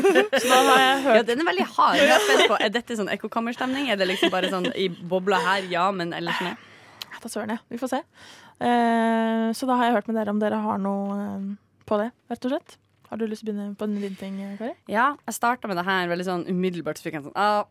Så 0.42 0.48
da 0.50 0.62
har 0.70 0.80
jeg 0.82 1.04
hørt 1.04 1.16
Ja, 1.20 1.24
den 1.24 1.42
er 1.44 1.50
veldig 1.52 1.68
hard. 1.76 1.98
Jeg 1.98 2.10
er 2.10 2.48
på, 2.50 2.58
Er 2.60 2.70
dette 2.74 2.98
sånn 2.98 3.12
ekkokammerstemning? 3.14 3.90
Er 3.92 3.96
det 4.02 4.08
liksom 4.10 4.32
bare 4.34 4.50
sånn 4.50 4.72
i 4.76 4.88
bobla 4.90 5.38
her, 5.44 5.68
ja, 5.70 5.92
men 5.92 6.14
ellers 6.18 6.42
nei? 6.42 6.56
Da 7.22 7.30
søren, 7.30 7.50
jeg. 7.56 7.60
Vi 7.70 7.78
får 7.82 7.90
se. 7.90 8.00
Eh, 8.62 9.52
så 9.58 9.66
da 9.70 9.76
har 9.80 9.86
jeg 9.90 9.96
hørt 9.98 10.08
med 10.10 10.16
dere 10.20 10.30
om 10.34 10.40
dere 10.42 10.60
har 10.62 10.78
noe 10.82 11.16
eh, 11.22 11.46
på 11.90 11.98
det, 12.02 12.12
rett 12.30 12.46
og 12.46 12.52
slett. 12.56 12.76
Har 13.10 13.18
du 13.22 13.26
lyst 13.30 13.46
til 13.46 13.54
å 13.54 13.56
begynne 13.56 13.78
på 13.78 13.88
din 13.90 14.16
ting, 14.18 14.38
Kari? 14.60 14.74
Ja, 14.90 15.12
jeg 15.28 15.34
starta 15.38 15.68
med 15.70 15.78
det 15.78 15.86
her 15.86 16.08
veldig 16.10 16.26
sånn 16.26 16.46
umiddelbart. 16.50 16.98
Så 16.98 17.06
fikk 17.08 17.20
jeg 17.20 17.26
sånn 17.28 17.38
ah, 17.38 17.66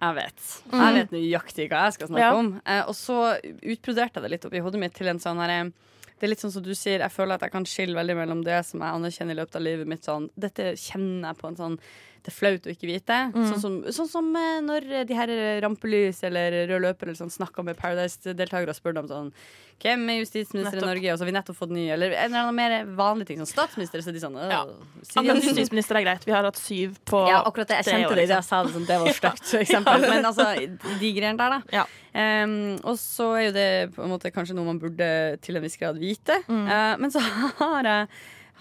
jeg 0.00 0.14
vet. 0.14 0.46
Jeg 0.72 0.94
vet 0.94 1.10
nøyaktig 1.16 1.68
hva 1.70 1.84
jeg 1.86 1.92
skal 1.98 2.08
snakke 2.08 2.20
Ja. 2.20 2.34
om. 2.36 2.60
Eh, 2.66 2.82
og 2.86 2.94
så 2.94 3.18
utbroderte 3.62 4.14
jeg 4.20 4.22
det 4.22 4.30
litt 4.30 4.44
oppi 4.48 4.60
hodet 4.60 4.80
mitt 4.80 4.94
til 4.94 5.08
en 5.08 5.18
sånn 5.18 5.38
her 5.42 5.72
Det 6.18 6.24
er 6.24 6.28
litt 6.32 6.40
sånn 6.40 6.52
som 6.52 6.62
du 6.62 6.70
sier, 6.74 7.00
jeg 7.00 7.12
føler 7.12 7.34
at 7.34 7.42
jeg 7.42 7.52
kan 7.52 7.64
skille 7.68 7.94
veldig 7.94 8.16
mellom 8.16 8.42
det 8.42 8.64
som 8.64 8.80
jeg 8.80 8.88
anerkjenner 8.88 9.32
i 9.36 9.40
løpet 9.42 9.56
av 9.56 9.62
livet 9.62 9.86
mitt. 9.86 10.02
Sånn, 10.02 10.30
dette 10.38 10.72
kjenner 10.74 11.28
jeg 11.28 11.36
på 11.42 11.48
en 11.48 11.56
sånn 11.56 11.78
det 12.24 12.32
er 12.32 12.34
flaut 12.34 12.64
å 12.66 12.72
ikke 12.72 12.88
vite. 12.88 13.18
Sånn 13.34 13.60
som, 13.62 13.74
sånn 13.94 14.08
som 14.10 14.32
eh, 14.38 14.58
når 14.64 14.88
de 15.06 15.14
her 15.14 15.30
rampelys 15.62 16.24
eller 16.26 16.64
rød 16.70 16.82
løper 16.88 17.10
eller 17.10 17.18
sånn 17.20 17.30
snakker 17.30 17.66
med 17.66 17.78
Paradise-deltakere 17.78 18.72
og 18.72 18.78
spør 18.78 18.96
dem 18.98 19.08
sånn 19.10 19.32
Hvem 19.76 20.06
er 20.08 20.22
justisminister 20.22 20.78
Nettopp. 20.78 20.86
i 20.86 20.88
Norge? 20.88 21.12
Og 21.12 21.18
så 21.18 21.24
har 21.24 21.28
vi 21.28 21.34
nettopp 21.36 21.56
fått 21.58 21.72
ny. 21.76 21.82
Eller 21.92 22.14
en 22.16 22.30
eller 22.30 22.46
annen 22.46 22.56
mer 22.56 22.86
vanlig 22.96 23.26
ting. 23.28 23.42
Sånn 23.42 23.50
statsminister. 23.50 24.00
Så 24.00 24.14
de 24.14 24.22
sånn 24.22 24.38
«Åh, 24.40 24.48
Ja. 24.48 24.62
sier 25.04 25.36
justisminister 25.36 25.98
er 26.00 26.06
greit. 26.06 26.24
Vi 26.24 26.32
har 26.32 26.48
hatt 26.48 26.56
syv 26.56 26.94
på 27.04 27.20
ja, 27.28 27.42
akkurat 27.44 27.68
det. 27.68 27.82
Jeg 27.82 27.90
kjente 27.92 28.08
år, 28.08 28.16
det 28.16 28.24
liksom. 28.24 28.40
jeg 28.40 28.48
sa 28.48 28.62
det. 28.64 28.72
Sånn, 28.72 28.86
det 28.88 28.98
var 29.02 29.12
stygt, 29.20 29.44
for 29.50 29.60
eksempel. 29.60 30.06
Men 30.08 30.24
altså, 30.24 30.48
de 30.56 31.12
greiene 31.12 31.36
der, 31.36 31.58
da. 31.58 31.60
Ja. 31.76 31.84
Um, 32.16 32.56
og 32.88 32.96
så 32.96 33.28
er 33.36 33.42
jo 33.50 33.52
det 33.58 33.68
på 33.92 34.06
en 34.06 34.14
måte 34.14 34.32
kanskje 34.32 34.56
noe 34.56 34.64
man 34.70 34.80
burde 34.80 35.36
til 35.44 35.60
en 35.60 35.66
viss 35.68 35.76
grad 35.76 36.00
vite. 36.00 36.40
Mm. 36.48 36.64
Uh, 36.64 36.94
men 37.04 37.12
så 37.12 37.20
har 37.60 37.84
jeg, 37.84 38.08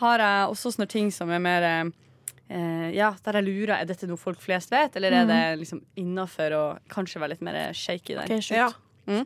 har 0.03 0.25
jeg 0.27 0.49
også 0.51 0.75
sånne 0.75 0.91
ting 0.91 1.13
som 1.15 1.31
er 1.31 1.39
mer 1.39 1.63
eh, 1.63 1.85
eh, 2.49 2.89
Ja, 2.95 3.13
der 3.25 3.39
jeg 3.39 3.47
lurer 3.47 3.79
Er 3.79 3.85
dette 3.89 4.07
noe 4.09 4.19
folk 4.19 4.41
flest 4.43 4.73
vet, 4.73 4.95
eller 4.97 5.13
er 5.13 5.29
det 5.29 5.41
liksom 5.61 5.83
innafor 5.99 6.55
å 6.57 6.65
kanskje 6.91 7.21
være 7.21 7.35
litt 7.35 7.45
mer 7.45 7.59
shaky 7.73 8.17
der? 8.17 8.31
Okay, 8.31 8.59
ja. 8.59 8.71
Mm. 9.05 9.25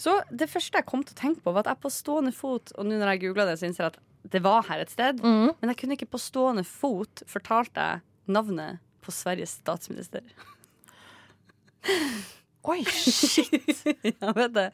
Så 0.00 0.16
det 0.34 0.50
første 0.50 0.80
jeg 0.80 0.88
kom 0.90 1.04
til 1.06 1.14
å 1.14 1.20
tenke 1.20 1.44
på, 1.44 1.52
var 1.54 1.62
at 1.62 1.70
jeg 1.70 1.82
på 1.84 1.92
stående 1.94 2.32
fot 2.34 2.72
Og 2.74 2.86
nå 2.86 2.96
når 2.98 3.12
jeg 3.14 3.22
googla 3.28 3.46
det, 3.46 3.60
så 3.60 3.68
innser 3.68 3.86
jeg 3.86 3.94
at 3.94 4.00
det 4.30 4.42
var 4.44 4.66
her 4.68 4.82
et 4.82 4.90
sted. 4.92 5.22
Mm. 5.24 5.54
Men 5.62 5.70
jeg 5.72 5.78
kunne 5.80 5.96
ikke 5.96 6.10
på 6.12 6.20
stående 6.20 6.64
fot 6.66 7.22
fortalt 7.30 7.72
deg 7.78 8.02
navnet 8.30 8.82
på 9.00 9.14
Sveriges 9.14 9.56
statsminister. 9.62 10.26
Oi, 12.68 12.82
shit! 12.84 13.80
ja, 14.20 14.32
vet 14.36 14.52
det. 14.52 14.66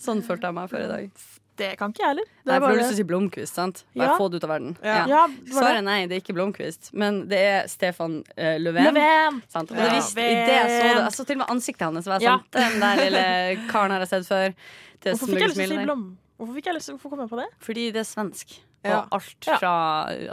Sånn 0.00 0.22
følte 0.24 0.48
jeg 0.48 0.56
meg 0.56 0.70
før 0.72 0.86
i 0.86 0.88
dag. 0.88 1.26
Det 1.56 1.70
kan 1.80 1.92
ikke 1.92 2.02
jeg 2.02 2.08
heller. 2.10 2.24
Det 2.26 2.46
Nei, 2.50 2.54
er 2.56 2.60
for 2.60 2.66
bare 2.66 2.76
lyst 2.76 2.88
til 2.90 2.94
å 2.94 3.00
si 3.00 3.06
Blomkvist, 3.08 3.54
sant? 3.56 3.84
Bare 3.96 4.08
Ja. 4.10 4.16
få 4.18 4.26
det 4.30 4.36
ut 4.36 4.44
av 4.44 4.50
verden. 4.50 4.76
Ja. 4.84 5.06
Ja, 5.08 5.22
Svaret 5.48 5.78
er 5.78 5.82
nei, 5.86 6.06
det 6.06 6.16
er 6.16 6.20
ikke 6.20 6.34
Blomkvist, 6.36 6.90
men 6.92 7.22
det 7.28 7.38
er 7.38 7.66
Stefan 7.72 8.18
uh, 8.36 8.56
Löfven. 8.60 8.92
Löfven! 8.94 9.42
Sant? 9.48 9.70
Og 9.72 9.76
Ja. 9.78 9.84
det 9.88 9.92
visste, 9.96 10.20
i 10.20 10.34
det 10.46 10.52
jeg 10.52 10.68
så 10.68 10.82
det, 10.82 10.92
jeg 11.00 11.12
så 11.16 11.24
til 11.26 11.36
og 11.36 11.38
med 11.38 11.48
ansiktet 11.56 11.80
hans. 11.88 12.06
Var 12.06 12.20
Ja. 12.20 12.36
sant. 12.38 12.50
Den 12.52 12.80
der 12.80 12.96
lille 13.04 13.68
karen 13.70 13.90
har 13.90 14.00
jeg 14.00 14.08
sett 14.08 14.26
før. 14.28 14.54
Det 15.00 15.12
Hvorfor 15.16 15.26
fikk 15.32 15.38
jeg 15.40 15.48
lyst 15.48 15.56
til 15.56 15.72
å 15.72 15.78
si 15.80 15.84
blom? 15.84 16.04
Hvorfor 16.38 16.54
fikk 16.54 16.66
jeg 16.66 16.74
lyst 16.74 16.90
Hvorfor 16.92 17.10
kom 17.10 17.20
jeg 17.20 17.30
på 17.30 17.36
det? 17.40 17.48
Fordi 17.60 17.84
det 17.92 18.00
er 18.00 18.08
svensk. 18.12 18.58
Ja. 18.88 18.98
Og 19.10 19.16
alt 19.18 19.48
fra 19.60 19.72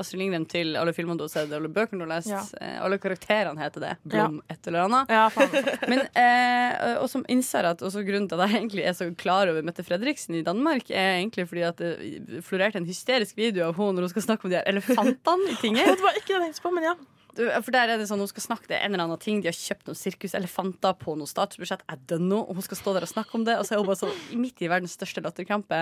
Astrid 0.01 0.19
Lindgren 0.21 0.45
til 0.49 0.75
alle 0.79 0.93
filmene 0.95 1.17
du 1.19 1.25
har 1.25 1.31
sett, 1.33 1.51
alle 1.53 1.71
bøkene 1.73 2.03
du 2.03 2.05
har 2.05 2.13
lest. 2.17 2.53
Eh, 2.61 2.75
Alle 2.83 2.97
karakterene 3.01 3.59
heter 3.61 3.83
det. 3.85 3.93
Blom 4.03 4.39
et 4.51 4.67
eller 4.69 4.85
annet. 4.87 5.09
Men, 5.91 6.03
eh, 6.19 6.97
og 7.01 7.09
som 7.11 7.25
innser 7.31 7.65
at 7.71 7.81
også 7.85 8.03
grunnen 8.07 8.29
til 8.31 8.39
at 8.39 8.49
jeg 8.51 8.61
egentlig 8.61 8.85
er 8.89 8.93
så 8.97 9.09
klar 9.15 9.49
over 9.51 9.65
Mette 9.65 9.83
Fredriksen 9.87 10.35
i 10.39 10.43
Danmark, 10.45 10.89
er 10.91 11.17
egentlig 11.21 11.47
fordi 11.49 11.65
at 11.67 11.77
det 11.81 12.43
florerte 12.45 12.77
en 12.81 12.85
hysterisk 12.89 13.37
video 13.39 13.67
av 13.69 13.77
henne 13.79 13.97
når 13.97 14.07
hun 14.07 14.13
skal 14.15 14.27
snakke 14.29 14.45
om 14.47 14.53
de 14.53 14.59
her 14.61 14.69
elefantene 14.69 15.51
i 15.51 15.57
tinget. 15.63 15.89
Det 15.93 16.03
var 16.05 16.19
ikke 16.19 16.29
det 16.33 16.39
jeg 16.39 16.45
tenkte 16.51 16.65
på, 16.67 16.73
men 16.77 16.89
ja. 16.91 16.95
For 17.35 17.73
der 17.73 17.89
er 17.89 17.97
det 17.97 18.05
sånn, 18.09 18.21
Hun 18.21 18.29
skal 18.29 18.43
snakke 18.45 18.67
det 18.69 18.77
er 18.77 18.85
en 18.85 18.93
eller 18.93 19.07
annen 19.07 19.21
ting 19.21 19.39
De 19.41 19.49
har 19.49 19.57
kjøpt 19.57 19.87
noen 19.89 19.97
sirkuselefanter 19.97 20.93
på 21.01 21.15
noe 21.17 21.29
statsbudsjett. 21.29 21.81
I 21.89 21.97
don't 22.09 22.27
know, 22.29 22.43
og 22.45 22.59
hun 22.59 22.65
skal 22.65 22.77
stå 22.77 22.93
der 22.93 23.07
og 23.07 23.09
snakke 23.09 23.33
om 23.39 23.45
det. 23.47 23.55
Og 23.57 23.65
så 23.65 23.73
er 23.73 23.81
hun 23.81 23.89
bare 23.89 24.01
sånn 24.03 24.13
midt 24.37 24.61
i 24.61 24.69
verdens 24.69 24.93
største 24.97 25.23
latterkrampe. 25.25 25.81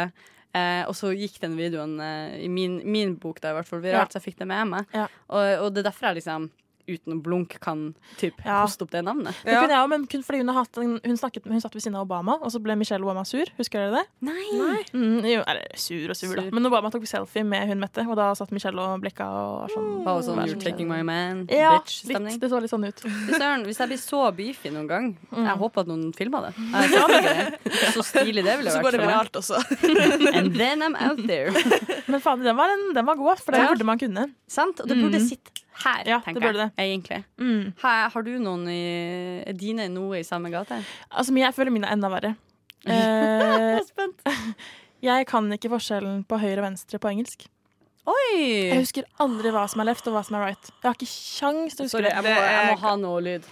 Eh, 0.56 0.84
og 0.88 0.96
så 0.96 1.12
gikk 1.16 1.38
den 1.44 1.54
videoen 1.60 1.98
eh, 2.04 2.42
i 2.44 2.50
min, 2.52 2.82
min 2.92 3.16
bok 3.20 3.40
da 3.44 3.52
i 3.54 3.56
hvert 3.60 3.68
fall 3.70 3.84
viralt, 3.84 4.12
så 4.12 4.20
jeg 4.20 4.30
fikk 4.30 4.42
det 4.42 4.48
med 4.52 4.68
meg. 4.74 4.90
Og, 5.32 5.40
og 5.66 5.70
det 5.76 5.84
er 5.84 5.88
derfor 5.92 6.10
jeg 6.10 6.22
liksom 6.22 6.50
uten 6.88 7.14
å 7.18 7.22
blunke 7.24 7.60
kan 7.62 7.94
typ, 8.18 8.38
poste 8.44 8.84
opp 8.86 8.92
det 8.92 9.04
navnet. 9.06 9.36
Det 9.46 9.54
kunne 9.58 9.74
jeg 9.76 9.82
også, 9.82 9.90
men 9.94 10.06
kun 10.08 10.24
fordi 10.24 10.40
hun, 10.42 10.52
har 10.54 10.60
hatt 10.66 10.78
en, 10.82 10.94
hun, 11.04 11.18
snakket, 11.18 11.46
hun 11.52 11.62
satt 11.62 11.76
ved 11.76 11.84
siden 11.86 11.96
av 12.00 12.06
Obama, 12.08 12.38
og 12.42 12.52
så 12.54 12.62
ble 12.64 12.76
Michelle 12.80 13.04
Obama 13.06 13.24
sur. 13.28 13.46
Husker 13.58 13.80
dere 13.86 14.02
det? 14.02 14.06
Nei. 14.30 14.82
Mm, 14.94 15.20
jo, 15.30 15.42
eller 15.48 15.68
sur 15.76 16.10
og 16.14 16.16
sur, 16.20 16.36
da. 16.38 16.48
Men 16.52 16.66
Obama 16.72 16.92
tok 16.94 17.06
selfie 17.10 17.44
med 17.46 17.68
hun 17.72 17.80
Mette, 17.82 18.06
og 18.08 18.16
da 18.20 18.32
satt 18.38 18.52
Michelle 18.56 18.82
og 18.82 19.02
blikka 19.02 19.26
og 19.28 19.54
var 19.64 19.74
sånn 19.76 19.90
Og 20.08 20.24
sånn 20.26 20.42
You're 20.46 20.62
taking 20.62 20.88
my 20.92 21.02
man, 21.08 21.46
Ja, 21.52 21.76
bitch-stemning. 21.80 22.40
Det 22.42 22.50
så 22.52 22.60
litt 22.62 22.72
sånn 22.74 22.86
ut. 22.88 23.02
Søren, 23.40 23.66
hvis 23.68 23.80
jeg 23.82 23.92
blir 23.94 24.02
så 24.02 24.24
beefy 24.36 24.72
noen 24.74 24.88
gang 24.90 25.12
Mm. 25.32 25.46
Jeg 25.48 25.58
håper 25.62 25.82
at 25.82 25.88
noen 25.88 26.10
filmer 26.14 26.50
det. 26.50 26.52
Så 27.96 28.04
stilig 28.06 28.44
det 28.46 28.58
ville 28.60 28.72
vært. 28.72 28.76
Så 28.76 28.84
går 28.84 28.96
det 28.98 29.02
viralt 29.06 29.38
også. 29.40 29.60
And 30.38 30.56
then 30.58 30.84
I'm 30.86 30.96
out 31.00 31.22
there. 31.28 31.52
Men 32.12 32.22
faen, 32.24 32.44
den 32.46 32.58
var, 32.58 32.72
en, 32.74 32.88
den 32.96 33.08
var 33.08 33.20
god, 33.20 33.40
for 33.44 33.56
det 33.56 33.62
Ja. 33.64 33.70
burde 33.72 33.88
man 33.88 34.00
kunne. 34.02 34.28
Sant? 34.52 34.82
Og 34.84 34.88
det 34.92 34.98
burde 35.00 35.20
Mm. 35.22 35.28
sitte 35.30 35.52
her, 35.86 36.04
Ja, 36.10 36.20
tenker 36.26 36.42
det 36.42 36.48
burde 36.52 36.66
jeg. 36.68 36.74
Egentlig. 36.86 37.20
Mm. 37.42 37.74
Har, 37.82 38.10
har 38.14 38.26
du 38.28 38.32
noen 38.40 38.68
i 38.72 38.80
Er 39.48 39.54
dine 39.58 39.88
noe 39.94 40.20
i 40.20 40.26
samme 40.28 40.52
gate? 40.54 40.82
Altså, 41.10 41.34
jeg 41.38 41.54
føler 41.58 41.72
mine 41.76 41.88
er 41.90 41.98
enda 41.98 42.10
verre. 42.14 42.36
Spent 43.92 44.24
jeg 45.12 45.26
kan 45.30 45.50
ikke 45.54 45.70
forskjellen 45.74 46.24
på 46.30 46.38
høyre 46.42 46.60
og 46.62 46.68
venstre 46.72 47.00
på 47.02 47.10
engelsk. 47.14 47.48
Oi! 48.10 48.38
Jeg 48.72 48.80
husker 48.82 49.06
aldri 49.22 49.52
hva 49.54 49.68
som 49.70 49.84
er 49.84 49.92
left 49.92 50.08
og 50.10 50.16
hva 50.16 50.24
som 50.26 50.38
er 50.40 50.48
right. 50.50 50.72
Jeg 50.82 50.88
har 50.90 50.98
ikke 50.98 51.12
kjangs 51.12 51.78
til 51.78 51.84
å 51.84 51.86
huske 51.86 51.98
Sorry, 51.98 52.10
det. 52.10 52.16
jeg 52.18 52.24
må, 52.26 52.34
jeg 52.50 52.72
må 52.72 52.80
ha 52.82 52.94
noe 52.98 53.22
lyd. 53.28 53.50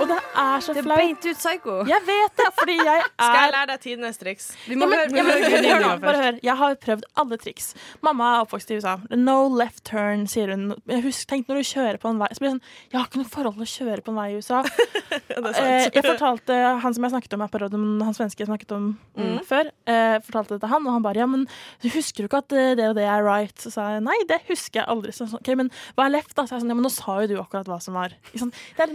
Og 0.00 0.08
det 0.08 0.16
er 0.40 0.62
så 0.64 0.74
flaut. 0.76 0.98
beint 1.00 1.26
ut 1.28 1.36
psycho. 1.40 1.74
Jeg 1.88 2.04
vet 2.06 2.36
det, 2.40 2.48
fordi 2.58 2.76
jeg 2.78 3.00
er 3.00 3.08
Skal 3.20 3.38
jeg 3.44 3.52
lære 3.54 3.66
deg 3.70 3.80
tidenes 3.84 4.20
triks? 4.20 4.46
Vi 4.66 4.78
må 4.80 4.88
Ja, 4.90 5.04
men- 5.12 5.26
høre, 5.30 5.60
hør 5.66 5.84
nå, 5.84 5.90
bare 6.02 6.22
hør. 6.24 6.38
Jeg 6.46 6.56
har 6.62 6.76
prøvd 6.86 7.04
alle 7.22 7.38
triks. 7.42 7.70
Mamma 8.06 8.30
er 8.36 8.44
oppvokst 8.46 8.70
i 8.72 8.78
USA. 8.80 8.96
No 9.16 9.36
left 9.52 9.84
turn, 9.90 10.26
sier 10.30 10.52
hun. 10.54 10.70
Jeg 10.88 11.04
husker, 11.04 11.28
tenk 11.34 11.48
når 11.50 11.60
du 11.60 11.68
kjører 11.70 12.00
på 12.02 12.10
en 12.10 12.18
vei 12.22 12.28
Så 12.32 12.42
blir 12.42 12.50
det 12.50 12.56
sånn 12.56 12.92
Jeg 12.92 12.98
har 13.00 13.08
ikke 13.10 13.20
noe 13.22 13.30
forhold 13.36 13.58
til 13.60 13.66
å 13.66 13.70
kjøre 13.74 14.04
på 14.06 14.14
en 14.14 14.20
vei 14.22 14.28
i 14.32 14.38
USA. 14.40 14.62
eh, 15.14 15.88
jeg 15.90 16.04
fortalte 16.06 16.56
han 16.84 16.94
som 16.96 17.06
jeg 17.06 17.14
snakket 17.14 17.36
om 17.36 17.44
her 17.44 17.52
på 17.52 17.60
radioen, 17.62 17.86
han 18.06 18.16
svenske 18.16 18.44
jeg 18.44 18.50
snakket 18.50 18.74
om 18.76 18.88
mm, 19.18 19.38
før, 19.48 19.70
eh, 19.90 20.16
fortalte 20.26 20.56
det 20.56 20.62
til 20.64 20.72
han, 20.72 20.86
og 20.88 20.96
han 20.96 21.04
bare 21.04 21.20
Ja, 21.22 21.26
men 21.30 21.46
du 21.82 21.88
husker 21.92 22.24
jo 22.24 22.30
ikke 22.30 22.40
at 22.44 22.54
eh, 22.56 22.72
det 22.78 22.88
og 22.90 22.96
det 22.98 23.04
er 23.10 23.24
right? 23.26 23.56
Så 23.60 23.72
sa 23.74 23.90
jeg 23.96 24.04
nei, 24.06 24.16
det 24.30 24.40
husker 24.48 24.80
jeg 24.82 24.88
aldri. 24.90 25.12
Så, 25.16 25.28
ok, 25.36 25.52
men 25.60 25.70
hva 25.96 26.06
er 26.08 26.14
left, 26.16 26.34
da? 26.38 26.46
Så 26.48 26.56
jeg 26.56 26.64
sånn, 26.64 26.72
ja, 26.72 26.78
men 26.78 26.86
nå 26.86 26.92
sa 26.94 27.18
jo 27.22 27.30
du 27.32 27.36
akkurat 27.42 27.68
hva 27.70 27.80
som 27.82 27.98
var. 27.98 28.14
Det 28.32 28.86
er, 28.86 28.94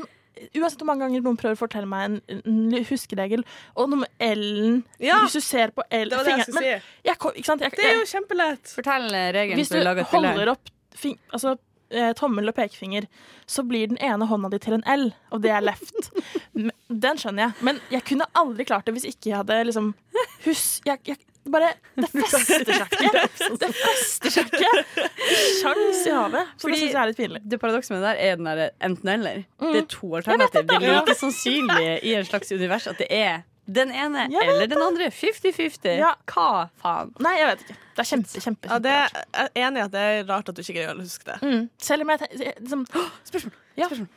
Uansett 0.55 0.81
hvor 0.81 0.89
mange 0.89 1.05
ganger 1.05 1.21
noen 1.25 1.37
prøver 1.39 1.55
å 1.55 1.59
fortelle 1.61 1.87
meg 1.87 2.05
en, 2.09 2.41
en 2.45 2.85
huskeregel, 2.89 3.45
og 3.75 3.89
noe 3.91 4.01
med 4.03 4.25
L-en 4.25 4.81
Ja, 4.99 5.21
Hvis 5.23 5.37
du 5.37 5.43
ser 5.45 5.71
på 5.75 5.85
L 5.89 6.09
Det 6.11 6.17
var 6.19 6.27
det 6.27 6.33
jeg 6.37 6.47
skulle 6.49 6.63
si. 6.65 6.89
jeg, 7.09 7.17
kom- 7.23 7.37
sant? 7.47 7.61
Jeg, 7.63 7.71
Det 7.77 7.85
er 7.91 7.95
jo 8.01 8.09
kjempelett. 8.09 8.73
Fortell 8.75 9.07
eh, 9.15 9.29
regelen 9.37 9.61
hvis 9.61 9.71
du 9.71 9.79
lager 9.79 10.03
et 10.03 10.11
bilde. 10.11 10.33
holder 10.35 10.51
opp 10.55 10.71
fing, 10.95 11.15
altså, 11.35 11.55
eh, 11.91 12.11
tommel 12.19 12.47
og 12.51 12.55
pekefinger, 12.55 13.07
så 13.47 13.63
blir 13.67 13.87
den 13.91 13.97
ene 14.03 14.27
hånda 14.27 14.49
di 14.51 14.59
til 14.63 14.77
en 14.77 14.83
L, 14.95 15.09
og 15.31 15.41
det 15.43 15.51
er 15.55 15.63
left. 15.63 16.11
Den 17.05 17.17
skjønner 17.19 17.49
jeg. 17.49 17.63
Men 17.67 17.79
jeg 17.91 18.03
kunne 18.07 18.27
aldri 18.39 18.65
klart 18.67 18.85
det 18.87 18.93
hvis 18.95 19.07
ikke 19.11 19.31
jeg 19.33 19.39
hadde 19.41 19.57
liksom 19.71 19.93
hus... 20.45 20.65
Jeg, 20.87 20.99
jeg, 21.09 21.17
bare 21.53 21.69
Det 21.95 22.09
fester 22.11 22.45
seg 22.45 22.67
ikke! 22.75 23.47
Det 23.61 23.69
fester 23.77 24.33
seg 24.33 24.53
ikke! 24.55 25.07
Sjans 25.61 26.03
i 26.07 26.13
havet. 26.15 26.47
Så 26.55 26.55
det 26.55 26.61
Fordi- 26.65 26.79
syns 26.81 26.91
jeg 26.93 27.01
er 27.01 27.09
litt 27.11 27.19
pinlig. 27.19 27.41
Det 27.45 27.59
paradokset 27.61 27.95
med 27.95 28.01
det 28.03 28.13
der 28.13 28.21
er 28.29 28.35
den 28.39 28.49
der 28.49 28.63
enten-eller. 28.89 29.43
Mm. 29.61 29.71
Det 29.73 29.81
er 29.83 29.89
to 29.95 30.13
alternativer. 30.19 30.67
Det 30.69 30.79
er 30.89 30.95
like 31.01 31.17
sannsynlig 31.19 31.91
i 32.03 32.15
en 32.19 32.25
slags 32.29 32.51
univers 32.55 32.87
at 32.91 32.97
det 33.01 33.07
er 33.09 33.43
den 33.65 33.89
ene 33.89 34.27
eller 34.29 34.67
den 34.69 34.81
andre. 34.85 35.07
50-50. 35.09 35.95
Ja. 35.97 36.11
Hva 36.29 36.67
faen? 36.83 37.13
Nei, 37.25 37.33
jeg 37.39 37.47
vet 37.53 37.63
ikke. 37.65 37.77
Det 37.95 38.03
er 38.03 38.09
kjempe, 38.11 38.41
kjempe, 38.43 38.69
Ja, 38.69 38.77
det 38.83 38.91
er, 38.91 39.13
jeg 39.15 39.49
er 39.55 39.67
enig 39.69 39.79
i 39.79 39.83
at 39.85 39.91
det 39.95 40.01
er 40.11 40.25
rart 40.29 40.49
at 40.51 40.55
du 40.57 40.61
ikke 40.61 40.75
greier 40.75 40.93
å 40.97 40.99
huske 41.01 41.25
det. 41.29 41.37
Mm. 41.41 41.69
Selv 41.81 42.05
om 42.05 42.11
jeg 42.13 42.19
tenker 42.25 42.59
liksom, 42.59 42.83
Spørsmål. 43.31 43.55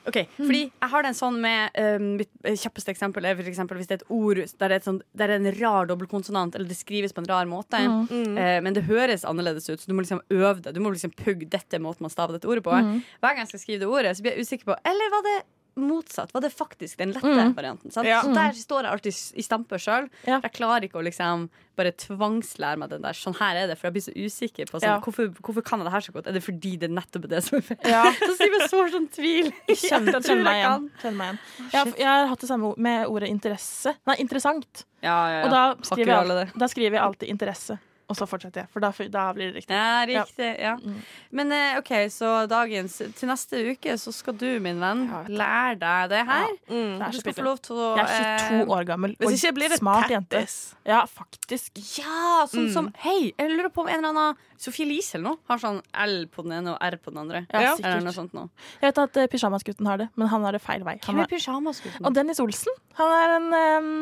Ok, 0.08 0.18
Fordi 0.36 0.60
jeg 0.66 0.90
har 0.92 1.02
den 1.06 1.16
sånn 1.18 1.40
med 1.42 1.78
um, 1.98 2.06
Mitt 2.20 2.30
eh, 2.46 2.54
kjappeste 2.58 2.92
eksempel 2.94 3.26
er 3.26 3.34
for 3.38 3.50
eksempel 3.50 3.80
hvis 3.80 3.90
det 3.90 3.96
er 3.96 4.02
et 4.02 4.12
ord 4.14 4.38
der 4.38 4.70
det 4.72 4.76
er, 4.78 4.84
sånt, 4.84 5.02
der 5.18 5.32
det 5.32 5.36
er 5.38 5.42
en 5.42 5.58
rar 5.58 5.88
dobbeltkonsonant, 5.90 6.54
eller 6.54 6.68
det 6.70 6.78
skrives 6.78 7.14
på 7.16 7.24
en 7.24 7.28
rar 7.30 7.48
måte, 7.50 7.80
eh, 7.82 8.58
men 8.64 8.76
det 8.76 8.86
høres 8.88 9.26
annerledes 9.28 9.68
ut, 9.70 9.80
så 9.82 9.90
du 9.90 9.94
må 9.98 10.04
liksom 10.04 10.22
øve 10.30 10.60
det. 10.62 10.74
Du 10.76 10.80
må 10.84 10.92
liksom 10.94 11.10
pugge 11.18 11.48
dette 11.50 11.80
måten 11.82 12.06
man 12.06 12.14
staver 12.14 12.38
dette 12.38 12.48
ordet 12.48 12.64
på. 12.66 12.74
Hver 12.78 13.34
gang 13.34 13.44
jeg 13.44 13.52
skal 13.54 13.64
skrive 13.64 13.82
det 13.84 13.90
ordet, 13.90 14.16
så 14.16 14.22
blir 14.24 14.36
jeg 14.36 14.46
usikker 14.46 14.70
på 14.70 14.76
Eller 14.86 15.10
var 15.16 15.26
det 15.26 15.38
motsatt? 15.80 16.32
Var 16.34 16.40
det 16.44 16.52
faktisk 16.52 16.98
den 16.98 17.12
lette 17.14 17.26
Mm. 17.28 17.54
varianten? 17.56 17.90
Sant? 17.92 18.06
Ja. 18.06 18.22
Så 18.22 18.34
der 18.34 18.52
står 18.52 18.82
jeg 18.82 18.92
alltid 18.92 19.14
i 19.38 19.42
stampe 19.42 19.78
sjøl. 19.78 20.08
Ja. 20.26 20.40
Jeg 20.42 20.52
klarer 20.52 20.82
ikke 20.88 20.98
å 21.00 21.04
liksom 21.04 21.48
bare 21.78 21.92
tvangslære 21.92 22.76
meg 22.78 22.90
den 22.90 23.02
der. 23.02 23.12
Sånn 23.14 23.36
her 23.38 23.54
er 23.56 23.66
det, 23.70 23.76
for 23.78 23.86
jeg 23.86 23.94
blir 23.94 24.02
så 24.02 24.14
usikker 24.16 24.66
på 24.66 24.80
sånn, 24.80 24.88
Ja. 24.88 25.00
hvorfor, 25.00 25.28
hvorfor 25.40 25.62
kan 25.64 25.78
jeg 25.78 25.86
det 25.86 25.92
her 25.92 26.00
så 26.00 26.12
godt? 26.12 26.26
Er 26.26 26.32
det 26.32 26.42
fordi 26.42 26.76
det 26.78 26.90
er 26.90 26.94
nettopp 26.94 27.28
det 27.28 27.42
som 27.44 27.58
er 27.58 27.62
feil? 27.62 27.78
Ja. 27.86 28.02
Så 28.28 28.34
sier 28.36 28.50
jeg 28.50 28.68
sår 28.68 28.90
sånn 28.90 29.08
tvil. 29.14 29.52
Kjenner, 29.68 30.12
Jeg 30.18 30.22
kjenner 30.26 30.42
meg 30.42 30.54
jeg 30.54 30.64
igjen. 30.64 30.64
kan. 30.64 30.90
Kjenner 31.02 31.16
meg 31.16 31.28
igjen. 31.28 31.70
Jeg, 31.70 31.78
har, 31.78 31.92
jeg 31.98 32.06
har 32.06 32.26
hatt 32.28 32.40
det 32.40 32.48
samme 32.48 32.74
med 32.76 33.06
ordet 33.06 33.28
interesse. 33.30 33.94
Nei, 34.06 34.16
interessant. 34.18 34.84
Ja, 35.02 35.28
ja, 35.30 35.38
ja. 35.38 35.44
Og 35.44 35.50
da 35.50 35.62
skriver, 35.86 36.26
jeg, 36.26 36.52
da 36.58 36.66
skriver 36.66 36.92
jeg 36.98 37.02
alltid 37.06 37.28
interesse. 37.30 37.78
Og 38.08 38.16
så 38.16 38.24
fortsetter 38.24 38.62
jeg, 38.62 38.70
for 38.72 38.80
da, 38.80 38.88
da 39.12 39.24
blir 39.36 39.50
det 39.50 39.60
riktig. 39.60 39.76
Ja, 39.76 40.04
riktig. 40.08 40.48
Ja. 40.56 40.76
ja. 40.80 40.92
Men 41.36 41.52
eh, 41.52 41.76
OK, 41.76 41.90
så 42.12 42.30
dagens 42.48 42.96
Til 43.18 43.28
neste 43.28 43.60
uke 43.68 43.96
så 44.00 44.14
skal 44.16 44.36
du, 44.40 44.46
min 44.64 44.80
venn, 44.80 45.04
lære 45.28 45.76
deg 45.82 46.08
det 46.14 46.22
her. 46.30 46.54
Mm. 46.70 46.94
Det 46.96 47.04
er 47.04 47.12
Du 47.12 47.20
skal 47.20 47.36
få 47.36 47.44
lov 47.44 47.60
til 47.68 47.76
å 47.76 47.90
Jeg 48.00 48.22
er 48.22 48.44
22 48.46 48.62
eh, 48.62 48.72
år 48.78 48.88
gammel 48.88 49.16
og 49.20 49.36
smart 49.76 50.14
jente. 50.14 50.44
Ja, 50.88 51.02
faktisk. 51.04 51.76
Ja, 51.98 52.46
sånn 52.48 52.68
Mm. 52.68 52.72
som 52.72 52.88
Hei, 53.04 53.32
jeg 53.38 53.52
lurer 53.52 53.70
på 53.72 53.84
om 53.84 53.88
en 53.88 54.00
eller 54.00 54.08
annen 54.08 54.47
Sofie 54.58 54.86
Elise 54.88 55.16
eller 55.16 55.30
noe 55.30 55.38
har 55.50 55.60
sånn 55.62 55.78
L 56.04 56.16
på 56.34 56.42
den 56.46 56.56
ene 56.56 56.72
og 56.74 56.80
R 56.82 56.96
på 56.98 57.12
den 57.12 57.20
andre. 57.22 57.44
Ja, 57.52 57.76
Eller 57.76 58.02
noe 58.02 58.14
sånt 58.16 58.34
noe. 58.34 58.50
Jeg 58.80 58.88
vet 58.88 58.98
at 59.04 59.20
uh, 59.20 59.28
Pysjamasgutten 59.30 59.86
har 59.86 60.00
det, 60.02 60.08
men 60.18 60.30
han 60.32 60.46
har 60.46 60.56
det 60.56 60.62
feil 60.64 60.82
vei. 60.86 60.96
Han 61.06 61.14
Hvem 61.14 61.22
er, 61.24 61.30
pyjamasgutten? 61.30 62.08
og 62.08 62.16
Dennis 62.16 62.42
Olsen. 62.42 62.80
Han 62.98 63.14
er 63.14 63.36
en 63.36 63.48
um, 63.54 63.92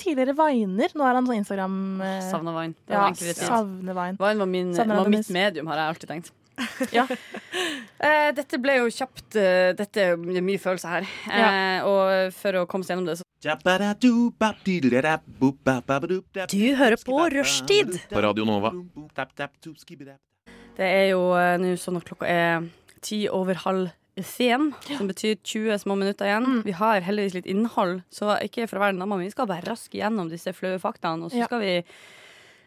tidligere 0.00 0.36
viner. 0.38 0.96
Nå 0.96 1.04
er 1.04 1.20
han 1.20 1.28
sånn 1.28 1.42
Instagram... 1.42 1.76
Uh, 2.00 2.16
Savna 2.30 2.56
Vine. 2.56 2.78
Det 2.86 2.96
ja, 2.96 3.04
var 3.04 3.12
vine. 4.00 4.16
Vine 4.16 4.40
var, 4.40 4.50
min, 4.56 4.74
var 4.76 5.12
mitt 5.12 5.32
medium, 5.36 5.68
har 5.72 5.82
jeg 5.84 5.94
alltid 5.94 6.14
tenkt. 6.14 6.34
Ja. 6.92 7.06
Eh, 8.00 8.30
dette 8.36 8.58
ble 8.60 8.78
jo 8.78 8.88
kjapt 8.92 9.36
eh, 9.40 9.70
Dette 9.76 10.02
er 10.12 10.16
mye 10.20 10.58
følelser 10.60 10.92
her. 10.98 11.06
Eh, 11.28 11.86
og 11.88 12.32
for 12.36 12.58
å 12.60 12.64
komme 12.68 12.84
seg 12.84 12.94
gjennom 12.96 13.08
det, 13.08 13.18
så 13.20 13.24
Du 16.52 16.64
hører 16.80 16.96
på 17.00 17.20
Rushtid. 17.34 17.94
På 18.12 18.24
Radio 18.24 18.46
Nova. 18.48 18.72
Det 20.76 20.88
er 20.88 21.06
jo 21.14 21.22
nå 21.60 21.76
sånn 21.80 22.00
at 22.00 22.08
klokka 22.08 22.28
er 22.28 22.66
ti 23.04 23.22
over 23.32 23.54
halv 23.64 23.92
fem, 24.24 24.70
som 24.88 25.08
betyr 25.08 25.36
20 25.44 25.78
små 25.84 25.96
minutter 25.98 26.28
igjen. 26.28 26.46
Mm. 26.48 26.60
Vi 26.64 26.74
har 26.78 27.04
heldigvis 27.04 27.34
litt 27.36 27.48
innhold, 27.52 28.02
så 28.12 28.38
ikke 28.44 28.64
for 28.68 28.80
å 28.80 28.86
være 28.86 28.96
namma, 28.96 29.18
men 29.18 29.28
vi 29.28 29.34
skal 29.34 29.48
bare 29.50 29.64
raske 29.68 29.98
gjennom 30.00 30.30
disse 30.32 30.52
flaue 30.56 30.80
faktaene, 30.80 31.26
og 31.28 31.32
så 31.32 31.42
Ja. 31.42 31.48
skal 31.50 31.60
vi 31.60 31.74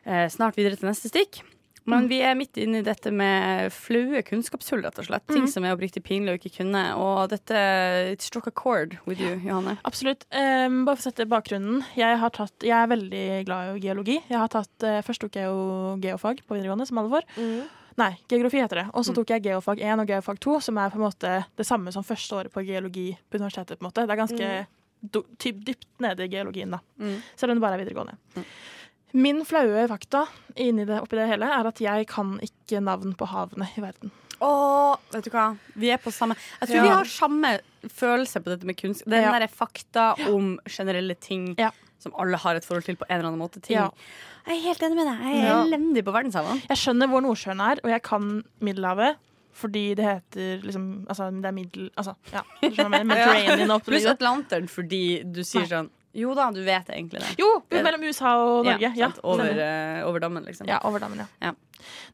eh, 0.05 0.27
snart 0.29 0.55
videre 0.55 0.77
til 0.77 0.89
neste 0.89 1.09
stikk. 1.09 1.41
Men 1.89 2.07
vi 2.11 2.19
er 2.25 2.37
midt 2.37 2.57
inne 2.61 2.81
i 2.81 2.85
dette 2.85 3.11
med 3.11 3.73
flaue 3.73 4.21
kunnskapshull, 4.27 4.83
rett 4.85 4.99
og 5.01 5.07
slett. 5.09 5.25
Ting 5.27 5.45
Mm. 5.45 5.51
som 5.51 5.65
er 5.65 5.75
oppriktig 5.75 6.03
pinlig 6.05 6.35
å 6.35 6.39
ikke 6.39 6.57
kunne. 6.59 6.83
Og 6.97 7.29
dette 7.29 7.63
it 8.13 8.21
struck 8.21 8.47
a 8.47 8.51
chord 8.51 8.97
with 9.05 9.19
you, 9.21 9.39
Johanne. 9.43 9.77
Absolutt. 9.85 10.25
Um, 10.31 10.85
bare 10.85 10.95
for 10.97 11.03
å 11.03 11.11
sette 11.11 11.27
bakgrunnen. 11.29 11.83
Jeg, 11.95 12.17
har 12.21 12.29
tatt, 12.35 12.53
jeg 12.61 12.75
er 12.77 12.87
veldig 12.87 13.25
glad 13.45 13.75
i 13.75 13.83
geologi. 13.83 14.19
Jeg 14.29 14.37
har 14.37 14.47
tatt, 14.53 14.71
uh, 14.83 15.01
først 15.05 15.21
tok 15.25 15.35
jeg 15.39 15.49
jo 15.49 15.97
geofag 16.03 16.41
på 16.45 16.55
videregående, 16.57 16.87
som 16.87 16.97
alle 17.01 17.09
får. 17.19 17.29
Nei, 17.99 18.13
geografi 18.31 18.61
heter 18.61 18.83
det. 18.83 18.87
Og 18.95 19.03
så 19.03 19.13
tok 19.15 19.31
jeg 19.33 19.43
geofag 19.43 19.81
1 19.83 19.99
og 19.99 20.07
geofag 20.07 20.39
2, 20.39 20.59
som 20.69 20.77
er 20.79 20.91
på 20.93 20.99
en 20.99 21.03
måte 21.03 21.31
det 21.59 21.65
samme 21.67 21.91
som 21.91 22.05
første 22.07 22.37
året 22.37 22.53
på 22.53 22.63
geologi 22.63 23.09
på 23.29 23.39
universitetet. 23.41 23.79
på 23.79 23.83
en 23.83 23.89
måte. 23.89 24.05
Det 24.07 24.15
er 24.15 24.21
ganske 24.21 24.51
mm. 24.63 25.65
dypt 25.67 25.87
nede 25.99 26.23
i 26.23 26.31
geologien, 26.31 26.71
da. 26.71 26.79
Mm. 26.99 27.17
Selv 27.35 27.51
om 27.51 27.59
det 27.59 27.65
bare 27.65 27.75
er 27.75 27.83
videregående. 27.83 28.15
Min 29.13 29.43
flaue 29.45 29.87
fakta 29.89 30.27
det, 30.55 30.99
oppi 31.01 31.15
det 31.17 31.27
hele 31.29 31.45
er 31.49 31.67
at 31.67 31.79
jeg 31.81 32.07
kan 32.07 32.39
ikke 32.43 32.81
navn 32.83 33.15
på 33.17 33.25
havene 33.27 33.67
i 33.77 33.81
verden. 33.81 34.11
Åh, 34.41 34.95
vet 35.11 35.25
du 35.25 35.29
hva? 35.33 35.57
Vi 35.75 35.89
er 35.91 35.97
på 35.99 36.11
samme 36.15 36.35
Jeg 36.61 36.69
tror 36.69 36.75
Ja. 36.77 36.83
vi 36.83 36.89
har 36.89 37.05
samme 37.05 37.59
følelse 37.89 38.39
på 38.43 38.49
dette 38.53 38.65
med 38.65 38.77
kunst. 38.77 39.03
Den 39.05 39.23
Ja. 39.23 39.31
derre 39.31 39.49
fakta 39.49 40.13
om 40.29 40.59
generelle 40.67 41.15
ting 41.19 41.55
Ja. 41.57 41.71
som 41.99 42.13
alle 42.17 42.37
har 42.37 42.55
et 42.55 42.63
forhold 42.65 42.85
til 42.85 42.95
på 42.95 43.05
en 43.09 43.17
eller 43.19 43.29
annen 43.29 43.39
måte. 43.41 43.61
Ting. 43.61 43.75
Ja. 43.75 43.89
Jeg 44.47 44.57
er 44.57 44.61
helt 44.61 44.79
enig 44.81 44.95
med 44.95 45.05
deg. 45.07 45.19
Jeg 45.35 45.49
er 45.49 45.65
elendig 45.65 46.03
på 46.05 46.13
verdenshavene. 46.13 46.61
Jeg 46.69 46.77
skjønner 46.77 47.07
hvor 47.09 47.21
Nordsjøen 47.21 47.59
er, 47.71 47.79
og 47.83 47.89
jeg 47.89 48.01
kan 48.03 48.43
Middelhavet. 48.61 49.15
Fordi 49.53 49.95
det 49.95 50.05
heter 50.05 50.61
liksom 50.63 51.05
Altså, 51.09 51.29
det 51.41 51.45
er 51.45 51.51
middel... 51.51 51.89
Altså, 51.97 52.15
ja. 52.31 52.41
Mediterranean 52.61 53.81
Pluss 53.81 54.05
Atlanteren 54.05 54.67
fordi 54.69 55.23
du 55.33 55.41
sier 55.43 55.65
sånn 55.67 55.89
Jo 56.17 56.33
da, 56.33 56.47
du 56.51 56.63
vet 56.65 56.87
egentlig 56.89 57.21
det. 57.21 57.35
Jo, 57.37 57.47
mellom 57.69 58.03
USA 58.09 58.31
og 58.41 58.65
Norge. 58.65 58.89
Ja, 58.97 59.09
over, 59.21 59.59
eh, 59.61 59.99
over 60.07 60.23
dammen, 60.23 60.45
liksom. 60.47 60.67
Ja, 60.69 60.79
over 60.87 61.03
dammen, 61.03 61.21
ja. 61.21 61.27
Ja. 61.49 61.51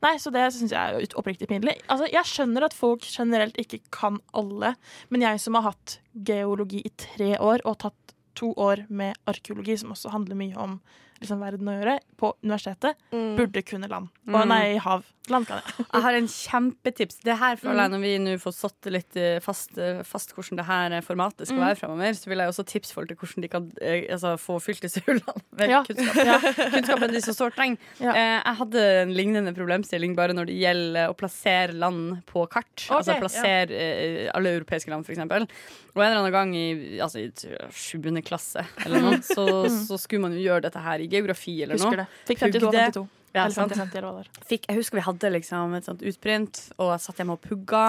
Nei, 0.03 0.15
så 0.21 0.31
det 0.35 0.43
syns 0.53 0.73
jeg 0.75 0.97
er 0.99 1.15
oppriktig 1.17 1.47
pinlig. 1.49 1.77
Altså, 1.87 2.09
jeg 2.11 2.27
skjønner 2.29 2.67
at 2.67 2.75
folk 2.75 3.05
generelt 3.07 3.55
ikke 3.61 3.79
kan 3.95 4.19
alle, 4.35 4.75
men 5.09 5.23
jeg 5.25 5.39
som 5.41 5.57
har 5.57 5.69
hatt 5.71 5.99
geologi 6.27 6.83
i 6.85 6.91
tre 6.99 7.31
år 7.39 7.63
og 7.65 7.79
tatt 7.85 8.15
to 8.35 8.51
år 8.59 8.83
med 8.91 9.15
arkeologi, 9.31 9.77
som 9.79 9.95
også 9.95 10.11
handler 10.11 10.35
mye 10.35 10.59
om 10.59 10.79
liksom, 11.25 11.41
verden 11.43 11.67
å 11.67 11.75
gjøre, 11.79 11.97
på 12.21 12.31
universitetet, 12.45 12.95
burde 13.11 13.65
kunne 13.67 13.89
land. 13.91 14.07
Og 14.29 14.33
Mm. 14.45 14.47
nei, 14.47 14.77
hav. 14.77 15.03
Land 15.27 15.47
kan 15.49 15.57
jeg. 15.65 15.85
Jeg 15.91 16.01
har 16.03 16.13
en 16.13 16.27
kjempetips. 16.29 17.15
Det 17.25 17.35
her 17.39 17.55
føler 17.57 17.81
jeg 17.81 17.89
Mm. 17.89 17.93
Når 17.95 18.01
vi 18.01 18.17
nå 18.19 18.33
får 18.37 18.53
satt 18.53 18.85
litt 18.93 19.15
eh, 19.17 19.39
fast, 19.41 19.75
eh, 19.77 20.03
fast 20.05 20.35
hvordan 20.35 20.57
det 20.59 20.65
her 20.67 20.91
eh, 20.93 21.01
formatet 21.01 21.47
skal 21.47 21.57
Mm. 21.57 21.65
være 21.65 21.79
framover, 21.79 22.13
så 22.13 22.25
vil 22.29 22.37
jeg 22.37 22.47
også 22.49 22.65
tipse 22.65 22.93
folk 22.93 23.07
til 23.09 23.17
hvordan 23.17 23.41
de 23.41 23.47
kan 23.49 23.71
altså, 24.13 24.37
få 24.37 24.59
fylt 24.61 24.81
disse 24.85 25.01
hullene 25.01 25.41
med 25.57 25.69
Ja. 25.69 25.83
kunnskap. 25.83 26.25
Ja. 26.25 26.37
Kunnskapen 26.75 27.11
de 27.11 27.21
så 27.25 27.33
sårt 27.33 27.55
trenger. 27.55 27.77
Ja. 27.99 28.13
Jeg 28.13 28.55
hadde 28.59 29.01
en 29.01 29.13
lignende 29.17 29.53
problemstilling 29.55 30.15
bare 30.15 30.33
når 30.37 30.45
det 30.45 30.59
gjelder 30.61 31.09
å 31.09 31.17
plassere 31.17 31.73
land 31.73 32.21
på 32.27 32.45
kart. 32.47 32.69
Okay, 32.85 32.95
altså 32.97 33.19
plassere 33.19 33.69
ja. 33.73 34.31
alle 34.35 34.53
europeiske 34.61 34.89
land, 34.93 35.05
eksempel. 35.09 35.47
Og 35.95 36.03
en 36.03 36.11
eller 36.11 36.21
annen 36.21 36.31
gang 36.31 36.53
i 36.55 36.99
altså, 37.01 37.17
i 37.17 37.31
7. 37.71 38.21
klasse 38.21 38.63
eller 38.85 39.01
noe, 39.01 39.17
så, 39.35 39.65
så 39.87 39.97
skulle 39.97 40.21
man 40.21 40.33
jo 40.37 40.43
gjøre 40.45 40.61
dette 40.67 40.77
her 40.85 40.99
i 40.99 41.07
geografi 41.15 41.55
eller 41.63 41.79
Husker 41.79 41.97
noe. 41.97 42.05
det. 42.05 42.23
Fikk 42.29 42.43
52 42.45 42.67
og 42.69 42.73
52. 42.79 43.05
Ja, 43.35 43.43
Eller 43.49 43.55
sant. 43.57 43.73
50-50, 43.75 43.97
eller 43.99 44.07
hva 44.07 44.13
det 44.15 44.29
var. 44.29 44.45
Fikk, 44.47 44.65
jeg 44.69 44.77
husker 44.79 44.95
vi 44.95 45.03
hadde 45.09 45.31
liksom 45.33 45.73
et 45.75 45.87
sånt 45.89 46.03
utprint, 46.07 46.59
og 46.79 46.93
jeg 46.93 47.03
satt 47.03 47.17
hjemme 47.19 47.35
og 47.35 47.41
pugga. 47.43 47.81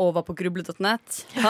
Og 0.00 0.14
var 0.16 0.24
på 0.24 0.34
gruble.net. 0.38 1.18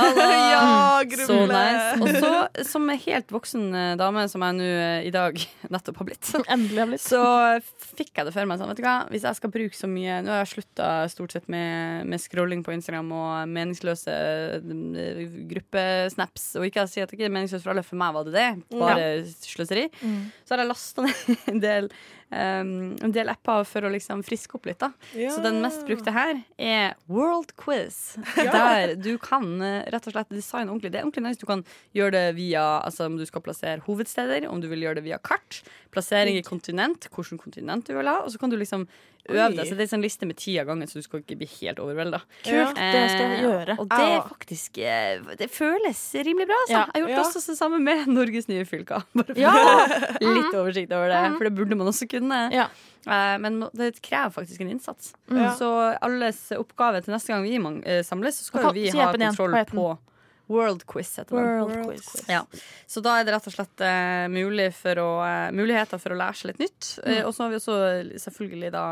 Ja, 0.51 1.03
Så 1.25 1.37
nice. 1.47 2.01
Og 2.03 2.09
så, 2.19 2.31
som 2.67 2.89
helt 2.91 3.31
voksen 3.33 3.69
eh, 3.77 3.93
dame, 4.01 4.25
som 4.31 4.43
jeg 4.45 4.57
nå 4.59 4.67
eh, 4.67 5.07
i 5.07 5.13
dag 5.15 5.39
nettopp 5.73 6.01
har 6.03 6.09
blitt, 6.09 6.31
Endelig 6.51 6.83
har 6.83 6.91
blitt. 6.91 7.05
så 7.05 7.23
fikk 7.95 8.13
jeg 8.19 8.27
det 8.29 8.35
for 8.35 8.51
meg 8.51 8.61
sånn, 8.61 8.71
vet 8.73 8.81
du 8.81 8.85
hva, 8.85 8.97
hvis 9.13 9.27
jeg 9.29 9.39
skal 9.39 9.53
bruke 9.55 9.77
så 9.79 9.89
mye 9.91 10.19
Nå 10.25 10.33
har 10.33 10.43
jeg 10.43 10.51
slutta 10.55 10.89
stort 11.13 11.35
sett 11.37 11.47
med, 11.53 12.09
med 12.11 12.23
scrolling 12.23 12.65
på 12.67 12.75
Instagram 12.75 13.13
og 13.17 13.53
meningsløse 13.55 14.17
eh, 14.61 15.23
gruppesnaps. 15.51 16.51
Og 16.61 16.67
ikke 16.69 16.85
å 16.85 16.91
si 16.91 17.03
at 17.03 17.11
det 17.11 17.19
ikke 17.19 17.29
er 17.31 17.35
meningsløst 17.35 17.67
for 17.67 17.75
alle, 17.75 17.87
for 17.87 18.01
meg 18.01 18.17
var 18.17 18.27
det 18.29 18.35
det. 18.37 18.49
Bare 18.75 19.07
sløseri. 19.47 19.87
Mm. 20.03 20.21
Så 20.45 20.55
har 20.57 20.65
jeg 20.65 20.73
lasta 20.73 21.07
ned 21.07 21.37
en 21.55 21.63
del, 21.63 21.91
um, 22.31 22.97
en 23.03 23.15
del 23.15 23.31
apper 23.33 23.65
for 23.69 23.87
å 23.87 23.91
liksom 23.93 24.23
friske 24.27 24.57
opp 24.59 24.69
litt. 24.71 24.81
da 24.81 24.93
Ja. 25.19 25.33
Så 25.35 25.43
den 25.45 25.61
mest 25.63 25.85
brukte 25.89 26.15
her 26.15 26.43
er 26.59 26.95
World 27.11 27.55
Quiz. 27.61 28.17
Ja. 28.41 28.51
Der 28.55 28.95
du 28.97 29.17
kan 29.21 29.61
eh, 29.63 29.85
rett 29.93 30.07
og 30.09 30.15
slett 30.15 30.31
designe 30.33 30.71
ordentlig. 30.71 30.93
Det 30.93 31.01
er 31.01 31.07
ordentlig 31.07 31.27
nice. 31.27 31.41
Du 31.41 31.47
kan 31.49 31.65
gjøre 31.97 32.15
det 32.17 32.37
via 32.39 32.65
altså 32.81 33.07
om 33.11 33.19
du 33.19 33.27
skal 33.29 33.45
plassere 33.45 33.85
hovedsteder, 33.87 34.49
om 34.49 34.63
du 34.63 34.69
vil 34.71 34.87
gjøre 34.87 35.01
det 35.01 35.07
via 35.09 35.19
kart, 35.19 35.63
plassering 35.95 36.39
i 36.39 36.47
kontinent, 36.47 37.09
hvilket 37.11 37.41
kontinent 37.43 37.89
du 37.89 37.97
vil 37.97 38.09
ha, 38.11 38.21
og 38.25 38.33
så 38.33 38.41
kan 38.41 38.53
du 38.53 38.59
liksom 38.61 38.87
Oi. 39.29 39.37
deg. 39.57 39.67
Så 39.69 39.75
det 39.77 39.81
er 39.85 39.87
en 39.89 39.93
sånn 40.01 40.03
liste 40.05 40.27
med 40.27 40.37
ti 40.41 40.55
av 40.59 40.67
gangen, 40.67 40.89
så 40.89 40.95
du 40.95 41.03
skal 41.03 41.21
ikke 41.21 41.37
bli 41.37 41.47
helt 41.61 41.79
overvelda. 41.79 42.21
Kult, 42.47 42.75
det 42.81 43.03
skal 43.11 43.27
jeg 43.35 43.43
gjøre. 43.45 43.77
Og 43.79 43.89
det 43.91 43.99
er 44.07 44.21
faktisk 44.29 44.79
eh, 44.79 45.37
Det 45.37 45.51
føles 45.51 46.01
rimelig 46.15 46.47
bra, 46.49 46.57
altså. 46.65 46.73
Ja. 46.73 46.85
Jeg 46.95 47.03
har 47.03 47.09
gjort 47.09 47.17
Ja. 47.19 47.25
også 47.27 47.47
det 47.47 47.59
samme 47.59 47.81
med 47.85 48.07
Norges 48.09 48.49
nye 48.49 48.65
fylker. 48.65 49.05
Bare 49.15 49.27
for 49.35 49.41
Ja. 49.41 49.53
litt 50.21 50.55
oversikt 50.55 50.93
over 50.97 51.09
det, 51.13 51.21
Mhm. 51.31 51.37
for 51.39 51.45
det 51.45 51.55
burde 51.55 51.77
man 51.77 51.87
også 51.93 52.09
kunne. 52.09 52.41
Ja. 52.53 52.69
Eh, 53.07 53.39
Men 53.39 53.61
det 53.75 54.01
krever 54.03 54.31
faktisk 54.33 54.61
en 54.61 54.71
innsats. 54.71 55.15
Mm. 55.29 55.57
Så 55.57 55.97
alles 56.03 56.51
oppgave 56.53 57.03
til 57.05 57.13
neste 57.15 57.29
gang 57.29 57.43
vi 57.43 57.57
eh, 57.85 58.03
samles, 58.03 58.37
så 58.41 58.45
skal 58.45 58.63
jo 58.65 58.73
vi 58.73 58.89
ha 58.91 59.13
kontroll 59.13 59.53
på 59.67 59.99
World 60.51 60.83
Quiz. 60.91 61.13
Heter 61.21 61.37
den. 61.39 61.49
World 61.63 61.87
Quiz. 61.87 62.11
Ja. 62.29 62.43
Så 62.91 63.03
da 63.05 63.17
er 63.21 63.25
det 63.29 63.35
rett 63.37 63.47
og 63.47 63.55
slett 63.55 63.85
uh, 63.87 64.27
mulig 64.33 64.69
for 64.75 64.99
å, 65.03 65.09
uh, 65.23 65.49
muligheter 65.55 66.01
for 66.03 66.15
å 66.17 66.19
lære 66.19 66.35
seg 66.41 66.53
litt 66.53 66.63
nytt. 66.67 66.89
Eh, 67.05 67.21
Mm. 67.21 67.27
og 67.29 67.35
så 67.37 67.45
har 67.47 67.51
vi 67.55 67.61
også 67.61 67.77
selvfølgelig 68.27 68.73
da 68.75 68.85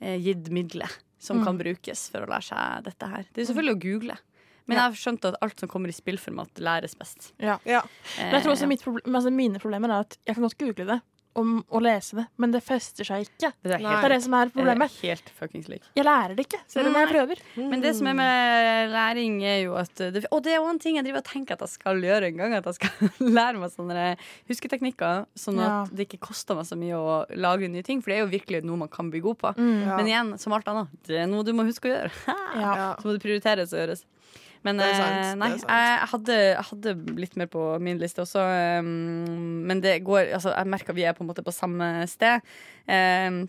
eh, 0.00 0.16
gitt 0.22 0.48
midler 0.50 0.90
som 1.22 1.38
Mm. 1.38 1.44
kan 1.46 1.58
brukes 1.58 2.08
for 2.10 2.22
å 2.24 2.30
lære 2.30 2.42
seg 2.52 2.84
dette 2.84 3.06
her. 3.10 3.24
Det 3.34 3.42
er 3.42 3.52
selvfølgelig 3.52 3.76
å 3.76 3.82
google. 3.82 4.16
Men 4.66 4.76
jeg 4.78 4.82
har 4.86 4.92
skjønt 4.98 5.24
at 5.26 5.36
alt 5.42 5.58
som 5.58 5.68
kommer 5.68 5.88
i 5.90 5.92
spillformat, 5.92 6.54
læres 6.62 6.94
best. 6.98 7.32
Ja. 7.42 7.58
Ja. 7.66 7.82
Men 8.18 8.36
jeg 8.36 8.42
tror 8.44 8.52
også 8.54 8.62
ja. 8.62 8.70
mitt 8.70 8.82
problem, 8.84 9.14
altså 9.18 9.32
mine 9.34 9.58
problemer 9.58 9.90
er 9.90 10.04
at 10.06 10.16
jeg 10.26 10.36
kan 10.36 10.44
godt 10.46 10.58
google 10.58 10.86
det 10.86 11.00
om, 11.38 11.64
å 11.72 11.80
lese 11.82 12.16
det, 12.18 12.24
men 12.36 12.52
det 12.52 12.60
fester 12.64 13.06
seg 13.08 13.24
ikke. 13.26 13.50
Det 13.64 13.72
er 13.76 13.82
Det 13.82 13.92
er 14.04 14.12
det 14.14 14.18
som 14.24 14.34
er 14.36 14.50
problemet. 14.52 14.90
Er 15.02 15.08
helt 15.08 15.30
fuckings 15.38 15.68
lik. 15.72 15.82
Jeg 15.96 16.04
lærer 16.04 16.34
det 16.36 16.44
ikke, 16.46 16.60
selv 16.68 16.90
om 16.90 16.98
jeg 17.00 17.08
prøver. 17.08 17.40
Men 17.56 17.80
det 17.84 17.94
som 17.96 18.06
er 18.10 18.16
med 18.18 18.90
læring, 18.92 19.38
er 19.44 19.58
jo 19.64 19.74
at 19.80 19.94
det, 20.12 20.24
Og 20.30 20.42
det 20.44 20.52
er 20.52 20.60
jo 20.60 20.68
en 20.68 20.78
ting 20.82 20.96
jeg 21.00 21.04
driver 21.06 21.22
og 21.22 21.28
tenker 21.30 21.54
at 21.56 21.64
jeg 21.64 21.72
skal 21.78 22.02
gjøre 22.04 22.28
en 22.32 22.36
gang. 22.42 22.54
At 22.58 22.68
jeg 22.68 22.74
skal 22.80 23.12
lære 23.38 23.58
meg 23.62 23.72
sånne 23.72 24.06
husketeknikker, 24.50 25.26
sånn 25.38 25.60
at 25.60 25.68
Ja. 25.68 25.86
det 25.92 26.08
ikke 26.08 26.20
koster 26.28 26.54
meg 26.58 26.66
så 26.68 26.76
mye 26.78 26.98
å 26.98 27.16
lage 27.36 27.68
nye 27.72 27.82
ting. 27.86 28.02
For 28.02 28.10
det 28.12 28.18
er 28.18 28.24
jo 28.26 28.30
virkelig 28.32 28.62
noe 28.68 28.76
man 28.84 28.92
kan 28.92 29.10
bli 29.12 29.20
god 29.24 29.38
på. 29.40 29.54
Mm. 29.56 29.86
Ja. 29.86 29.96
Men 29.96 30.06
igjen, 30.12 30.32
som 30.38 30.52
alt 30.56 30.68
annet, 30.68 30.88
det 31.08 31.22
er 31.24 31.26
noe 31.30 31.44
du 31.46 31.52
må 31.56 31.64
huske 31.68 31.88
å 31.88 31.94
gjøre. 31.96 32.12
Ja. 32.62 32.94
Så 33.00 33.08
må 33.08 33.14
det 33.16 33.22
prioriteres 33.24 33.72
og 33.72 33.80
gjøres. 33.80 34.02
Men 34.62 34.78
sant, 34.78 34.90
eh, 34.90 35.30
er 35.32 35.38
nei, 35.40 35.48
sant. 35.58 35.70
jeg 35.70 36.10
hadde, 36.12 36.36
hadde 36.70 36.94
litt 37.18 37.34
mer 37.40 37.48
på 37.50 37.64
min 37.82 37.98
liste 37.98 38.22
også. 38.22 38.44
eh, 38.46 38.82
men 38.82 39.82
det 39.82 39.98
går 40.06 40.32
Altså, 40.36 40.54
jeg 40.54 40.70
merker 40.70 40.94
vi 40.94 41.02
er 41.08 41.16
på 41.16 41.24
en 41.24 41.30
måte 41.32 41.42
på 41.42 41.54
samme 41.54 42.06
sted. 42.10 42.40
Jeg 42.86 43.48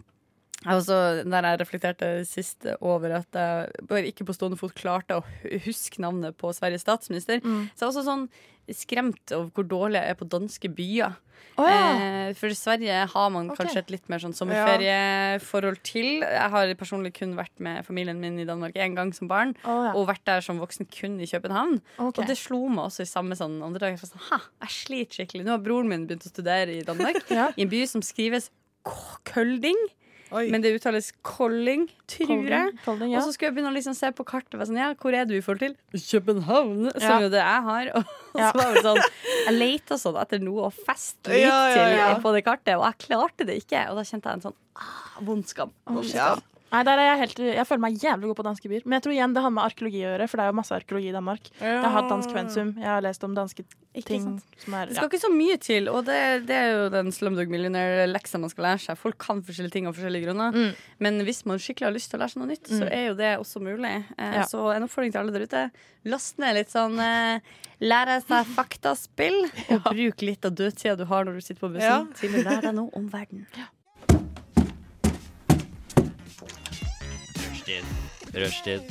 også, 0.66 0.98
der 1.28 1.50
jeg 1.50 1.60
reflekterte 1.62 2.10
sist 2.28 2.68
over 2.80 3.20
at 3.20 3.40
jeg 3.40 4.14
ikke 4.14 4.28
på 4.28 4.36
stående 4.38 4.60
fot 4.60 4.76
klarte 4.78 5.20
å 5.20 5.26
huske 5.66 6.02
navnet 6.04 6.38
på 6.40 6.54
Sveriges 6.56 6.86
statsminister. 6.86 7.44
Mm. 7.44 7.70
Så 7.74 7.84
jeg 7.84 7.88
er 7.88 7.92
også 7.92 8.08
sånn 8.08 8.28
skremt 8.72 9.34
over 9.36 9.50
hvor 9.52 9.68
dårlig 9.68 10.00
jeg 10.00 10.14
er 10.14 10.20
på 10.20 10.30
danske 10.32 10.72
byer. 10.72 11.16
Oh, 11.60 11.68
ja. 11.70 11.82
Eh, 12.02 12.30
for 12.38 12.50
i 12.50 12.58
Sverige 12.58 12.96
har 13.12 13.30
man 13.34 13.52
okay. 13.52 13.62
kanskje 13.62 13.82
et 13.84 13.92
litt 13.94 14.08
mer 14.10 14.22
sånn 14.24 14.34
sommerferieforhold 14.34 15.82
til. 15.86 16.24
Jeg 16.24 16.50
har 16.56 16.72
personlig 16.80 17.14
kun 17.20 17.36
vært 17.38 17.54
med 17.64 17.84
familien 17.86 18.22
min 18.22 18.40
i 18.42 18.48
Danmark 18.48 18.78
én 18.80 18.96
gang 18.98 19.12
som 19.14 19.30
barn. 19.30 19.54
oh, 19.68 19.84
ja. 19.90 19.92
Og 20.00 20.08
vært 20.10 20.26
der 20.30 20.42
som 20.46 20.62
voksen 20.64 20.90
kun 20.94 21.20
i 21.22 21.30
København. 21.30 21.78
Okay. 21.98 22.24
Og 22.24 22.32
det 22.32 22.40
slo 22.40 22.64
meg 22.72 22.88
også 22.88 23.06
i 23.06 23.12
samme 23.12 23.38
sånn 23.38 23.60
andre 23.66 23.86
dag. 23.86 23.98
jeg 23.98 24.10
Sånn, 24.10 24.26
ha, 24.32 24.42
jeg 24.66 24.78
sliter 24.80 25.20
skikkelig. 25.20 25.46
Nå 25.46 25.58
har 25.58 25.66
broren 25.66 25.92
min 25.92 26.08
begynt 26.10 26.26
å 26.26 26.34
studere 26.34 26.80
i 26.80 26.86
Danmark. 26.86 27.22
Ja. 27.34 27.48
I 27.58 27.64
en 27.64 27.70
by 27.72 27.80
som 27.90 28.04
skrives 28.06 28.52
Kølding. 29.26 29.80
Oi. 30.34 30.48
Men 30.54 30.64
det 30.64 30.72
uttales 30.76 31.12
Colling, 31.22 31.84
tror 32.10 32.48
jeg. 32.50 32.72
Kolding, 32.86 33.12
ja. 33.14 33.20
Og 33.20 33.28
så 33.28 33.34
skulle 33.36 33.52
jeg 33.52 33.58
begynne 33.58 33.70
å 33.72 33.76
liksom 33.76 33.94
se 33.98 34.10
på 34.18 34.26
kartet. 34.26 34.58
Sånn, 34.66 34.80
ja, 34.82 34.92
hvor 34.98 35.14
er 35.14 35.28
du 35.30 35.36
i 35.38 35.42
forhold 35.46 35.62
til 35.62 35.76
København? 36.02 36.88
Som 36.96 37.06
Ja. 37.06 37.20
jo 37.22 37.30
det 37.34 37.44
jeg 37.44 37.62
har. 37.70 37.92
Og 38.00 38.16
så 38.40 38.52
var 38.58 38.74
det 38.74 38.84
sånn 38.88 39.02
Jeg 39.46 39.54
leita 39.60 40.00
sånn 40.02 40.18
etter 40.24 40.42
noe 40.42 40.70
å 40.70 40.72
feste 40.74 41.30
litt 41.34 41.46
Ja, 41.46 41.60
ja, 41.70 42.08
til 42.16 42.24
på 42.26 42.34
det 42.34 42.44
kartet, 42.48 42.74
og 42.80 42.88
jeg 42.90 43.04
klarte 43.08 43.46
det 43.50 43.60
ikke. 43.62 43.86
Og 43.92 44.02
da 44.02 44.08
kjente 44.10 44.32
jeg 44.32 44.40
en 44.42 44.46
sånn 44.50 44.58
ah, 44.82 45.22
vond 45.22 45.46
skam. 45.48 45.72
Vond 45.86 46.10
Ja. 46.14 46.34
Nei, 46.74 46.82
der 46.88 46.98
er 46.98 47.06
jeg, 47.12 47.18
helt, 47.22 47.40
jeg 47.54 47.66
føler 47.70 47.82
meg 47.84 47.98
jævlig 48.02 48.28
god 48.32 48.38
på 48.40 48.44
danske 48.48 48.70
byer. 48.72 48.82
Men 48.88 48.98
jeg 48.98 49.04
tror 49.06 49.14
igjen 49.14 49.34
det 49.36 49.42
har 49.46 49.52
med 49.54 49.64
arkeologi 49.64 50.00
å 50.02 50.08
gjøre, 50.10 50.28
for 50.32 50.38
det 50.42 50.44
er 50.44 50.50
jo 50.50 50.58
masse 50.58 50.74
arkeologi 50.74 51.10
i 51.12 51.14
Danmark. 51.14 51.50
Jeg 51.62 51.82
har 51.84 51.94
hatt 51.94 52.10
dansk 52.10 52.34
pensum, 52.34 52.72
jeg 52.82 52.90
har 52.90 53.04
lest 53.06 53.24
om 53.28 53.36
danske 53.38 53.64
ting 54.08 54.24
som 54.58 54.74
er 54.74 54.90
Det 54.90 54.96
ja. 54.96 55.04
skal 55.04 55.10
ikke 55.12 55.22
så 55.22 55.30
mye 55.30 55.58
til, 55.62 55.88
og 55.94 56.06
det, 56.08 56.18
det 56.50 56.56
er 56.58 56.72
jo 56.74 56.88
den 56.90 57.12
Slumdog 57.14 57.52
Millionaire-leksa 57.54 58.40
man 58.42 58.50
skal 58.50 58.66
lære 58.72 58.82
seg. 58.88 58.98
Folk 58.98 59.20
kan 59.22 59.44
forskjellige 59.46 59.76
ting 59.78 59.86
av 59.86 59.94
forskjellige 59.94 60.26
grunner, 60.26 60.52
Mm. 60.58 60.72
men 61.06 61.22
hvis 61.28 61.44
man 61.46 61.62
skikkelig 61.62 61.86
har 61.92 61.94
lyst 61.94 62.10
til 62.10 62.18
å 62.18 62.24
lære 62.24 62.34
seg 62.34 62.42
noe 62.42 62.50
nytt, 62.56 62.66
så 62.74 62.82
Mm. 62.82 62.90
er 62.92 63.06
jo 63.08 63.14
det 63.22 63.32
også 63.38 63.62
mulig. 63.62 63.94
Eh, 64.18 64.34
Ja. 64.34 64.44
Så 64.50 64.66
en 64.76 64.84
oppfordring 64.88 65.12
til 65.14 65.22
alle 65.22 65.32
der 65.32 65.46
ute. 65.46 65.72
Last 66.06 66.40
ned 66.40 66.56
litt 66.56 66.70
sånn 66.74 66.98
eh, 67.00 67.40
Lære 67.84 68.22
seg 68.24 68.46
faktaspill, 68.56 69.44
og 69.76 69.84
bruk 69.94 70.22
litt 70.22 70.46
av 70.46 70.54
dødtida 70.56 70.96
du 70.98 71.06
har 71.06 71.26
når 71.26 71.34
du 71.36 71.42
sitter 71.42 71.60
på 71.68 71.74
bussen, 71.74 71.82
Ja. 71.82 72.04
til 72.16 72.32
å 72.34 72.44
lære 72.44 72.62
deg 72.62 72.76
noe 72.76 72.90
om 72.96 73.10
verden. 73.10 73.46
Rushtid. 77.64 77.84
Rushtid. 78.34 78.84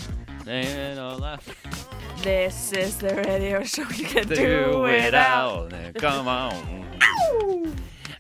This 2.23 2.73
is 2.73 2.97
the 2.97 3.14
radio 3.14 3.62
show 3.64 3.85
you 3.95 4.07
can 4.07 4.27
Do 4.29 4.87
it 4.87 5.14
out. 5.14 5.73
Come 5.97 6.27
on. 6.27 6.87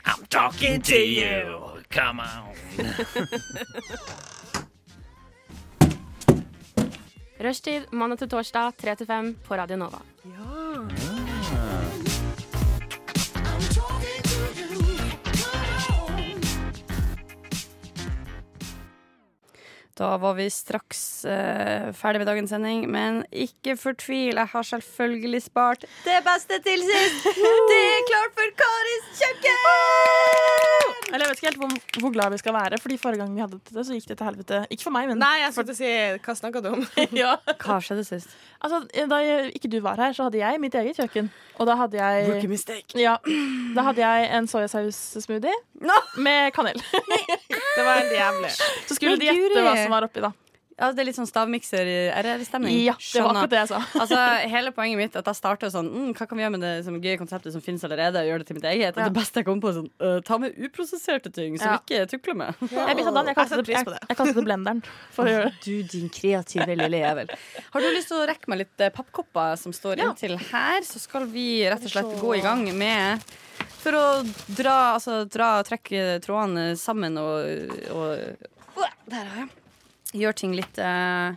I'm 0.04 0.26
talking 0.28 0.82
to 0.82 0.96
you. 0.96 1.58
Come 1.90 2.20
on. 2.20 2.52
Rushtid 7.40 7.82
mandag 7.92 8.18
til 8.18 8.28
torsdag 8.28 8.72
3 8.76 8.94
til 8.94 9.06
5 9.06 9.38
på 9.44 9.54
Radio 9.54 9.76
Nova. 9.76 9.98
Da 19.98 20.14
var 20.16 20.34
vi 20.38 20.46
straks 20.50 21.00
uh, 21.28 21.90
ferdig 21.92 22.22
med 22.22 22.28
dagens 22.30 22.52
sending, 22.54 22.86
men 22.90 23.22
ikke 23.28 23.76
fortvil. 23.76 24.38
Jeg 24.40 24.48
har 24.54 24.68
selvfølgelig 24.70 25.42
spart 25.44 25.84
det 26.06 26.20
beste 26.24 26.60
til 26.64 26.80
sist. 26.88 27.28
Det 27.68 27.82
er 27.90 28.06
klart 28.08 28.32
for 28.38 28.54
Karis 28.62 29.10
kjøkken! 29.20 30.92
Jeg 31.12 31.20
vet 31.28 31.36
ikke 31.36 31.48
helt 31.50 31.60
hvor, 31.60 31.72
hvor 32.00 32.12
glad 32.14 32.32
vi 32.32 32.38
skal 32.40 32.54
være, 32.56 32.78
Fordi 32.80 32.96
forrige 32.96 33.20
gang 33.20 33.34
vi 33.34 33.40
hadde 33.44 33.58
det, 33.68 33.82
så 33.86 33.92
gikk 33.92 34.06
det 34.08 34.16
til 34.16 34.26
helvete. 34.26 34.60
Ikke 34.72 34.86
for 34.86 34.94
meg, 34.94 35.10
men 35.10 35.20
Nei, 35.20 35.42
jeg 35.42 35.52
skulle 35.52 35.74
til 35.74 35.76
si 35.82 35.90
Hva 36.24 36.34
snakka 36.38 36.62
du 36.64 36.70
om? 36.72 36.86
ja. 37.22 37.34
Hva 37.60 37.76
skjedde 37.84 38.04
sist? 38.08 38.32
Altså, 38.62 38.80
da 39.10 39.18
ikke 39.50 39.68
du 39.68 39.80
var 39.84 40.00
her, 40.00 40.14
så 40.16 40.28
hadde 40.28 40.38
jeg 40.40 40.60
mitt 40.62 40.76
eget 40.78 40.96
kjøkken. 41.02 41.28
Og 41.60 41.68
da 41.68 41.74
hadde 41.76 41.98
jeg 41.98 42.28
Rookie 42.30 42.48
mistake. 42.50 42.94
Ja, 42.98 43.16
Da 43.76 43.84
hadde 43.88 44.00
jeg 44.00 44.28
en 44.38 44.46
soyasaus-smoothie 44.48 45.52
med 46.22 46.52
kanel. 46.56 46.78
Det 46.78 47.84
var 47.84 47.98
helt 47.98 48.14
jævlig. 48.14 48.52
Så 48.88 48.96
skulle 48.96 49.18
de 49.20 49.28
gjette 49.28 49.64
hva 49.66 49.74
som 49.84 49.96
var 49.98 50.08
oppi, 50.08 50.24
da. 50.24 50.32
Ja, 50.82 50.88
det 50.90 51.02
er 51.02 51.06
litt 51.06 51.16
sånn 51.18 51.28
stavmikser 51.28 51.86
RR-stemning. 52.16 52.74
Ja, 52.82 52.94
det 52.96 53.20
var 53.22 53.36
akkurat 53.36 53.50
det 53.52 53.58
jeg 53.60 53.68
sa. 53.70 53.80
altså, 54.02 54.18
hele 54.50 54.72
poenget 54.74 54.98
mitt 54.98 55.14
er 55.14 55.20
at 55.20 55.28
jeg 55.28 55.38
starter 55.38 55.70
sånn 55.70 55.90
mm, 55.92 56.06
Hva 56.16 56.26
kan 56.26 56.38
vi 56.38 56.42
gjøre 56.42 56.54
med 56.56 56.64
det 56.64 56.70
som 56.86 56.96
gøye 56.96 57.18
konseptet 57.20 57.54
som 57.54 57.62
finnes 57.62 57.84
allerede? 57.86 58.22
Og 58.24 58.30
gjøre 58.30 58.42
det 58.42 58.48
til 58.48 58.58
mitt 58.58 58.66
eget. 58.70 58.96
Ja. 58.96 59.04
det 59.04 59.14
beste 59.14 59.42
jeg 59.42 59.48
kom 59.50 59.60
på, 59.62 59.74
sånn 59.76 59.90
uh, 60.02 60.16
Ta 60.26 60.40
med 60.42 60.56
uprosesserte 60.56 61.30
ting 61.36 61.58
som 61.60 61.74
Ja. 61.74 61.76
ikke 61.78 62.08
tukler 62.10 62.38
med. 62.40 62.64
Jeg 62.72 62.98
bytta 62.98 63.14
den. 63.18 63.30
Jeg 63.30 63.38
kalte 63.38 63.60
det, 63.60 63.76
jeg, 63.76 63.92
jeg 64.08 64.18
kalte 64.22 64.34
det 64.40 64.46
blenderen. 64.48 64.82
For 65.14 65.28
å 65.28 65.36
gjøre 65.36 65.52
det. 65.52 65.62
Du, 65.68 65.94
din 65.94 66.10
kreative 66.18 66.78
lille 66.82 67.02
jævel. 67.04 67.36
Har 67.76 67.86
du 67.86 67.90
lyst 67.92 68.10
til 68.10 68.18
å 68.24 68.26
rekke 68.32 68.52
meg 68.52 68.64
litt 68.64 68.86
eh, 68.88 68.94
pappkopper 68.96 69.54
som 69.60 69.76
står 69.76 70.02
Ja. 70.02 70.10
inntil 70.10 70.38
her, 70.50 70.82
så 70.88 70.98
skal 71.04 71.28
vi 71.30 71.48
rett 71.68 71.84
og 71.84 71.94
slett 71.94 72.14
gå 72.18 72.36
i 72.40 72.42
gang 72.42 72.64
med 72.74 73.22
For 73.84 73.94
å 73.94 74.04
dra, 74.48 74.96
altså, 74.96 75.22
dra 75.30 75.54
trekke 75.68 76.18
trådene 76.24 76.72
sammen 76.80 77.18
og, 77.20 77.74
og 77.92 78.86
Der 79.06 79.26
har 79.28 79.44
jeg. 79.44 79.58
Gjør 80.12 80.34
ting 80.36 80.52
litt 80.56 80.78
eh, 80.78 81.32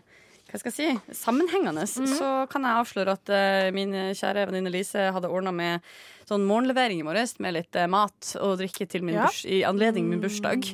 hva 0.52 0.60
skal 0.62 0.72
jeg 0.72 0.76
si, 0.78 1.16
sammenhengende, 1.18 1.84
så 1.90 2.28
kan 2.52 2.64
jeg 2.64 2.80
avsløre 2.80 3.16
at 3.18 3.32
eh, 3.34 3.72
min 3.76 3.92
kjære 4.16 4.46
venninne 4.48 4.72
Lise 4.72 5.10
hadde 5.16 5.28
ordna 5.32 5.52
med 5.52 5.82
sånn 6.30 6.46
morgenlevering 6.48 7.02
i 7.02 7.06
morges 7.06 7.36
med 7.44 7.58
litt 7.58 7.76
eh, 7.76 7.90
mat 7.92 8.32
og 8.40 8.56
drikke 8.62 8.88
til 8.90 9.04
min 9.06 9.18
Ja. 9.18 9.26
burs, 9.28 9.42
i 9.46 9.64
anledning 9.68 10.08
min 10.10 10.22
bursdag. 10.24 10.70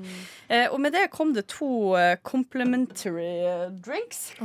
Eh, 0.50 0.68
og 0.72 0.80
med 0.84 0.94
det 0.94 1.08
kom 1.12 1.34
det 1.34 1.48
to 1.52 1.96
eh, 1.98 2.18
drinks. 2.22 3.06
eh, 3.08 3.70
drinks. 3.86 4.36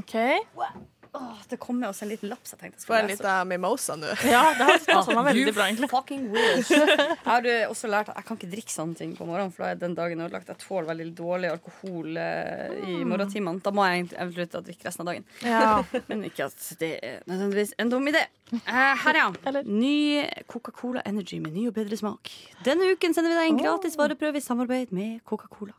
Åh, 1.16 1.43
det 1.48 1.59
kom 1.62 1.78
med 1.80 1.88
oss 1.88 2.02
en 2.02 2.10
liten 2.10 2.28
lapp. 2.28 2.43
så 2.44 2.55
jeg 2.56 2.60
tenkte 2.62 2.82
jeg 2.82 2.88
Få 2.88 2.97
en 2.98 3.10
liten 3.10 3.48
mimosa 3.51 3.97
nå. 3.98 4.12
Ja, 4.34 4.43
det 4.59 4.68
har 4.68 4.82
passa 4.86 5.16
meg 5.16 5.28
veldig 5.30 5.55
bra, 5.56 5.66
egentlig. 5.70 5.90
fucking 5.93 6.26
wish. 6.34 6.70
Jeg 6.76 7.18
har 7.26 7.48
eh, 7.51 7.64
også 7.70 7.88
lært 7.90 8.10
at 8.12 8.20
jeg 8.20 8.26
kan 8.28 8.38
ikke 8.38 8.51
drikke 8.52 8.72
sånne 8.72 8.98
ting 8.98 9.12
på 9.16 9.26
morgenen, 9.26 9.52
for 9.55 9.64
da 9.64 9.72
er 9.74 9.80
den 9.80 9.94
dagen 9.98 10.22
ødelagt. 10.22 10.48
Jeg 10.52 10.60
tåler 10.62 10.88
veldig 10.90 11.06
dårlig 11.18 11.51
alkohol 11.51 12.18
eh, 12.22 12.76
i 12.93 12.97
morgentimene. 13.09 13.62
Da 13.64 13.72
må 13.74 13.86
jeg 13.88 14.09
eventuelt 14.14 14.56
drikke 14.68 14.88
resten 14.88 15.05
av 15.05 15.10
dagen. 15.12 15.26
Ja. 15.43 15.82
Men 16.10 16.24
ikke 16.28 16.48
at 16.51 16.68
det 16.80 16.93
er 17.01 17.22
nødvendigvis 17.26 17.74
en 17.82 17.93
dum 17.93 18.06
idé. 18.12 18.26
Eh, 18.55 18.93
her, 19.02 19.18
ja. 19.18 19.62
Ny 19.66 20.22
Coca-Cola 20.47 21.02
Energy 21.09 21.40
med 21.43 21.56
ny 21.56 21.66
og 21.70 21.74
bedre 21.74 21.98
smak. 21.98 22.30
Denne 22.66 22.93
uken 22.94 23.16
sender 23.16 23.32
vi 23.34 23.40
deg 23.40 23.51
en 23.51 23.59
gratis 23.64 23.97
vareprøve 23.98 24.38
i 24.38 24.44
samarbeid 24.44 24.93
med 24.94 25.18
Coca-Cola. 25.26 25.74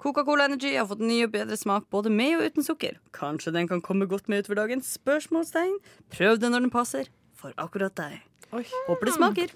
Coca-Cola 0.00 0.46
Energy 0.48 0.72
har 0.76 0.88
fått 0.88 1.04
ny 1.04 1.22
og 1.26 1.34
bedre 1.34 1.58
smak 1.60 1.90
både 1.92 2.12
med 2.12 2.38
og 2.38 2.46
uten 2.48 2.64
sukker. 2.64 2.96
Kanskje 3.16 3.52
den 3.52 3.68
kan 3.68 3.82
komme 3.84 4.08
godt 4.08 4.30
med 4.32 4.44
utover 4.44 4.62
dagen? 4.62 4.75
Spørsmålstegn. 4.84 5.76
Prøv 6.12 6.40
det 6.40 6.50
når 6.52 6.66
den 6.66 6.72
passer. 6.74 7.08
For 7.36 7.52
akkurat 7.60 7.94
deg. 7.98 8.18
Håper 8.50 9.04
det 9.10 9.14
smaker. 9.16 9.52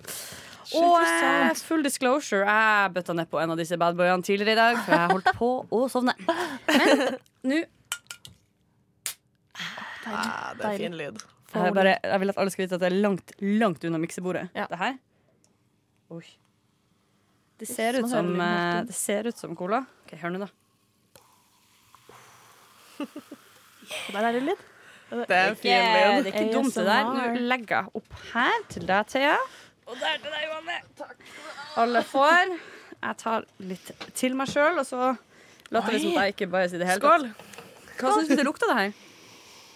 Og 0.76 0.96
eh, 1.02 1.50
full 1.66 1.82
disclosure, 1.82 2.44
jeg 2.46 2.92
bøtta 2.94 3.14
ned 3.16 3.26
på 3.32 3.40
en 3.42 3.50
av 3.54 3.58
disse 3.58 3.74
badboyene 3.80 4.22
tidligere 4.22 4.52
i 4.54 4.58
dag, 4.58 4.76
for 4.84 4.94
jeg 4.94 5.10
holdt 5.14 5.30
på 5.38 5.48
å 5.74 5.80
sovne. 5.90 6.14
Men 6.70 7.18
nå 7.50 7.60
Ah, 10.10 10.54
det 10.56 10.64
er 10.64 10.78
fin 10.80 10.94
lyd. 10.96 11.18
jeg, 11.52 11.72
bare, 11.76 11.92
jeg 12.02 12.20
vil 12.22 12.32
at 12.32 12.38
alle 12.40 12.50
skal 12.50 12.64
vite 12.64 12.74
at 12.78 12.82
det 12.82 12.88
er 12.88 12.96
langt, 13.04 13.32
langt 13.44 13.84
unna 13.86 13.98
miksebordet. 14.00 14.48
Ja. 14.56 14.64
Det 14.70 14.78
her 14.80 14.96
Oi. 16.10 16.24
Det 17.60 17.68
ser, 17.68 17.98
ut 18.00 18.08
som, 18.10 18.30
eh, 18.40 18.80
det 18.88 18.94
ser 18.96 19.28
ut 19.28 19.38
som 19.38 19.52
cola. 19.54 19.82
Ok, 20.06 20.16
Hør 20.18 20.32
nå, 20.34 20.40
da. 20.42 20.48
Der 24.14 24.24
er 24.24 24.32
det 24.38 24.42
litt. 24.48 24.64
Det 25.10 25.36
er 25.36 25.54
fin 25.58 25.72
Ikke, 25.74 26.22
det 26.24 26.30
er 26.30 26.40
ikke 26.40 26.52
dumt, 26.54 26.74
det 26.74 26.84
der. 26.86 27.08
Nå 27.10 27.44
legger 27.50 27.76
jeg 27.76 28.00
opp 28.00 28.18
her 28.32 28.60
til 28.70 28.86
deg, 28.86 29.08
Thea. 29.10 29.36
Og 29.90 29.96
der 29.98 30.18
til 30.22 30.30
deg, 30.30 30.44
Johanne. 30.46 30.76
Takk. 30.98 31.30
Alle 31.82 32.02
får. 32.06 32.52
Jeg 33.00 33.16
tar 33.18 33.46
litt 33.58 33.90
til 34.14 34.36
meg 34.38 34.50
sjøl, 34.52 34.78
og 34.78 34.86
så 34.86 35.14
later 35.72 35.96
vi 35.96 36.02
som 36.04 36.18
at 36.18 36.28
jeg 36.28 36.36
ikke 36.36 36.50
bare 36.52 36.70
sier 36.70 36.82
det 36.82 36.90
hele 36.90 37.00
Skål. 37.00 37.26
Hva 38.00 38.12
syns 38.16 38.30
du 38.30 38.36
det 38.38 38.46
lukter, 38.46 38.70
det 38.70 38.76
her? 38.78 38.92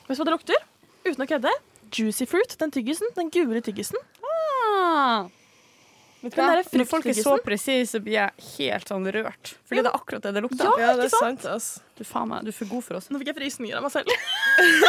Vet 0.06 0.16
du 0.16 0.20
hva 0.22 0.28
det 0.28 0.36
lukter? 0.36 0.66
Uten 1.04 1.24
å 1.24 1.28
kødde. 1.34 1.54
Juicy 1.94 2.26
fruit. 2.28 2.54
Den 2.60 2.72
tyggisen. 2.74 3.10
Den 3.16 3.30
gule 3.34 3.60
tyggisen. 3.64 3.98
Ah. 4.22 5.26
Du 6.24 6.30
Den 6.32 6.62
Når 6.80 6.86
folk 6.88 7.04
er 7.10 7.16
så 7.18 7.34
presise, 7.44 7.90
så 7.90 7.98
blir 8.00 8.14
jeg 8.16 8.44
helt 8.54 8.88
sånn 8.88 9.04
rørt. 9.12 9.50
Fordi 9.68 9.82
det 9.84 9.90
er 9.90 9.96
akkurat 9.98 10.24
det 10.24 10.30
det 10.38 10.42
lukter. 10.46 10.64
Ja, 10.64 10.72
Ja, 10.80 10.94
det 10.96 11.10
er 11.10 11.12
sant? 11.12 11.44
ass. 11.44 11.66
Du, 11.98 12.04
faen 12.08 12.30
meg, 12.30 12.46
du 12.46 12.48
er 12.48 12.56
for 12.56 12.70
god 12.70 12.84
for 12.86 12.96
oss. 12.96 13.10
Nå 13.12 13.20
fikk 13.20 13.28
jeg 13.34 13.36
frysninger 13.42 13.76
av 13.76 13.84
meg 13.84 13.92
selv. 13.92 14.08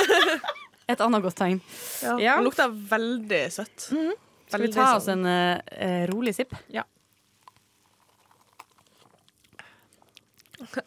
Et 0.93 1.01
annet 1.01 1.25
godt 1.25 1.35
tegn. 1.35 1.59
Ja. 2.05 2.15
Ja. 2.23 2.35
Den 2.39 2.47
lukter 2.47 2.71
veldig 2.71 3.41
søtt. 3.51 3.89
Skal 3.89 4.61
vi 4.63 4.71
ta 4.71 4.91
oss 4.95 5.09
en 5.11 5.25
uh, 5.27 5.57
rolig 6.13 6.35
sipp? 6.37 6.55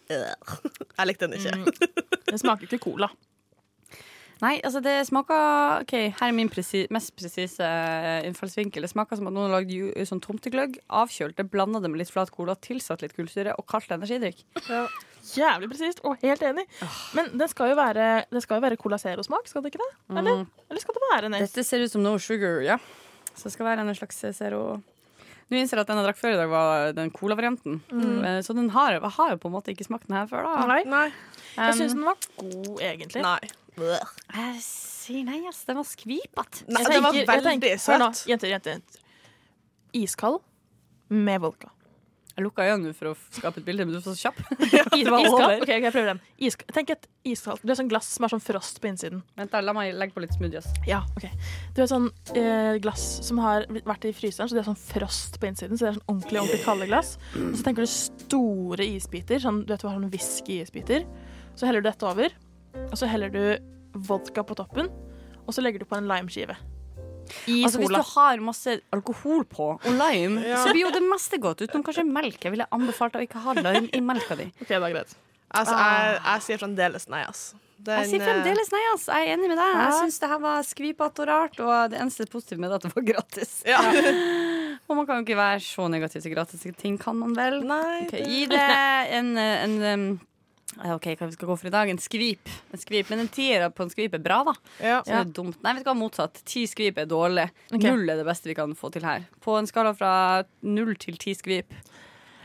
Jeg 0.09 1.07
likte 1.11 1.29
den 1.29 1.39
ikke. 1.39 1.57
Mm. 2.29 2.35
Det 2.35 2.41
smaker 2.43 2.67
ikke 2.67 2.79
cola. 2.83 3.07
Nei, 4.39 4.53
altså 4.63 4.79
det 4.85 4.95
smaker 5.09 5.83
OK, 5.83 5.93
her 6.21 6.29
er 6.29 6.35
min 6.37 6.51
presi 6.53 6.85
mest 6.95 7.11
presise 7.19 7.65
eh, 7.65 8.21
innfallsvinkel. 8.29 8.85
Det 8.87 8.91
smaker 8.93 9.19
som 9.19 9.27
at 9.31 9.35
noen 9.35 9.49
har 9.51 9.57
lagd 9.61 9.73
sånn 10.07 10.23
tomtegløgg, 10.23 10.77
avkjølt 11.01 11.37
det, 11.41 11.49
blanda 11.51 11.81
det 11.83 11.91
med 11.91 11.99
litt 12.05 12.13
flat 12.15 12.31
cola, 12.35 12.55
tilsatt 12.55 13.03
litt 13.03 13.17
kullsyre 13.17 13.57
og 13.59 13.67
kalt 13.71 13.91
energidrikk. 13.97 14.45
Jævlig 15.35 15.69
presist 15.73 15.99
og 16.09 16.23
helt 16.23 16.45
enig. 16.47 16.65
Men 17.19 17.33
det 17.41 17.51
skal 17.51 17.73
jo 17.73 17.79
være, 17.81 18.07
det 18.31 18.41
skal 18.45 18.61
jo 18.61 18.65
være 18.65 18.79
Cola 18.81 18.97
Zero-smak, 19.03 19.51
skal 19.51 19.65
det 19.67 19.75
ikke 19.75 19.83
det? 19.83 19.91
Eller, 20.17 20.45
eller 20.71 20.81
skal 20.85 20.97
det 20.97 21.03
være 21.11 21.33
Nes? 21.35 21.51
Dette 21.51 21.67
ser 21.67 21.83
ut 21.85 21.93
som 21.93 22.07
no 22.07 22.15
sugar, 22.23 22.63
ja. 22.65 22.79
Så 23.35 23.49
det 23.51 23.53
skal 23.59 23.69
være 23.69 23.85
en 23.85 23.95
slags 23.99 24.23
zero 24.39 24.63
Nå 25.49 25.57
innser 25.57 25.79
jeg 25.79 25.85
at 25.87 25.89
den 25.91 25.97
jeg 26.01 26.05
drakk 26.05 26.19
før 26.21 26.35
i 26.35 26.39
dag, 26.39 26.49
var 26.53 26.91
den 26.93 27.11
cola-varianten. 27.17 27.79
Mm. 27.89 28.25
Så 28.45 28.53
den 28.57 28.67
har, 28.75 28.99
har 29.01 29.31
jo 29.33 29.39
på 29.41 29.49
en 29.49 29.55
måte 29.55 29.73
ikke 29.73 29.87
smakt 29.87 30.05
den 30.09 30.17
her 30.19 30.27
før, 30.29 30.45
da. 30.45 30.67
Nei. 30.69 30.83
Nei. 30.85 31.07
Jeg 31.57 31.73
Um, 31.73 31.79
syns 31.79 31.95
den 31.97 32.05
var 32.05 32.19
god, 32.37 32.83
egentlig. 32.85 33.23
Nei. 33.25 33.49
Jeg 34.35 34.61
sier 34.65 35.25
nei, 35.29 35.41
ass. 35.49 35.65
Den 35.69 35.81
var 35.81 35.89
skvipete. 35.89 36.67
Nei, 36.69 36.85
det 36.89 37.01
var 37.05 37.19
veldig 37.33 37.75
søt. 37.81 38.23
Jenter, 38.29 38.53
jenter. 38.57 39.03
Iskald 39.97 40.41
med 41.09 41.41
vodka. 41.41 41.71
Jeg 42.39 42.45
lukka 42.47 42.63
øynene 42.71 42.93
for 42.95 43.11
å 43.11 43.13
skape 43.35 43.59
et 43.59 43.65
bilde, 43.67 43.83
men 43.83 43.97
du 43.97 43.99
var 43.99 44.15
så 44.15 44.29
kjapp. 44.29 44.37
Iskald? 44.95 45.27
Okay, 45.27 45.57
Ok, 45.59 45.63
ok, 45.65 45.71
jeg 45.73 45.91
prøver 45.91 46.11
den. 46.13 46.21
Isk 46.47 46.61
Tenk 46.71 46.93
et 46.95 47.09
iskaldt 47.27 47.65
Det 47.67 47.73
er 47.75 47.79
sånn 47.81 47.89
glass 47.91 48.11
som 48.15 48.27
har 48.27 48.31
sånn 48.31 48.45
frost 48.45 48.79
på 48.79 48.87
innsiden. 48.93 49.25
Vent, 49.41 49.51
da, 49.51 49.63
la 49.65 49.75
meg 49.75 49.91
legge 49.99 50.15
på 50.15 50.23
litt 50.23 50.37
smoothie. 50.37 50.63
Ja, 50.87 51.01
ok 51.19 51.27
Du 51.75 51.81
har 51.83 51.89
sånn 51.91 52.07
eh, 52.39 52.77
glass 52.85 53.09
som 53.27 53.41
har 53.43 53.67
vært 53.89 54.07
i 54.07 54.13
fryseren, 54.15 54.47
så 54.47 54.55
det 54.55 54.63
er 54.63 54.69
sånn 54.71 54.79
frost 54.79 55.41
på 55.43 55.51
innsiden. 55.51 55.75
Så 55.81 55.89
det 55.89 55.91
er 55.91 55.99
sånn 55.99 56.07
ordentlig 56.15 56.43
ordentlig 56.45 56.63
kalde 56.63 56.87
glass. 56.93 57.17
Og 57.35 57.57
så 57.59 57.67
tenker 57.67 57.89
du 57.89 57.91
store 57.97 58.87
isbiter. 58.87 59.43
Sånn, 59.43 59.65
du 59.67 59.75
vet 59.75 59.83
du 59.83 59.89
har 59.91 59.99
sånn 59.99 60.13
whisky-isbiter. 60.15 61.09
Så 61.59 61.67
heller 61.67 61.83
du 61.83 61.91
dette 61.91 62.07
over, 62.07 62.39
og 62.75 62.97
så 62.99 63.09
heller 63.09 63.29
du 63.33 63.43
vodka 64.09 64.43
på 64.45 64.57
toppen. 64.59 64.89
Og 65.47 65.55
så 65.57 65.63
legger 65.65 65.81
du 65.81 65.85
på 65.89 65.97
en 65.97 66.09
limeskive. 66.09 66.57
I 67.49 67.63
Altså, 67.65 67.79
hvis 67.81 67.93
du 67.93 68.01
har 68.15 68.41
masse 68.41 68.79
alkohol 68.93 69.45
på 69.45 69.67
og 69.77 69.85
lime, 69.93 70.41
Ja. 70.47 70.63
så 70.65 70.73
blir 70.73 70.87
jo 70.87 70.91
det 70.91 71.03
meste 71.05 71.39
godt, 71.41 71.61
utenom 71.61 71.85
kanskje 71.85 72.05
melk. 72.09 72.41
Jeg 72.45 72.53
ville 72.53 72.67
anbefalt 72.73 73.17
å 73.17 73.21
ikke 73.25 73.41
ha 73.45 73.53
lime 73.53 73.89
i 73.93 74.01
melka 74.01 74.37
di. 74.37 74.47
Ok, 74.63 74.69
det 74.69 74.77
er 74.83 74.93
greit. 74.95 75.15
Altså, 75.55 75.73
jeg, 75.77 76.21
jeg 76.25 76.43
sier 76.47 76.59
fremdeles 76.59 77.09
nei, 77.09 77.23
ass. 77.29 77.55
Den, 77.79 78.01
Jeg 78.03 78.09
sier 78.11 78.25
fremdeles 78.27 78.73
nei, 78.73 78.81
ass. 78.95 79.05
Jeg 79.07 79.29
er 79.29 79.37
enig 79.37 79.49
med 79.49 79.57
deg. 79.61 79.75
Jeg 79.77 79.93
Ja. 79.93 80.01
syns 80.03 80.19
det 80.21 80.29
her 80.29 80.39
var 80.43 80.63
skvipete 80.67 81.21
og 81.25 81.29
rart, 81.29 81.61
og 81.61 81.91
det 81.93 82.01
eneste 82.01 82.27
positive 82.29 82.59
med 82.61 82.71
det 82.71 82.77
at 82.81 82.83
det 82.89 82.95
var 82.97 83.05
gratis. 83.13 83.63
Ja. 83.65 83.81
Og 84.89 84.97
man 84.97 85.05
kan 85.05 85.19
jo 85.19 85.25
ikke 85.27 85.37
være 85.37 85.61
så 85.61 85.85
negativ 85.93 86.23
til 86.25 86.33
gratis 86.33 86.63
ting, 86.81 86.97
kan 86.99 87.15
man 87.21 87.35
vel? 87.37 87.61
Nei, 87.63 88.05
Ok, 88.07 88.11
det- 88.13 88.27
gi 88.27 88.47
det 88.47 88.61
en, 89.13 89.37
en, 89.37 89.75
ja, 89.83 89.97
OK, 90.77 91.07
hva 91.17 91.27
vi 91.27 91.35
skal 91.35 91.49
gå 91.49 91.55
for 91.59 91.69
i 91.71 91.73
dag? 91.73 91.91
En 91.91 91.99
skvip. 91.99 92.51
En 92.73 92.81
skvip. 92.81 93.09
Men 93.11 93.25
en 93.25 93.31
tier 93.33 93.65
på 93.75 93.87
en 93.87 93.91
skvip 93.91 94.15
er 94.15 94.23
bra, 94.23 94.43
da. 94.47 94.55
Ja. 94.79 94.99
Så 95.03 95.11
det 95.11 95.21
er 95.23 95.33
dumt. 95.41 95.57
Nei, 95.65 95.73
vet 95.75 95.87
du 95.87 95.89
hva, 95.91 95.97
motsatt. 95.99 96.43
Ti 96.49 96.67
skvip 96.71 97.01
er 97.01 97.09
dårlig. 97.09 97.49
Okay. 97.73 97.89
Null 97.89 98.05
er 98.13 98.21
det 98.21 98.27
beste 98.29 98.51
vi 98.51 98.57
kan 98.59 98.75
få 98.79 98.93
til 98.95 99.07
her. 99.09 99.25
På 99.45 99.57
en 99.59 99.67
skala 99.71 99.95
fra 99.97 100.13
null 100.69 100.93
til 101.01 101.17
ti 101.21 101.35
skvip. 101.39 101.73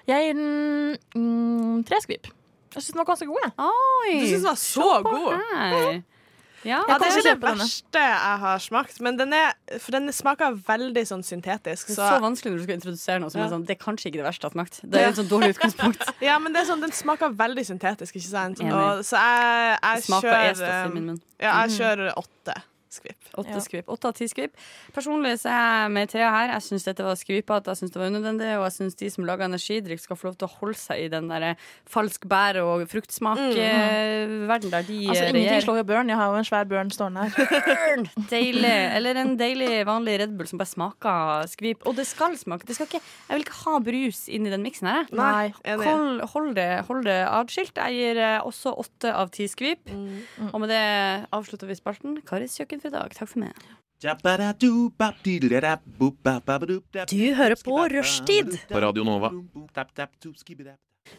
Jeg 0.10 0.30
gir 0.30 0.40
den 0.40 0.96
mm, 1.16 1.84
tre 1.88 2.00
skvip. 2.04 2.32
Jeg 2.74 2.82
syns 2.82 2.96
den 2.96 3.04
var 3.04 3.12
ganske 3.12 3.28
god, 3.30 3.44
jeg. 3.44 3.54
Oi! 3.68 4.16
Du 4.18 4.26
syns 4.26 4.40
den 4.40 4.50
var 4.50 4.60
så 4.64 4.88
så 4.88 4.98
god? 5.06 5.30
her. 5.54 6.02
Ja, 6.64 6.82
Ja, 6.88 6.98
det 6.98 7.08
er 7.08 7.18
ikke 7.18 7.24
det 7.28 7.42
verste 7.44 7.92
denne. 7.94 8.10
jeg 8.10 8.40
har 8.44 8.60
smakt, 8.64 9.00
men 9.04 9.18
den, 9.20 9.34
er, 9.34 9.54
for 9.80 9.92
den 9.92 10.08
smaker 10.16 10.56
veldig 10.68 11.04
sånn 11.10 11.24
syntetisk. 11.28 11.88
Det 11.92 11.98
er 11.98 12.18
så 12.18 12.20
vanskelig 12.24 12.52
når 12.54 12.58
du 12.58 12.64
skal 12.64 12.78
introdusere 12.80 13.20
noe 13.20 13.30
som 13.34 13.42
Ja. 13.42 13.48
er 13.48 13.52
sånn 13.56 13.66
Det 13.68 13.78
er 13.78 13.82
kanskje 13.84 14.10
ikke 14.12 14.22
det 14.24 14.28
verste 14.30 14.44
jeg 14.48 14.52
har 14.52 14.58
smakt. 14.58 14.80
Det 14.84 15.02
er 15.02 15.08
et 15.10 15.16
sånn 15.22 15.30
dårlig 15.32 15.54
utgangspunkt. 15.56 16.04
ja, 16.30 16.40
men 16.40 16.54
det 16.54 16.62
er 16.64 16.70
sånn, 16.72 16.82
den 16.82 16.92
smaker 16.92 17.34
veldig 17.36 17.66
syntetisk, 17.68 18.16
ikke 18.16 18.32
sant? 18.32 18.60
Og, 18.64 19.04
så 19.06 19.20
jeg, 19.20 19.80
jeg 19.84 20.04
kjører. 20.24 21.20
Ja, 21.40 21.66
jeg 21.68 21.76
kjører 21.80 22.14
åtte 22.18 22.62
skvip. 22.94 23.30
Åtte 23.42 23.60
skvip. 23.66 23.90
Åtte 23.94 24.12
av 24.12 24.16
ti 24.18 24.28
skvip. 24.32 24.54
Personlig 24.96 25.34
så 25.42 25.52
er 25.52 25.64
jeg 25.84 25.94
med 25.98 26.12
Thea 26.14 26.30
her. 26.34 26.54
Jeg 26.56 26.66
syns 26.68 26.88
dette 26.88 27.06
var 27.08 27.18
skvipete, 27.20 27.74
jeg 27.74 27.82
syns 27.82 27.94
det 27.96 28.02
var 28.02 28.12
unødvendig, 28.14 28.52
og 28.60 28.66
jeg 28.68 28.76
syns 28.78 29.00
de 29.00 29.10
som 29.14 29.28
lager 29.28 29.50
energidrikk, 29.50 30.04
skal 30.04 30.20
få 30.20 30.30
lov 30.30 30.38
til 30.40 30.50
å 30.50 30.54
holde 30.60 30.80
seg 30.80 31.06
i 31.06 31.10
den 31.14 31.30
der 31.32 31.48
falsk 31.90 32.28
bær- 32.30 32.62
og 32.64 32.86
fruktsmak-verden 32.92 34.72
der 34.74 34.88
de 34.88 35.00
Altså, 35.10 35.26
ingenting 35.30 35.64
slår 35.66 35.82
jo 35.82 35.86
børn. 35.90 36.10
Jeg 36.12 36.18
har 36.20 36.32
jo 36.32 36.40
en 36.40 36.48
svær 36.48 36.68
børn 36.70 36.92
stående 36.94 37.26
her. 37.28 38.06
Deilig. 38.32 38.74
Eller 38.98 39.20
en 39.22 39.36
deilig 39.40 39.72
vanlig 39.88 40.18
Red 40.22 40.36
Bull 40.38 40.50
som 40.50 40.62
bare 40.62 40.72
smaker 40.72 41.48
skvip. 41.52 41.84
Og 41.90 41.98
det 41.98 42.06
skal 42.10 42.38
smake. 42.40 42.68
Det 42.68 42.78
skal 42.78 42.90
ikke, 42.90 43.02
jeg 43.30 43.38
vil 43.38 43.46
ikke 43.46 43.60
ha 43.64 43.76
brus 43.84 44.24
inn 44.34 44.48
i 44.48 44.54
den 44.54 44.64
miksen 44.66 44.90
her. 44.90 45.10
Nei. 45.16 45.52
Hold, 45.84 46.24
hold, 46.34 46.52
det, 46.58 46.68
hold 46.90 47.04
det 47.08 47.20
atskilt. 47.30 47.78
Jeg 47.80 47.98
gir 48.00 48.22
eh, 48.24 48.40
også 48.46 48.74
åtte 48.84 49.14
av 49.14 49.32
ti 49.34 49.48
skvip. 49.52 49.92
Og 50.52 50.58
med 50.64 50.72
det 50.74 50.84
avslutter 51.36 51.70
vi 51.70 51.78
spalten. 51.80 52.18
Karis 52.28 52.58
kjøkken 52.60 52.83
for 52.84 52.92
i 52.92 52.96
dag. 53.00 53.16
Takk 53.18 53.32
for 53.34 53.40
meg. 53.48 53.66
Du 57.10 57.20
hører 57.38 57.56
på 57.64 57.76
Rushtid. 57.94 58.58
På 58.70 58.82
Radio 58.84 59.04
Nova. 59.08 59.30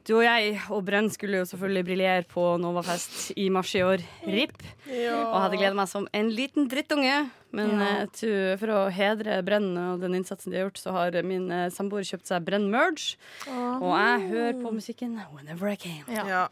Du 0.05 0.15
og 0.17 0.23
jeg 0.25 0.59
og 0.73 0.81
Brenn 0.87 1.11
skulle 1.13 1.43
jo 1.43 1.47
selvfølgelig 1.49 1.85
briljere 1.85 2.25
på 2.29 2.43
Novafest 2.61 3.33
i 3.41 3.47
mars 3.53 3.73
i 3.77 3.83
år. 3.85 4.05
RIP. 4.25 4.63
Og 4.89 5.35
hadde 5.45 5.59
gleda 5.61 5.77
meg 5.77 5.89
som 5.91 6.07
en 6.17 6.31
liten 6.33 6.69
drittunge. 6.73 7.31
Men 7.55 7.79
Ja. 7.79 8.07
tu- 8.07 8.57
for 8.59 8.67
å 8.67 8.91
hedre 8.91 9.43
Brenn 9.45 9.77
og 9.79 10.01
den 10.01 10.15
innsatsen 10.17 10.51
de 10.51 10.59
har 10.59 10.69
gjort, 10.71 10.81
så 10.81 10.91
har 10.93 11.23
min 11.23 11.49
samboer 11.71 12.03
kjøpt 12.03 12.27
seg 12.27 12.45
Brenn 12.45 12.71
Merge. 12.71 13.17
Og 13.47 13.93
jeg 13.97 14.29
hører 14.31 14.61
på 14.63 14.73
musikken 14.75 15.21
whenever 15.33 15.69
I 15.69 15.77
can. 15.77 16.03
Ja. 16.09 16.49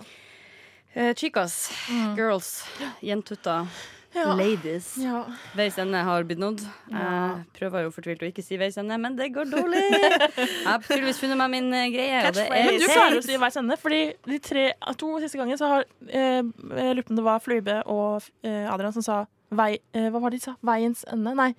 Chicas, 1.15 1.73
girls, 2.17 2.65
jentutter, 3.03 3.67
Ja. 4.15 4.35
ladies. 4.37 4.91
Ja. 5.01 5.23
Veis 5.57 5.79
ende 5.81 6.01
har 6.05 6.25
blitt 6.29 6.39
nådd. 6.43 6.61
Jeg 6.93 7.45
prøver 7.57 7.87
jo 7.87 7.93
fortvilt 7.95 8.23
å 8.25 8.29
ikke 8.29 8.45
si 8.45 8.59
veis 8.61 8.77
ende, 8.81 8.99
men 9.01 9.17
det 9.17 9.31
går 9.35 9.49
dårlig. 9.53 9.83
Jeg 10.37 10.67
har 10.67 10.83
tydeligvis 10.85 11.21
funnet 11.23 11.41
meg 11.41 11.53
min 11.55 11.69
eh, 11.73 11.87
greie, 11.95 12.23
og 12.29 12.37
det 12.37 12.45
er 12.49 12.67
Men 12.69 12.81
du 12.83 12.87
klarer 12.91 13.19
å 13.21 13.25
si 13.25 13.39
veis 13.41 13.57
ende, 13.63 13.79
fordi 13.81 14.01
de 14.29 14.39
tre, 14.45 14.67
to 15.01 15.13
siste 15.25 15.41
gangene 15.41 15.57
så 15.61 15.71
har 15.77 15.87
eh, 16.09 16.43
Jeg 16.43 16.97
lurer 16.99 17.07
på 17.09 17.15
om 17.17 17.21
det 17.23 17.27
var 17.29 17.41
Fløibe 17.45 17.79
og 17.87 18.27
eh, 18.45 18.67
Adrian 18.73 18.93
som 18.97 19.07
sa 19.07 19.23
vei, 19.53 19.77
eh, 19.97 20.09
Hva 20.13 20.21
var 20.23 20.33
det 20.33 20.43
de 20.43 20.47
sa? 20.51 20.57
Veiens 20.65 21.07
ende? 21.13 21.35
Nei. 21.39 21.53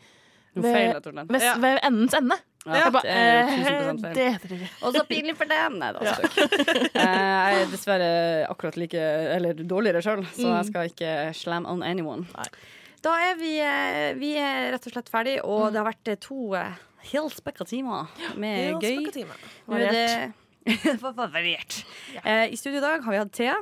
Ved, 0.54 1.02
ved, 1.02 1.42
Ja. 1.42 1.56
ved 1.58 1.80
endens 1.82 2.14
ende. 2.14 2.36
Ja, 2.64 2.88
er 2.88 2.88
jo 2.88 3.00
eh, 3.04 4.14
det 4.16 4.26
heter 4.38 4.48
det 4.54 4.58
ikke. 4.62 4.70
Og 4.88 4.94
så 4.96 5.02
pinlig 5.10 5.34
for 5.36 5.50
den! 5.52 5.80
Nei 5.82 5.90
da, 5.92 6.00
ja. 6.08 6.14
Eh, 7.04 7.54
Jeg 7.54 7.64
er 7.66 7.72
dessverre 7.74 8.12
akkurat 8.48 8.78
like 8.80 9.02
Eller 9.36 9.54
dårligere 9.68 10.02
sjøl, 10.06 10.24
så 10.32 10.48
Mm. 10.48 10.56
jeg 10.62 10.70
skal 10.72 10.88
ikke 10.94 11.12
slam 11.36 11.66
on 11.68 11.84
anyone. 11.84 12.24
Da 13.04 13.18
er 13.20 13.36
vi, 13.36 13.58
eh, 13.60 14.14
vi 14.16 14.36
er 14.40 14.72
rett 14.72 14.88
og 14.88 14.94
slett 14.96 15.10
ferdig, 15.12 15.40
og 15.44 15.74
det 15.74 15.82
har 15.82 15.90
vært 15.92 16.08
eh, 16.14 16.16
to 16.24 16.54
helt 17.12 17.36
spekka 17.36 17.66
timer 17.68 18.08
med 18.40 18.80
gøy. 18.80 19.26
Nå 19.68 19.76
er 19.76 19.92
det 19.92 20.34
Variert. 21.34 21.86
Eh, 22.24 22.54
I 22.54 22.58
studio 22.58 22.78
i 22.78 22.82
dag 22.82 23.04
har 23.04 23.12
vi 23.12 23.18
hatt 23.18 23.34
Thea. 23.34 23.56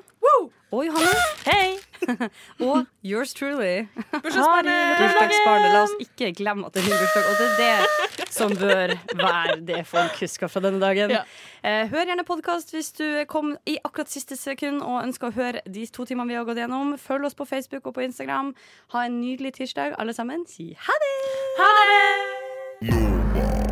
Og 0.72 0.86
Johanne. 0.86 1.08
Hei! 1.52 1.76
og 2.68 2.86
yours 3.04 3.34
truly. 3.34 3.88
Bursdagsbarnet! 4.12 5.02
Bursdagsbarnet. 5.02 5.74
La 5.74 5.82
oss 5.84 5.96
ikke 6.00 6.30
glemme 6.38 6.70
at 6.70 6.78
det 6.78 6.84
er 6.84 6.88
min 6.88 7.02
bursdag, 7.02 7.26
og 7.28 7.42
det 7.42 7.48
er 7.66 7.90
det 8.22 8.28
som 8.32 8.54
bør 8.56 8.94
være 9.20 9.58
det 9.68 9.82
folk 9.90 10.22
husker 10.22 10.48
fra 10.48 10.64
denne 10.64 10.80
dagen. 10.80 11.12
Ja. 11.18 11.26
Eh, 11.68 11.90
hør 11.92 12.08
gjerne 12.08 12.26
podkast 12.28 12.72
hvis 12.72 12.94
du 12.96 13.06
kom 13.32 13.58
i 13.68 13.76
akkurat 13.84 14.14
siste 14.14 14.40
sekund 14.40 14.80
og 14.86 15.02
ønsker 15.02 15.32
å 15.32 15.36
høre 15.36 15.66
de 15.68 15.84
to 15.92 16.08
timene 16.08 16.32
vi 16.32 16.40
har 16.40 16.48
gått 16.48 16.62
gjennom. 16.64 16.96
Følg 17.02 17.28
oss 17.28 17.36
på 17.36 17.50
Facebook 17.50 17.92
og 17.92 17.98
på 18.00 18.06
Instagram. 18.08 18.54
Ha 18.96 19.04
en 19.10 19.20
nydelig 19.20 19.58
tirsdag, 19.60 19.98
alle 20.00 20.16
sammen. 20.16 20.48
Si 20.48 20.72
ha 20.88 21.02
det! 21.04 21.14
Ha 21.60 21.74
det! 21.92 23.71